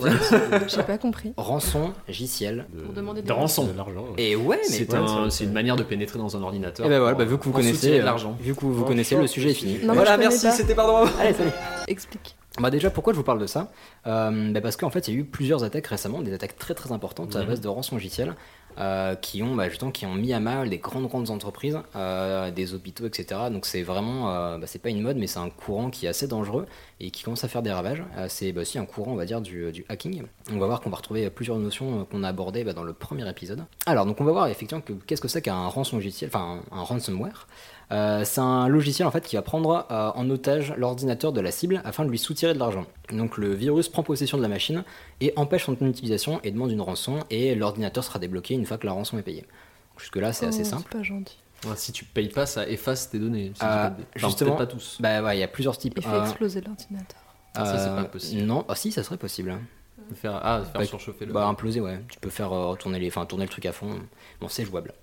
J'ai 0.67 0.83
pas 0.83 0.97
compris. 0.97 1.33
Rançon 1.37 1.93
JCL. 2.09 2.65
Pour 2.85 2.93
demander 2.93 3.21
de 3.21 3.31
rançon. 3.31 3.65
De 3.67 3.77
l'argent. 3.77 4.01
ouais. 4.17 4.23
Et 4.23 4.35
ouais, 4.35 4.59
mais... 4.69 4.75
C'est 4.75 4.93
un- 4.93 5.29
une 5.29 5.53
manière 5.53 5.75
de 5.75 5.83
pénétrer 5.83 6.19
dans 6.19 6.35
un 6.35 6.41
ordinateur. 6.43 6.85
Et 6.85 6.89
ben 6.89 6.99
voilà, 6.99 7.15
bah, 7.15 7.23
vu 7.25 7.37
que 7.37 7.43
vous 7.43 7.51
pour 7.51 7.61
connaissez, 7.61 7.99
euh, 7.99 8.03
l'argent. 8.03 8.37
vu 8.39 8.53
que 8.55 8.61
vous, 8.61 8.73
vous 8.73 8.85
connaissez, 8.85 9.15
le 9.15 9.27
sujet 9.27 9.51
est 9.51 9.53
fini. 9.53 9.79
Non, 9.83 9.89
mais 9.93 9.95
voilà, 9.95 10.17
merci, 10.17 10.47
c'était 10.51 10.75
pardon. 10.75 11.09
Allez, 11.19 11.33
salut 11.33 11.51
Explique. 11.87 12.35
Bah 12.59 12.71
déjà, 12.71 12.89
pourquoi 12.89 13.13
je 13.13 13.17
vous 13.17 13.23
parle 13.23 13.39
de 13.39 13.45
ça? 13.45 13.71
Euh, 14.07 14.51
bah 14.51 14.61
Parce 14.61 14.77
qu'en 14.77 14.89
fait, 14.89 15.07
il 15.07 15.13
y 15.13 15.17
a 15.17 15.19
eu 15.19 15.23
plusieurs 15.25 15.63
attaques 15.63 15.85
récemment, 15.87 16.21
des 16.21 16.33
attaques 16.33 16.57
très 16.57 16.73
très 16.73 16.91
importantes 16.91 17.35
à 17.35 17.39
la 17.39 17.45
base 17.45 17.61
de 17.61 17.67
rançon 17.67 17.95
logiciel, 17.95 18.35
euh, 18.79 19.15
qui 19.15 19.41
ont 19.43 19.55
bah, 19.55 19.69
justement 19.69 19.91
qui 19.91 20.05
ont 20.05 20.13
mis 20.13 20.33
à 20.33 20.39
mal 20.39 20.69
des 20.69 20.77
grandes 20.77 21.07
grandes 21.07 21.29
entreprises, 21.29 21.79
euh, 21.95 22.51
des 22.51 22.73
hôpitaux, 22.73 23.05
etc. 23.05 23.41
Donc 23.51 23.65
c'est 23.65 23.81
vraiment, 23.81 24.31
euh, 24.31 24.57
bah, 24.57 24.67
c'est 24.67 24.79
pas 24.79 24.89
une 24.89 25.01
mode, 25.01 25.17
mais 25.17 25.27
c'est 25.27 25.39
un 25.39 25.49
courant 25.49 25.89
qui 25.89 26.05
est 26.05 26.09
assez 26.09 26.27
dangereux 26.27 26.65
et 26.99 27.11
qui 27.11 27.23
commence 27.23 27.43
à 27.43 27.47
faire 27.47 27.61
des 27.61 27.71
ravages. 27.71 28.03
Euh, 28.17 28.27
c'est 28.29 28.51
bah, 28.51 28.61
aussi 28.61 28.77
un 28.77 28.85
courant, 28.85 29.11
on 29.11 29.15
va 29.15 29.25
dire, 29.25 29.41
du, 29.41 29.71
du 29.71 29.85
hacking. 29.89 30.23
On 30.51 30.59
va 30.59 30.67
voir 30.67 30.81
qu'on 30.81 30.89
va 30.89 30.97
retrouver 30.97 31.29
plusieurs 31.29 31.57
notions 31.57 32.05
qu'on 32.05 32.23
a 32.23 32.29
abordées 32.29 32.63
bah, 32.63 32.73
dans 32.73 32.83
le 32.83 32.93
premier 32.93 33.27
épisode. 33.29 33.63
Alors, 33.85 34.05
donc 34.05 34.21
on 34.21 34.23
va 34.23 34.31
voir 34.31 34.47
effectivement 34.47 34.81
que 34.81 34.93
qu'est-ce 34.93 35.21
que 35.21 35.27
c'est 35.27 35.41
qu'un 35.41 35.67
rançon 35.67 35.97
logiciel, 35.97 36.29
enfin 36.33 36.61
un 36.71 36.81
ransomware. 36.81 37.47
Euh, 37.91 38.25
c'est 38.25 38.41
un 38.41 38.67
logiciel 38.67 39.07
en 39.07 39.11
fait 39.11 39.25
qui 39.25 39.37
va 39.37 39.41
prendre 39.41 39.87
euh, 39.89 40.11
en 40.13 40.29
otage 40.29 40.73
l'ordinateur 40.77 41.31
de 41.31 41.39
la 41.39 41.51
cible 41.51 41.81
afin 41.85 42.03
de 42.03 42.09
lui 42.09 42.17
soutirer 42.17 42.53
de 42.53 42.59
l'argent. 42.59 42.85
Donc 43.13 43.37
le 43.37 43.53
virus 43.53 43.87
prend 43.87 44.03
possession 44.03 44.37
de 44.37 44.41
la 44.41 44.49
machine 44.49 44.83
et 45.21 45.31
empêche 45.37 45.65
son 45.65 45.73
utilisation 45.73 46.41
et 46.43 46.51
demande 46.51 46.71
une 46.71 46.81
rançon 46.81 47.19
et 47.29 47.55
l'ordinateur 47.55 48.03
sera 48.03 48.19
débloqué 48.19 48.55
une 48.55 48.65
fois 48.65 48.77
que 48.77 48.85
la 48.85 48.91
rançon 48.91 49.17
est 49.17 49.21
payée. 49.21 49.45
Jusque 49.97 50.17
là 50.17 50.33
c'est 50.33 50.45
assez 50.45 50.63
Oh, 50.65 50.69
simple. 50.69 50.83
C'est 50.91 50.97
pas 50.97 51.03
gentil. 51.03 51.37
Ouais, 51.65 51.75
si 51.77 51.91
tu 51.93 52.03
payes 52.03 52.27
pas, 52.29 52.45
ça 52.45 52.67
efface 52.67 53.09
tes 53.09 53.19
données. 53.19 53.51
si 53.55 53.63
Euh, 53.63 53.65
pas 53.65 53.87
enfin, 53.87 54.27
justement, 54.27 54.55
pas 54.57 54.67
tous. 54.67 54.97
Bah 54.99 55.23
ouais, 55.23 55.37
il 55.37 55.39
y 55.39 55.43
a 55.43 55.47
plusieurs 55.47 55.77
types. 55.77 55.93
Il 55.97 56.03
fait 56.03 56.09
Euh, 56.09 56.23
exploser 56.23 56.61
l'ordinateur. 56.61 57.21
Ah, 57.55 57.65
ça, 57.65 57.79
c'est 57.79 57.89
pas 57.95 58.03
possible. 58.03 58.43
Non, 58.43 58.63
ah 58.67 58.75
si, 58.75 58.91
ça 58.91 59.01
serait 59.01 59.17
possible. 59.17 59.57
Faire, 60.13 60.39
ah, 60.43 60.61
faire 60.63 60.81
Bah, 60.81 60.85
surchauffer 60.85 61.25
le. 61.25 61.33
Bah 61.33 61.47
imploser, 61.47 61.81
ouais. 61.81 61.99
Tu 62.09 62.19
peux 62.19 62.29
faire 62.29 62.53
euh, 62.53 62.75
tourner, 62.75 62.99
les, 62.99 63.07
enfin, 63.07 63.25
tourner 63.25 63.45
le 63.45 63.49
truc 63.49 63.65
à 63.65 63.71
fond. 63.71 63.99
Bon, 64.39 64.47
c'est 64.49 64.65
jouable. 64.65 64.93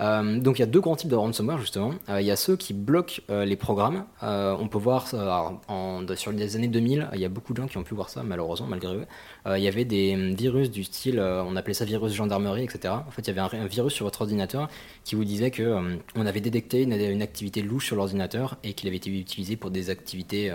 Euh, 0.00 0.40
donc 0.40 0.58
il 0.58 0.60
y 0.60 0.62
a 0.62 0.66
deux 0.66 0.80
grands 0.80 0.96
types 0.96 1.10
de 1.10 1.16
ransomware 1.16 1.58
justement. 1.58 1.92
Euh, 2.08 2.20
Il 2.20 2.26
y 2.26 2.30
a 2.30 2.36
ceux 2.36 2.56
qui 2.56 2.72
bloquent 2.72 3.20
euh, 3.30 3.44
les 3.44 3.56
programmes. 3.56 4.04
On 4.22 4.68
peut 4.68 4.78
voir 4.78 5.08
sur 5.08 6.32
les 6.32 6.56
années 6.56 6.68
2000, 6.68 7.08
il 7.14 7.20
y 7.20 7.24
a 7.24 7.28
beaucoup 7.28 7.52
de 7.52 7.58
gens 7.58 7.68
qui 7.68 7.78
ont 7.78 7.82
pu 7.82 7.94
voir 7.94 8.08
ça 8.08 8.22
malheureusement 8.22 8.66
malgré 8.66 8.94
eux. 8.94 9.06
Il 9.46 9.62
y 9.62 9.68
avait 9.68 9.84
des 9.84 10.14
virus 10.34 10.70
du 10.70 10.84
style, 10.84 11.20
on 11.20 11.56
appelait 11.56 11.74
ça 11.74 11.84
virus 11.84 12.12
gendarmerie, 12.14 12.64
etc. 12.64 12.94
En 13.06 13.10
fait, 13.10 13.22
il 13.22 13.34
y 13.34 13.38
avait 13.38 13.56
un, 13.56 13.66
virus 13.66 13.92
sur 13.92 14.04
votre 14.04 14.22
ordinateur 14.22 14.68
qui 15.04 15.14
vous 15.14 15.24
disait 15.24 15.50
que 15.50 15.80
on 16.14 16.26
avait 16.26 16.40
détecté 16.40 16.82
une, 16.82 16.92
une 16.92 17.22
activité 17.22 17.62
louche 17.62 17.86
sur 17.86 17.96
l'ordinateur 17.96 18.56
et 18.62 18.74
qu'il 18.74 18.88
avait 18.88 18.98
été 18.98 19.10
utilisé 19.10 19.56
pour 19.56 19.70
des 19.70 19.90
activités 19.90 20.52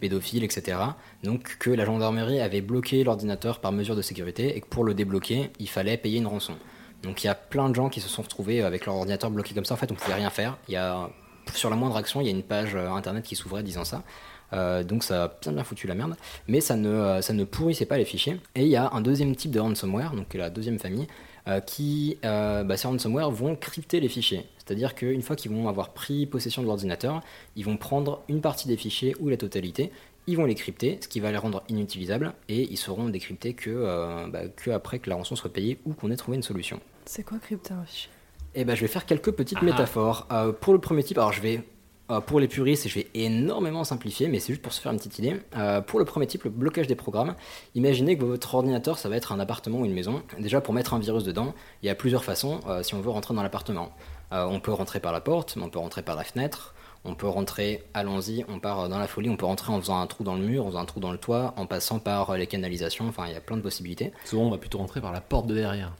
pédophiles, 0.00 0.44
etc. 0.44 0.78
Donc 1.24 1.56
que 1.58 1.70
la 1.70 1.84
gendarmerie 1.84 2.40
avait 2.40 2.60
bloqué 2.60 3.04
l'ordinateur 3.04 3.60
par 3.60 3.72
mesure 3.72 3.96
de 3.96 4.02
sécurité 4.02 4.56
et 4.56 4.60
que 4.60 4.66
pour 4.66 4.84
le 4.84 4.94
débloquer, 4.94 5.50
il 5.58 5.68
fallait 5.68 5.96
payer 5.96 6.18
une 6.18 6.26
rançon. 6.26 6.54
Donc 7.02 7.22
il 7.22 7.26
y 7.26 7.30
a 7.30 7.34
plein 7.34 7.68
de 7.68 7.74
gens 7.74 7.88
qui 7.88 8.00
se 8.00 8.08
sont 8.08 8.22
retrouvés 8.22 8.62
avec 8.62 8.86
leur 8.86 8.96
ordinateur 8.96 9.30
bloqué 9.30 9.54
comme 9.54 9.64
ça. 9.64 9.74
En 9.74 9.76
fait, 9.76 9.92
on 9.92 9.94
pouvait 9.94 10.14
rien 10.14 10.30
faire. 10.30 10.56
Il 10.68 10.74
y 10.74 10.76
a 10.76 11.08
sur 11.54 11.70
la 11.70 11.76
moindre 11.76 11.96
action, 11.96 12.20
il 12.20 12.24
y 12.24 12.28
a 12.28 12.32
une 12.32 12.42
page 12.42 12.74
euh, 12.74 12.90
internet 12.90 13.24
qui 13.24 13.36
s'ouvrait 13.36 13.62
disant 13.62 13.84
ça. 13.84 14.02
Euh, 14.52 14.84
donc 14.84 15.02
ça 15.02 15.24
a 15.24 15.32
bien 15.42 15.52
bien 15.52 15.64
foutu 15.64 15.86
la 15.86 15.94
merde. 15.94 16.16
Mais 16.48 16.60
ça 16.60 16.76
ne, 16.76 16.88
euh, 16.88 17.22
ça 17.22 17.32
ne 17.32 17.44
pourrissait 17.44 17.86
pas 17.86 17.98
les 17.98 18.04
fichiers. 18.04 18.40
Et 18.54 18.62
il 18.62 18.68
y 18.68 18.76
a 18.76 18.90
un 18.92 19.00
deuxième 19.00 19.34
type 19.36 19.50
de 19.50 19.60
ransomware, 19.60 20.14
donc 20.14 20.34
la 20.34 20.50
deuxième 20.50 20.78
famille, 20.78 21.06
qui, 21.64 22.18
bah, 22.24 22.76
ces 22.76 22.88
ransomware 22.88 23.30
vont 23.30 23.54
crypter 23.54 24.00
les 24.00 24.08
fichiers. 24.08 24.46
C'est-à-dire 24.58 24.96
qu'une 24.96 25.22
fois 25.22 25.36
qu'ils 25.36 25.52
vont 25.52 25.68
avoir 25.68 25.90
pris 25.90 26.26
possession 26.26 26.60
de 26.60 26.66
l'ordinateur, 26.66 27.22
ils 27.54 27.64
vont 27.64 27.76
prendre 27.76 28.24
une 28.28 28.40
partie 28.40 28.66
des 28.66 28.76
fichiers 28.76 29.14
ou 29.20 29.28
la 29.28 29.36
totalité, 29.36 29.92
ils 30.26 30.36
vont 30.36 30.44
les 30.44 30.54
crypter, 30.54 30.98
ce 31.00 31.08
qui 31.08 31.20
va 31.20 31.30
les 31.30 31.36
rendre 31.38 31.62
inutilisables, 31.68 32.34
et 32.48 32.62
ils 32.70 32.76
seront 32.76 33.08
décryptés 33.08 33.54
que, 33.54 33.70
euh, 33.70 34.26
bah, 34.28 34.48
que 34.48 34.70
après 34.70 34.98
que 34.98 35.08
la 35.10 35.16
rançon 35.16 35.36
soit 35.36 35.52
payée 35.52 35.78
ou 35.84 35.92
qu'on 35.94 36.10
ait 36.10 36.16
trouvé 36.16 36.36
une 36.36 36.42
solution. 36.42 36.80
C'est 37.04 37.22
quoi 37.24 37.38
crypter 37.38 37.74
un 37.74 37.84
fichier 37.84 38.10
Eh 38.54 38.64
ben, 38.64 38.74
je 38.74 38.80
vais 38.80 38.88
faire 38.88 39.06
quelques 39.06 39.30
petites 39.32 39.58
Ah. 39.60 39.64
métaphores. 39.64 40.26
Euh, 40.32 40.52
pour 40.52 40.72
le 40.72 40.80
premier 40.80 41.02
type, 41.04 41.18
alors 41.18 41.32
je 41.32 41.40
vais, 41.40 41.62
euh, 42.10 42.20
pour 42.20 42.40
les 42.40 42.48
puristes, 42.48 42.88
je 42.88 42.94
vais 42.94 43.06
énormément 43.14 43.84
simplifier, 43.84 44.26
mais 44.28 44.40
c'est 44.40 44.52
juste 44.52 44.62
pour 44.62 44.72
se 44.72 44.80
faire 44.80 44.90
une 44.92 44.98
petite 44.98 45.18
idée. 45.20 45.36
Euh, 45.56 45.80
pour 45.80 45.98
le 46.00 46.04
premier 46.04 46.26
type, 46.26 46.42
le 46.44 46.50
blocage 46.50 46.86
des 46.88 46.94
programmes, 46.96 47.34
imaginez 47.74 48.16
que 48.18 48.24
votre 48.24 48.54
ordinateur, 48.54 48.98
ça 48.98 49.08
va 49.08 49.16
être 49.16 49.30
un 49.32 49.38
appartement 49.40 49.78
ou 49.80 49.84
une 49.84 49.92
maison. 49.94 50.22
Déjà, 50.38 50.60
pour 50.60 50.74
mettre 50.74 50.94
un 50.94 50.98
virus 50.98 51.22
dedans, 51.24 51.54
il 51.82 51.86
y 51.86 51.90
a 51.90 51.94
plusieurs 51.94 52.24
façons 52.24 52.60
euh, 52.68 52.82
si 52.82 52.94
on 52.94 53.00
veut 53.00 53.10
rentrer 53.10 53.34
dans 53.34 53.42
l'appartement. 53.42 53.92
Euh, 54.32 54.44
on 54.44 54.58
peut 54.58 54.72
rentrer 54.72 54.98
par 54.98 55.12
la 55.12 55.20
porte, 55.20 55.54
mais 55.56 55.62
on 55.62 55.68
peut 55.70 55.78
rentrer 55.78 56.02
par 56.02 56.16
la 56.16 56.24
fenêtre. 56.24 56.74
On 57.06 57.14
peut 57.14 57.28
rentrer, 57.28 57.84
allons-y, 57.94 58.44
on 58.48 58.58
part 58.58 58.80
euh, 58.80 58.88
dans 58.88 58.98
la 58.98 59.06
folie, 59.06 59.30
on 59.30 59.36
peut 59.36 59.46
rentrer 59.46 59.72
en 59.72 59.80
faisant 59.80 60.00
un 60.00 60.06
trou 60.06 60.24
dans 60.24 60.34
le 60.34 60.42
mur, 60.42 60.64
en 60.66 60.68
faisant 60.68 60.80
un 60.80 60.84
trou 60.84 61.00
dans 61.00 61.12
le 61.12 61.18
toit, 61.18 61.54
en 61.56 61.66
passant 61.66 61.98
par 61.98 62.30
euh, 62.30 62.36
les 62.36 62.46
canalisations, 62.46 63.06
enfin 63.08 63.24
il 63.28 63.32
y 63.32 63.36
a 63.36 63.40
plein 63.40 63.56
de 63.56 63.62
possibilités. 63.62 64.12
Souvent, 64.24 64.44
on 64.44 64.50
va 64.50 64.58
plutôt 64.58 64.78
rentrer 64.78 65.00
par 65.00 65.12
la 65.12 65.20
porte 65.20 65.46
de 65.46 65.54
derrière. 65.54 65.92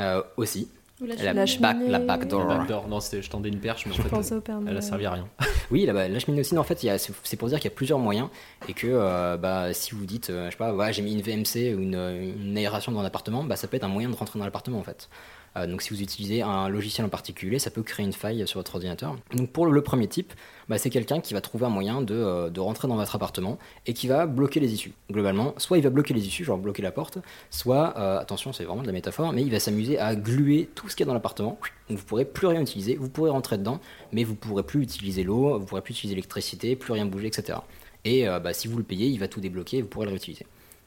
Euh, 0.00 0.22
aussi. 0.36 0.68
Ou 1.00 1.04
la 1.06 1.14
la, 1.16 1.34
back, 1.34 1.76
la 1.86 1.98
backdoor. 1.98 2.46
La 2.46 2.56
backdoor. 2.56 2.88
Non, 2.88 3.00
je 3.00 3.28
tendais 3.28 3.50
une 3.50 3.60
perche, 3.60 3.84
mais 3.84 3.92
en 3.92 3.96
Je 3.96 4.02
fait, 4.02 4.08
pensais 4.08 4.34
au 4.34 4.40
Père 4.40 4.58
elle 4.66 4.76
a 4.76 4.80
servi 4.80 5.04
à 5.04 5.12
rien. 5.12 5.28
Oui, 5.70 5.84
la, 5.84 6.08
la 6.08 6.18
cheminée 6.20 6.40
aussi, 6.42 6.56
en 6.56 6.62
fait, 6.62 6.78
c'est 6.78 7.12
c'est 7.24 7.36
pour 7.36 7.48
dire 7.48 7.58
qu'il 7.58 7.68
y 7.68 7.74
a 7.74 7.76
plusieurs 7.76 7.98
moyens 7.98 8.28
et 8.68 8.72
que 8.72 8.86
euh, 8.86 9.36
bah, 9.36 9.74
si 9.74 9.96
vous 9.96 10.06
dites, 10.06 10.30
euh, 10.30 10.46
je 10.46 10.52
sais 10.52 10.56
pas, 10.56 10.72
ouais, 10.72 10.92
j'ai 10.92 11.02
mis 11.02 11.12
une 11.12 11.20
VMC 11.22 11.74
ou 11.76 11.82
une, 11.82 12.36
une 12.40 12.56
aération 12.56 12.92
dans 12.92 13.02
l'appartement, 13.02 13.42
bah, 13.42 13.56
ça 13.56 13.66
peut 13.66 13.76
être 13.76 13.82
un 13.84 13.88
moyen 13.88 14.08
de 14.08 14.14
rentrer 14.14 14.38
dans 14.38 14.44
l'appartement 14.44 14.78
en 14.78 14.84
fait. 14.84 15.08
Euh, 15.56 15.66
donc 15.66 15.82
si 15.82 15.90
vous 15.90 16.02
utilisez 16.02 16.42
un 16.42 16.68
logiciel 16.68 17.06
en 17.06 17.08
particulier, 17.08 17.58
ça 17.58 17.70
peut 17.70 17.82
créer 17.82 18.04
une 18.04 18.12
faille 18.12 18.46
sur 18.46 18.58
votre 18.58 18.74
ordinateur. 18.74 19.16
Donc 19.34 19.50
pour 19.50 19.66
le 19.66 19.82
premier 19.82 20.06
type, 20.06 20.32
bah, 20.68 20.78
c'est 20.78 20.90
quelqu'un 20.90 21.20
qui 21.20 21.34
va 21.34 21.40
trouver 21.40 21.66
un 21.66 21.70
moyen 21.70 22.02
de, 22.02 22.14
euh, 22.14 22.50
de 22.50 22.60
rentrer 22.60 22.88
dans 22.88 22.96
votre 22.96 23.14
appartement 23.14 23.58
et 23.86 23.94
qui 23.94 24.06
va 24.06 24.26
bloquer 24.26 24.60
les 24.60 24.72
issues. 24.72 24.92
Globalement, 25.10 25.54
soit 25.56 25.78
il 25.78 25.84
va 25.84 25.90
bloquer 25.90 26.14
les 26.14 26.26
issues, 26.26 26.44
genre 26.44 26.58
bloquer 26.58 26.82
la 26.82 26.92
porte, 26.92 27.18
soit, 27.50 27.94
euh, 27.96 28.18
attention, 28.18 28.52
c'est 28.52 28.64
vraiment 28.64 28.82
de 28.82 28.86
la 28.86 28.92
métaphore, 28.92 29.32
mais 29.32 29.42
il 29.42 29.50
va 29.50 29.60
s'amuser 29.60 29.98
à 29.98 30.14
gluer 30.14 30.68
tout 30.74 30.88
ce 30.88 30.96
qu'il 30.96 31.04
y 31.04 31.06
a 31.06 31.08
dans 31.08 31.14
l'appartement. 31.14 31.58
Donc 31.88 31.98
vous 31.98 32.04
pourrez 32.04 32.24
plus 32.24 32.46
rien 32.46 32.60
utiliser, 32.60 32.96
vous 32.96 33.08
pourrez 33.08 33.30
rentrer 33.30 33.58
dedans, 33.58 33.80
mais 34.12 34.24
vous 34.24 34.34
pourrez 34.34 34.62
plus 34.62 34.82
utiliser 34.82 35.22
l'eau, 35.22 35.58
vous 35.58 35.64
pourrez 35.64 35.82
plus 35.82 35.94
utiliser 35.94 36.16
l'électricité, 36.16 36.76
plus 36.76 36.92
rien 36.92 37.06
bouger, 37.06 37.28
etc. 37.28 37.58
Et 38.04 38.26
bah, 38.26 38.52
si 38.52 38.68
vous 38.68 38.76
le 38.78 38.84
payez, 38.84 39.08
il 39.08 39.18
va 39.18 39.26
tout 39.26 39.40
débloquer 39.40 39.78
et 39.78 39.82
vous 39.82 39.88
pourrez 39.88 40.06
le 40.06 40.10
réutiliser. 40.10 40.46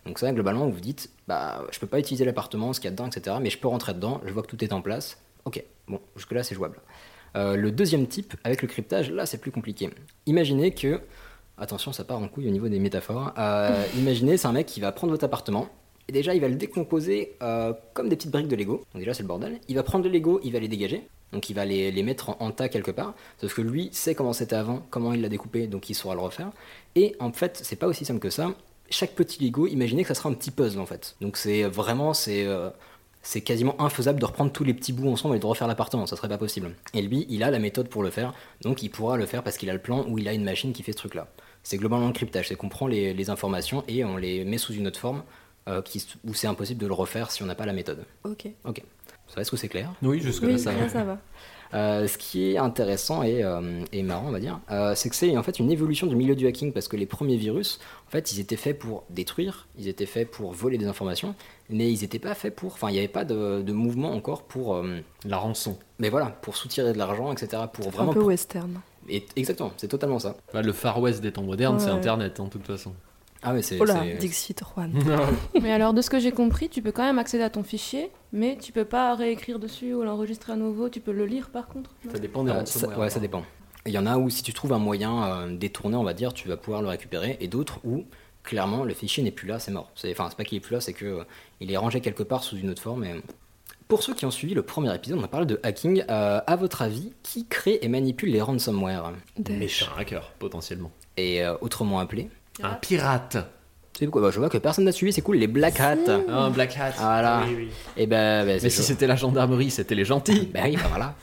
Donc 0.10 0.18
ça, 0.18 0.32
globalement, 0.34 0.66
vous 0.66 0.72
vous 0.72 0.80
dites, 0.80 1.12
bah, 1.28 1.64
je 1.70 1.78
peux 1.78 1.86
pas 1.86 2.00
utiliser 2.00 2.26
l'appartement, 2.26 2.74
ce 2.74 2.80
qu'il 2.80 2.88
y 2.88 2.92
a 2.92 2.92
dedans, 2.92 3.06
etc. 3.06 3.36
Mais 3.40 3.52
je 3.52 3.60
peux 3.60 3.68
rentrer 3.68 3.94
dedans, 3.94 4.22
je 4.26 4.34
vois 4.34 4.42
que 4.42 4.48
tout 4.48 4.64
est 4.64 4.74
en 4.74 4.82
place. 4.82 5.22
Ok, 5.46 5.64
bon, 5.88 6.02
jusque-là, 6.16 6.42
c'est 6.42 6.56
jouable. 6.56 6.80
Euh, 7.36 7.56
le 7.56 7.72
deuxième 7.72 8.08
type, 8.08 8.34
avec 8.44 8.64
le 8.64 8.68
cryptage, 8.68 9.12
là, 9.12 9.28
c'est 9.28 9.38
plus 9.38 9.52
compliqué. 9.52 9.92
Imaginez 10.26 10.72
que, 10.74 11.00
attention, 11.60 11.92
ça 11.94 12.06
part 12.06 12.18
en 12.18 12.28
couille 12.28 12.48
au 12.48 12.50
niveau 12.50 12.70
des 12.70 12.80
métaphores. 12.80 13.36
Euh, 13.38 13.86
imaginez, 14.00 14.36
c'est 14.38 14.48
un 14.48 14.52
mec 14.52 14.66
qui 14.66 14.80
va 14.80 14.92
prendre 14.92 15.14
votre 15.14 15.26
appartement. 15.26 15.70
Et 16.08 16.12
déjà, 16.12 16.34
il 16.34 16.42
va 16.42 16.48
le 16.48 16.56
décomposer 16.56 17.36
euh, 17.44 17.72
comme 17.94 18.10
des 18.10 18.16
petites 18.16 18.32
briques 18.32 18.48
de 18.48 18.56
Lego. 18.56 18.84
Donc 18.94 19.02
déjà, 19.02 19.14
c'est 19.14 19.22
le 19.22 19.28
bordel. 19.28 19.60
Il 19.68 19.76
va 19.76 19.84
prendre 19.84 20.06
le 20.06 20.10
Lego, 20.10 20.40
il 20.44 20.54
va 20.54 20.60
les 20.60 20.68
dégager. 20.68 21.08
Donc 21.34 21.52
il 21.52 21.54
va 21.54 21.66
les, 21.66 21.92
les 21.92 22.02
mettre 22.02 22.32
en, 22.32 22.38
en 22.40 22.50
tas 22.50 22.68
quelque 22.68 22.90
part. 22.90 23.14
Sauf 23.40 23.54
que 23.54 23.62
lui 23.62 23.90
sait 23.92 24.16
comment 24.16 24.34
c'était 24.34 24.56
avant, 24.56 24.82
comment 24.90 25.14
il 25.14 25.22
l'a 25.22 25.30
découpé, 25.30 25.68
donc 25.68 25.88
il 25.92 25.94
saura 25.94 26.16
le 26.16 26.22
refaire. 26.22 26.50
Et 26.96 27.16
en 27.20 27.32
fait, 27.32 27.62
c'est 27.64 27.76
pas 27.76 27.86
aussi 27.86 28.06
simple 28.06 28.20
que 28.20 28.32
ça. 28.32 28.56
Chaque 28.90 29.12
petit 29.14 29.44
Lego, 29.44 29.68
imaginez 29.68 30.02
que 30.04 30.08
ça 30.08 30.16
sera 30.16 30.30
un 30.30 30.34
petit 30.34 30.52
puzzle 30.52 30.80
en 30.80 30.86
fait. 30.86 31.16
Donc 31.22 31.38
c'est 31.38 31.64
vraiment, 31.64 32.14
c'est 32.14 32.46
euh, 32.46 32.70
c'est 33.22 33.42
quasiment 33.42 33.80
infaisable 33.82 34.20
de 34.20 34.26
reprendre 34.26 34.52
tous 34.52 34.64
les 34.64 34.74
petits 34.74 34.94
bouts 34.94 35.10
ensemble 35.12 35.36
et 35.36 35.40
de 35.40 35.46
refaire 35.46 35.68
l'appartement, 35.68 36.08
ça 36.08 36.16
serait 36.16 36.30
pas 36.30 36.38
possible. 36.38 36.74
Et 36.94 37.02
lui, 37.02 37.26
il 37.30 37.44
a 37.44 37.52
la 37.52 37.60
méthode 37.60 37.90
pour 37.90 38.02
le 38.02 38.10
faire, 38.10 38.34
donc 38.62 38.82
il 38.82 38.90
pourra 38.90 39.18
le 39.18 39.26
faire 39.26 39.44
parce 39.44 39.58
qu'il 39.58 39.70
a 39.70 39.74
le 39.74 39.80
plan 39.80 40.06
ou 40.08 40.18
il 40.18 40.28
a 40.28 40.34
une 40.34 40.44
machine 40.44 40.72
qui 40.74 40.84
fait 40.84 40.94
ce 40.94 40.98
truc-là. 40.98 41.28
C'est 41.64 41.78
globalement 41.78 42.08
le 42.08 42.14
cryptage, 42.14 42.48
c'est 42.48 42.56
qu'on 42.56 42.70
prend 42.70 42.88
les, 42.88 43.14
les 43.14 43.30
informations 43.30 43.84
et 43.88 44.06
on 44.06 44.16
les 44.18 44.46
met 44.46 44.58
sous 44.58 44.74
une 44.74 44.88
autre 44.88 45.00
forme 45.00 45.24
euh, 45.68 45.82
qui, 45.82 46.04
où 46.26 46.34
c'est 46.34 46.48
impossible 46.48 46.80
de 46.82 46.88
le 46.88 46.94
refaire 46.94 47.30
si 47.32 47.44
on 47.44 47.46
n'a 47.46 47.56
pas 47.56 47.66
la 47.66 47.74
méthode. 47.74 48.06
Ok. 48.24 48.48
Ok. 48.64 48.82
Ça 49.28 49.42
est-ce 49.42 49.52
que 49.52 49.58
c'est 49.58 49.68
clair? 49.68 49.92
Oui, 50.02 50.22
jusque-là, 50.22 50.54
Oui, 50.54 50.60
ça 50.60 50.72
va. 50.72 50.80
là, 50.80 50.90
ça 50.90 51.04
va. 51.04 51.20
Euh, 51.76 52.08
ce 52.08 52.18
qui 52.18 52.50
est 52.52 52.58
intéressant 52.58 53.22
et, 53.22 53.44
euh, 53.44 53.84
et 53.92 54.02
marrant, 54.02 54.28
on 54.28 54.32
va 54.32 54.40
dire, 54.40 54.60
euh, 54.72 54.96
c'est 54.96 55.08
que 55.10 55.16
c'est 55.16 55.38
en 55.38 55.44
fait 55.44 55.60
une 55.60 55.70
évolution 55.72 56.08
du 56.08 56.16
milieu 56.16 56.36
du 56.36 56.48
hacking 56.48 56.74
parce 56.74 56.88
que 56.88 56.98
les 56.98 57.06
premiers 57.06 57.38
virus, 57.38 57.80
en 58.08 58.10
fait, 58.10 58.32
ils 58.32 58.40
étaient 58.40 58.56
faits 58.56 58.80
pour 58.80 59.04
détruire, 59.12 59.68
ils 59.78 59.88
étaient 59.88 60.08
faits 60.08 60.32
pour 60.32 60.52
voler 60.52 60.80
des 60.80 60.88
informations, 60.88 61.36
mais 61.70 61.92
ils 61.94 62.02
n'étaient 62.02 62.18
pas 62.18 62.34
faits 62.34 62.56
pour. 62.56 62.74
Enfin, 62.74 62.90
il 62.90 62.94
n'y 62.94 62.98
avait 63.00 63.08
pas 63.08 63.24
de, 63.24 63.62
de 63.62 63.72
mouvement 63.72 64.14
encore 64.14 64.42
pour. 64.44 64.74
euh, 64.76 65.00
La 65.26 65.38
rançon. 65.38 65.78
mais 66.00 66.10
voilà, 66.10 66.28
pour 66.42 66.56
soutirer 66.56 66.92
de 66.92 66.98
l'argent, 66.98 67.32
etc. 67.32 67.62
Pour 67.72 67.86
Un 67.86 67.92
vraiment. 67.92 68.14
peu 68.14 68.22
western. 68.24 68.82
Et, 69.08 69.26
exactement, 69.36 69.72
c'est 69.78 69.88
totalement 69.88 70.18
ça. 70.20 70.36
Bah, 70.54 70.64
le 70.64 70.74
Far 70.74 71.00
West 71.00 71.22
des 71.22 71.32
temps 71.32 71.44
modernes, 71.44 71.80
c'est. 71.80 71.90
Internet, 71.90 72.40
en 72.40 72.48
toute 72.48 72.66
façon. 72.66 72.94
Ah, 73.42 73.54
mais 73.54 73.62
c'est. 73.62 73.80
Oh 73.80 73.86
là, 73.86 74.02
c'est- 74.04 74.16
Dixit 74.18 74.62
Juan. 74.76 74.92
Mais 75.62 75.72
alors, 75.72 75.94
de 75.94 76.02
ce 76.02 76.10
que 76.10 76.20
j'ai 76.20 76.32
compris, 76.32 76.68
tu 76.70 76.82
peux 76.82 76.92
quand 76.92 77.04
même 77.06 77.20
accéder 77.20 77.44
à 77.44 77.50
ton 77.50 77.64
fichier, 77.64 78.12
mais 78.34 78.58
tu 78.62 78.72
peux 78.74 78.84
pas 78.86 79.16
réécrire 79.16 79.60
dessus 79.60 79.94
ou 79.94 80.04
l'enregistrer 80.04 80.54
à 80.54 80.56
nouveau. 80.58 80.90
Tu 80.90 81.00
peux 81.00 81.14
le 81.14 81.26
lire 81.26 81.50
par 81.50 81.68
contre. 81.68 81.92
Ça 82.12 82.20
dépend 82.20 82.44
des 82.44 82.52
Euh, 82.52 82.60
ransomware. 82.60 82.92
ça, 82.96 83.00
ouais, 83.00 83.10
ça 83.10 83.20
dépend. 83.22 83.44
Il 83.86 83.94
y 83.94 83.98
en 83.98 84.06
a 84.06 84.18
où, 84.18 84.30
si 84.30 84.44
tu 84.44 84.54
trouves 84.54 84.74
un 84.74 84.78
moyen 84.80 85.24
euh, 85.24 85.56
détourné, 85.58 85.96
on 85.96 86.04
va 86.04 86.14
dire, 86.14 86.34
tu 86.34 86.50
vas 86.50 86.58
pouvoir 86.58 86.82
le 86.82 86.90
récupérer, 86.90 87.38
et 87.40 87.48
d'autres 87.48 87.80
où, 87.86 88.04
clairement, 88.44 88.84
le 88.84 88.94
fichier 88.94 89.24
n'est 89.24 89.32
plus 89.32 89.48
là, 89.48 89.58
c'est 89.58 89.72
mort. 89.72 89.90
C'est- 89.96 90.12
Enfin, 90.12 90.28
c'est 90.30 90.36
pas 90.38 90.44
qu'il 90.44 90.58
est 90.58 90.62
plus 90.62 90.74
là, 90.74 90.82
c'est 90.82 90.94
que 90.94 91.06
euh, 91.06 91.24
il 91.62 91.72
est 91.72 91.78
rangé 91.78 92.02
quelque 92.02 92.24
part 92.24 92.44
sous 92.44 92.58
une 92.58 92.70
autre 92.70 92.82
forme. 92.82 93.06
Et... 93.06 93.22
Pour 93.88 94.04
ceux 94.04 94.14
qui 94.14 94.26
ont 94.26 94.32
suivi 94.32 94.54
le 94.54 94.62
premier 94.64 94.94
épisode, 94.94 95.18
on 95.18 95.24
a 95.24 95.28
parlé 95.30 95.46
de 95.48 95.60
hacking. 95.64 96.04
Euh, 96.10 96.42
à 96.46 96.56
votre 96.58 96.82
avis, 96.84 97.14
qui 97.24 97.48
crée 97.48 97.80
et 97.82 97.88
manipule 97.88 98.30
les 98.32 98.42
ransomware? 98.42 99.14
Méchant 99.50 99.88
hacker, 99.98 100.30
potentiellement. 100.40 100.92
Et 101.18 101.44
euh, 101.44 101.56
autrement 101.62 102.00
appelé 102.00 102.30
Un 102.64 102.74
pirate. 102.76 103.38
C'est 103.98 104.08
quoi 104.08 104.22
Bah, 104.22 104.30
Je 104.32 104.40
vois 104.40 104.48
que 104.50 104.58
personne 104.58 104.86
n'a 104.86 104.94
suivi, 104.94 105.12
c'est 105.12 105.22
cool, 105.22 105.36
les 105.38 105.48
Black 105.48 105.78
Hat. 105.80 105.98
Ah, 106.30 106.44
un 106.46 106.50
Black 106.52 106.78
Hat. 106.78 106.92
Voilà. 106.98 107.42
Oui, 107.46 107.54
oui. 107.58 107.70
Et 107.98 108.08
ben, 108.08 108.46
ben, 108.46 108.60
Mais 108.64 108.70
si 108.70 108.82
c'était 108.82 109.08
la 109.08 109.18
gendarmerie, 109.18 109.70
c'était 109.70 109.94
les 109.96 110.06
gentils. 110.06 110.50
Ben 110.54 110.64
oui, 110.66 110.78
ben 110.78 110.88
voilà. 110.88 111.16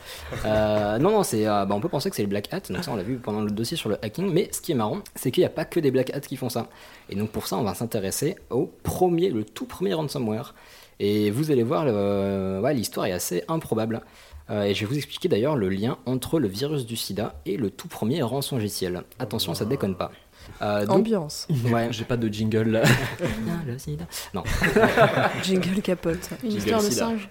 Euh, 0.45 0.99
non, 0.99 1.11
non, 1.11 1.23
c'est, 1.23 1.47
euh, 1.47 1.65
bah, 1.65 1.75
on 1.75 1.81
peut 1.81 1.89
penser 1.89 2.11
que 2.11 2.17
c'est 2.17 2.23
les 2.23 2.29
Black 2.29 2.53
Hat, 2.53 2.61
donc 2.71 2.85
ça 2.85 2.91
on 2.93 2.97
l'a 2.97 3.03
vu 3.03 3.17
pendant 3.17 3.41
le 3.41 3.51
dossier 3.51 3.79
sur 3.79 3.89
le 3.89 3.97
hacking, 4.05 4.31
mais 4.31 4.51
ce 4.53 4.61
qui 4.61 4.73
est 4.73 4.75
marrant, 4.75 4.99
c'est 5.15 5.31
qu'il 5.31 5.41
n'y 5.41 5.47
a 5.47 5.51
pas 5.51 5.65
que 5.65 5.81
des 5.81 5.91
Black 5.91 6.11
Hat 6.15 6.21
qui 6.21 6.37
font 6.37 6.51
ça. 6.51 6.69
Et 7.09 7.15
donc 7.17 7.31
pour 7.31 7.47
ça, 7.47 7.57
on 7.57 7.63
va 7.63 7.73
s'intéresser 7.75 8.37
au 8.51 8.71
premier, 8.83 9.31
le 9.31 9.45
tout 9.45 9.65
premier 9.65 9.95
ransomware. 9.95 10.55
Et 11.01 11.31
vous 11.31 11.51
allez 11.51 11.63
voir, 11.63 11.85
le- 11.87 12.61
ouais, 12.63 12.75
l'histoire 12.75 13.07
est 13.07 13.13
assez 13.13 13.43
improbable. 13.49 14.03
Euh, 14.49 14.63
et 14.63 14.75
je 14.75 14.81
vais 14.81 14.87
vous 14.87 14.97
expliquer 14.97 15.29
d'ailleurs 15.29 15.57
le 15.57 15.69
lien 15.69 15.97
entre 16.07 16.39
le 16.39 16.47
virus 16.47 16.87
du 16.87 16.95
sida 16.95 17.35
et 17.47 17.57
le 17.57 17.69
tout 17.71 17.89
premier 17.89 18.23
rançongiciel. 18.23 19.03
Attention, 19.19 19.55
ça 19.55 19.65
déconne 19.65 19.97
pas. 19.97 20.13
Euh, 20.63 20.87
donc- 20.87 20.99
Ambiance. 20.99 21.47
Ouais. 21.71 21.89
J'ai 21.91 22.05
pas 22.05 22.17
de 22.17 22.29
jingle 22.29 22.71
là. 22.71 22.83
Non, 23.47 23.53
le 23.67 23.79
sida. 23.79 24.05
Non. 24.35 24.43
Jingle 25.43 25.81
capote. 25.83 26.31
Une 26.43 26.51
Jingle 26.51 26.59
histoire 26.65 26.83
de 26.83 26.89
sida. 26.91 27.07
singe. 27.07 27.29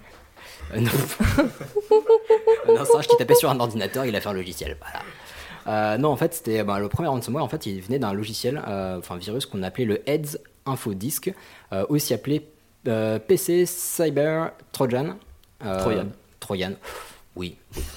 Euh, 0.74 0.80
non. 0.80 2.76
un 2.80 2.84
singe 2.84 3.06
qui 3.06 3.16
tapait 3.16 3.34
sur 3.34 3.50
un 3.50 3.58
ordinateur, 3.60 4.04
il 4.04 4.14
a 4.16 4.20
fait 4.20 4.28
un 4.28 4.32
logiciel. 4.32 4.76
Voilà. 4.80 5.02
Euh, 5.68 5.98
non, 5.98 6.10
en 6.10 6.16
fait, 6.16 6.34
c'était 6.34 6.62
bah, 6.62 6.78
le 6.78 6.88
premier 6.88 7.08
ransomware. 7.08 7.42
En 7.44 7.48
fait, 7.48 7.66
il 7.66 7.80
venait 7.80 7.98
d'un 7.98 8.12
logiciel, 8.12 8.62
euh, 8.68 8.98
enfin 8.98 9.16
virus 9.16 9.46
qu'on 9.46 9.62
appelait 9.62 9.84
le 9.84 10.08
Heads 10.08 10.38
Infodisk, 10.64 11.32
euh, 11.72 11.84
aussi 11.88 12.14
appelé 12.14 12.48
euh, 12.88 13.18
PC 13.18 13.66
Cyber 13.66 14.52
Trojan. 14.72 15.16
Euh, 15.64 15.80
Trojan. 15.80 16.06
Trojan. 16.40 16.72
Oui, 17.34 17.56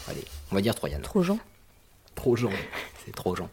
allez, 0.09 0.24
on 0.51 0.55
va 0.55 0.61
dire 0.61 0.76
Trojan. 0.76 0.99
Trojan. 1.01 1.38
Trojan. 2.15 2.49
C'est 3.05 3.15
trop 3.15 3.36
gens. 3.36 3.49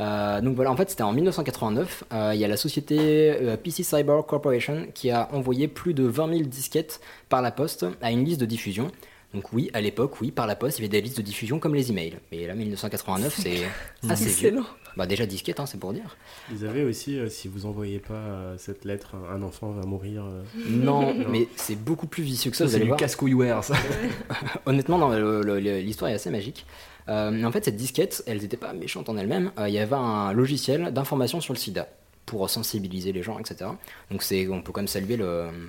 Euh, 0.00 0.40
donc 0.40 0.56
voilà, 0.56 0.70
en 0.70 0.76
fait, 0.76 0.90
c'était 0.90 1.02
en 1.02 1.12
1989. 1.12 2.04
Euh, 2.12 2.32
Il 2.34 2.40
y 2.40 2.44
a 2.44 2.48
la 2.48 2.56
société 2.56 2.98
euh, 3.30 3.56
PC 3.56 3.82
Cyber 3.82 4.24
Corporation 4.26 4.86
qui 4.94 5.10
a 5.10 5.28
envoyé 5.32 5.68
plus 5.68 5.94
de 5.94 6.04
20 6.04 6.28
000 6.28 6.40
disquettes 6.48 7.00
par 7.28 7.42
la 7.42 7.50
poste 7.50 7.86
à 8.00 8.10
une 8.10 8.24
liste 8.24 8.40
de 8.40 8.46
diffusion. 8.46 8.90
Donc 9.32 9.52
oui, 9.52 9.70
à 9.74 9.80
l'époque, 9.80 10.20
oui, 10.20 10.30
par 10.32 10.46
la 10.48 10.56
poste, 10.56 10.78
il 10.78 10.82
y 10.82 10.84
avait 10.84 10.88
des 10.88 11.00
listes 11.00 11.16
de 11.18 11.22
diffusion 11.22 11.58
comme 11.60 11.74
les 11.74 11.90
emails. 11.90 12.18
Mais 12.32 12.46
là, 12.48 12.54
1989, 12.54 13.34
c'est 13.38 13.62
assez 14.08 14.24
vieux. 14.24 14.48
Excellent. 14.48 14.66
Bah 14.96 15.06
déjà 15.06 15.24
disquette, 15.24 15.60
hein, 15.60 15.66
c'est 15.66 15.78
pour 15.78 15.92
dire. 15.92 16.16
Ils 16.52 16.66
avaient 16.66 16.82
aussi, 16.82 17.16
euh, 17.16 17.28
si 17.28 17.46
vous 17.46 17.64
envoyez 17.64 18.00
pas 18.00 18.14
euh, 18.14 18.56
cette 18.58 18.84
lettre, 18.84 19.14
un 19.32 19.40
enfant 19.42 19.70
va 19.70 19.86
mourir. 19.86 20.24
euh. 20.24 20.42
Non, 20.68 21.14
mais 21.28 21.46
c'est 21.54 21.76
beaucoup 21.76 22.08
plus 22.08 22.24
vicieux 22.24 22.50
que 22.50 22.56
ça, 22.56 22.64
Ça, 22.64 22.66
vous 22.66 22.70
c'est 22.72 22.76
allez 22.82 22.90
du 22.90 22.96
casse-couilleware, 22.96 23.62
ça. 23.62 23.74
Honnêtement, 24.66 25.08
l'histoire 25.10 26.10
est 26.10 26.14
assez 26.14 26.30
magique. 26.30 26.66
Euh, 27.08 27.44
en 27.44 27.52
fait, 27.52 27.64
cette 27.64 27.76
disquette, 27.76 28.22
elles 28.26 28.40
n'étaient 28.42 28.56
pas 28.56 28.72
méchantes 28.72 29.08
en 29.08 29.16
elles-mêmes. 29.16 29.52
Euh, 29.58 29.68
Il 29.68 29.74
y 29.74 29.78
avait 29.78 29.94
un 29.96 30.32
logiciel 30.32 30.92
d'information 30.92 31.40
sur 31.40 31.52
le 31.54 31.58
sida 31.58 31.88
pour 32.30 32.48
sensibiliser 32.48 33.10
les 33.10 33.24
gens, 33.24 33.40
etc. 33.40 33.70
Donc 34.12 34.22
c'est, 34.22 34.46
on 34.46 34.62
peut 34.62 34.70
quand 34.70 34.80
même 34.80 34.86
saluer 34.86 35.18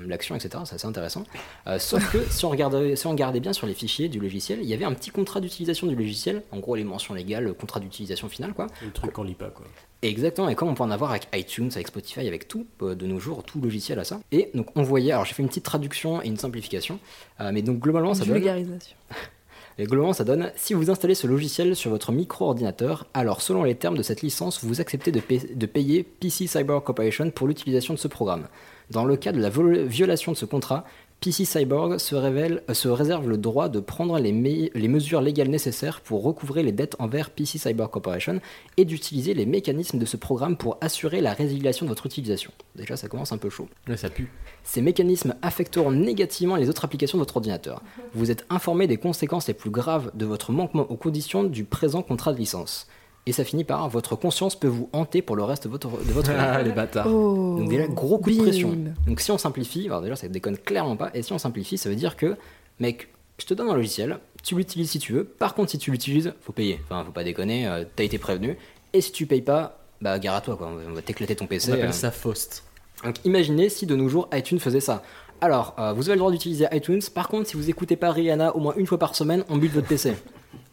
l'action, 0.05 0.35
etc. 0.35 0.63
C'est 0.65 0.75
assez 0.75 0.85
intéressant. 0.85 1.23
Euh, 1.65 1.79
sauf 1.79 2.11
que 2.11 2.19
si 2.29 2.45
on, 2.45 2.49
regardait, 2.49 2.95
si 2.95 3.07
on 3.07 3.11
regardait 3.11 3.39
bien 3.39 3.51
sur 3.51 3.65
les 3.65 3.73
fichiers 3.73 4.09
du 4.09 4.19
logiciel, 4.19 4.59
il 4.61 4.69
y 4.69 4.73
avait 4.75 4.85
un 4.85 4.93
petit 4.93 5.09
contrat 5.09 5.41
d'utilisation 5.41 5.87
du 5.87 5.95
logiciel. 5.95 6.43
En 6.51 6.59
gros, 6.59 6.75
les 6.75 6.83
mentions 6.83 7.15
légales, 7.15 7.45
le 7.45 7.53
contrat 7.53 7.79
d'utilisation 7.79 8.29
final, 8.29 8.53
quoi. 8.53 8.67
Le 8.83 8.91
truc 8.91 9.11
qu'on 9.11 9.23
lit 9.23 9.33
pas, 9.33 9.49
quoi. 9.49 9.65
Exactement, 10.03 10.49
et 10.49 10.55
comme 10.55 10.69
on 10.69 10.75
peut 10.75 10.83
en 10.83 10.91
avoir 10.91 11.11
avec 11.11 11.27
iTunes, 11.33 11.69
avec 11.73 11.87
Spotify, 11.87 12.27
avec 12.27 12.47
tout, 12.47 12.67
euh, 12.81 12.93
de 12.93 13.07
nos 13.07 13.19
jours, 13.19 13.43
tout 13.43 13.59
logiciel 13.59 13.99
à 13.99 14.03
ça. 14.03 14.19
Et 14.31 14.49
donc 14.53 14.67
on 14.75 14.81
voyait, 14.81 15.11
alors 15.11 15.25
j'ai 15.25 15.33
fait 15.33 15.43
une 15.43 15.49
petite 15.49 15.65
traduction 15.65 16.23
et 16.23 16.27
une 16.27 16.37
simplification, 16.37 16.99
euh, 17.39 17.51
mais 17.53 17.61
donc 17.61 17.79
globalement 17.79 18.13
ça 18.15 18.25
donne... 18.25 18.43
Et 19.81 19.85
globalement, 19.85 20.13
ça 20.13 20.23
donne 20.23 20.51
si 20.55 20.75
vous 20.75 20.91
installez 20.91 21.15
ce 21.15 21.25
logiciel 21.25 21.75
sur 21.75 21.89
votre 21.89 22.11
micro-ordinateur, 22.11 23.07
alors 23.15 23.41
selon 23.41 23.63
les 23.63 23.73
termes 23.73 23.97
de 23.97 24.03
cette 24.03 24.21
licence, 24.21 24.63
vous 24.63 24.79
acceptez 24.79 25.11
de, 25.11 25.19
pa- 25.19 25.33
de 25.55 25.65
payer 25.65 26.03
PC 26.03 26.45
Cyber 26.45 26.83
Corporation 26.83 27.31
pour 27.31 27.47
l'utilisation 27.47 27.95
de 27.95 27.99
ce 27.99 28.07
programme. 28.07 28.47
Dans 28.91 29.05
le 29.05 29.15
cas 29.17 29.31
de 29.31 29.41
la 29.41 29.49
violation 29.49 30.33
de 30.33 30.37
ce 30.37 30.45
contrat, 30.45 30.83
PC 31.23 31.45
Cyborg 31.45 31.99
se, 31.99 32.15
révèle, 32.15 32.63
euh, 32.67 32.73
se 32.73 32.87
réserve 32.87 33.29
le 33.29 33.37
droit 33.37 33.69
de 33.69 33.79
prendre 33.79 34.17
les, 34.17 34.31
me- 34.31 34.75
les 34.75 34.87
mesures 34.87 35.21
légales 35.21 35.49
nécessaires 35.49 36.01
pour 36.01 36.23
recouvrer 36.23 36.63
les 36.63 36.71
dettes 36.71 36.95
envers 36.97 37.29
PC 37.29 37.59
Cyborg 37.59 37.91
Corporation 37.91 38.41
et 38.77 38.85
d'utiliser 38.85 39.35
les 39.35 39.45
mécanismes 39.45 39.99
de 39.99 40.05
ce 40.07 40.17
programme 40.17 40.57
pour 40.57 40.79
assurer 40.81 41.21
la 41.21 41.33
résiliation 41.33 41.85
de 41.85 41.91
votre 41.91 42.07
utilisation. 42.07 42.51
Déjà, 42.75 42.97
ça 42.97 43.07
commence 43.07 43.31
un 43.31 43.37
peu 43.37 43.51
chaud. 43.51 43.69
Ouais, 43.87 43.97
ça 43.97 44.09
pue. 44.09 44.31
Ces 44.63 44.81
mécanismes 44.81 45.35
affecteront 45.43 45.91
négativement 45.91 46.55
les 46.55 46.69
autres 46.69 46.85
applications 46.85 47.19
de 47.19 47.21
votre 47.21 47.37
ordinateur. 47.37 47.83
Vous 48.15 48.31
êtes 48.31 48.47
informé 48.49 48.87
des 48.87 48.97
conséquences 48.97 49.47
les 49.47 49.53
plus 49.53 49.69
graves 49.69 50.09
de 50.15 50.25
votre 50.25 50.51
manquement 50.51 50.89
aux 50.89 50.97
conditions 50.97 51.43
du 51.43 51.65
présent 51.65 52.01
contrat 52.01 52.33
de 52.33 52.39
licence. 52.39 52.87
Et 53.27 53.33
ça 53.33 53.43
finit 53.43 53.63
par 53.63 53.87
votre 53.87 54.15
conscience 54.15 54.55
peut 54.59 54.67
vous 54.67 54.89
hanter 54.93 55.21
pour 55.21 55.35
le 55.35 55.43
reste 55.43 55.65
de 55.65 55.69
votre, 55.69 55.89
de 55.89 56.11
votre 56.11 56.31
Ah, 56.31 56.57
vie. 56.63 56.69
les 56.69 56.75
bâtards. 56.75 57.05
Oh, 57.07 57.57
Donc 57.59 57.69
déjà, 57.69 57.87
gros 57.87 58.17
coup 58.17 58.31
de 58.31 58.37
pression. 58.37 58.75
Donc 59.05 59.19
si 59.19 59.29
on 59.31 59.37
simplifie, 59.37 59.85
alors 59.85 60.01
déjà 60.01 60.15
ça 60.15 60.27
déconne 60.27 60.57
clairement 60.57 60.95
pas, 60.97 61.11
et 61.13 61.21
si 61.21 61.31
on 61.31 61.37
simplifie, 61.37 61.77
ça 61.77 61.87
veut 61.89 61.95
dire 61.95 62.15
que, 62.17 62.35
mec, 62.79 63.09
je 63.37 63.45
te 63.45 63.53
donne 63.53 63.69
un 63.69 63.75
logiciel, 63.75 64.19
tu 64.43 64.55
l'utilises 64.55 64.89
si 64.91 64.99
tu 64.99 65.13
veux, 65.13 65.23
par 65.23 65.53
contre 65.53 65.69
si 65.71 65.77
tu 65.77 65.91
l'utilises, 65.91 66.33
faut 66.41 66.51
payer. 66.51 66.79
Enfin, 66.85 67.03
faut 67.05 67.11
pas 67.11 67.23
déconner, 67.23 67.67
euh, 67.67 67.83
t'as 67.95 68.03
été 68.03 68.17
prévenu, 68.17 68.57
et 68.93 69.01
si 69.01 69.11
tu 69.11 69.27
payes 69.27 69.41
pas, 69.43 69.77
bah 70.01 70.17
gare 70.17 70.35
à 70.35 70.41
toi, 70.41 70.55
quoi. 70.57 70.71
on 70.89 70.93
va 70.93 71.01
t'éclater 71.03 71.35
ton 71.35 71.45
PC. 71.45 71.71
On 71.71 71.73
appelle 71.75 71.89
euh. 71.89 71.91
ça 71.91 72.09
Faust. 72.09 72.63
Donc 73.03 73.15
imaginez 73.23 73.69
si 73.69 73.85
de 73.85 73.95
nos 73.95 74.09
jours 74.09 74.29
iTunes 74.33 74.59
faisait 74.59 74.79
ça. 74.79 75.03
Alors, 75.41 75.75
euh, 75.79 75.93
vous 75.93 76.09
avez 76.09 76.15
le 76.15 76.19
droit 76.19 76.31
d'utiliser 76.31 76.65
iTunes, 76.71 77.01
par 77.13 77.27
contre 77.27 77.47
si 77.49 77.55
vous 77.55 77.69
écoutez 77.69 77.95
pas 77.95 78.11
Rihanna 78.11 78.55
au 78.55 78.59
moins 78.59 78.73
une 78.77 78.87
fois 78.87 78.97
par 78.97 79.15
semaine, 79.15 79.43
on 79.49 79.57
bute 79.57 79.73
votre 79.73 79.87
PC. 79.87 80.13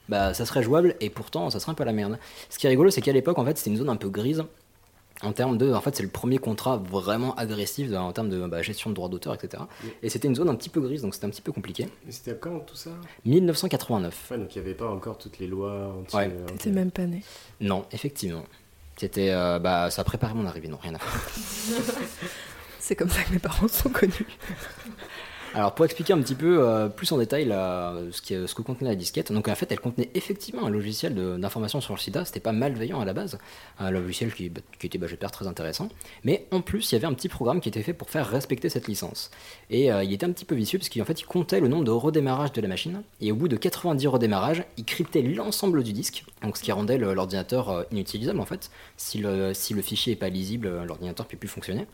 Bah 0.08 0.32
ça 0.34 0.46
serait 0.46 0.62
jouable, 0.62 0.94
et 1.00 1.10
pourtant 1.10 1.50
ça 1.50 1.60
serait 1.60 1.72
un 1.72 1.74
peu 1.74 1.84
la 1.84 1.92
merde. 1.92 2.18
Ce 2.50 2.58
qui 2.58 2.66
est 2.66 2.70
rigolo, 2.70 2.90
c'est 2.90 3.00
qu'à 3.02 3.12
l'époque, 3.12 3.38
en 3.38 3.44
fait, 3.44 3.58
c'était 3.58 3.70
une 3.70 3.76
zone 3.76 3.88
un 3.90 3.96
peu 3.96 4.08
grise. 4.08 4.44
En 5.22 5.32
termes 5.32 5.58
de, 5.58 5.72
en 5.72 5.80
fait, 5.80 5.96
c'est 5.96 6.04
le 6.04 6.08
premier 6.08 6.38
contrat 6.38 6.76
vraiment 6.76 7.34
agressif 7.34 7.92
en 7.92 8.12
termes 8.12 8.28
de 8.30 8.46
bah, 8.46 8.62
gestion 8.62 8.88
de 8.90 8.94
droits 8.94 9.08
d'auteur, 9.08 9.34
etc. 9.34 9.64
Et 10.00 10.08
c'était 10.10 10.28
une 10.28 10.36
zone 10.36 10.48
un 10.48 10.54
petit 10.54 10.68
peu 10.68 10.80
grise, 10.80 11.02
donc 11.02 11.12
c'était 11.12 11.26
un 11.26 11.30
petit 11.30 11.42
peu 11.42 11.50
compliqué. 11.50 11.88
Mais 12.06 12.12
c'était 12.12 12.36
quand 12.36 12.60
tout 12.60 12.76
ça? 12.76 12.90
1989. 13.24 14.28
Ouais, 14.30 14.38
donc 14.38 14.54
il 14.54 14.62
n'y 14.62 14.64
avait 14.64 14.76
pas 14.76 14.88
encore 14.88 15.18
toutes 15.18 15.40
les 15.40 15.48
lois 15.48 15.92
anti. 16.00 16.14
Ouais. 16.16 16.30
euh, 16.32 16.46
T'étais 16.46 16.70
même 16.70 16.92
pas 16.92 17.04
né. 17.06 17.24
Non, 17.60 17.84
effectivement. 17.90 18.44
C'était, 18.96 19.30
euh, 19.32 19.58
bah, 19.58 19.90
ça 19.90 20.02
a 20.02 20.04
préparé 20.04 20.34
mon 20.34 20.46
arrivée, 20.46 20.68
non, 20.68 20.78
rien 20.80 20.94
à 20.94 20.98
voir. 20.98 21.28
C'est 22.78 22.94
comme 22.96 23.10
ça 23.10 23.22
que 23.24 23.32
mes 23.32 23.38
parents 23.40 23.66
sont 23.68 23.90
connus. 23.90 24.12
Alors 25.58 25.74
pour 25.74 25.84
expliquer 25.84 26.12
un 26.12 26.20
petit 26.20 26.36
peu 26.36 26.60
euh, 26.60 26.88
plus 26.88 27.10
en 27.10 27.18
détail 27.18 27.46
ce, 28.12 28.54
que 28.54 28.62
contenait 28.62 28.90
la 28.90 28.94
disquette, 28.94 29.32
donc 29.32 29.48
en 29.48 29.54
fait 29.56 29.72
elle 29.72 29.80
contenait 29.80 30.08
effectivement 30.14 30.64
un 30.64 30.70
logiciel 30.70 31.16
d'information 31.40 31.80
sur 31.80 31.94
le 31.94 31.98
sida, 31.98 32.24
c'était 32.24 32.38
pas 32.38 32.52
malveillant 32.52 33.00
à 33.00 33.04
la 33.04 33.12
base, 33.12 33.40
un 33.80 33.90
logiciel 33.90 34.32
qui, 34.32 34.50
bah, 34.50 34.60
était 34.80 34.98
bah, 34.98 35.08
très 35.08 35.48
intéressant, 35.48 35.88
mais 36.22 36.46
en 36.52 36.60
plus 36.60 36.92
il 36.92 36.94
y 36.94 36.96
avait 36.96 37.08
un 37.08 37.12
petit 37.12 37.28
programme 37.28 37.60
qui 37.60 37.68
était 37.68 37.82
fait 37.82 37.92
pour 37.92 38.08
faire 38.08 38.28
respecter 38.30 38.68
cette 38.68 38.86
licence. 38.86 39.32
Et 39.68 39.90
euh, 39.90 40.04
il 40.04 40.12
était 40.12 40.26
un 40.26 40.30
petit 40.30 40.44
peu 40.44 40.54
vicieux 40.54 40.78
parce 40.78 40.90
qu'en 40.90 41.04
fait 41.04 41.20
il 41.20 41.26
comptait 41.26 41.58
le 41.58 41.66
nombre 41.66 41.82
de 41.82 41.90
redémarrages 41.90 42.52
de 42.52 42.60
la 42.60 42.68
machine, 42.68 43.02
et 43.20 43.32
au 43.32 43.34
bout 43.34 43.48
de 43.48 43.56
90 43.56 44.06
redémarrages, 44.06 44.62
il 44.76 44.84
cryptait 44.84 45.22
l'ensemble 45.22 45.82
du 45.82 45.92
disque, 45.92 46.24
donc 46.40 46.56
ce 46.56 46.62
qui 46.62 46.70
rendait 46.70 46.98
l'ordinateur 46.98 47.70
euh, 47.70 47.82
inutilisable 47.90 48.38
en 48.38 48.46
fait, 48.46 48.70
si 48.96 49.18
le, 49.18 49.54
si 49.54 49.74
le 49.74 49.82
fichier 49.82 50.12
n'est 50.12 50.20
pas 50.20 50.28
lisible, 50.28 50.84
l'ordinateur 50.84 51.26
ne 51.26 51.30
peut 51.32 51.36
plus 51.36 51.48
fonctionner. 51.48 51.88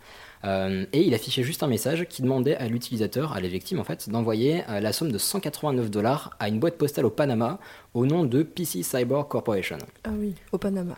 Euh, 0.44 0.84
et 0.92 1.00
il 1.02 1.14
affichait 1.14 1.42
juste 1.42 1.62
un 1.62 1.66
message 1.66 2.06
qui 2.08 2.20
demandait 2.22 2.54
à 2.56 2.68
l'utilisateur, 2.68 3.32
à 3.32 3.40
la 3.40 3.48
victime 3.48 3.80
en 3.80 3.84
fait, 3.84 4.10
d'envoyer 4.10 4.62
euh, 4.68 4.80
la 4.80 4.92
somme 4.92 5.10
de 5.10 5.18
189 5.18 5.90
dollars 5.90 6.30
à 6.38 6.48
une 6.48 6.58
boîte 6.58 6.76
postale 6.76 7.06
au 7.06 7.10
Panama 7.10 7.58
au 7.94 8.04
nom 8.06 8.24
de 8.24 8.42
PC 8.42 8.82
Cyborg 8.82 9.26
Corporation. 9.28 9.78
Ah 10.04 10.10
oui, 10.18 10.34
au 10.52 10.58
Panama. 10.58 10.96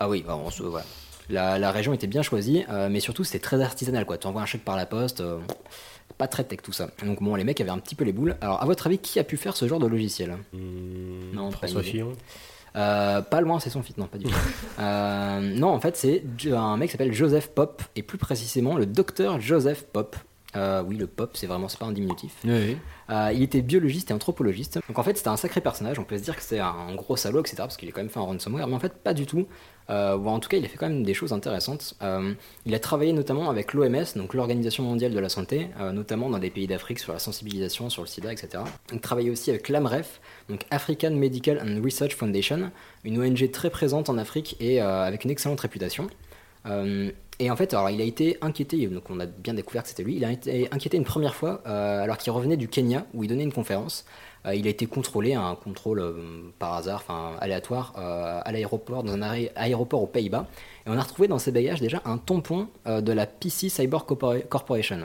Ah 0.00 0.08
oui, 0.08 0.24
bah, 0.26 0.36
on 0.36 0.50
se- 0.50 0.62
voilà. 0.64 0.86
La, 1.28 1.58
la 1.60 1.70
région 1.70 1.92
était 1.92 2.08
bien 2.08 2.22
choisie, 2.22 2.64
euh, 2.70 2.88
mais 2.90 2.98
surtout 2.98 3.22
c'était 3.22 3.38
très 3.38 3.60
artisanal 3.62 4.04
quoi. 4.04 4.18
Tu 4.18 4.26
envoies 4.26 4.42
un 4.42 4.46
chèque 4.46 4.64
par 4.64 4.76
la 4.76 4.86
poste, 4.86 5.20
euh, 5.20 5.38
pas 6.18 6.26
très 6.26 6.42
tech 6.42 6.58
tout 6.62 6.72
ça. 6.72 6.90
Donc 7.06 7.22
bon, 7.22 7.36
les 7.36 7.44
mecs 7.44 7.60
avaient 7.60 7.70
un 7.70 7.78
petit 7.78 7.94
peu 7.94 8.02
les 8.04 8.12
boules. 8.12 8.36
Alors 8.40 8.60
à 8.60 8.66
votre 8.66 8.88
avis, 8.88 8.98
qui 8.98 9.20
a 9.20 9.24
pu 9.24 9.36
faire 9.36 9.56
ce 9.56 9.68
genre 9.68 9.78
de 9.78 9.86
logiciel? 9.86 10.36
Non, 11.32 11.50
pas 11.50 11.58
François 11.58 11.82
une 11.82 11.88
idée. 11.88 11.98
Euh, 12.76 13.22
pas 13.22 13.40
loin, 13.40 13.60
c'est 13.60 13.70
son 13.70 13.82
fit, 13.82 13.94
non, 13.96 14.06
pas 14.06 14.18
du 14.18 14.24
tout. 14.26 14.30
Euh, 14.78 15.40
non, 15.40 15.68
en 15.68 15.80
fait, 15.80 15.96
c'est 15.96 16.22
un 16.50 16.76
mec 16.78 16.88
qui 16.88 16.92
s'appelle 16.92 17.12
Joseph 17.12 17.48
Pop, 17.48 17.82
et 17.96 18.02
plus 18.02 18.16
précisément 18.16 18.76
le 18.76 18.86
docteur 18.86 19.38
Joseph 19.38 19.84
Pop. 19.84 20.16
Euh, 20.56 20.82
oui, 20.82 20.96
le 20.96 21.06
Pop, 21.06 21.32
c'est 21.34 21.46
vraiment 21.46 21.68
c'est 21.68 21.78
pas 21.78 21.84
un 21.84 21.92
diminutif. 21.92 22.34
Oui. 22.44 22.78
Il 23.34 23.42
était 23.42 23.60
biologiste 23.60 24.10
et 24.10 24.14
anthropologiste. 24.14 24.78
Donc 24.88 24.98
en 24.98 25.02
fait, 25.02 25.18
c'était 25.18 25.28
un 25.28 25.36
sacré 25.36 25.60
personnage. 25.60 25.98
On 25.98 26.04
peut 26.04 26.16
se 26.16 26.22
dire 26.22 26.36
que 26.36 26.42
c'est 26.42 26.60
un 26.60 26.94
gros 26.94 27.16
salaud, 27.16 27.40
etc. 27.40 27.56
Parce 27.58 27.76
qu'il 27.76 27.88
a 27.88 27.92
quand 27.92 28.00
même 28.00 28.08
fait 28.08 28.20
un 28.20 28.22
ransomware. 28.22 28.66
Mais 28.68 28.74
en 28.74 28.80
fait, 28.80 28.94
pas 28.94 29.12
du 29.12 29.26
tout. 29.26 29.46
Euh, 29.90 30.16
en 30.16 30.38
tout 30.38 30.48
cas, 30.48 30.56
il 30.56 30.64
a 30.64 30.68
fait 30.68 30.76
quand 30.76 30.88
même 30.88 31.02
des 31.02 31.14
choses 31.14 31.32
intéressantes. 31.32 31.94
Euh, 32.02 32.32
il 32.64 32.74
a 32.74 32.78
travaillé 32.78 33.12
notamment 33.12 33.50
avec 33.50 33.74
l'OMS, 33.74 34.04
donc 34.16 34.34
l'Organisation 34.34 34.84
mondiale 34.84 35.12
de 35.12 35.18
la 35.18 35.28
santé, 35.28 35.68
euh, 35.80 35.90
notamment 35.92 36.30
dans 36.30 36.38
des 36.38 36.50
pays 36.50 36.66
d'Afrique 36.66 37.00
sur 37.00 37.12
la 37.12 37.18
sensibilisation 37.18 37.90
sur 37.90 38.02
le 38.02 38.08
sida, 38.08 38.32
etc. 38.32 38.62
Il 38.92 39.00
travaillait 39.00 39.30
aussi 39.30 39.50
avec 39.50 39.68
l'AMREF, 39.68 40.20
donc 40.48 40.64
African 40.70 41.10
Medical 41.10 41.60
and 41.60 41.82
Research 41.82 42.14
Foundation, 42.14 42.70
une 43.04 43.20
ONG 43.20 43.50
très 43.50 43.70
présente 43.70 44.08
en 44.08 44.18
Afrique 44.18 44.56
et 44.60 44.80
avec 44.80 45.24
une 45.24 45.30
excellente 45.30 45.60
réputation. 45.60 46.08
Et 46.66 47.50
en 47.50 47.56
fait, 47.56 47.74
il 47.90 48.00
a 48.00 48.04
été 48.04 48.36
inquiété, 48.42 48.86
donc 48.86 49.08
on 49.08 49.18
a 49.18 49.26
bien 49.26 49.54
découvert 49.54 49.82
que 49.82 49.88
c'était 49.88 50.02
lui, 50.02 50.16
il 50.16 50.24
a 50.24 50.30
été 50.30 50.68
inquiété 50.70 50.98
une 50.98 51.04
première 51.04 51.34
fois 51.34 51.62
alors 51.64 52.18
qu'il 52.18 52.32
revenait 52.32 52.58
du 52.58 52.68
Kenya 52.68 53.06
où 53.14 53.24
il 53.24 53.28
donnait 53.28 53.44
une 53.44 53.52
conférence. 53.52 54.04
Euh, 54.46 54.54
il 54.54 54.66
a 54.66 54.70
été 54.70 54.86
contrôlé, 54.86 55.34
un 55.34 55.54
contrôle 55.54 56.00
euh, 56.00 56.14
par 56.58 56.74
hasard, 56.74 57.02
enfin 57.06 57.36
aléatoire, 57.40 57.92
euh, 57.98 58.40
à 58.42 58.52
l'aéroport, 58.52 59.02
dans 59.02 59.12
un 59.12 59.20
arrêt- 59.22 59.52
aéroport 59.54 60.02
aux 60.02 60.06
Pays-Bas. 60.06 60.46
Et 60.86 60.90
on 60.90 60.96
a 60.96 61.02
retrouvé 61.02 61.28
dans 61.28 61.38
ses 61.38 61.52
bagages 61.52 61.80
déjà 61.80 62.00
un 62.06 62.16
tampon 62.16 62.68
euh, 62.86 63.00
de 63.02 63.12
la 63.12 63.26
PC 63.26 63.68
Cyber 63.68 64.06
Corpora- 64.06 64.40
Corporation. 64.40 65.00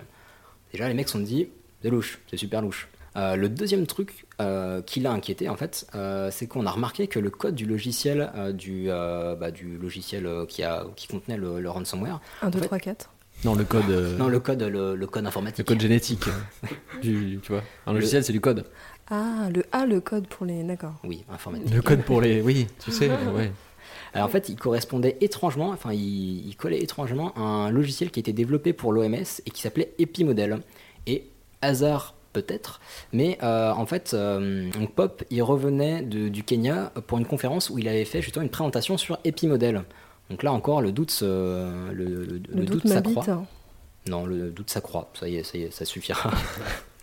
Déjà, 0.71 0.87
les 0.87 0.93
mecs 0.93 1.07
se 1.09 1.13
sont 1.17 1.19
dit, 1.23 1.49
c'est 1.81 1.89
louche, 1.89 2.19
c'est 2.29 2.37
super 2.37 2.61
louche. 2.61 2.87
Euh, 3.17 3.35
le 3.35 3.47
deuxième 3.49 3.85
truc 3.87 4.25
euh, 4.41 4.81
qui 4.81 4.99
l'a 4.99 5.11
inquiété 5.11 5.47
en 5.47 5.55
fait, 5.55 5.87
euh, 5.95 6.29
c'est 6.31 6.47
qu'on 6.47 6.65
a 6.65 6.71
remarqué 6.71 7.07
que 7.07 7.17
le 7.19 7.29
code 7.29 7.55
du 7.55 7.65
logiciel 7.65 8.29
euh, 8.35 8.51
du, 8.51 8.85
euh, 8.89 9.35
bah, 9.35 9.51
du 9.51 9.77
logiciel 9.77 10.27
qui, 10.49 10.63
a, 10.63 10.85
qui 10.97 11.07
contenait 11.07 11.37
le, 11.37 11.59
le 11.61 11.69
ransomware. 11.69 12.19
1, 12.41 12.49
2, 12.49 12.57
en 12.57 12.61
fait- 12.61 12.67
3, 12.67 12.79
4. 12.79 13.09
Non, 13.43 13.53
le 13.53 13.65
code. 13.65 13.89
euh, 13.89 14.17
Non, 14.17 14.27
le 14.29 14.39
code, 14.39 14.63
le, 14.63 14.95
le 14.95 15.07
code 15.07 15.25
informatique. 15.25 15.59
le 15.59 15.63
code 15.75 15.81
génétique. 15.81 16.23
du, 17.01 17.39
tu 17.43 17.51
vois. 17.51 17.61
Un 17.85 17.91
Le- 17.93 17.99
logiciel, 17.99 18.23
c'est 18.23 18.33
du 18.33 18.41
code. 18.41 18.65
Ah, 19.09 19.49
le 19.53 19.63
A, 19.71 19.85
le 19.85 20.01
code 20.01 20.27
pour 20.27 20.45
les. 20.45 20.63
D'accord. 20.63 20.93
Oui, 21.03 21.23
informatique. 21.29 21.73
Le 21.73 21.81
code 21.81 22.01
pour 22.03 22.21
les. 22.21 22.41
Oui, 22.41 22.67
tu 22.83 22.91
sais, 22.91 23.09
ouais. 23.09 23.51
Alors 24.13 24.27
en 24.27 24.31
fait, 24.31 24.47
il 24.49 24.55
correspondait 24.55 25.17
étrangement, 25.21 25.69
enfin, 25.71 25.91
il, 25.93 26.47
il 26.47 26.55
collait 26.55 26.81
étrangement 26.81 27.33
à 27.35 27.41
un 27.41 27.69
logiciel 27.71 28.11
qui 28.11 28.19
était 28.21 28.31
développé 28.33 28.71
pour 28.71 28.93
l'OMS 28.93 29.13
et 29.13 29.49
qui 29.51 29.61
s'appelait 29.61 29.93
Epimodel. 29.99 30.59
Et 31.05 31.25
hasard 31.61 32.15
peut-être, 32.31 32.79
mais 33.13 33.37
euh, 33.43 33.71
en 33.73 33.85
fait, 33.85 34.13
euh, 34.13 34.69
donc 34.71 34.93
Pop, 34.93 35.23
il 35.29 35.41
revenait 35.43 36.01
de- 36.01 36.29
du 36.29 36.43
Kenya 36.43 36.91
pour 37.07 37.17
une 37.17 37.25
conférence 37.25 37.69
où 37.69 37.77
il 37.79 37.87
avait 37.87 38.05
fait 38.05 38.21
justement 38.21 38.43
une 38.43 38.49
présentation 38.49 38.97
sur 38.97 39.19
Epimodel. 39.23 39.83
Donc 40.29 40.43
là 40.43 40.51
encore, 40.53 40.81
le 40.81 40.91
doute, 40.91 41.11
se- 41.11 41.25
le, 41.93 42.05
le- 42.05 42.23
Le, 42.25 42.39
le 42.53 42.65
doute 42.65 42.87
s'accroît. 42.87 43.23
Non, 44.07 44.25
le 44.25 44.49
doute 44.49 44.69
s'accroît. 44.69 45.11
Ça 45.19 45.27
y 45.27 45.35
est, 45.37 45.43
ça 45.43 45.57
y 45.57 45.63
est, 45.63 45.71
ça 45.71 45.83
suffira. 45.85 46.31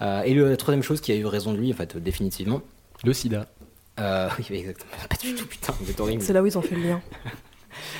Euh, 0.00 0.22
et 0.22 0.34
le- 0.34 0.48
la 0.48 0.56
troisième 0.56 0.82
chose 0.82 1.00
qui 1.00 1.12
a 1.12 1.16
eu 1.16 1.26
raison 1.26 1.52
de 1.52 1.58
lui, 1.58 1.72
en 1.72 1.76
fait, 1.76 1.96
définitivement. 1.96 2.62
Le 3.04 3.12
sida. 3.12 3.46
Euh, 4.00 4.28
oui, 4.50 4.56
exactement. 4.56 4.90
Pas 5.08 5.16
du 5.16 5.34
tout, 5.34 5.46
putain. 5.46 5.74
C'est 6.20 6.32
là 6.32 6.42
où 6.42 6.46
ils 6.46 6.56
ont 6.58 6.62
fait 6.62 6.74
le 6.76 6.82
lien. 6.82 7.02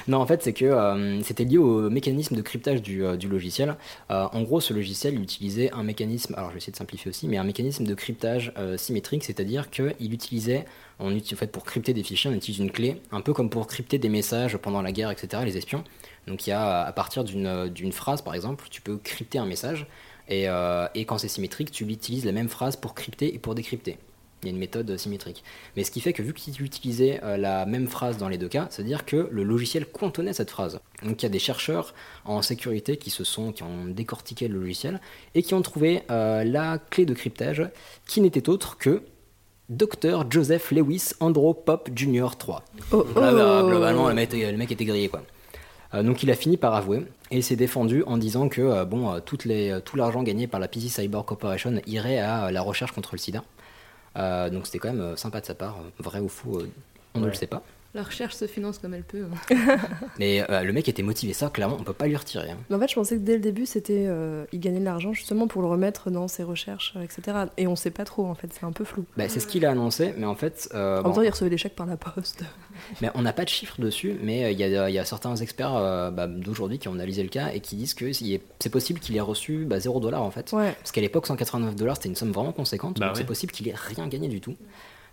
Non, 0.09 0.19
en 0.19 0.27
fait, 0.27 0.43
c'est 0.43 0.55
que 0.55 0.65
euh, 0.65 1.23
c'était 1.23 1.45
lié 1.45 1.59
au 1.59 1.89
mécanisme 1.89 2.35
de 2.35 2.43
cryptage 2.43 2.83
du, 2.83 3.05
euh, 3.05 3.17
du 3.17 3.29
logiciel. 3.29 3.77
Euh, 4.11 4.27
en 4.33 4.43
gros, 4.43 4.61
ce 4.61 4.73
logiciel 4.75 5.15
il 5.15 5.23
utilisait 5.23 5.71
un 5.73 5.85
mécanisme, 5.85 6.35
alors 6.35 6.49
je 6.49 6.55
vais 6.55 6.59
essayer 6.59 6.73
de 6.73 6.77
simplifier 6.79 7.11
aussi, 7.11 7.29
mais 7.29 7.37
un 7.37 7.45
mécanisme 7.45 7.85
de 7.85 7.95
cryptage 7.95 8.53
euh, 8.59 8.77
symétrique, 8.77 9.23
c'est-à-dire 9.23 9.71
qu'il 9.71 10.13
utilisait, 10.13 10.65
on 10.99 11.15
utilise, 11.15 11.35
en 11.35 11.37
fait, 11.37 11.53
pour 11.53 11.65
crypter 11.65 11.93
des 11.95 12.03
fichiers, 12.03 12.29
on 12.31 12.35
utilise 12.35 12.59
une 12.59 12.73
clé, 12.73 13.01
un 13.13 13.21
peu 13.21 13.33
comme 13.33 13.51
pour 13.51 13.67
crypter 13.69 13.99
des 13.99 14.09
messages 14.09 14.57
pendant 14.57 14.83
la 14.83 14.91
guerre, 14.91 15.11
etc., 15.13 15.43
les 15.45 15.57
espions. 15.57 15.85
Donc 16.27 16.47
il 16.47 16.51
y 16.51 16.55
a, 16.55 16.81
à 16.83 16.93
partir 16.93 17.23
d'une 17.23 17.69
d'une 17.69 17.93
phrase, 17.93 18.21
par 18.23 18.35
exemple, 18.35 18.65
tu 18.71 18.81
peux 18.81 18.97
crypter 18.97 19.39
un 19.39 19.47
message, 19.47 19.87
et, 20.29 20.49
euh, 20.49 20.87
et 20.95 21.05
quand 21.05 21.19
c'est 21.19 21.29
symétrique, 21.29 21.71
tu 21.71 21.85
utilises 21.85 22.25
la 22.25 22.33
même 22.33 22.49
phrase 22.49 22.77
pour 22.77 22.95
crypter 22.95 23.35
et 23.35 23.39
pour 23.39 23.55
décrypter. 23.55 23.99
Il 24.43 24.47
y 24.47 24.51
a 24.51 24.53
une 24.53 24.59
méthode 24.61 24.97
symétrique. 24.97 25.43
Mais 25.77 25.83
ce 25.83 25.91
qui 25.91 26.01
fait 26.01 26.13
que 26.13 26.23
vu 26.23 26.33
que 26.33 26.39
tu 26.39 26.63
utilisais 26.63 27.19
euh, 27.25 27.37
la 27.37 27.67
même 27.67 27.89
phrase 27.89 28.19
dans 28.19 28.29
les 28.29 28.39
deux 28.39 28.47
cas, 28.49 28.69
c'est-à-dire 28.71 29.05
que 29.05 29.29
le 29.33 29.43
logiciel 29.43 29.85
contenait 29.85 30.33
cette 30.33 30.51
phrase. 30.51 30.79
Donc 31.03 31.21
il 31.21 31.25
y 31.25 31.27
a 31.27 31.29
des 31.31 31.41
chercheurs 31.41 31.93
en 32.25 32.41
sécurité 32.41 32.99
qui 32.99 33.11
se 33.11 33.25
sont, 33.25 33.51
qui 33.51 33.65
ont 33.65 33.87
décortiqué 33.87 34.47
le 34.47 34.61
logiciel 34.61 35.01
et 35.35 35.43
qui 35.43 35.55
ont 35.55 35.63
trouvé 35.63 36.03
euh, 36.13 36.45
la 36.45 36.79
clé 36.79 37.05
de 37.05 37.15
cryptage 37.15 37.69
qui 38.07 38.21
n'était 38.21 38.49
autre 38.49 38.79
que 38.79 39.03
Dr 39.71 40.25
Joseph 40.31 40.71
Lewis 40.71 41.11
Andrew 41.21 41.53
Pop 41.53 41.91
Jr. 41.95 42.29
3. 42.39 42.63
Oh, 42.93 43.05
Là, 43.17 43.33
bah, 43.33 43.61
oh. 43.65 43.69
globalement, 43.69 44.09
le 44.09 44.15
mec, 44.15 44.33
était- 44.33 44.51
le 44.53 44.57
mec 44.57 44.71
était 44.71 44.85
grillé 44.85 45.09
quoi. 45.09 45.23
Euh, 45.95 46.03
donc 46.03 46.23
il 46.23 46.31
a 46.31 46.35
fini 46.35 46.57
par 46.57 46.75
avouer 46.75 47.07
et 47.31 47.43
s'est 47.43 47.57
défendu 47.57 48.03
en 48.07 48.19
disant 48.19 48.49
que 48.49 48.61
euh, 48.61 48.85
bon, 48.85 49.13
euh, 49.13 49.21
toutes 49.21 49.45
les, 49.45 49.79
tout 49.85 49.97
l'argent 49.97 50.23
gagné 50.23 50.47
par 50.47 50.61
la 50.61 50.69
PC 50.69 50.89
Cyber 50.89 51.25
Corporation 51.25 51.81
irait 51.87 52.19
à 52.19 52.51
la 52.51 52.61
recherche 52.61 52.93
contre 52.93 53.11
le 53.13 53.19
sida. 53.19 53.45
Donc 54.51 54.67
c'était 54.67 54.81
quand 54.81 54.93
même 54.93 55.17
sympa 55.17 55.41
de 55.41 55.47
sa 55.47 55.55
part, 55.55 55.77
vrai 56.01 56.19
ou 56.19 56.29
faux, 56.29 56.61
on 57.15 57.21
ne 57.21 57.27
le 57.27 57.35
sait 57.35 57.47
pas. 57.47 57.63
La 57.95 58.03
recherche 58.03 58.35
se 58.35 58.47
finance 58.47 58.79
comme 58.79 58.93
elle 58.93 59.03
peut. 59.03 59.25
Mais 60.19 60.45
euh, 60.51 60.63
le 60.63 60.73
mec 60.73 60.89
était 60.89 61.03
motivé, 61.03 61.33
ça, 61.33 61.49
clairement, 61.49 61.79
on 61.81 61.85
peut 61.85 61.93
pas 61.95 62.07
lui 62.07 62.17
retirer. 62.17 62.51
hein. 62.51 62.59
Mais 62.69 62.77
en 62.77 62.81
fait, 62.81 62.89
je 62.89 62.95
pensais 62.95 63.17
que 63.17 63.23
dès 63.23 63.35
le 63.35 63.41
début, 63.41 63.65
c'était 63.67 64.05
euh, 64.07 64.45
il 64.53 64.61
gagnait 64.61 64.81
de 64.81 64.85
l'argent 64.85 65.13
justement 65.15 65.47
pour 65.47 65.63
le 65.63 65.69
remettre 65.69 66.11
dans 66.11 66.29
ses 66.29 66.43
recherches, 66.43 66.93
euh, 66.97 67.03
etc. 67.03 67.47
Et 67.57 67.67
on 67.67 67.77
sait 67.77 67.91
pas 67.91 68.05
trop 68.05 68.27
en 68.27 68.35
fait, 68.35 68.49
c'est 68.53 68.65
un 68.65 68.73
peu 68.73 68.85
flou. 68.85 69.05
Bah, 69.17 69.29
c'est 69.29 69.41
ce 69.41 69.47
qu'il 69.47 69.65
a 69.65 69.71
annoncé, 69.71 70.13
mais 70.19 70.27
en 70.27 70.35
fait. 70.35 70.69
euh, 70.75 70.99
En 70.99 71.03
bon, 71.03 71.09
même 71.09 71.15
temps, 71.17 71.23
il 71.23 71.31
recevait 71.31 71.51
des 71.51 71.57
chèques 71.59 71.77
par 71.77 71.87
la 71.87 71.97
poste. 71.97 72.45
Mais 73.01 73.11
on 73.15 73.23
n'a 73.23 73.33
pas 73.33 73.45
de 73.45 73.49
chiffres 73.49 73.81
dessus, 73.81 74.15
mais 74.23 74.45
euh, 74.45 74.51
il 74.53 74.59
y, 74.61 74.63
a, 74.63 74.89
il 74.89 74.93
y 74.95 74.99
a 75.01 75.05
certains 75.05 75.35
experts 75.37 75.75
euh, 75.75 76.11
bah, 76.13 76.29
d'aujourd'hui 76.29 76.79
qui 76.79 76.87
ont 76.89 76.93
analysé 76.93 77.23
le 77.25 77.29
cas 77.29 77.51
et 77.53 77.59
qui 77.61 77.75
disent 77.75 77.95
que 77.95 78.13
c'est 78.13 78.71
possible 78.71 79.01
qu'il 79.01 79.17
ait 79.17 79.21
reçu 79.21 79.65
bah, 79.65 79.81
0 79.81 79.99
dollars 79.99 80.23
en 80.23 80.31
fait. 80.31 80.53
Ouais. 80.53 80.73
Parce 80.79 80.93
qu'à 80.93 81.01
l'époque, 81.01 81.27
189 81.27 81.75
dollars 81.75 81.97
c'était 81.97 82.09
une 82.11 82.15
somme 82.15 82.31
vraiment 82.31 82.53
conséquente, 82.53 83.01
Bah 83.01 83.07
donc 83.09 83.17
c'est 83.17 83.25
possible 83.25 83.51
qu'il 83.51 83.67
ait 83.69 83.75
rien 83.75 84.07
gagné 84.07 84.29
du 84.29 84.41
tout. 84.41 84.55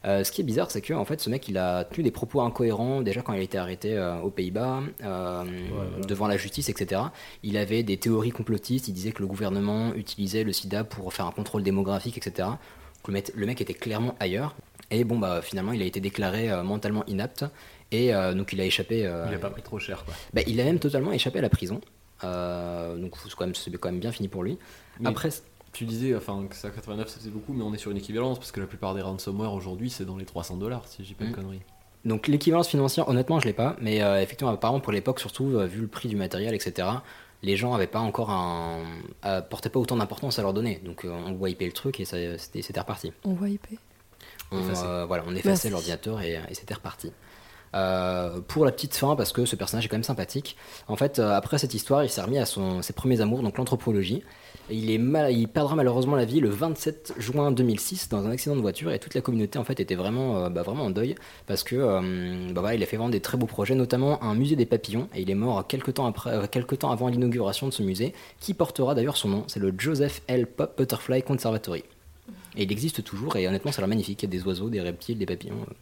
Euh, 0.05 0.23
ce 0.23 0.31
qui 0.31 0.41
est 0.41 0.43
bizarre, 0.43 0.69
c'est 0.69 0.81
que 0.81 0.93
en 0.93 1.03
fait, 1.05 1.19
ce 1.19 1.29
mec, 1.31 1.47
il 1.47 1.57
a 1.57 1.83
tenu 1.83 2.03
des 2.03 2.11
propos 2.11 2.41
incohérents 2.41 3.01
déjà 3.01 3.21
quand 3.21 3.33
il 3.33 3.39
a 3.39 3.43
été 3.43 3.57
arrêté 3.57 3.97
euh, 3.97 4.19
aux 4.19 4.29
Pays-Bas, 4.29 4.81
euh, 5.03 5.43
devant 6.07 6.27
la 6.27 6.37
justice, 6.37 6.69
etc. 6.69 7.01
Il 7.41 7.57
avait 7.57 7.81
des 7.81 7.97
théories 7.97 8.29
complotistes. 8.31 8.87
Il 8.87 8.93
disait 8.93 9.11
que 9.11 9.21
le 9.21 9.27
gouvernement 9.27 9.93
utilisait 9.95 10.43
le 10.43 10.53
SIDA 10.53 10.83
pour 10.83 11.11
faire 11.13 11.25
un 11.25 11.31
contrôle 11.31 11.63
démographique, 11.63 12.17
etc. 12.17 12.49
Le, 13.07 13.13
mec, 13.13 13.31
le 13.33 13.45
mec 13.47 13.61
était 13.61 13.73
clairement 13.73 14.15
ailleurs. 14.19 14.55
Et 14.91 15.03
bon, 15.03 15.17
bah 15.17 15.41
finalement, 15.41 15.71
il 15.71 15.81
a 15.81 15.85
été 15.85 15.99
déclaré 15.99 16.49
mentalement 16.63 17.03
inapte. 17.07 17.45
Et 17.91 18.11
donc, 18.35 18.53
il 18.53 18.61
a 18.61 18.65
échappé. 18.65 18.99
Il 18.99 19.05
a 19.35 19.39
pas 19.39 19.49
pris 19.49 19.63
trop 19.63 19.79
cher, 19.79 20.05
quoi. 20.05 20.13
bah, 20.33 20.41
il 20.45 20.59
a 20.61 20.63
même 20.65 20.77
totalement 20.79 21.11
échappé 21.11 21.39
à 21.39 21.41
la 21.41 21.49
prison. 21.49 21.81
Donc, 22.21 23.15
c'est 23.23 23.33
quand, 23.35 23.45
même- 23.45 23.55
c'est 23.55 23.71
quand 23.77 23.89
même 23.89 23.99
bien 23.99 24.11
fini 24.11 24.27
pour 24.27 24.43
lui. 24.43 24.57
Après, 25.03 25.29
tu 25.75 25.85
disais 25.85 26.15
enfin, 26.15 26.45
que 26.49 26.55
ça 26.55 26.69
89 26.69 27.07
ça 27.07 27.19
faisait 27.19 27.29
beaucoup, 27.29 27.53
mais 27.53 27.63
on 27.63 27.73
est 27.73 27.77
sur 27.77 27.91
une 27.91 27.97
équivalence 27.97 28.39
parce 28.39 28.51
que 28.51 28.59
la 28.59 28.67
plupart 28.67 28.95
des 28.95 29.01
ransomware 29.01 29.53
aujourd'hui 29.53 29.89
c'est 29.89 30.05
dans 30.05 30.17
les 30.17 30.25
300 30.25 30.57
dollars 30.57 30.87
si 30.87 31.03
j'ai 31.03 31.13
pas 31.13 31.25
de 31.25 31.29
Mm. 31.29 31.33
conneries. 31.33 31.61
Donc 32.05 32.27
l'équivalence 32.27 32.67
financière, 32.67 33.09
honnêtement, 33.09 33.39
je 33.39 33.45
l'ai 33.47 33.53
pas, 33.53 33.75
mais 33.81 34.01
euh, 34.03 34.21
effectivement, 34.21 34.51
apparemment 34.53 34.79
pour 34.79 34.91
l'époque, 34.93 35.19
surtout 35.19 35.55
euh, 35.55 35.65
vu 35.65 35.81
le 35.81 35.87
prix 35.87 36.07
du 36.07 36.15
matériel, 36.15 36.53
etc. 36.53 36.87
Les 37.41 37.55
gens 37.57 37.73
avaient 37.73 37.87
pas 37.87 37.99
encore 37.99 38.29
un, 38.29 38.81
euh, 39.25 39.41
portaient 39.41 39.69
pas 39.69 39.79
autant 39.79 39.97
d'importance 39.97 40.37
à 40.37 40.43
leur 40.43 40.53
donner. 40.53 40.81
Donc 40.85 41.03
euh, 41.03 41.09
on 41.09 41.31
wipait 41.33 41.65
le 41.65 41.71
truc 41.71 41.99
et 41.99 42.05
c'était 42.05 42.79
reparti. 42.79 43.11
On 44.51 44.57
euh, 44.57 45.05
voilà, 45.05 45.23
on 45.27 45.31
effaçait 45.31 45.49
Merci. 45.49 45.69
l'ordinateur 45.69 46.21
et, 46.21 46.39
et 46.49 46.53
c'était 46.53 46.75
reparti. 46.75 47.11
Euh, 47.73 48.39
pour 48.47 48.63
la 48.63 48.71
petite 48.71 48.95
fin, 48.95 49.15
parce 49.15 49.33
que 49.33 49.45
ce 49.45 49.55
personnage 49.55 49.85
est 49.85 49.89
quand 49.89 49.97
même 49.97 50.03
sympathique. 50.03 50.55
En 50.87 50.95
fait, 50.95 51.19
euh, 51.19 51.33
après 51.33 51.57
cette 51.57 51.73
histoire, 51.73 52.03
il 52.03 52.09
s'est 52.09 52.21
remis 52.21 52.37
à 52.37 52.45
son, 52.45 52.81
ses 52.81 52.93
premiers 52.93 53.19
amours, 53.19 53.41
donc 53.41 53.57
l'anthropologie. 53.57 54.23
Il, 54.69 54.89
est 54.89 54.97
mal, 54.97 55.31
il 55.31 55.47
perdra 55.47 55.75
malheureusement 55.75 56.15
la 56.15 56.25
vie 56.25 56.39
le 56.39 56.49
27 56.49 57.13
juin 57.17 57.51
2006 57.51 58.09
dans 58.09 58.25
un 58.25 58.31
accident 58.31 58.55
de 58.55 58.61
voiture 58.61 58.91
et 58.91 58.99
toute 58.99 59.13
la 59.13 59.21
communauté 59.21 59.59
en 59.59 59.63
fait 59.63 59.79
était 59.79 59.95
vraiment, 59.95 60.37
euh, 60.45 60.49
bah, 60.49 60.63
vraiment 60.63 60.85
en 60.85 60.89
deuil 60.89 61.15
parce 61.45 61.63
que 61.63 61.75
euh, 61.75 62.51
bah, 62.51 62.61
voilà, 62.61 62.75
il 62.75 62.81
a 62.83 62.85
fait 62.85 62.97
vraiment 62.97 63.09
des 63.09 63.19
très 63.19 63.37
beaux 63.37 63.45
projets, 63.45 63.75
notamment 63.75 64.21
un 64.23 64.33
musée 64.33 64.55
des 64.55 64.65
papillons 64.65 65.07
et 65.13 65.21
il 65.21 65.29
est 65.29 65.35
mort 65.35 65.67
quelques 65.67 65.93
temps, 65.95 66.05
après, 66.07 66.31
euh, 66.31 66.47
quelques 66.47 66.79
temps 66.79 66.91
avant 66.91 67.07
l'inauguration 67.09 67.67
de 67.67 67.73
ce 67.73 67.83
musée 67.83 68.13
qui 68.39 68.53
portera 68.53 68.95
d'ailleurs 68.95 69.17
son 69.17 69.29
nom, 69.29 69.43
c'est 69.47 69.59
le 69.59 69.73
Joseph 69.77 70.21
L. 70.27 70.47
Pop 70.47 70.75
Butterfly 70.77 71.21
Conservatory. 71.23 71.83
Et 72.57 72.63
il 72.63 72.71
existe 72.71 73.03
toujours 73.03 73.35
et 73.35 73.47
honnêtement 73.47 73.71
ça 73.71 73.79
a 73.79 73.81
l'air 73.81 73.89
magnifique, 73.89 74.23
il 74.23 74.25
y 74.25 74.29
a 74.29 74.31
des 74.39 74.47
oiseaux, 74.47 74.69
des 74.69 74.81
reptiles, 74.81 75.17
des 75.19 75.25
papillons. 75.27 75.61
euh, 75.69 75.73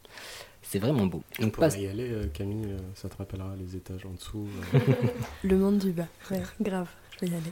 C'est 0.62 0.80
vraiment 0.80 1.06
beau. 1.06 1.22
On 1.40 1.46
y 1.46 1.88
aller, 1.88 2.10
euh, 2.10 2.26
Camille, 2.34 2.68
ça 2.96 3.08
te 3.08 3.16
rappellera 3.18 3.54
les 3.58 3.76
étages 3.78 4.06
en 4.06 4.12
dessous. 4.12 4.48
euh. 4.76 4.80
Le 5.44 5.58
monde 5.58 5.78
du 5.78 5.92
bas. 5.92 6.08
Ouais, 6.32 6.42
grave, 6.60 6.88
je 7.16 7.26
vais 7.26 7.32
y 7.32 7.36
aller. 7.36 7.52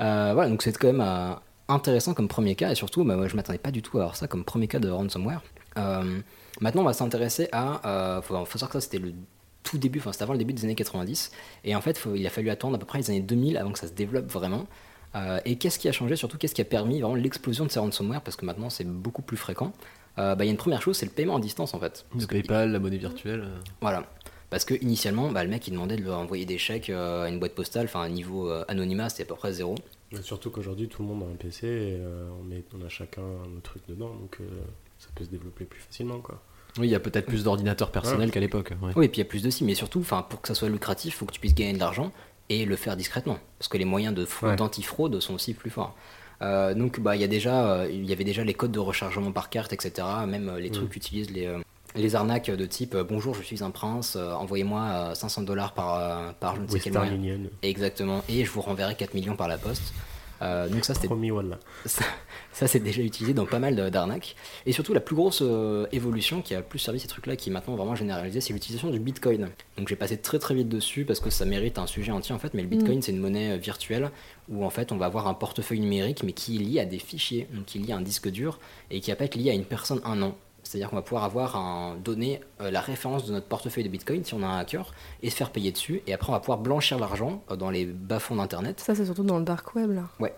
Euh, 0.00 0.30
voilà, 0.34 0.48
donc 0.48 0.62
c'est 0.62 0.76
quand 0.76 0.86
même 0.88 1.00
euh, 1.00 1.32
intéressant 1.68 2.14
comme 2.14 2.28
premier 2.28 2.54
cas, 2.54 2.70
et 2.70 2.74
surtout, 2.74 3.04
bah, 3.04 3.16
moi, 3.16 3.28
je 3.28 3.36
m'attendais 3.36 3.58
pas 3.58 3.70
du 3.70 3.82
tout 3.82 3.98
à 3.98 4.02
avoir 4.02 4.16
ça 4.16 4.26
comme 4.28 4.44
premier 4.44 4.66
cas 4.68 4.78
de 4.78 4.88
ransomware. 4.88 5.42
Euh, 5.76 6.20
maintenant, 6.60 6.82
on 6.82 6.86
va 6.86 6.92
s'intéresser 6.92 7.48
à. 7.52 7.86
Euh, 7.86 8.22
faut, 8.22 8.34
faut 8.44 8.58
savoir 8.58 8.68
que 8.70 8.80
ça, 8.80 8.80
c'était 8.80 8.98
le 8.98 9.12
tout 9.62 9.76
début, 9.78 9.98
enfin, 9.98 10.12
c'était 10.12 10.22
avant 10.24 10.32
le 10.32 10.38
début 10.38 10.54
des 10.54 10.64
années 10.64 10.74
90, 10.74 11.30
et 11.64 11.76
en 11.76 11.80
fait, 11.82 11.98
faut- 11.98 12.14
il 12.14 12.26
a 12.26 12.30
fallu 12.30 12.48
attendre 12.50 12.76
à 12.76 12.78
peu 12.78 12.86
près 12.86 12.98
les 12.98 13.10
années 13.10 13.20
2000 13.20 13.58
avant 13.58 13.72
que 13.72 13.78
ça 13.78 13.86
se 13.88 13.92
développe 13.92 14.30
vraiment. 14.30 14.66
Euh, 15.16 15.38
et 15.44 15.56
qu'est-ce 15.56 15.78
qui 15.78 15.88
a 15.88 15.92
changé, 15.92 16.14
surtout 16.16 16.38
qu'est-ce 16.38 16.54
qui 16.54 16.62
a 16.62 16.64
permis 16.64 17.00
vraiment 17.00 17.16
l'explosion 17.16 17.66
de 17.66 17.70
ces 17.70 17.78
ransomware, 17.80 18.22
parce 18.22 18.36
que 18.36 18.46
maintenant 18.46 18.70
c'est 18.70 18.84
beaucoup 18.86 19.22
plus 19.22 19.36
fréquent. 19.36 19.72
Euh, 20.18 20.34
bah, 20.34 20.44
Il 20.44 20.46
y 20.46 20.50
a 20.50 20.52
une 20.52 20.56
première 20.56 20.80
chose, 20.82 20.96
c'est 20.96 21.06
le 21.06 21.12
paiement 21.12 21.36
à 21.36 21.40
distance 21.40 21.74
en 21.74 21.80
fait. 21.80 22.06
Parce 22.12 22.26
que- 22.26 22.32
PayPal, 22.32 22.70
la 22.72 22.78
monnaie 22.78 22.96
virtuelle. 22.96 23.46
voilà. 23.80 24.04
Parce 24.50 24.64
que 24.64 24.74
initialement, 24.82 25.30
bah, 25.30 25.44
le 25.44 25.50
mec 25.50 25.66
il 25.68 25.72
demandait 25.72 25.96
de 25.96 26.02
lui 26.02 26.10
envoyer 26.10 26.44
des 26.44 26.58
chèques 26.58 26.90
euh, 26.90 27.24
à 27.24 27.28
une 27.28 27.38
boîte 27.38 27.54
postale, 27.54 27.84
enfin 27.86 28.00
un 28.00 28.08
niveau 28.08 28.50
euh, 28.50 28.64
anonymat, 28.68 29.08
c'était 29.08 29.22
à 29.22 29.26
peu 29.26 29.36
près 29.36 29.52
zéro. 29.52 29.76
Mais 30.12 30.22
surtout 30.22 30.50
qu'aujourd'hui, 30.50 30.88
tout 30.88 31.02
le 31.02 31.08
monde 31.08 31.22
a 31.22 31.26
un 31.26 31.36
PC 31.36 31.66
et 31.66 31.70
euh, 32.00 32.28
on, 32.40 32.44
met, 32.44 32.64
on 32.76 32.84
a 32.84 32.88
chacun 32.88 33.22
un 33.22 33.60
truc 33.62 33.82
dedans, 33.88 34.08
donc 34.14 34.38
euh, 34.40 34.44
ça 34.98 35.08
peut 35.14 35.24
se 35.24 35.30
développer 35.30 35.64
plus 35.64 35.78
facilement. 35.80 36.18
quoi. 36.18 36.42
Oui, 36.78 36.88
il 36.88 36.90
y 36.90 36.94
a 36.96 37.00
peut-être 37.00 37.26
plus 37.26 37.44
d'ordinateurs 37.44 37.92
personnels 37.92 38.26
Ouais. 38.28 38.32
qu'à 38.32 38.40
l'époque. 38.40 38.72
ouais. 38.82 38.92
Oui, 38.96 39.04
et 39.04 39.08
puis 39.08 39.18
il 39.20 39.24
y 39.24 39.26
a 39.26 39.28
plus 39.28 39.42
de 39.42 39.50
si, 39.50 39.62
mais 39.64 39.74
surtout, 39.74 40.00
enfin, 40.00 40.22
pour 40.28 40.40
que 40.40 40.48
ça 40.48 40.54
soit 40.54 40.68
lucratif, 40.68 41.14
il 41.14 41.16
faut 41.16 41.26
que 41.26 41.32
tu 41.32 41.40
puisses 41.40 41.54
gagner 41.54 41.72
de 41.74 41.78
l'argent 41.78 42.10
et 42.48 42.64
le 42.64 42.74
faire 42.74 42.96
discrètement, 42.96 43.38
parce 43.58 43.68
que 43.68 43.78
les 43.78 43.84
moyens 43.84 44.14
de 44.14 44.24
fraude, 44.24 44.50
Ouais. 44.50 44.56
d'antifraude 44.56 45.20
sont 45.20 45.34
aussi 45.34 45.54
plus 45.54 45.70
forts. 45.70 45.96
Euh, 46.42 46.74
donc, 46.74 46.98
bah, 46.98 47.14
il 47.14 47.20
y 47.20 47.24
a 47.24 47.28
déjà, 47.28 47.72
euh, 47.82 47.88
il 47.90 48.04
y 48.04 48.12
avait 48.12 48.24
déjà 48.24 48.42
les 48.42 48.54
codes 48.54 48.72
de 48.72 48.78
rechargement 48.80 49.30
par 49.30 49.50
carte, 49.50 49.72
etc. 49.72 49.92
Même 50.26 50.48
euh, 50.48 50.58
les 50.58 50.70
Mm. 50.70 50.72
trucs 50.72 50.88
qu'utilisent 50.90 51.30
les, 51.30 51.46
euh, 51.46 51.58
les 51.96 52.14
arnaques 52.14 52.50
de 52.50 52.66
type 52.66 52.94
euh, 52.94 53.04
bonjour, 53.04 53.34
je 53.34 53.42
suis 53.42 53.62
un 53.64 53.70
prince, 53.70 54.14
euh, 54.16 54.32
envoyez-moi 54.34 54.80
euh, 55.10 55.14
500 55.14 55.42
dollars 55.42 55.72
par, 55.74 55.94
euh, 55.98 56.32
par 56.38 56.56
je 56.56 56.60
ne 56.62 56.66
sais 56.68 56.80
quel 56.80 56.92
moyen. 56.92 57.14
Union. 57.14 57.40
Exactement, 57.62 58.22
et 58.28 58.44
je 58.44 58.50
vous 58.50 58.60
renverrai 58.60 58.94
4 58.94 59.14
millions 59.14 59.36
par 59.36 59.48
la 59.48 59.58
poste. 59.58 59.92
Euh, 60.42 60.70
donc 60.70 60.86
ça 60.86 60.94
c'était 60.94 61.06
Promis, 61.08 61.28
voilà. 61.28 61.58
ça, 61.84 62.02
ça, 62.54 62.66
c'est 62.66 62.78
déjà 62.80 63.02
utilisé 63.02 63.34
dans 63.34 63.44
pas 63.44 63.58
mal 63.58 63.76
de- 63.76 63.90
d'arnaques. 63.90 64.36
Et 64.64 64.72
surtout, 64.72 64.94
la 64.94 65.00
plus 65.00 65.14
grosse 65.14 65.42
euh, 65.42 65.86
évolution 65.92 66.40
qui 66.40 66.54
a 66.54 66.60
le 66.60 66.64
plus 66.64 66.78
servi 66.78 66.98
ces 66.98 67.08
trucs-là, 67.08 67.36
qui 67.36 67.50
est 67.50 67.52
maintenant 67.52 67.74
vraiment 67.76 67.94
généralisée, 67.94 68.40
c'est 68.40 68.54
l'utilisation 68.54 68.88
du 68.88 69.00
Bitcoin. 69.00 69.50
Donc 69.76 69.88
j'ai 69.88 69.96
passé 69.96 70.16
très 70.16 70.38
très 70.38 70.54
vite 70.54 70.70
dessus 70.70 71.04
parce 71.04 71.20
que 71.20 71.28
ça 71.28 71.44
mérite 71.44 71.76
un 71.76 71.86
sujet 71.86 72.10
entier 72.12 72.34
en 72.34 72.38
fait. 72.38 72.54
Mais 72.54 72.62
le 72.62 72.68
Bitcoin, 72.68 73.00
Mm. 73.00 73.02
c'est 73.02 73.12
une 73.12 73.18
monnaie 73.20 73.50
euh, 73.52 73.56
virtuelle 73.58 74.10
où 74.48 74.64
en 74.64 74.70
fait 74.70 74.92
on 74.92 74.96
va 74.96 75.04
avoir 75.04 75.26
un 75.28 75.34
portefeuille 75.34 75.80
numérique, 75.80 76.22
mais 76.22 76.32
qui 76.32 76.56
est 76.56 76.60
lié 76.60 76.80
à 76.80 76.86
des 76.86 76.98
fichiers, 77.00 77.46
donc 77.52 77.66
qui 77.66 77.76
est 77.76 77.82
lié 77.82 77.92
à 77.92 77.96
un 77.96 78.00
disque 78.00 78.30
dur 78.30 78.60
et 78.90 79.00
qui 79.00 79.10
va 79.10 79.16
pas 79.16 79.24
être 79.26 79.34
lié 79.34 79.50
à 79.50 79.52
une 79.54 79.66
personne 79.66 80.00
un 80.06 80.22
an. 80.22 80.34
C'est-à-dire 80.70 80.88
qu'on 80.90 80.96
va 80.96 81.02
pouvoir 81.02 81.24
avoir 81.24 81.56
un, 81.56 81.96
donner 81.96 82.40
euh, 82.60 82.70
la 82.70 82.80
référence 82.80 83.26
de 83.26 83.32
notre 83.32 83.46
portefeuille 83.46 83.82
de 83.82 83.88
Bitcoin 83.88 84.22
si 84.22 84.34
on 84.34 84.42
a 84.44 84.46
un 84.46 84.58
hacker 84.58 84.94
et 85.20 85.28
se 85.28 85.34
faire 85.34 85.50
payer 85.50 85.72
dessus. 85.72 86.00
Et 86.06 86.12
après, 86.14 86.28
on 86.30 86.32
va 86.32 86.38
pouvoir 86.38 86.58
blanchir 86.58 86.96
l'argent 87.00 87.42
euh, 87.50 87.56
dans 87.56 87.70
les 87.70 87.86
bas-fonds 87.86 88.36
d'Internet. 88.36 88.78
Ça, 88.78 88.94
c'est 88.94 89.04
surtout 89.04 89.24
dans 89.24 89.38
le 89.40 89.44
dark 89.44 89.74
web 89.74 89.90
là. 89.90 90.04
Ouais. 90.20 90.32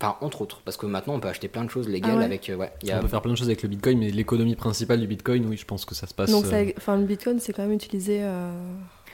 Enfin, 0.00 0.16
entre 0.20 0.42
autres, 0.42 0.60
parce 0.64 0.76
que 0.76 0.86
maintenant 0.86 1.14
on 1.14 1.20
peut 1.20 1.26
acheter 1.28 1.48
plein 1.48 1.64
de 1.64 1.70
choses 1.70 1.88
légales 1.88 2.12
Ah 2.14 2.18
ouais 2.18 2.24
avec. 2.24 2.48
euh, 2.50 2.56
ouais, 2.56 2.72
il 2.82 2.88
y 2.88 2.92
a- 2.92 2.98
On 2.98 3.00
peut 3.02 3.08
faire 3.08 3.20
plein 3.22 3.32
de 3.32 3.36
choses 3.36 3.48
avec 3.48 3.62
le 3.64 3.68
Bitcoin, 3.68 3.98
mais 3.98 4.10
l'économie 4.10 4.54
principale 4.54 5.00
du 5.00 5.08
Bitcoin, 5.08 5.44
oui, 5.46 5.56
je 5.56 5.64
pense 5.64 5.84
que 5.84 5.94
ça 5.96 6.06
se 6.06 6.14
passe. 6.14 6.30
Donc, 6.30 6.46
ça, 6.46 6.56
euh, 6.56 6.70
enfin, 6.76 6.96
le 6.96 7.04
bitcoin, 7.04 7.40
c'est 7.40 7.52
quand 7.52 7.62
même 7.62 7.72
utilisé. 7.72 8.18
euh, 8.22 8.52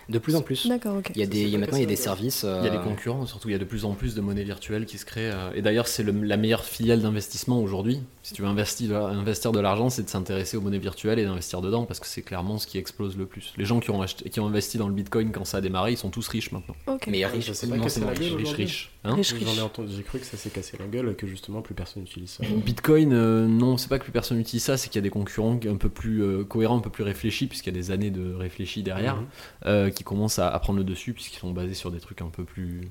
De 0.09 0.19
plus 0.19 0.35
en 0.37 0.43
plus. 0.43 0.67
D'accord, 0.67 0.97
ok. 0.97 1.13
Il 1.15 1.21
y 1.21 1.23
a 1.23 1.27
des, 1.27 1.43
il 1.43 1.49
y 1.51 1.55
a 1.55 1.59
maintenant 1.59 1.77
il 1.77 1.83
y 1.83 1.85
a 1.85 1.87
des 1.87 1.97
services. 1.97 2.45
Il 2.45 2.65
y 2.65 2.69
a 2.69 2.71
des 2.71 2.83
concurrents, 2.83 3.27
surtout 3.27 3.49
il 3.49 3.53
y 3.53 3.55
a 3.55 3.59
de 3.59 3.65
plus 3.65 3.85
en 3.85 3.93
plus 3.93 4.15
de 4.15 4.21
monnaies 4.21 4.43
virtuelles 4.43 4.87
qui 4.87 4.99
se 4.99 5.05
créent. 5.05 5.31
euh, 5.31 5.53
Et 5.55 5.63
d'ailleurs, 5.63 5.87
c'est 5.87 6.03
le- 6.03 6.13
la 6.13 6.37
meilleure 6.37 6.65
filiale 6.65 7.01
d'investissement 7.03 7.61
aujourd'hui. 7.61 8.03
Si 8.23 8.35
tu 8.35 8.43
veux 8.43 8.49
investir, 8.49 8.95
investir 8.97 9.51
de 9.51 9.61
l'argent, 9.61 9.89
c'est 9.89 10.03
de 10.03 10.09
s'intéresser 10.11 10.57
aux 10.59 10.61
monnaies 10.61 10.79
virtuelles 10.79 11.19
et 11.19 11.25
d'investir 11.25 11.63
dedans 11.63 11.85
parce 11.87 12.01
que 12.01 12.07
c'est 12.07 12.21
clairement 12.21 12.59
ce 12.59 12.67
qui 12.67 12.77
explose 12.77 13.17
le 13.17 13.25
plus. 13.25 13.55
Les 13.57 13.65
gens 13.65 13.81
qui 13.81 13.91
ont, 13.91 14.03
acheté, 14.03 14.29
qui 14.29 14.41
ont 14.41 14.47
investi 14.47 14.77
dans 14.77 14.89
le 14.89 14.95
Bitcoin 14.95 15.33
quand 15.33 15.47
ça 15.47 15.57
a 15.57 15.61
démarré, 15.63 15.93
ils 15.93 15.97
sont 15.97 16.11
tous 16.11 16.29
riches 16.29 16.53
maintenant. 16.53 16.75
Ok. 16.87 17.07
Mais 17.09 17.25
riches, 17.25 17.47
ça 17.47 17.55
s'est 17.55 17.67
pas 17.67 17.79
cassé 17.79 18.01
la 18.01 18.09
riches. 18.09 18.19
gueule 18.21 18.37
Riches, 18.37 18.53
riches. 18.53 18.91
Hein 19.05 19.15
Riches, 19.15 19.35
J'en 19.35 19.47
ai 19.47 19.51
riches. 19.51 19.59
entendu, 19.61 19.93
j'ai 19.97 20.03
cru 20.03 20.19
que 20.19 20.27
ça 20.27 20.37
s'est 20.37 20.51
cassé 20.51 20.77
la 20.79 20.87
gueule 20.87 21.09
et 21.09 21.15
que 21.15 21.27
justement 21.27 21.63
plus 21.63 21.75
personne 21.75 22.03
n'utilise 22.03 22.31
ça. 22.31 22.45
Bitcoin, 22.47 23.15
euh, 23.15 23.47
non, 23.47 23.79
c'est 23.79 23.89
pas 23.89 23.99
que 23.99 24.05
plus 24.05 24.13
personne 24.13 24.39
utilise 24.39 24.65
ça, 24.65 24.77
c'est 24.77 24.89
qu'il 24.91 24.97
y 24.97 24.99
a 24.99 25.03
des 25.03 25.09
concurrents 25.11 25.59
un 25.67 25.77
peu 25.77 25.89
plus 25.89 26.23
euh, 26.23 26.45
cohérents, 26.45 26.77
un 26.77 26.83
peu 26.83 26.91
plus 26.91 27.05
réfléchis, 27.05 27.47
puisqu'il 27.47 27.75
y 27.75 27.79
a 27.79 27.81
des 27.81 27.91
années 27.91 28.11
de 28.11 28.35
réfléchis 28.35 28.83
derrière, 28.83 29.17
Mhm. 29.17 29.27
euh, 29.65 29.91
qui 29.91 30.05
commencent 30.05 30.39
à, 30.39 30.49
à 30.49 30.59
prendre 30.59 30.79
le 30.79 30.85
dessus, 30.85 31.15
puisqu'ils 31.15 31.39
sont 31.39 31.53
basés 31.53 31.73
sur 31.75 31.91
des 31.91 32.01
trucs 32.01 32.21
un 32.21 32.29
peu 32.29 32.45
plus 32.45 32.83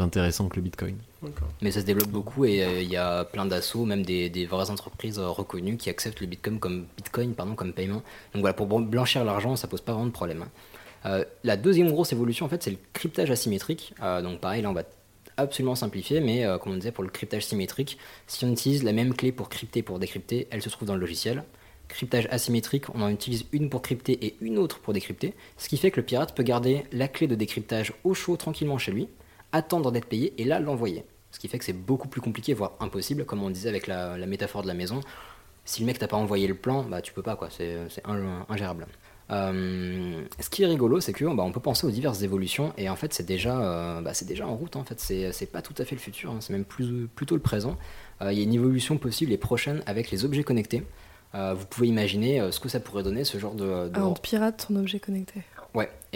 intéressants 0.00 0.48
que 0.48 0.56
le 0.56 0.62
Bitcoin. 0.62 0.96
Mais 1.60 1.70
ça 1.70 1.80
se 1.80 1.86
développe 1.86 2.10
beaucoup 2.10 2.44
et 2.44 2.62
euh, 2.62 2.82
il 2.82 2.90
y 2.90 2.96
a 2.96 3.24
plein 3.24 3.46
d'assauts, 3.46 3.84
même 3.84 4.04
des, 4.04 4.28
des 4.28 4.46
vraies 4.46 4.70
entreprises 4.70 5.18
euh, 5.18 5.28
reconnues 5.28 5.76
qui 5.76 5.90
acceptent 5.90 6.20
le 6.20 6.26
Bitcoin 6.26 6.58
comme, 6.58 6.86
Bitcoin, 6.96 7.34
pardon, 7.34 7.54
comme 7.54 7.72
paiement. 7.72 8.02
Donc 8.32 8.40
voilà, 8.42 8.54
pour 8.54 8.66
blanchir 8.66 9.24
l'argent, 9.24 9.56
ça 9.56 9.66
pose 9.68 9.80
pas 9.80 9.92
vraiment 9.92 10.06
de 10.06 10.12
problème. 10.12 10.42
hein. 10.42 10.50
Euh, 11.06 11.24
la 11.44 11.56
deuxième 11.56 11.90
grosse 11.90 12.12
évolution, 12.12 12.46
en 12.46 12.48
fait, 12.48 12.62
c'est 12.62 12.70
le 12.70 12.78
cryptage 12.92 13.30
asymétrique. 13.30 13.94
Euh, 14.02 14.22
donc 14.22 14.40
pareil, 14.40 14.62
là, 14.62 14.70
on 14.70 14.74
va 14.74 14.82
absolument 15.36 15.74
simplifier, 15.74 16.20
mais 16.20 16.44
euh, 16.44 16.58
comme 16.58 16.72
on 16.72 16.76
disait, 16.76 16.92
pour 16.92 17.04
le 17.04 17.10
cryptage 17.10 17.46
symétrique, 17.46 17.98
si 18.26 18.44
on 18.44 18.52
utilise 18.52 18.82
la 18.82 18.92
même 18.92 19.14
clé 19.14 19.32
pour 19.32 19.48
crypter 19.48 19.80
et 19.80 19.82
pour 19.82 19.98
décrypter, 19.98 20.48
elle 20.50 20.62
se 20.62 20.68
trouve 20.68 20.88
dans 20.88 20.94
le 20.94 21.00
logiciel. 21.00 21.44
Cryptage 21.88 22.26
asymétrique, 22.32 22.88
on 22.94 23.02
en 23.02 23.10
utilise 23.10 23.44
une 23.52 23.70
pour 23.70 23.82
crypter 23.82 24.18
et 24.26 24.36
une 24.40 24.58
autre 24.58 24.80
pour 24.80 24.92
décrypter, 24.92 25.34
ce 25.56 25.68
qui 25.68 25.76
fait 25.76 25.92
que 25.92 26.00
le 26.00 26.06
pirate 26.06 26.34
peut 26.34 26.42
garder 26.42 26.82
la 26.90 27.06
clé 27.06 27.28
de 27.28 27.36
décryptage 27.36 27.92
au 28.02 28.12
chaud 28.12 28.36
tranquillement 28.36 28.78
chez 28.78 28.90
lui, 28.90 29.08
attendre 29.56 29.90
d'être 29.92 30.06
payé 30.06 30.32
et 30.38 30.44
là 30.44 30.60
l'envoyer. 30.60 31.04
Ce 31.32 31.38
qui 31.38 31.48
fait 31.48 31.58
que 31.58 31.64
c'est 31.64 31.72
beaucoup 31.72 32.08
plus 32.08 32.20
compliqué, 32.20 32.54
voire 32.54 32.72
impossible, 32.80 33.24
comme 33.24 33.42
on 33.42 33.50
disait 33.50 33.68
avec 33.68 33.86
la, 33.86 34.16
métaphore 34.26 34.62
de 34.62 34.68
la 34.68 34.74
maison. 34.74 35.00
Si 35.64 35.80
le 35.80 35.86
mec 35.86 35.98
t'a 35.98 36.06
pas 36.08 36.16
envoyé 36.16 36.46
le 36.46 36.54
plan, 36.54 36.84
bah 36.84 37.02
tu 37.02 37.12
peux 37.12 37.22
pas 37.22 37.34
quoi, 37.36 37.48
c'est 37.50 37.76
c'est 37.90 38.06
in- 38.06 38.46
ingérable. 38.48 38.86
Euh, 39.30 40.22
ce 40.38 40.48
qui 40.48 40.62
est 40.62 40.66
rigolo, 40.66 41.00
c'est 41.00 41.12
que 41.12 41.24
bah, 41.34 41.42
peut 41.50 41.58
penser 41.60 41.84
aux 41.86 41.90
diverses 41.90 42.22
évolutions 42.22 42.72
et 42.78 42.88
en 42.88 42.94
fait 42.96 43.12
c'est 43.12 43.26
déjà, 43.26 43.58
euh, 43.60 44.00
bah, 44.00 44.12
déjà 44.24 44.46
en 44.46 44.54
route. 44.54 44.76
En 44.76 44.84
fait, 44.84 45.00
c'est 45.00 45.50
pas 45.50 45.62
tout 45.62 45.74
à 45.78 45.84
fait 45.84 45.96
le 45.96 46.00
futur, 46.00 46.30
hein, 46.30 46.36
c'est 46.40 46.52
même 46.52 46.64
plus, 46.64 47.08
plutôt 47.08 47.34
le 47.34 47.42
présent. 47.42 47.76
Euh, 48.22 48.32
Il 48.32 48.38
y 48.38 48.40
a 48.40 48.44
une 48.44 48.54
évolution 48.54 48.96
possible 48.98 49.32
et 49.32 49.36
prochaine 49.38 49.82
avec 49.86 50.10
les 50.12 50.24
objets 50.24 50.44
connectés. 50.44 50.84
vous 51.34 51.66
pouvez 51.68 51.88
imaginer 51.88 52.50
ce 52.50 52.60
que 52.60 52.68
ça 52.70 52.80
pourrait 52.80 53.02
donner 53.02 53.24
ce 53.24 53.36
genre 53.38 53.54
de. 53.54 53.64
de- 53.88 53.90
Ah, 53.94 54.06
on 54.06 54.14
te 54.14 54.20
pirate 54.20 54.66
ton 54.68 54.76
objet 54.76 55.00
connecté. 55.00 55.42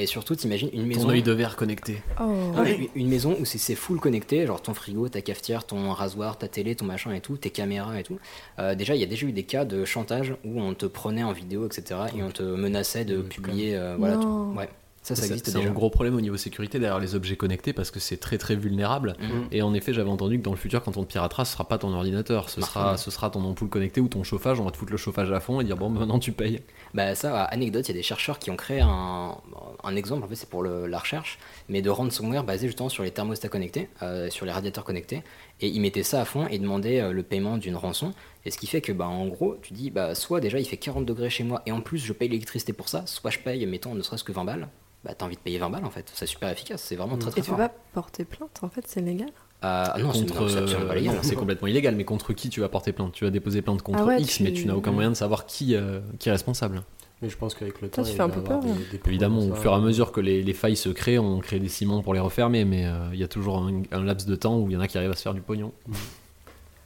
Et 0.01 0.06
surtout, 0.06 0.35
t'imagines 0.35 0.70
une 0.72 0.86
maison. 0.86 1.02
Ton 1.02 1.10
œil 1.10 1.22
de 1.22 1.32
verre 1.32 1.56
connecté. 1.56 2.01
Oh. 2.18 2.22
Non, 2.24 2.62
mais 2.62 2.74
une- 2.77 2.89
une 2.94 3.09
maison 3.09 3.36
où 3.39 3.44
c'est- 3.44 3.59
c'est 3.59 3.74
full 3.74 4.01
connecté, 4.01 4.47
genre 4.47 4.62
ton 4.62 4.72
frigo, 4.72 5.09
ta 5.10 5.20
cafetière, 5.20 5.64
ton 5.64 5.93
rasoir, 5.93 6.39
ta 6.39 6.48
télé, 6.48 6.74
ton 6.74 6.86
machin 6.86 7.12
et 7.12 7.20
tout, 7.20 7.36
tes 7.36 7.51
caméras 7.51 8.01
et 8.01 8.02
tout. 8.02 8.18
Euh, 8.59 8.74
déjà, 8.74 8.94
il 8.94 9.01
y 9.01 9.05
a 9.05 9.06
déjà 9.06 9.27
eu 9.27 9.32
des 9.32 9.43
cas 9.43 9.66
de 9.66 9.85
chantage 9.85 10.35
où 10.44 10.59
on 10.60 10.72
te 10.72 10.86
prenait 10.86 11.22
en 11.22 11.32
vidéo, 11.32 11.66
etc. 11.66 12.01
et 12.16 12.22
on 12.22 12.31
te 12.31 12.43
menaçait 12.43 13.05
de 13.05 13.20
publier. 13.20 13.77
euh, 13.77 13.97
voilà, 13.98 14.16
Non. 14.16 14.52
tout. 14.52 14.59
Ouais, 14.59 14.68
ça, 15.02 15.14
ça 15.16 15.22
C'est- 15.22 15.28
existe 15.28 15.51
C'est 15.51 15.64
un 15.66 15.70
gros 15.70 15.89
problème 15.90 16.14
au 16.14 16.20
niveau 16.20 16.36
sécurité 16.36 16.78
derrière 16.78 16.98
les 17.01 17.14
objets 17.14 17.36
connectés 17.36 17.72
parce 17.72 17.90
que 17.90 17.98
c'est 18.01 18.18
très 18.18 18.36
très 18.39 18.55
vulnérable. 18.55 19.14
Mhm. 19.18 19.47
Et 19.51 19.62
en 19.62 19.72
effet, 19.74 19.93
j'avais 19.94 20.10
entendu 20.10 20.39
que 20.39 20.43
dans 20.44 20.51
le 20.51 20.56
futur, 20.59 20.82
quand 20.82 20.97
on 20.98 21.05
te 21.05 21.09
piratera, 21.09 21.44
ce 21.44 21.52
sera 21.55 21.66
pas 21.66 21.78
ton 21.78 21.93
ordinateur, 21.94 22.51
ce 22.51 22.60
sera, 22.60 22.97
ce 22.98 23.10
sera 23.10 23.31
ton 23.31 23.43
ampoule 23.44 23.68
connectée 23.70 24.01
ou 24.01 24.09
ton 24.09 24.22
chauffage. 24.24 24.60
On 24.60 24.64
va 24.64 24.70
te 24.70 24.77
foutre 24.77 24.93
le 24.93 24.98
chauffage 24.98 25.32
à 25.32 25.40
fond 25.40 25.60
et 25.60 25.64
dire 25.64 25.77
bon, 25.77 25.89
maintenant 25.89 26.18
tu 26.18 26.32
payes. 26.32 26.60
Bah 26.93 27.14
ça, 27.14 27.44
anecdote, 27.44 27.89
il 27.89 27.93
y 27.93 27.94
a 27.94 27.98
des 27.98 28.02
chercheurs 28.02 28.39
qui 28.39 28.51
ont 28.51 28.56
créé 28.56 28.81
un, 28.81 29.36
un 29.85 29.97
exemple, 29.97 30.24
en 30.24 30.28
fait 30.28 30.35
c'est 30.35 30.48
pour 30.48 30.62
le- 30.62 30.86
la 30.86 30.98
recherche, 30.98 31.39
mais 31.68 31.81
de 31.82 31.89
ransomware 31.90 32.44
basé 32.44 32.66
justement 32.66 32.89
sur 32.89 33.02
les 33.02 33.10
thermostats 33.10 33.48
connectés, 33.48 33.89
euh, 34.02 34.28
sur 34.28 34.44
les 34.44 34.52
radiateurs 34.52 34.85
connectés, 34.85 35.22
et 35.60 35.68
ils 35.68 35.81
mettaient 35.81 36.02
ça 36.02 36.20
à 36.20 36.24
fond 36.24 36.47
et 36.48 36.59
demandaient 36.59 37.01
euh, 37.01 37.12
le 37.12 37.22
paiement 37.22 37.56
d'une 37.59 37.77
rançon, 37.77 38.12
et 38.44 38.51
ce 38.51 38.59
qui 38.59 38.66
fait 38.66 38.81
que 38.81 38.93
bah 38.93 39.06
en 39.06 39.27
gros, 39.28 39.56
tu 39.62 39.72
dis, 39.72 39.90
bah 39.90 40.14
soit 40.14 40.40
déjà 40.40 40.59
il 40.59 40.64
fait 40.66 40.77
40 40.78 41.06
degrés 41.06 41.31
chez 41.31 41.44
moi, 41.44 41.62
et 41.64 41.72
en 41.72 41.81
plus 41.81 41.98
je 41.98 42.12
paye 42.12 42.28
l'électricité 42.28 42.72
pour 42.72 42.89
ça, 42.89 43.05
soit 43.06 43.31
je 43.31 43.39
paye, 43.39 43.64
mettons, 43.66 43.94
ne 43.94 44.02
serait-ce 44.02 44.24
que 44.24 44.32
20 44.32 44.44
balles, 44.44 44.68
bah 45.05 45.14
t'as 45.14 45.24
envie 45.27 45.36
de 45.36 45.40
payer 45.40 45.59
20 45.59 45.70
balles 45.70 45.85
en 45.85 45.90
fait, 45.90 46.10
c'est 46.14 46.27
super 46.27 46.48
efficace, 46.51 46.82
c'est 46.82 46.97
vraiment 46.97 47.16
très 47.16 47.31
très 47.31 47.40
Et 47.40 47.43
tu 47.44 47.51
peux 47.51 47.56
pas 47.56 47.70
porter 47.93 48.24
plainte, 48.24 48.60
en 48.62 48.68
fait, 48.68 48.85
c'est 48.86 49.01
légal? 49.01 49.31
Euh, 49.62 49.86
non, 49.98 50.12
c'est 50.12 50.20
contre, 50.27 50.40
non, 50.43 50.48
c'est 50.48 50.59
absolument 50.59 50.89
pas 50.89 50.94
légal. 50.94 51.14
non, 51.16 51.22
c'est 51.22 51.36
complètement 51.36 51.68
illégal. 51.68 51.94
Mais 51.94 52.05
contre 52.05 52.32
qui 52.32 52.48
tu 52.48 52.60
vas 52.60 52.68
porter 52.70 52.93
plainte? 52.93 53.12
Tu 53.12 53.24
vas 53.24 53.31
déposer 53.31 53.60
plainte 53.60 53.82
contre 53.82 53.98
Ah 54.01 54.06
ouais, 54.06 54.20
X, 54.22 54.36
tu- 54.39 54.43
mais 54.43 54.52
tu 54.52 54.66
n'as 54.66 54.74
aucun 54.74 54.90
moyen 54.93 55.10
de 55.10 55.14
savoir 55.14 55.44
qui, 55.47 55.74
euh, 55.74 56.01
qui 56.18 56.28
est 56.31 56.32
responsable. 56.32 56.82
Mais 57.20 57.28
je 57.28 57.36
pense 57.36 57.55
qu'avec 57.55 57.82
le 57.82 57.90
Toi, 57.90 58.02
temps, 58.02 58.09
tu 58.09 58.14
il 58.14 58.16
fais 58.16 58.22
un 58.22 58.28
va 58.28 58.32
y 58.32 58.36
peu 58.36 58.40
avoir 58.40 58.60
peur, 58.62 58.74
des- 58.74 58.81
hein. 58.81 58.86
des 58.90 59.01
Évidemment, 59.10 59.40
au 59.40 59.55
fur 59.55 59.72
et 59.72 59.74
à 59.74 59.78
mesure 59.78 60.12
que 60.12 60.20
les, 60.22 60.43
les 60.43 60.55
failles 60.55 60.77
se 60.77 60.89
créent, 60.89 61.18
on 61.18 61.39
crée 61.40 61.59
des 61.60 61.68
ciments 61.68 62.01
pour 62.02 62.14
les 62.14 62.20
refermer, 62.20 62.64
mais 62.64 62.86
euh, 62.86 63.10
il 63.12 63.18
y 63.18 63.24
a 63.24 63.28
toujours 63.28 63.59
un, 63.59 63.82
un 63.93 64.02
laps 64.02 64.27
de 64.27 64.35
temps 64.36 64.59
où 64.59 64.70
il 64.70 64.72
y 64.72 64.77
en 64.78 64.81
a 64.81 64.89
qui 64.89 64.97
arrivent 64.97 65.10
à 65.10 65.16
se 65.16 65.22
faire 65.22 65.35
du 65.35 65.43
pognon. 65.43 65.72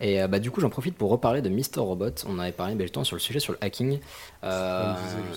Et 0.01 0.21
euh, 0.21 0.29
bah, 0.29 0.39
du 0.39 0.51
coup, 0.51 0.61
j'en 0.61 0.71
profite 0.71 0.97
pour 0.97 1.11
reparler 1.11 1.41
de 1.41 1.49
Mr. 1.49 1.79
Robot. 1.79 2.11
On 2.27 2.39
avait 2.39 2.53
parlé 2.53 2.77
justement 2.81 3.05
sur 3.05 3.17
le 3.17 3.21
sujet 3.21 3.41
sur 3.41 3.53
le 3.53 3.59
hacking. 3.61 4.01
Euh, 4.43 4.95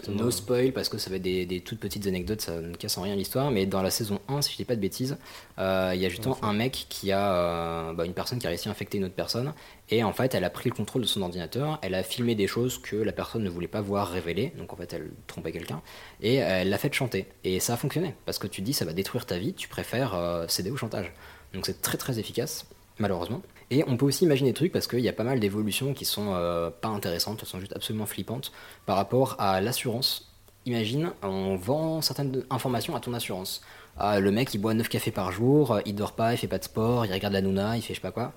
no 0.10 0.32
spoil 0.32 0.74
parce 0.74 0.90
que 0.90 0.98
ça 0.98 1.10
va 1.10 1.18
être 1.18 1.22
des, 1.22 1.46
des 1.46 1.62
toutes 1.62 1.80
petites 1.80 2.08
anecdotes, 2.08 2.42
ça 2.42 2.60
ne 2.60 2.76
casse 2.76 2.98
en 2.98 3.04
rien 3.04 3.16
l'histoire. 3.16 3.52
Mais 3.52 3.66
dans 3.66 3.82
la 3.82 3.92
saison 3.92 4.20
1, 4.28 4.42
si 4.42 4.52
je 4.52 4.58
dis 4.58 4.66
pas 4.66 4.76
de 4.76 4.82
bêtises, 4.82 5.18
euh, 5.60 5.92
il 5.94 6.02
y 6.02 6.06
a 6.06 6.10
justement 6.10 6.38
un 6.44 6.54
mec 6.54 6.88
qui 6.90 7.12
a 7.12 7.34
euh, 7.34 7.94
bah, 7.94 8.06
une 8.06 8.14
personne 8.14 8.40
qui 8.40 8.48
a 8.48 8.50
réussi 8.50 8.68
à 8.68 8.72
infecter 8.72 8.98
une 8.98 9.06
autre 9.06 9.16
personne. 9.16 9.54
Et 9.90 10.04
en 10.04 10.12
fait, 10.12 10.34
elle 10.36 10.44
a 10.44 10.50
pris 10.50 10.70
le 10.70 10.76
contrôle 10.76 11.04
de 11.04 11.08
son 11.08 11.22
ordinateur. 11.22 11.80
Elle 11.82 11.94
a 11.94 12.04
filmé 12.04 12.36
des 12.36 12.48
choses 12.48 12.78
que 12.78 12.96
la 12.96 13.14
personne 13.14 13.44
ne 13.44 13.50
voulait 13.50 13.68
pas 13.68 13.82
voir 13.82 14.10
révéler. 14.10 14.54
Donc 14.58 14.74
en 14.74 14.76
fait, 14.76 14.92
elle 14.92 15.12
trompait 15.28 15.52
quelqu'un. 15.52 15.82
Et 16.22 16.36
elle 16.36 16.70
l'a 16.70 16.78
fait 16.78 16.94
chanter. 16.94 17.28
Et 17.44 17.60
ça 17.60 17.74
a 17.74 17.78
fonctionné. 17.78 18.16
Parce 18.26 18.40
que 18.40 18.48
tu 18.48 18.62
te 18.62 18.66
dis, 18.66 18.74
ça 18.74 18.86
va 18.86 18.94
détruire 18.94 19.26
ta 19.26 19.38
vie. 19.38 19.54
Tu 19.54 19.70
préfères 19.70 20.46
céder 20.50 20.72
au 20.72 20.78
chantage. 20.78 21.14
Donc 21.54 21.66
c'est 21.66 21.82
très 21.82 21.98
très 21.98 22.20
efficace 22.20 22.66
malheureusement. 23.00 23.42
Et 23.70 23.84
on 23.88 23.98
peut 23.98 24.06
aussi 24.06 24.24
imaginer 24.26 24.52
des 24.52 24.56
trucs 24.56 24.72
parce 24.72 24.88
qu'il 24.88 25.00
y 25.00 25.10
a 25.10 25.14
pas 25.14 25.24
mal 25.24 25.40
d'évolutions 25.40 25.94
qui 25.94 26.06
sont 26.06 26.34
euh, 26.34 26.70
pas 26.70 26.88
intéressantes, 26.88 27.40
elles 27.42 27.48
sont 27.48 27.60
juste 27.60 27.76
absolument 27.76 28.06
flippantes 28.06 28.52
par 28.86 28.96
rapport 28.96 29.36
à 29.40 29.60
l'assurance. 29.60 30.32
Imagine, 30.66 31.12
on 31.22 31.56
vend 31.56 32.02
certaines 32.02 32.44
informations 32.50 32.96
à 32.96 33.00
ton 33.00 33.14
assurance. 33.14 33.62
Ah, 34.00 34.20
le 34.20 34.32
mec 34.32 34.54
il 34.54 34.60
boit 34.60 34.74
9 34.74 34.88
cafés 34.90 35.12
par 35.12 35.32
jour, 35.32 35.72
euh, 35.72 35.80
il 35.86 35.96
dort 35.96 36.12
pas, 36.14 36.34
il 36.34 36.38
fait 36.38 36.48
pas 36.48 36.60
de 36.60 36.64
sport, 36.64 37.06
il 37.06 37.12
regarde 37.12 37.34
la 37.34 37.42
Nouna, 37.42 37.78
il 37.78 37.82
fait 37.82 37.94
je 37.94 38.00
sais 38.00 38.02
pas 38.02 38.12
quoi. 38.12 38.32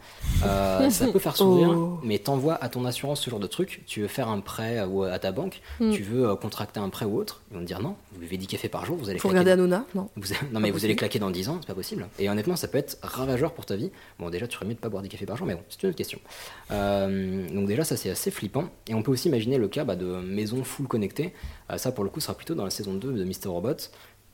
Euh, 0.45 0.89
ça 0.91 1.07
peut 1.09 1.19
faire 1.19 1.37
sourire, 1.37 1.70
Oh. 1.77 2.01
mais 2.03 2.19
t'envoies 2.19 2.55
à 2.55 2.69
ton 2.69 2.85
assurance 2.87 3.20
ce 3.20 3.28
genre 3.31 3.41
de 3.41 3.47
truc. 3.47 3.82
Tu 3.87 4.01
veux 4.01 4.09
faire 4.09 4.28
un 4.28 4.41
prêt 4.41 4.78
euh, 4.78 4.87
ou 4.87 5.03
à 5.03 5.19
ta 5.19 5.32
banque, 5.32 5.61
Mm. 5.81 5.93
tu 5.93 6.03
veux 6.03 6.28
euh, 6.31 6.35
contracter 6.37 6.81
un 6.81 6.89
prêt 6.89 7.05
ou 7.05 7.19
autre, 7.19 7.43
ils 7.51 7.55
vont 7.55 7.61
te 7.61 7.66
dire 7.66 7.81
non, 7.82 7.95
vous 8.12 8.20
buvez 8.20 8.37
10 8.39 8.47
cafés 8.47 8.69
par 8.70 8.87
jour, 8.87 8.97
vous 8.97 9.11
allez 9.11 9.19
Faut 9.19 9.28
claquer 9.28 9.51
regarder 9.53 9.69
dans- 9.70 9.85
Non. 9.95 10.09
vous- 10.16 10.35
non 10.53 10.61
mais 10.61 10.70
vous 10.70 10.85
allez 10.85 10.97
claquer 10.97 11.19
dans 11.19 11.31
10 11.31 11.49
ans, 11.51 11.59
c'est 11.61 11.66
pas 11.66 11.74
possible. 11.74 12.07
Et 12.19 12.31
honnêtement, 12.31 12.57
ça 12.57 12.66
peut 12.69 12.78
être 12.78 12.97
ravageur 13.03 13.53
pour 13.53 13.66
ta 13.66 13.77
vie. 13.77 13.91
Bon, 14.19 14.31
déjà, 14.31 14.47
tu 14.47 14.57
ferais 14.57 14.66
mieux 14.66 14.74
de 14.74 14.78
pas 14.81 14.89
boire 14.89 15.03
des 15.03 15.09
cafés 15.09 15.27
par 15.27 15.37
jour, 15.37 15.47
mais 15.47 15.55
bon, 15.55 15.62
c'est 15.69 15.82
une 15.82 15.91
autre 15.91 15.99
question. 15.99 16.19
Euh, 16.70 17.49
donc 17.55 17.66
déjà, 17.66 17.85
ça 17.85 17.97
c'est 17.97 18.11
assez 18.11 18.31
flippant. 18.31 18.65
Et 18.89 18.95
on 18.95 19.03
peut 19.03 19.11
aussi 19.11 19.28
imaginer 19.28 19.59
le 19.59 19.69
cas 19.69 19.85
bah, 19.85 19.97
de 19.97 20.07
maisons 20.07 20.65
full 20.65 20.87
connectées. 20.87 21.35
Euh, 21.70 21.77
ça, 21.78 21.93
pour 21.93 22.05
le 22.05 22.11
coup, 22.11 22.20
sera 22.20 22.35
plutôt 22.35 22.55
dans 22.55 22.65
la 22.65 22.70
saison 22.70 22.95
2 22.95 23.12
de 23.12 23.24
Mr. 23.24 23.49
Robot. 23.49 23.77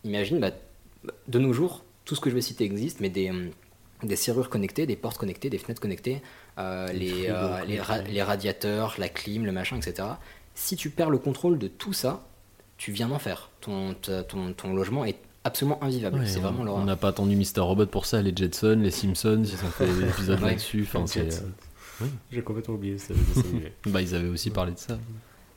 Imagine, 0.04 0.38
bah, 0.40 0.50
de 1.28 1.38
nos 1.38 1.52
jours, 1.52 1.84
tout 2.04 2.14
ce 2.14 2.20
que 2.20 2.30
je 2.30 2.34
vais 2.34 2.40
citer 2.40 2.64
existe, 2.64 3.00
mais 3.00 3.08
des, 3.10 3.30
hum, 3.30 3.50
des 4.02 4.16
serrures 4.16 4.48
connectées, 4.50 4.86
des 4.86 4.96
portes 4.96 5.18
connectées, 5.18 5.50
des 5.50 5.58
fenêtres 5.58 5.80
connectées, 5.80 6.22
euh, 6.58 6.86
les, 6.92 7.28
euh, 7.28 7.64
les, 7.66 7.80
ra- 7.80 7.94
connectés. 7.96 8.12
les 8.12 8.22
radiateurs, 8.22 8.94
la 8.98 9.08
clim, 9.08 9.44
le 9.44 9.52
machin, 9.52 9.76
etc. 9.76 10.08
Si 10.54 10.76
tu 10.76 10.90
perds 10.90 11.10
le 11.10 11.18
contrôle 11.18 11.58
de 11.58 11.68
tout 11.68 11.92
ça, 11.92 12.24
tu 12.78 12.92
viens 12.92 13.08
d'en 13.08 13.18
faire. 13.18 13.50
Ton, 13.60 13.94
ta- 13.94 14.22
ton, 14.22 14.52
ton 14.52 14.74
logement 14.74 15.04
est 15.04 15.16
absolument 15.44 15.82
invivable. 15.82 16.18
Ouais, 16.20 16.26
c'est 16.26 16.38
on- 16.38 16.42
vraiment 16.52 16.74
on 16.74 16.84
n'a 16.84 16.96
pas 16.96 17.08
attendu 17.08 17.36
Mister 17.36 17.60
Robot 17.60 17.86
pour 17.86 18.04
ça, 18.06 18.20
les 18.22 18.34
Jetsons, 18.36 18.78
les 18.80 18.90
Simpsons, 18.90 19.42
ils 19.44 19.54
ont 19.64 19.70
fait 19.70 19.86
des 19.86 20.08
épisodes 20.08 20.40
Ouais. 20.42 20.50
là-dessus. 20.50 20.86
Enfin, 20.92 21.04
euh. 21.20 21.30
J'ai 22.30 22.42
complètement 22.42 22.74
oublié 22.74 22.96
animé. 23.08 23.72
Bah, 23.86 24.02
ils 24.02 24.14
avaient 24.14 24.28
aussi 24.28 24.50
parlé 24.50 24.72
de 24.72 24.78
ça. 24.78 24.98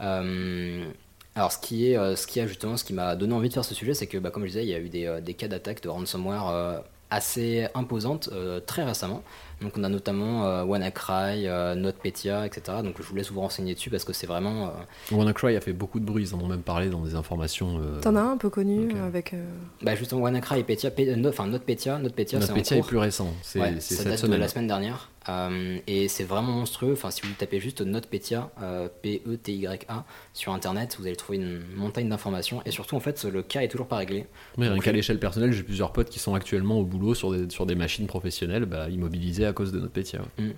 Euh, 0.02 0.90
alors, 1.36 1.52
ce 1.52 1.58
qui 1.58 1.92
est, 1.92 1.98
euh, 1.98 2.16
ce 2.16 2.28
qui 2.28 2.40
a 2.42 2.48
justement, 2.48 2.76
ce 2.76 2.84
qui 2.84 2.94
m'a 2.94 3.16
donné 3.16 3.34
envie 3.34 3.50
de 3.50 3.54
faire 3.54 3.64
ce 3.66 3.76
sujet, 3.76 3.94
c'est 3.94 4.08
que, 4.08 4.18
bah, 4.18 4.30
comme 4.32 4.44
je 4.44 4.48
disais, 4.48 4.64
il 4.64 4.70
y 4.70 4.74
a 4.76 4.80
eu 4.80 4.90
des, 4.90 5.06
euh, 5.06 5.22
des 5.22 5.34
cas 5.36 5.48
d'attaque 5.48 5.82
de 5.82 5.88
ransomware 5.90 6.50
euh, 6.50 6.80
assez 7.12 7.68
imposantes 7.76 8.30
euh, 8.34 8.60
très 8.60 8.84
récemment. 8.84 9.24
Donc, 9.62 9.74
on 9.78 9.84
a 9.84 9.90
notamment 9.90 10.46
euh, 10.46 10.64
WannaCry, 10.64 11.48
euh, 11.48 11.76
NotPetya, 11.76 12.46
etc. 12.46 12.78
Donc, 12.84 12.96
je 13.00 13.04
vous 13.04 13.16
laisse 13.16 13.32
vous 13.32 13.42
renseigner 13.42 13.74
dessus 13.74 13.90
parce 13.90 14.04
que 14.04 14.14
c'est 14.14 14.28
vraiment. 14.28 14.68
euh, 14.68 15.16
WannaCry 15.16 15.56
a 15.56 15.62
fait 15.62 15.74
beaucoup 15.74 16.00
de 16.00 16.06
bruit, 16.06 16.24
ils 16.30 16.36
en 16.36 16.40
ont 16.40 16.48
même 16.48 16.62
parlé 16.62 16.90
dans 16.90 17.02
des 17.02 17.16
informations. 17.16 17.80
euh, 17.80 18.00
T'en 18.02 18.16
as 18.16 18.22
un 18.22 18.32
un 18.34 18.38
peu 18.38 18.50
connu 18.50 18.92
avec. 19.00 19.34
euh, 19.34 19.44
bah, 19.82 19.96
justement, 19.96 20.22
WannaCry 20.22 20.60
et 20.60 20.64
Petya, 20.64 20.92
enfin 21.28 21.48
NotPetya, 21.48 22.00
NotPetya, 22.00 22.40
NotPetya 22.40 22.78
est 22.78 22.88
plus 22.88 22.98
récent, 22.98 23.30
c'est 23.44 23.60
Ouais, 23.60 23.76
cette 23.80 24.08
date 24.08 24.18
semaine. 24.20 24.36
de 24.38 24.42
la 24.42 24.48
semaine 24.48 24.68
dernière. 24.68 25.10
Euh, 25.28 25.78
et 25.86 26.08
c'est 26.08 26.24
vraiment 26.24 26.54
monstrueux. 26.54 26.94
Enfin, 26.94 27.12
si 27.12 27.22
vous 27.24 27.34
tapez 27.38 27.60
juste 27.60 27.82
NotPetya, 27.82 28.52
euh, 28.62 28.88
P-E-T-Y-A, 29.02 30.06
sur 30.34 30.54
internet, 30.54 30.96
vous 31.00 31.06
allez 31.08 31.16
trouver 31.16 31.38
une 31.40 31.62
montagne 31.76 32.08
d'informations. 32.10 32.62
Et 32.66 32.72
surtout, 32.72 32.96
en 32.96 33.00
fait, 33.00 33.24
le 33.26 33.41
cas 33.44 33.62
est 33.62 33.68
toujours 33.68 33.88
pas 33.88 33.98
réglé. 33.98 34.26
Mais 34.58 34.70
rien 34.70 34.80
qu'à 34.80 34.91
l'échelle 34.91 35.20
personnelle, 35.20 35.52
j'ai 35.52 35.64
plusieurs 35.64 35.91
potes 35.91 36.10
qui 36.10 36.20
sont 36.20 36.36
actuellement 36.36 36.80
au 36.80 36.84
boulot 36.84 37.14
sur 37.16 37.32
des, 37.32 37.50
sur 37.50 37.66
des 37.66 37.76
machines 37.76 38.08
professionnelles, 38.08 38.66
bah, 38.66 38.90
immobilisés 38.90 39.46
à 39.46 39.54
cause 39.54 39.72
de 39.72 39.80
notre 39.80 39.91
pétier. 39.94 40.20
Mm. 40.38 40.50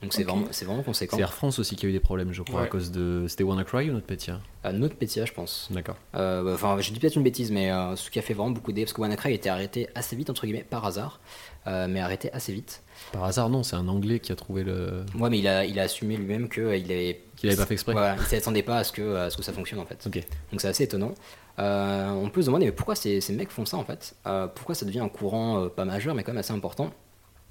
Donc 0.00 0.12
c'est 0.12 0.22
Ok. 0.22 0.28
vraiment, 0.30 0.46
c'est 0.52 0.64
vraiment 0.64 0.82
conséquent. 0.84 1.16
C'est 1.16 1.22
Air 1.22 1.32
France 1.34 1.58
aussi 1.58 1.74
qui 1.74 1.84
a 1.84 1.88
eu 1.88 1.92
des 1.92 1.98
problèmes, 1.98 2.32
je 2.32 2.42
crois, 2.42 2.62
à 2.62 2.66
cause 2.66 2.92
de. 2.92 3.24
C'était 3.26 3.42
WannaCry 3.42 3.90
ou 3.90 3.94
notre 3.94 4.06
pétier 4.06 4.34
Euh, 4.64 4.70
NotPetya, 4.70 5.24
je 5.24 5.32
pense. 5.32 5.66
D'accord. 5.72 5.96
Euh, 6.14 6.44
bah, 6.44 6.52
Enfin, 6.54 6.76
je 6.80 6.92
dis 6.92 7.00
peut-être 7.00 7.16
une 7.16 7.24
bêtise, 7.24 7.50
mais 7.50 7.72
euh, 7.72 7.96
ce 7.96 8.08
qui 8.08 8.20
a 8.20 8.22
fait 8.22 8.32
vraiment 8.34 8.52
beaucoup 8.52 8.70
d'aides, 8.70 8.84
parce 8.84 8.92
que 8.92 9.00
WannaCry 9.00 9.30
a 9.32 9.34
été 9.34 9.48
arrêté 9.48 9.88
assez 9.96 10.14
vite, 10.14 10.30
entre 10.30 10.46
guillemets, 10.46 10.64
par 10.68 10.86
hasard, 10.86 11.18
euh, 11.66 11.88
mais 11.90 11.98
arrêté 11.98 12.32
assez 12.32 12.52
vite. 12.52 12.80
Par 13.12 13.24
hasard, 13.24 13.48
non, 13.48 13.62
c'est 13.62 13.76
un 13.76 13.88
Anglais 13.88 14.20
qui 14.20 14.32
a 14.32 14.36
trouvé 14.36 14.64
le. 14.64 15.04
Ouais, 15.18 15.30
mais 15.30 15.38
il 15.38 15.48
a, 15.48 15.64
il 15.64 15.78
a 15.78 15.84
assumé 15.84 16.16
lui-même 16.16 16.48
qu'il 16.48 16.64
avait. 16.66 17.22
Qu'il 17.36 17.48
avait 17.48 17.56
pas 17.56 17.66
fait 17.66 17.74
exprès. 17.74 17.92
Voilà, 17.92 18.16
il 18.18 18.26
s'attendait 18.26 18.62
pas 18.62 18.78
à 18.78 18.84
ce, 18.84 18.92
que, 18.92 19.16
à 19.16 19.30
ce 19.30 19.36
que 19.36 19.42
ça 19.42 19.52
fonctionne 19.52 19.80
en 19.80 19.86
fait. 19.86 20.04
Ok. 20.06 20.16
Donc 20.50 20.60
c'est 20.60 20.68
assez 20.68 20.84
étonnant. 20.84 21.14
Euh, 21.58 22.10
on 22.10 22.28
peut 22.30 22.40
se 22.42 22.46
demander 22.46 22.66
mais 22.66 22.72
pourquoi 22.72 22.94
ces, 22.94 23.20
ces 23.20 23.32
mecs 23.32 23.50
font 23.50 23.64
ça 23.64 23.76
en 23.76 23.84
fait? 23.84 24.14
Euh, 24.26 24.46
Pourquoi 24.46 24.74
ça 24.76 24.86
devient 24.86 25.00
un 25.00 25.08
courant 25.08 25.64
euh, 25.64 25.68
pas 25.68 25.84
majeur 25.84 26.14
mais 26.14 26.22
quand 26.22 26.32
même 26.32 26.38
assez 26.38 26.52
important? 26.52 26.90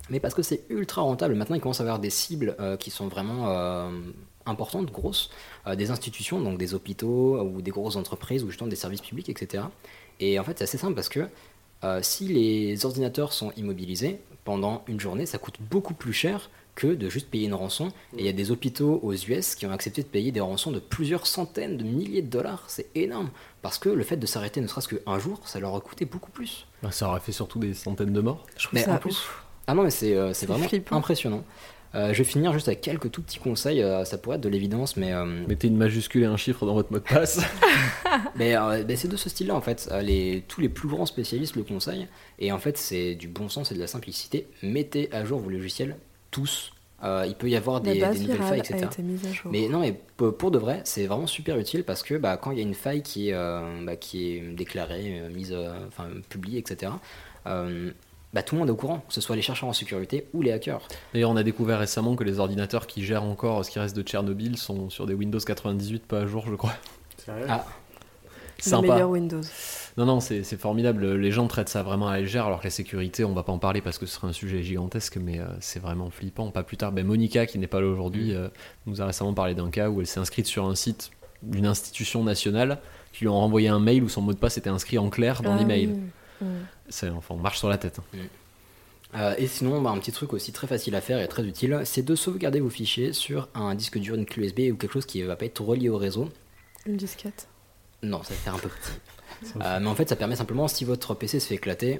Mais 0.10 0.20
parce 0.22 0.34
que 0.34 0.42
c'est 0.42 0.64
ultra 0.70 1.02
rentable. 1.02 1.36
Maintenant 1.36 1.56
ils 1.56 1.62
commencent 1.62 1.82
à 1.82 1.84
avoir 1.84 2.00
des 2.00 2.10
cibles 2.10 2.56
euh, 2.60 2.78
qui 2.78 2.90
sont 2.90 3.08
vraiment 3.10 3.50
euh, 3.50 3.90
importantes, 4.46 4.92
grosses, 4.92 5.30
Euh, 5.68 5.76
des 5.76 5.92
institutions, 5.92 6.40
donc 6.40 6.58
des 6.58 6.74
hôpitaux 6.74 7.42
ou 7.42 7.62
des 7.62 7.72
grosses 7.72 7.98
entreprises 7.98 8.44
ou 8.44 8.50
justement 8.50 8.70
des 8.70 8.78
services 8.78 9.02
publics, 9.02 9.28
etc. 9.28 9.64
Et 10.22 10.40
en 10.40 10.44
fait 10.46 10.58
c'est 10.58 10.64
assez 10.64 10.78
simple 10.78 10.96
parce 10.96 11.10
que 11.10 11.28
euh, 11.84 12.00
si 12.02 12.28
les 12.30 12.86
ordinateurs 12.86 13.34
sont 13.34 13.52
immobilisés 13.58 14.20
pendant 14.48 14.82
une 14.88 14.98
journée, 14.98 15.26
ça 15.26 15.38
coûte 15.40 15.56
beaucoup 15.60 15.94
plus 15.94 16.14
cher 16.14 16.50
que 16.76 16.88
de 16.88 17.10
juste 17.10 17.30
payer 17.30 17.48
une 17.48 17.54
rançon. 17.54 17.90
Et 18.16 18.20
il 18.22 18.26
y 18.26 18.30
a 18.30 18.32
des 18.32 18.50
hôpitaux 18.50 18.98
aux 19.04 19.14
US 19.14 19.56
qui 19.56 19.66
ont 19.66 19.72
accepté 19.74 20.04
de 20.04 20.08
payer 20.08 20.32
des 20.32 20.40
rançons 20.40 20.72
de 20.72 20.80
plusieurs 20.80 21.28
centaines 21.28 21.76
de 21.76 21.84
milliers 21.84 22.22
de 22.22 22.30
dollars. 22.30 22.64
C'est 22.70 22.88
énorme. 22.96 23.30
Parce 23.62 23.78
que 23.78 23.90
le 23.90 24.06
fait 24.06 24.16
de 24.16 24.26
s'arrêter 24.26 24.62
ne 24.62 24.68
serait-ce 24.68 24.88
qu'un 24.88 25.20
jour, 25.20 25.42
ça 25.44 25.60
leur 25.60 25.76
a 25.76 25.82
coûté 25.82 26.06
beaucoup 26.06 26.32
plus. 26.32 26.66
Bah, 26.82 26.92
ça 26.92 27.10
aurait 27.10 27.20
fait 27.20 27.34
surtout 27.34 27.60
des 27.60 27.74
centaines 27.74 28.14
de 28.14 28.22
morts. 28.22 28.46
Je 28.56 28.68
trouve 28.68 28.80
Mais 28.80 28.86
ça 28.86 28.94
en 28.94 28.98
plus, 29.00 29.18
ouf. 29.18 29.44
ah 29.68 29.74
non, 29.74 29.84
mais 29.84 29.90
c'est 29.90 30.16
euh, 30.16 30.32
vraiment 30.44 30.66
flippant. 30.70 30.96
impressionnant. 30.96 31.44
Euh, 31.96 32.14
je 32.14 32.18
vais 32.20 32.24
finir 32.24 32.54
juste 32.54 32.68
avec 32.68 32.82
quelques 32.82 33.12
tout 33.12 33.22
petits 33.22 33.40
conseils. 33.40 33.82
euh, 33.82 34.06
ça 34.06 34.18
pourrait 34.18 34.38
être 34.38 34.44
de 34.44 34.50
l'évidence, 34.50 34.98
mais 34.98 35.14
euh, 35.14 35.26
Mettez 35.48 35.68
une 35.68 35.78
majuscule 35.78 36.24
et 36.24 36.26
un 36.26 36.38
chiffre 36.38 36.66
dans 36.66 36.74
votre 36.74 36.92
mot 36.92 37.00
de 37.00 37.04
passe. 37.04 37.40
Mais 38.36 38.56
c'est 38.96 39.08
de 39.08 39.18
ce 39.18 39.30
style-là 39.30 39.56
en 39.56 39.62
fait. 39.62 39.90
Les, 40.02 40.44
tous 40.48 40.62
les 40.62 40.70
plus 40.70 40.88
grands 40.88 41.06
spécialistes 41.06 41.56
le 41.56 41.64
conseillent. 41.64 42.08
Et 42.40 42.52
en 42.52 42.60
fait, 42.60 42.78
c'est 42.78 43.16
du 43.16 43.28
bon 43.28 43.50
sens 43.50 43.72
et 43.72 43.76
de 43.76 43.80
la 43.80 43.88
simplicité. 43.88 44.48
Mettez 44.64 45.10
à 45.12 45.26
jour 45.26 45.40
vos 45.40 45.50
logiciels 45.50 45.98
tous. 46.32 46.72
Euh, 47.04 47.26
il 47.28 47.36
peut 47.36 47.48
y 47.50 47.56
avoir 47.56 47.80
des, 47.80 47.94
nouvelles 47.94 48.38
failles, 48.38 48.60
a 48.60 48.64
etc. 48.64 48.86
été 48.86 49.04
mise 49.04 49.24
à 49.26 49.32
jour. 49.32 49.52
Mais 49.52 49.68
non, 49.68 49.82
mais 49.82 50.00
pour, 50.16 50.50
de 50.50 50.58
vrai, 50.58 50.82
c'est 50.84 51.06
vraiment 51.06 51.28
super 51.28 51.58
utile 51.60 51.84
parce 51.84 52.02
que 52.02 52.16
bah, 52.16 52.38
quand 52.38 52.52
il 52.52 52.58
y 52.58 52.62
a 52.62 52.64
une 52.64 52.74
faille 52.74 53.04
qui 53.04 53.30
est, 53.30 53.34
euh, 53.34 53.84
bah, 53.84 53.96
qui 53.96 54.32
est 54.32 54.42
déclarée, 54.42 55.22
mise, 55.32 55.54
euh, 55.54 55.86
enfin 55.88 56.08
publiée, 56.30 56.60
etc. 56.60 56.94
bah, 58.34 58.44
tout 58.44 58.56
le 58.56 58.60
monde 58.60 58.70
est 58.70 58.72
au 58.72 58.76
courant, 58.76 59.00
que 59.08 59.14
ce 59.14 59.22
soit 59.22 59.36
les 59.36 59.42
chercheurs 59.42 59.70
en 59.70 59.74
sécurité 59.74 60.28
ou 60.34 60.42
les 60.42 60.52
hackers. 60.52 60.88
D'ailleurs, 61.14 61.30
on 61.32 61.36
a 61.38 61.44
découvert 61.44 61.80
récemment 61.80 62.16
que 62.16 62.24
les 62.24 62.40
ordinateurs 62.40 62.86
qui 62.88 63.04
gèrent 63.04 63.24
encore 63.24 63.64
ce 63.66 63.72
qui 63.72 63.80
reste 63.80 63.96
de 63.96 64.02
Tchernobyl 64.02 64.58
sont 64.58 64.90
sur 64.90 65.06
des 65.06 65.14
Windows 65.14 65.40
98 65.40 66.06
pas 66.06 66.20
à 66.22 66.26
jour, 66.28 66.46
je 66.50 66.56
crois. 66.56 66.74
Sérieux? 67.24 67.46
Ah, 67.50 67.66
Le 68.58 68.64
Sympa. 68.64 68.94
meilleur 68.94 69.10
Windows. 69.10 69.42
Non, 69.98 70.06
non, 70.06 70.20
c'est 70.20 70.44
c'est 70.44 70.58
formidable. 70.60 71.14
Les 71.16 71.32
gens 71.32 71.48
traitent 71.48 71.70
ça 71.70 71.82
vraiment 71.82 72.08
à 72.08 72.14
la 72.14 72.22
légère, 72.22 72.46
alors 72.46 72.60
que 72.60 72.66
la 72.66 72.70
sécurité, 72.70 73.24
on 73.26 73.34
va 73.34 73.42
pas 73.44 73.52
en 73.52 73.58
parler 73.58 73.82
parce 73.82 73.98
que 73.98 74.06
ce 74.06 74.14
serait 74.16 74.28
un 74.28 74.34
sujet 74.34 74.62
gigantesque, 74.62 75.18
mais 75.18 75.40
euh, 75.40 75.46
c'est 75.60 75.80
vraiment 75.80 76.10
flippant. 76.12 76.52
Pas 76.52 76.62
plus 76.64 76.78
tard, 76.78 76.92
ben, 76.92 77.04
Monica, 77.06 77.46
qui 77.48 77.58
n'est 77.58 77.66
pas 77.68 77.82
là 77.82 77.88
aujourd'hui, 77.88 78.36
euh, 78.36 78.50
nous 78.86 79.02
a 79.02 79.06
récemment 79.08 79.34
parlé 79.34 79.56
d'un 79.56 79.72
cas 79.72 79.90
où 79.90 80.00
elle 80.02 80.06
s'est 80.08 80.20
inscrite 80.20 80.46
sur 80.46 80.68
un 80.68 80.76
site 80.76 81.10
d'une 81.42 81.66
institution 81.66 82.24
nationale 82.24 82.78
qui 83.14 83.24
lui 83.24 83.30
ont 83.30 83.40
renvoyé 83.40 83.70
un 83.70 83.80
mail 83.80 84.04
où 84.04 84.10
son 84.10 84.22
mot 84.22 84.34
de 84.34 84.38
passe 84.38 84.58
était 84.60 84.70
inscrit 84.70 85.00
en 85.00 85.10
clair 85.10 85.42
dans 85.42 85.56
Ah 85.56 85.58
l'email. 85.60 85.88
oui. 86.42 86.48
C'est 86.90 87.10
Enfin, 87.10 87.36
on 87.36 87.38
marche 87.38 87.60
sur 87.60 87.70
la 87.70 87.78
tête. 87.78 88.00
hein. 88.14 88.18
Euh, 89.16 89.36
et 89.38 89.48
sinon, 89.48 89.82
bah, 89.82 89.90
un 89.92 89.98
petit 90.00 90.12
truc 90.12 90.34
aussi 90.34 90.52
très 90.52 90.68
facile 90.68 90.94
à 90.96 91.02
faire 91.02 91.20
et 91.22 91.28
très 91.28 91.44
utile, 91.44 91.82
c'est 91.86 92.02
de 92.04 92.14
sauvegarder 92.16 92.60
vos 92.60 92.70
fichiers 92.70 93.14
sur 93.14 93.48
un 93.56 93.74
disque 93.74 93.98
dur, 94.00 94.16
une 94.16 94.26
clé 94.26 94.46
USB 94.48 94.60
ou 94.74 94.76
quelque 94.76 94.92
chose 94.94 95.06
qui 95.06 95.22
va 95.24 95.36
pas 95.38 95.46
être 95.46 95.62
relié 95.62 95.88
au 95.90 95.98
réseau. 95.98 96.30
Une 96.86 96.98
disquette. 96.98 97.48
Non, 98.04 98.22
ça 98.24 98.34
va 98.34 98.40
faire 98.40 98.56
un 98.56 98.60
peu 98.60 98.70
petit. 98.70 98.92
Euh, 99.62 99.80
mais 99.80 99.88
en 99.88 99.94
fait, 99.94 100.10
ça 100.10 100.16
permet 100.16 100.36
simplement, 100.36 100.68
si 100.68 100.84
votre 100.84 101.14
PC 101.14 101.40
se 101.40 101.48
fait 101.48 101.56
éclater, 101.56 102.00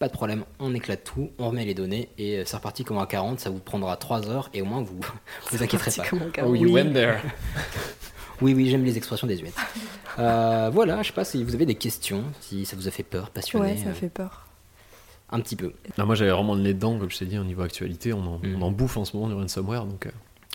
pas 0.00 0.08
de 0.08 0.12
problème, 0.12 0.44
on 0.58 0.74
éclate 0.74 1.04
tout, 1.04 1.30
on 1.38 1.48
remet 1.50 1.64
les 1.64 1.74
données 1.74 2.08
et 2.18 2.38
euh, 2.38 2.42
c'est 2.44 2.56
reparti 2.56 2.82
comme 2.82 2.98
un 2.98 3.06
40, 3.06 3.38
ça 3.38 3.50
vous 3.50 3.60
prendra 3.60 3.96
3 3.96 4.28
heures 4.28 4.50
et 4.52 4.62
au 4.62 4.64
moins 4.64 4.82
vous 4.82 4.98
vous 5.52 5.62
inquiéterez 5.62 5.92
pas. 5.96 6.04
Comme. 6.08 6.22
Oh, 6.44 6.54
you 6.56 6.64
Oui. 6.66 6.72
went 6.72 6.92
there. 6.92 7.20
Oui, 8.42 8.52
oui, 8.54 8.68
j'aime 8.68 8.84
les 8.84 8.96
expressions 8.96 9.26
désuètes. 9.26 9.54
Euh, 10.18 10.68
voilà, 10.70 11.00
je 11.00 11.06
sais 11.06 11.14
pas 11.14 11.24
si 11.24 11.42
vous 11.42 11.54
avez 11.54 11.64
des 11.64 11.74
questions, 11.74 12.22
si 12.42 12.66
ça 12.66 12.76
vous 12.76 12.86
a 12.86 12.90
fait 12.90 13.02
peur, 13.02 13.30
passionné. 13.30 13.64
Ouais, 13.72 13.76
ça 13.78 13.88
euh, 13.88 13.94
fait 13.94 14.10
peur. 14.10 14.46
Un 15.30 15.40
petit 15.40 15.56
peu. 15.56 15.72
Moi, 15.96 16.14
j'avais 16.14 16.30
vraiment 16.32 16.54
le 16.54 16.60
nez 16.60 16.74
dedans, 16.74 16.98
comme 16.98 17.10
je 17.10 17.16
t'ai 17.18 17.24
dit, 17.24 17.38
au 17.38 17.44
niveau 17.44 17.62
actualité. 17.62 18.12
On 18.12 18.20
en, 18.20 18.38
Mm. 18.38 18.56
on 18.58 18.60
en 18.62 18.70
bouffe 18.70 18.98
en 18.98 19.06
ce 19.06 19.16
moment 19.16 19.28
du 19.34 19.34
ransomware. 19.40 19.86
Donc, 19.86 20.04
euh, 20.04 20.10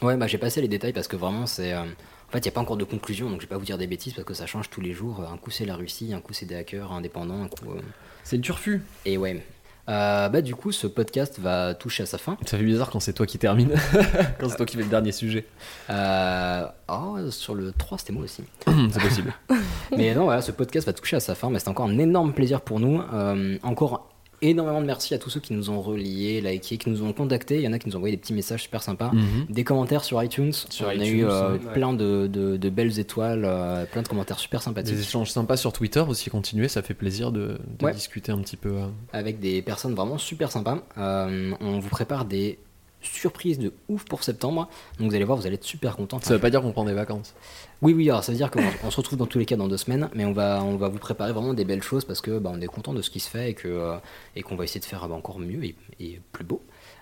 Ouais, 0.06 0.16
bah 0.16 0.28
j'ai 0.28 0.38
passé 0.38 0.62
les 0.62 0.68
détails 0.68 0.94
parce 0.94 1.08
que 1.08 1.16
vraiment 1.16 1.48
c'est. 1.48 1.74
euh, 1.74 1.82
En 1.82 2.32
fait, 2.32 2.38
il 2.38 2.42
n'y 2.44 2.50
a 2.50 2.52
pas 2.52 2.62
encore 2.62 2.78
de 2.78 2.84
conclusion, 2.84 3.32
donc 3.32 3.42
je 3.42 3.48
vais 3.48 3.50
pas 3.50 3.58
vous 3.58 3.66
dire 3.66 3.80
des 3.80 3.88
bêtises 3.88 4.14
parce 4.14 4.28
que 4.28 4.36
ça 4.36 4.46
change 4.46 4.70
tous 4.70 4.80
les 4.82 4.94
jours. 4.94 5.22
Un 5.28 5.38
coup 5.38 5.50
c'est 5.50 5.66
la 5.66 5.76
Russie, 5.76 6.14
un 6.14 6.22
coup 6.22 6.34
c'est 6.34 6.46
des 6.46 6.54
hackers 6.56 6.92
indépendants, 6.92 7.42
un 7.42 7.48
coup. 7.48 7.72
euh, 7.72 7.82
c'est 8.24 8.36
le 8.36 8.44
turfu. 8.44 8.84
Et 9.06 9.18
ouais. 9.18 9.44
Euh, 9.90 10.28
bah 10.30 10.42
du 10.42 10.54
coup, 10.56 10.72
ce 10.72 10.88
podcast 10.88 11.40
va 11.40 11.74
toucher 11.74 12.04
à 12.04 12.06
sa 12.06 12.18
fin. 12.18 12.38
Ça 12.46 12.58
fait 12.58 12.64
bizarre 12.64 12.90
quand 12.90 13.00
c'est 13.00 13.14
toi 13.14 13.26
qui 13.26 13.38
termine, 13.38 13.70
quand 14.40 14.50
c'est 14.50 14.58
toi 14.58 14.66
qui 14.66 14.76
fais 14.76 14.84
le 14.84 14.90
dernier 14.90 15.12
sujet. 15.12 15.46
Euh... 15.90 16.66
Oh, 16.90 17.18
sur 17.32 17.56
le 17.56 17.72
3, 17.72 17.98
c'était 17.98 18.14
moi 18.14 18.24
aussi. 18.24 18.44
c'est 18.66 19.02
possible. 19.02 19.34
Mais 19.98 20.14
non, 20.14 20.26
voilà, 20.26 20.42
ce 20.42 20.52
podcast 20.52 20.86
va 20.86 20.94
toucher 20.94 21.16
à 21.16 21.20
sa 21.20 21.36
fin, 21.36 21.50
mais 21.50 21.60
c'est 21.60 21.70
encore 21.70 21.88
un 21.88 21.98
énorme 21.98 22.34
plaisir 22.34 22.62
pour 22.62 22.80
nous. 22.80 23.02
Euh, 23.14 23.58
encore 23.64 24.10
énormément 24.42 24.82
de 24.82 24.86
merci 24.86 25.14
à 25.14 25.18
tous 25.18 25.30
ceux 25.30 25.40
qui 25.40 25.54
nous 25.54 25.70
ont 25.70 25.82
reliés, 25.82 26.42
likés, 26.42 26.78
qui 26.78 26.90
nous 26.90 27.02
ont 27.04 27.12
contactés. 27.14 27.56
Il 27.56 27.62
y 27.62 27.68
en 27.68 27.74
a 27.74 27.80
qui 27.80 27.88
nous 27.88 27.96
ont 27.96 27.98
envoyé 27.98 28.16
des 28.16 28.22
petits 28.22 28.34
messages 28.34 28.64
super 28.64 28.84
sympas, 28.84 29.12
Mhm. 29.14 29.46
des 29.50 29.64
commentaires 29.64 30.04
sur 30.04 30.22
iTunes. 30.24 30.54
Sur 30.54 30.88
On 30.88 30.90
a 30.90 31.06
eu 31.06 31.26
euh, 31.26 31.54
ouais. 31.54 31.60
plein 31.74 31.94
de, 31.94 32.28
de- 32.28 32.58
de 32.58 32.70
belles 32.70 33.00
étoiles, 33.00 33.44
euh, 33.46 33.86
plein 33.86 34.02
de 34.04 34.08
commentaires 34.08 34.40
super 34.40 34.62
sympathiques. 34.62 34.94
Des 34.96 35.02
échanges 35.02 35.32
sympas 35.32 35.58
sur 35.58 35.74
Twitter 35.74 36.04
aussi, 36.08 36.30
continuer, 36.30 36.68
ça 36.68 36.82
fait 36.82 36.94
plaisir 36.94 37.32
de, 37.32 37.58
de 37.80 37.86
Ouais. 37.86 37.94
discuter 37.94 38.32
un 38.32 38.40
petit 38.40 38.58
peu. 38.58 38.70
euh. 38.70 38.88
avec 39.14 39.40
des 39.40 39.62
personnes 39.62 39.94
vraiment 39.96 40.18
super 40.18 40.52
sympas. 40.52 40.80
On 40.98 41.80
vous 41.80 41.90
prépare 41.90 42.26
des 42.26 42.60
surprises 43.02 43.60
de 43.60 43.74
ouf 43.90 44.06
pour 44.06 44.24
septembre. 44.24 44.68
Donc 45.00 45.10
vous 45.10 45.16
allez 45.16 45.24
voir, 45.24 45.38
vous 45.38 45.46
allez 45.46 45.56
être 45.56 45.64
super 45.64 45.96
contents. 45.96 46.20
Ça 46.22 46.34
veut 46.34 46.40
pas 46.40 46.50
dire 46.50 46.62
qu'on 46.62 46.72
prend 46.72 46.86
des 46.86 46.94
vacances. 46.94 47.34
Oui, 47.82 47.94
oui, 47.94 48.10
alors 48.10 48.24
ça 48.24 48.32
veut 48.32 48.38
dire 48.38 48.50
qu'on 48.52 48.64
on 48.84 48.92
se 48.92 48.98
retrouve 48.98 49.20
dans 49.20 49.28
tous 49.28 49.40
les 49.40 49.46
cas 49.46 49.56
dans 49.56 49.68
deux 49.68 49.78
semaines, 49.78 50.10
mais 50.14 50.26
on 50.26 50.34
va, 50.34 50.64
on 50.64 50.76
va 50.76 50.90
vous 50.90 50.98
préparer 50.98 51.32
vraiment 51.32 51.54
des 51.54 51.66
belles 51.66 51.84
choses 51.84 52.06
parce 52.06 52.22
que 52.22 52.40
bah, 52.40 52.52
on 52.54 52.62
est 52.62 52.68
content 52.68 52.94
de 52.94 53.02
ce 53.02 53.10
qui 53.10 53.20
se 53.20 53.30
fait 53.30 53.52
et 53.52 53.54
que 53.54 53.68
euh, 53.68 53.98
et 54.36 54.42
qu'on 54.42 54.56
va 54.56 54.64
essayer 54.64 54.80
de 54.80 54.86
faire 54.86 55.08
bah, 55.08 55.16
encore 55.16 55.40
mieux 55.40 55.64
et, 55.64 55.76
et 56.00 56.20
plus 56.32 56.44
beau. 56.44 56.62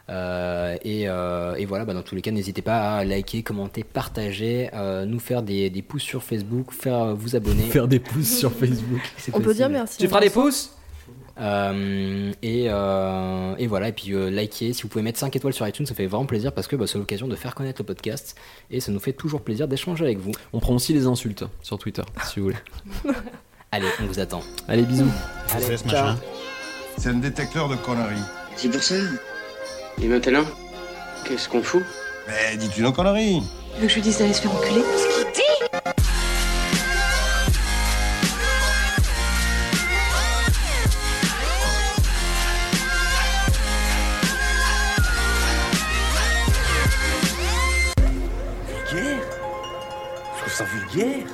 Euh, 0.09 0.77
et, 0.83 1.07
euh, 1.07 1.55
et 1.55 1.65
voilà, 1.65 1.85
bah, 1.85 1.93
dans 1.93 2.03
tous 2.03 2.15
les 2.15 2.21
cas, 2.21 2.31
n'hésitez 2.31 2.61
pas 2.61 2.97
à 2.97 3.03
liker, 3.03 3.41
commenter, 3.41 3.83
partager, 3.83 4.69
euh, 4.73 5.05
nous 5.05 5.19
faire 5.19 5.41
des, 5.41 5.69
des 5.69 5.81
pouces 5.81 6.03
sur 6.03 6.23
Facebook, 6.23 6.71
faire 6.71 7.01
euh, 7.01 7.13
vous 7.13 7.35
abonner. 7.35 7.63
Faire 7.63 7.87
des 7.87 7.99
pouces 7.99 8.37
sur 8.37 8.51
Facebook. 8.51 9.01
C'est 9.17 9.35
On 9.35 9.41
peut 9.41 9.53
dire 9.53 9.69
merci. 9.69 9.97
Tu 9.97 10.07
feras 10.07 10.21
des 10.21 10.29
pouces? 10.29 10.74
Euh, 11.37 12.31
et, 12.41 12.67
euh, 12.69 13.55
et 13.57 13.67
voilà, 13.67 13.89
et 13.89 13.91
puis 13.91 14.13
euh, 14.13 14.29
likez, 14.29 14.73
si 14.73 14.83
vous 14.83 14.87
pouvez 14.87 15.03
mettre 15.03 15.19
5 15.19 15.35
étoiles 15.35 15.53
sur 15.53 15.67
iTunes, 15.67 15.85
ça 15.85 15.93
fait 15.93 16.05
vraiment 16.05 16.25
plaisir 16.25 16.53
parce 16.53 16.67
que 16.67 16.75
bah, 16.75 16.87
c'est 16.87 16.97
l'occasion 16.97 17.27
de 17.27 17.35
faire 17.35 17.55
connaître 17.55 17.81
le 17.81 17.85
podcast 17.85 18.35
et 18.71 18.79
ça 18.79 18.91
nous 18.91 18.99
fait 18.99 19.13
toujours 19.13 19.41
plaisir 19.41 19.67
d'échanger 19.67 20.05
avec 20.05 20.19
vous. 20.19 20.31
On 20.53 20.59
prend 20.59 20.73
aussi 20.73 20.93
les 20.93 21.07
insultes 21.07 21.43
sur 21.61 21.77
Twitter, 21.77 22.03
si 22.23 22.39
vous 22.39 22.47
voulez. 22.47 22.57
Allez, 23.71 23.87
on 24.01 24.05
vous 24.05 24.19
attend. 24.19 24.41
Allez, 24.67 24.83
bisous. 24.83 25.11
Allez, 25.53 25.77
ce 25.77 25.83
C'est 26.97 27.09
un 27.09 27.15
détecteur 27.15 27.67
de 27.67 27.75
conneries. 27.75 28.21
C'est 28.55 28.69
pour 28.69 28.81
ça. 28.81 28.95
Et 30.01 30.07
maintenant 30.07 30.45
Qu'est-ce 31.25 31.49
qu'on 31.49 31.63
fout? 31.63 31.83
Mais 32.27 32.55
dis-tu 32.57 32.81
nos 32.81 32.91
conneries 32.91 33.41
Tu 33.75 33.81
veux 33.81 33.87
que 33.87 33.89
je 33.89 33.95
lui 33.95 34.01
dise 34.03 34.19
d'aller 34.19 34.33
se 34.33 34.41
faire 34.41 34.53
enculer? 34.53 34.81
Vulgaire 34.81 36.14
ça 50.55 50.63
vulgaire. 50.63 51.27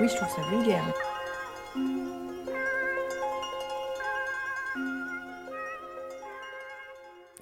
Oui, 0.00 0.08
je 0.08 0.16
trouve 0.16 0.28
ça 0.28 0.42
vulgaire. 0.50 0.82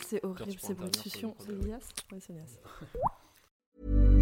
C'est 0.00 0.22
horrible, 0.22 0.60
ces 0.60 0.74
bruits 0.74 0.90
de 0.90 0.96
succion. 0.96 1.34
C'est 1.38 1.52
Elias? 1.52 1.88
Ouais, 2.12 2.18
c'est 2.20 2.34
Elias. 2.34 4.18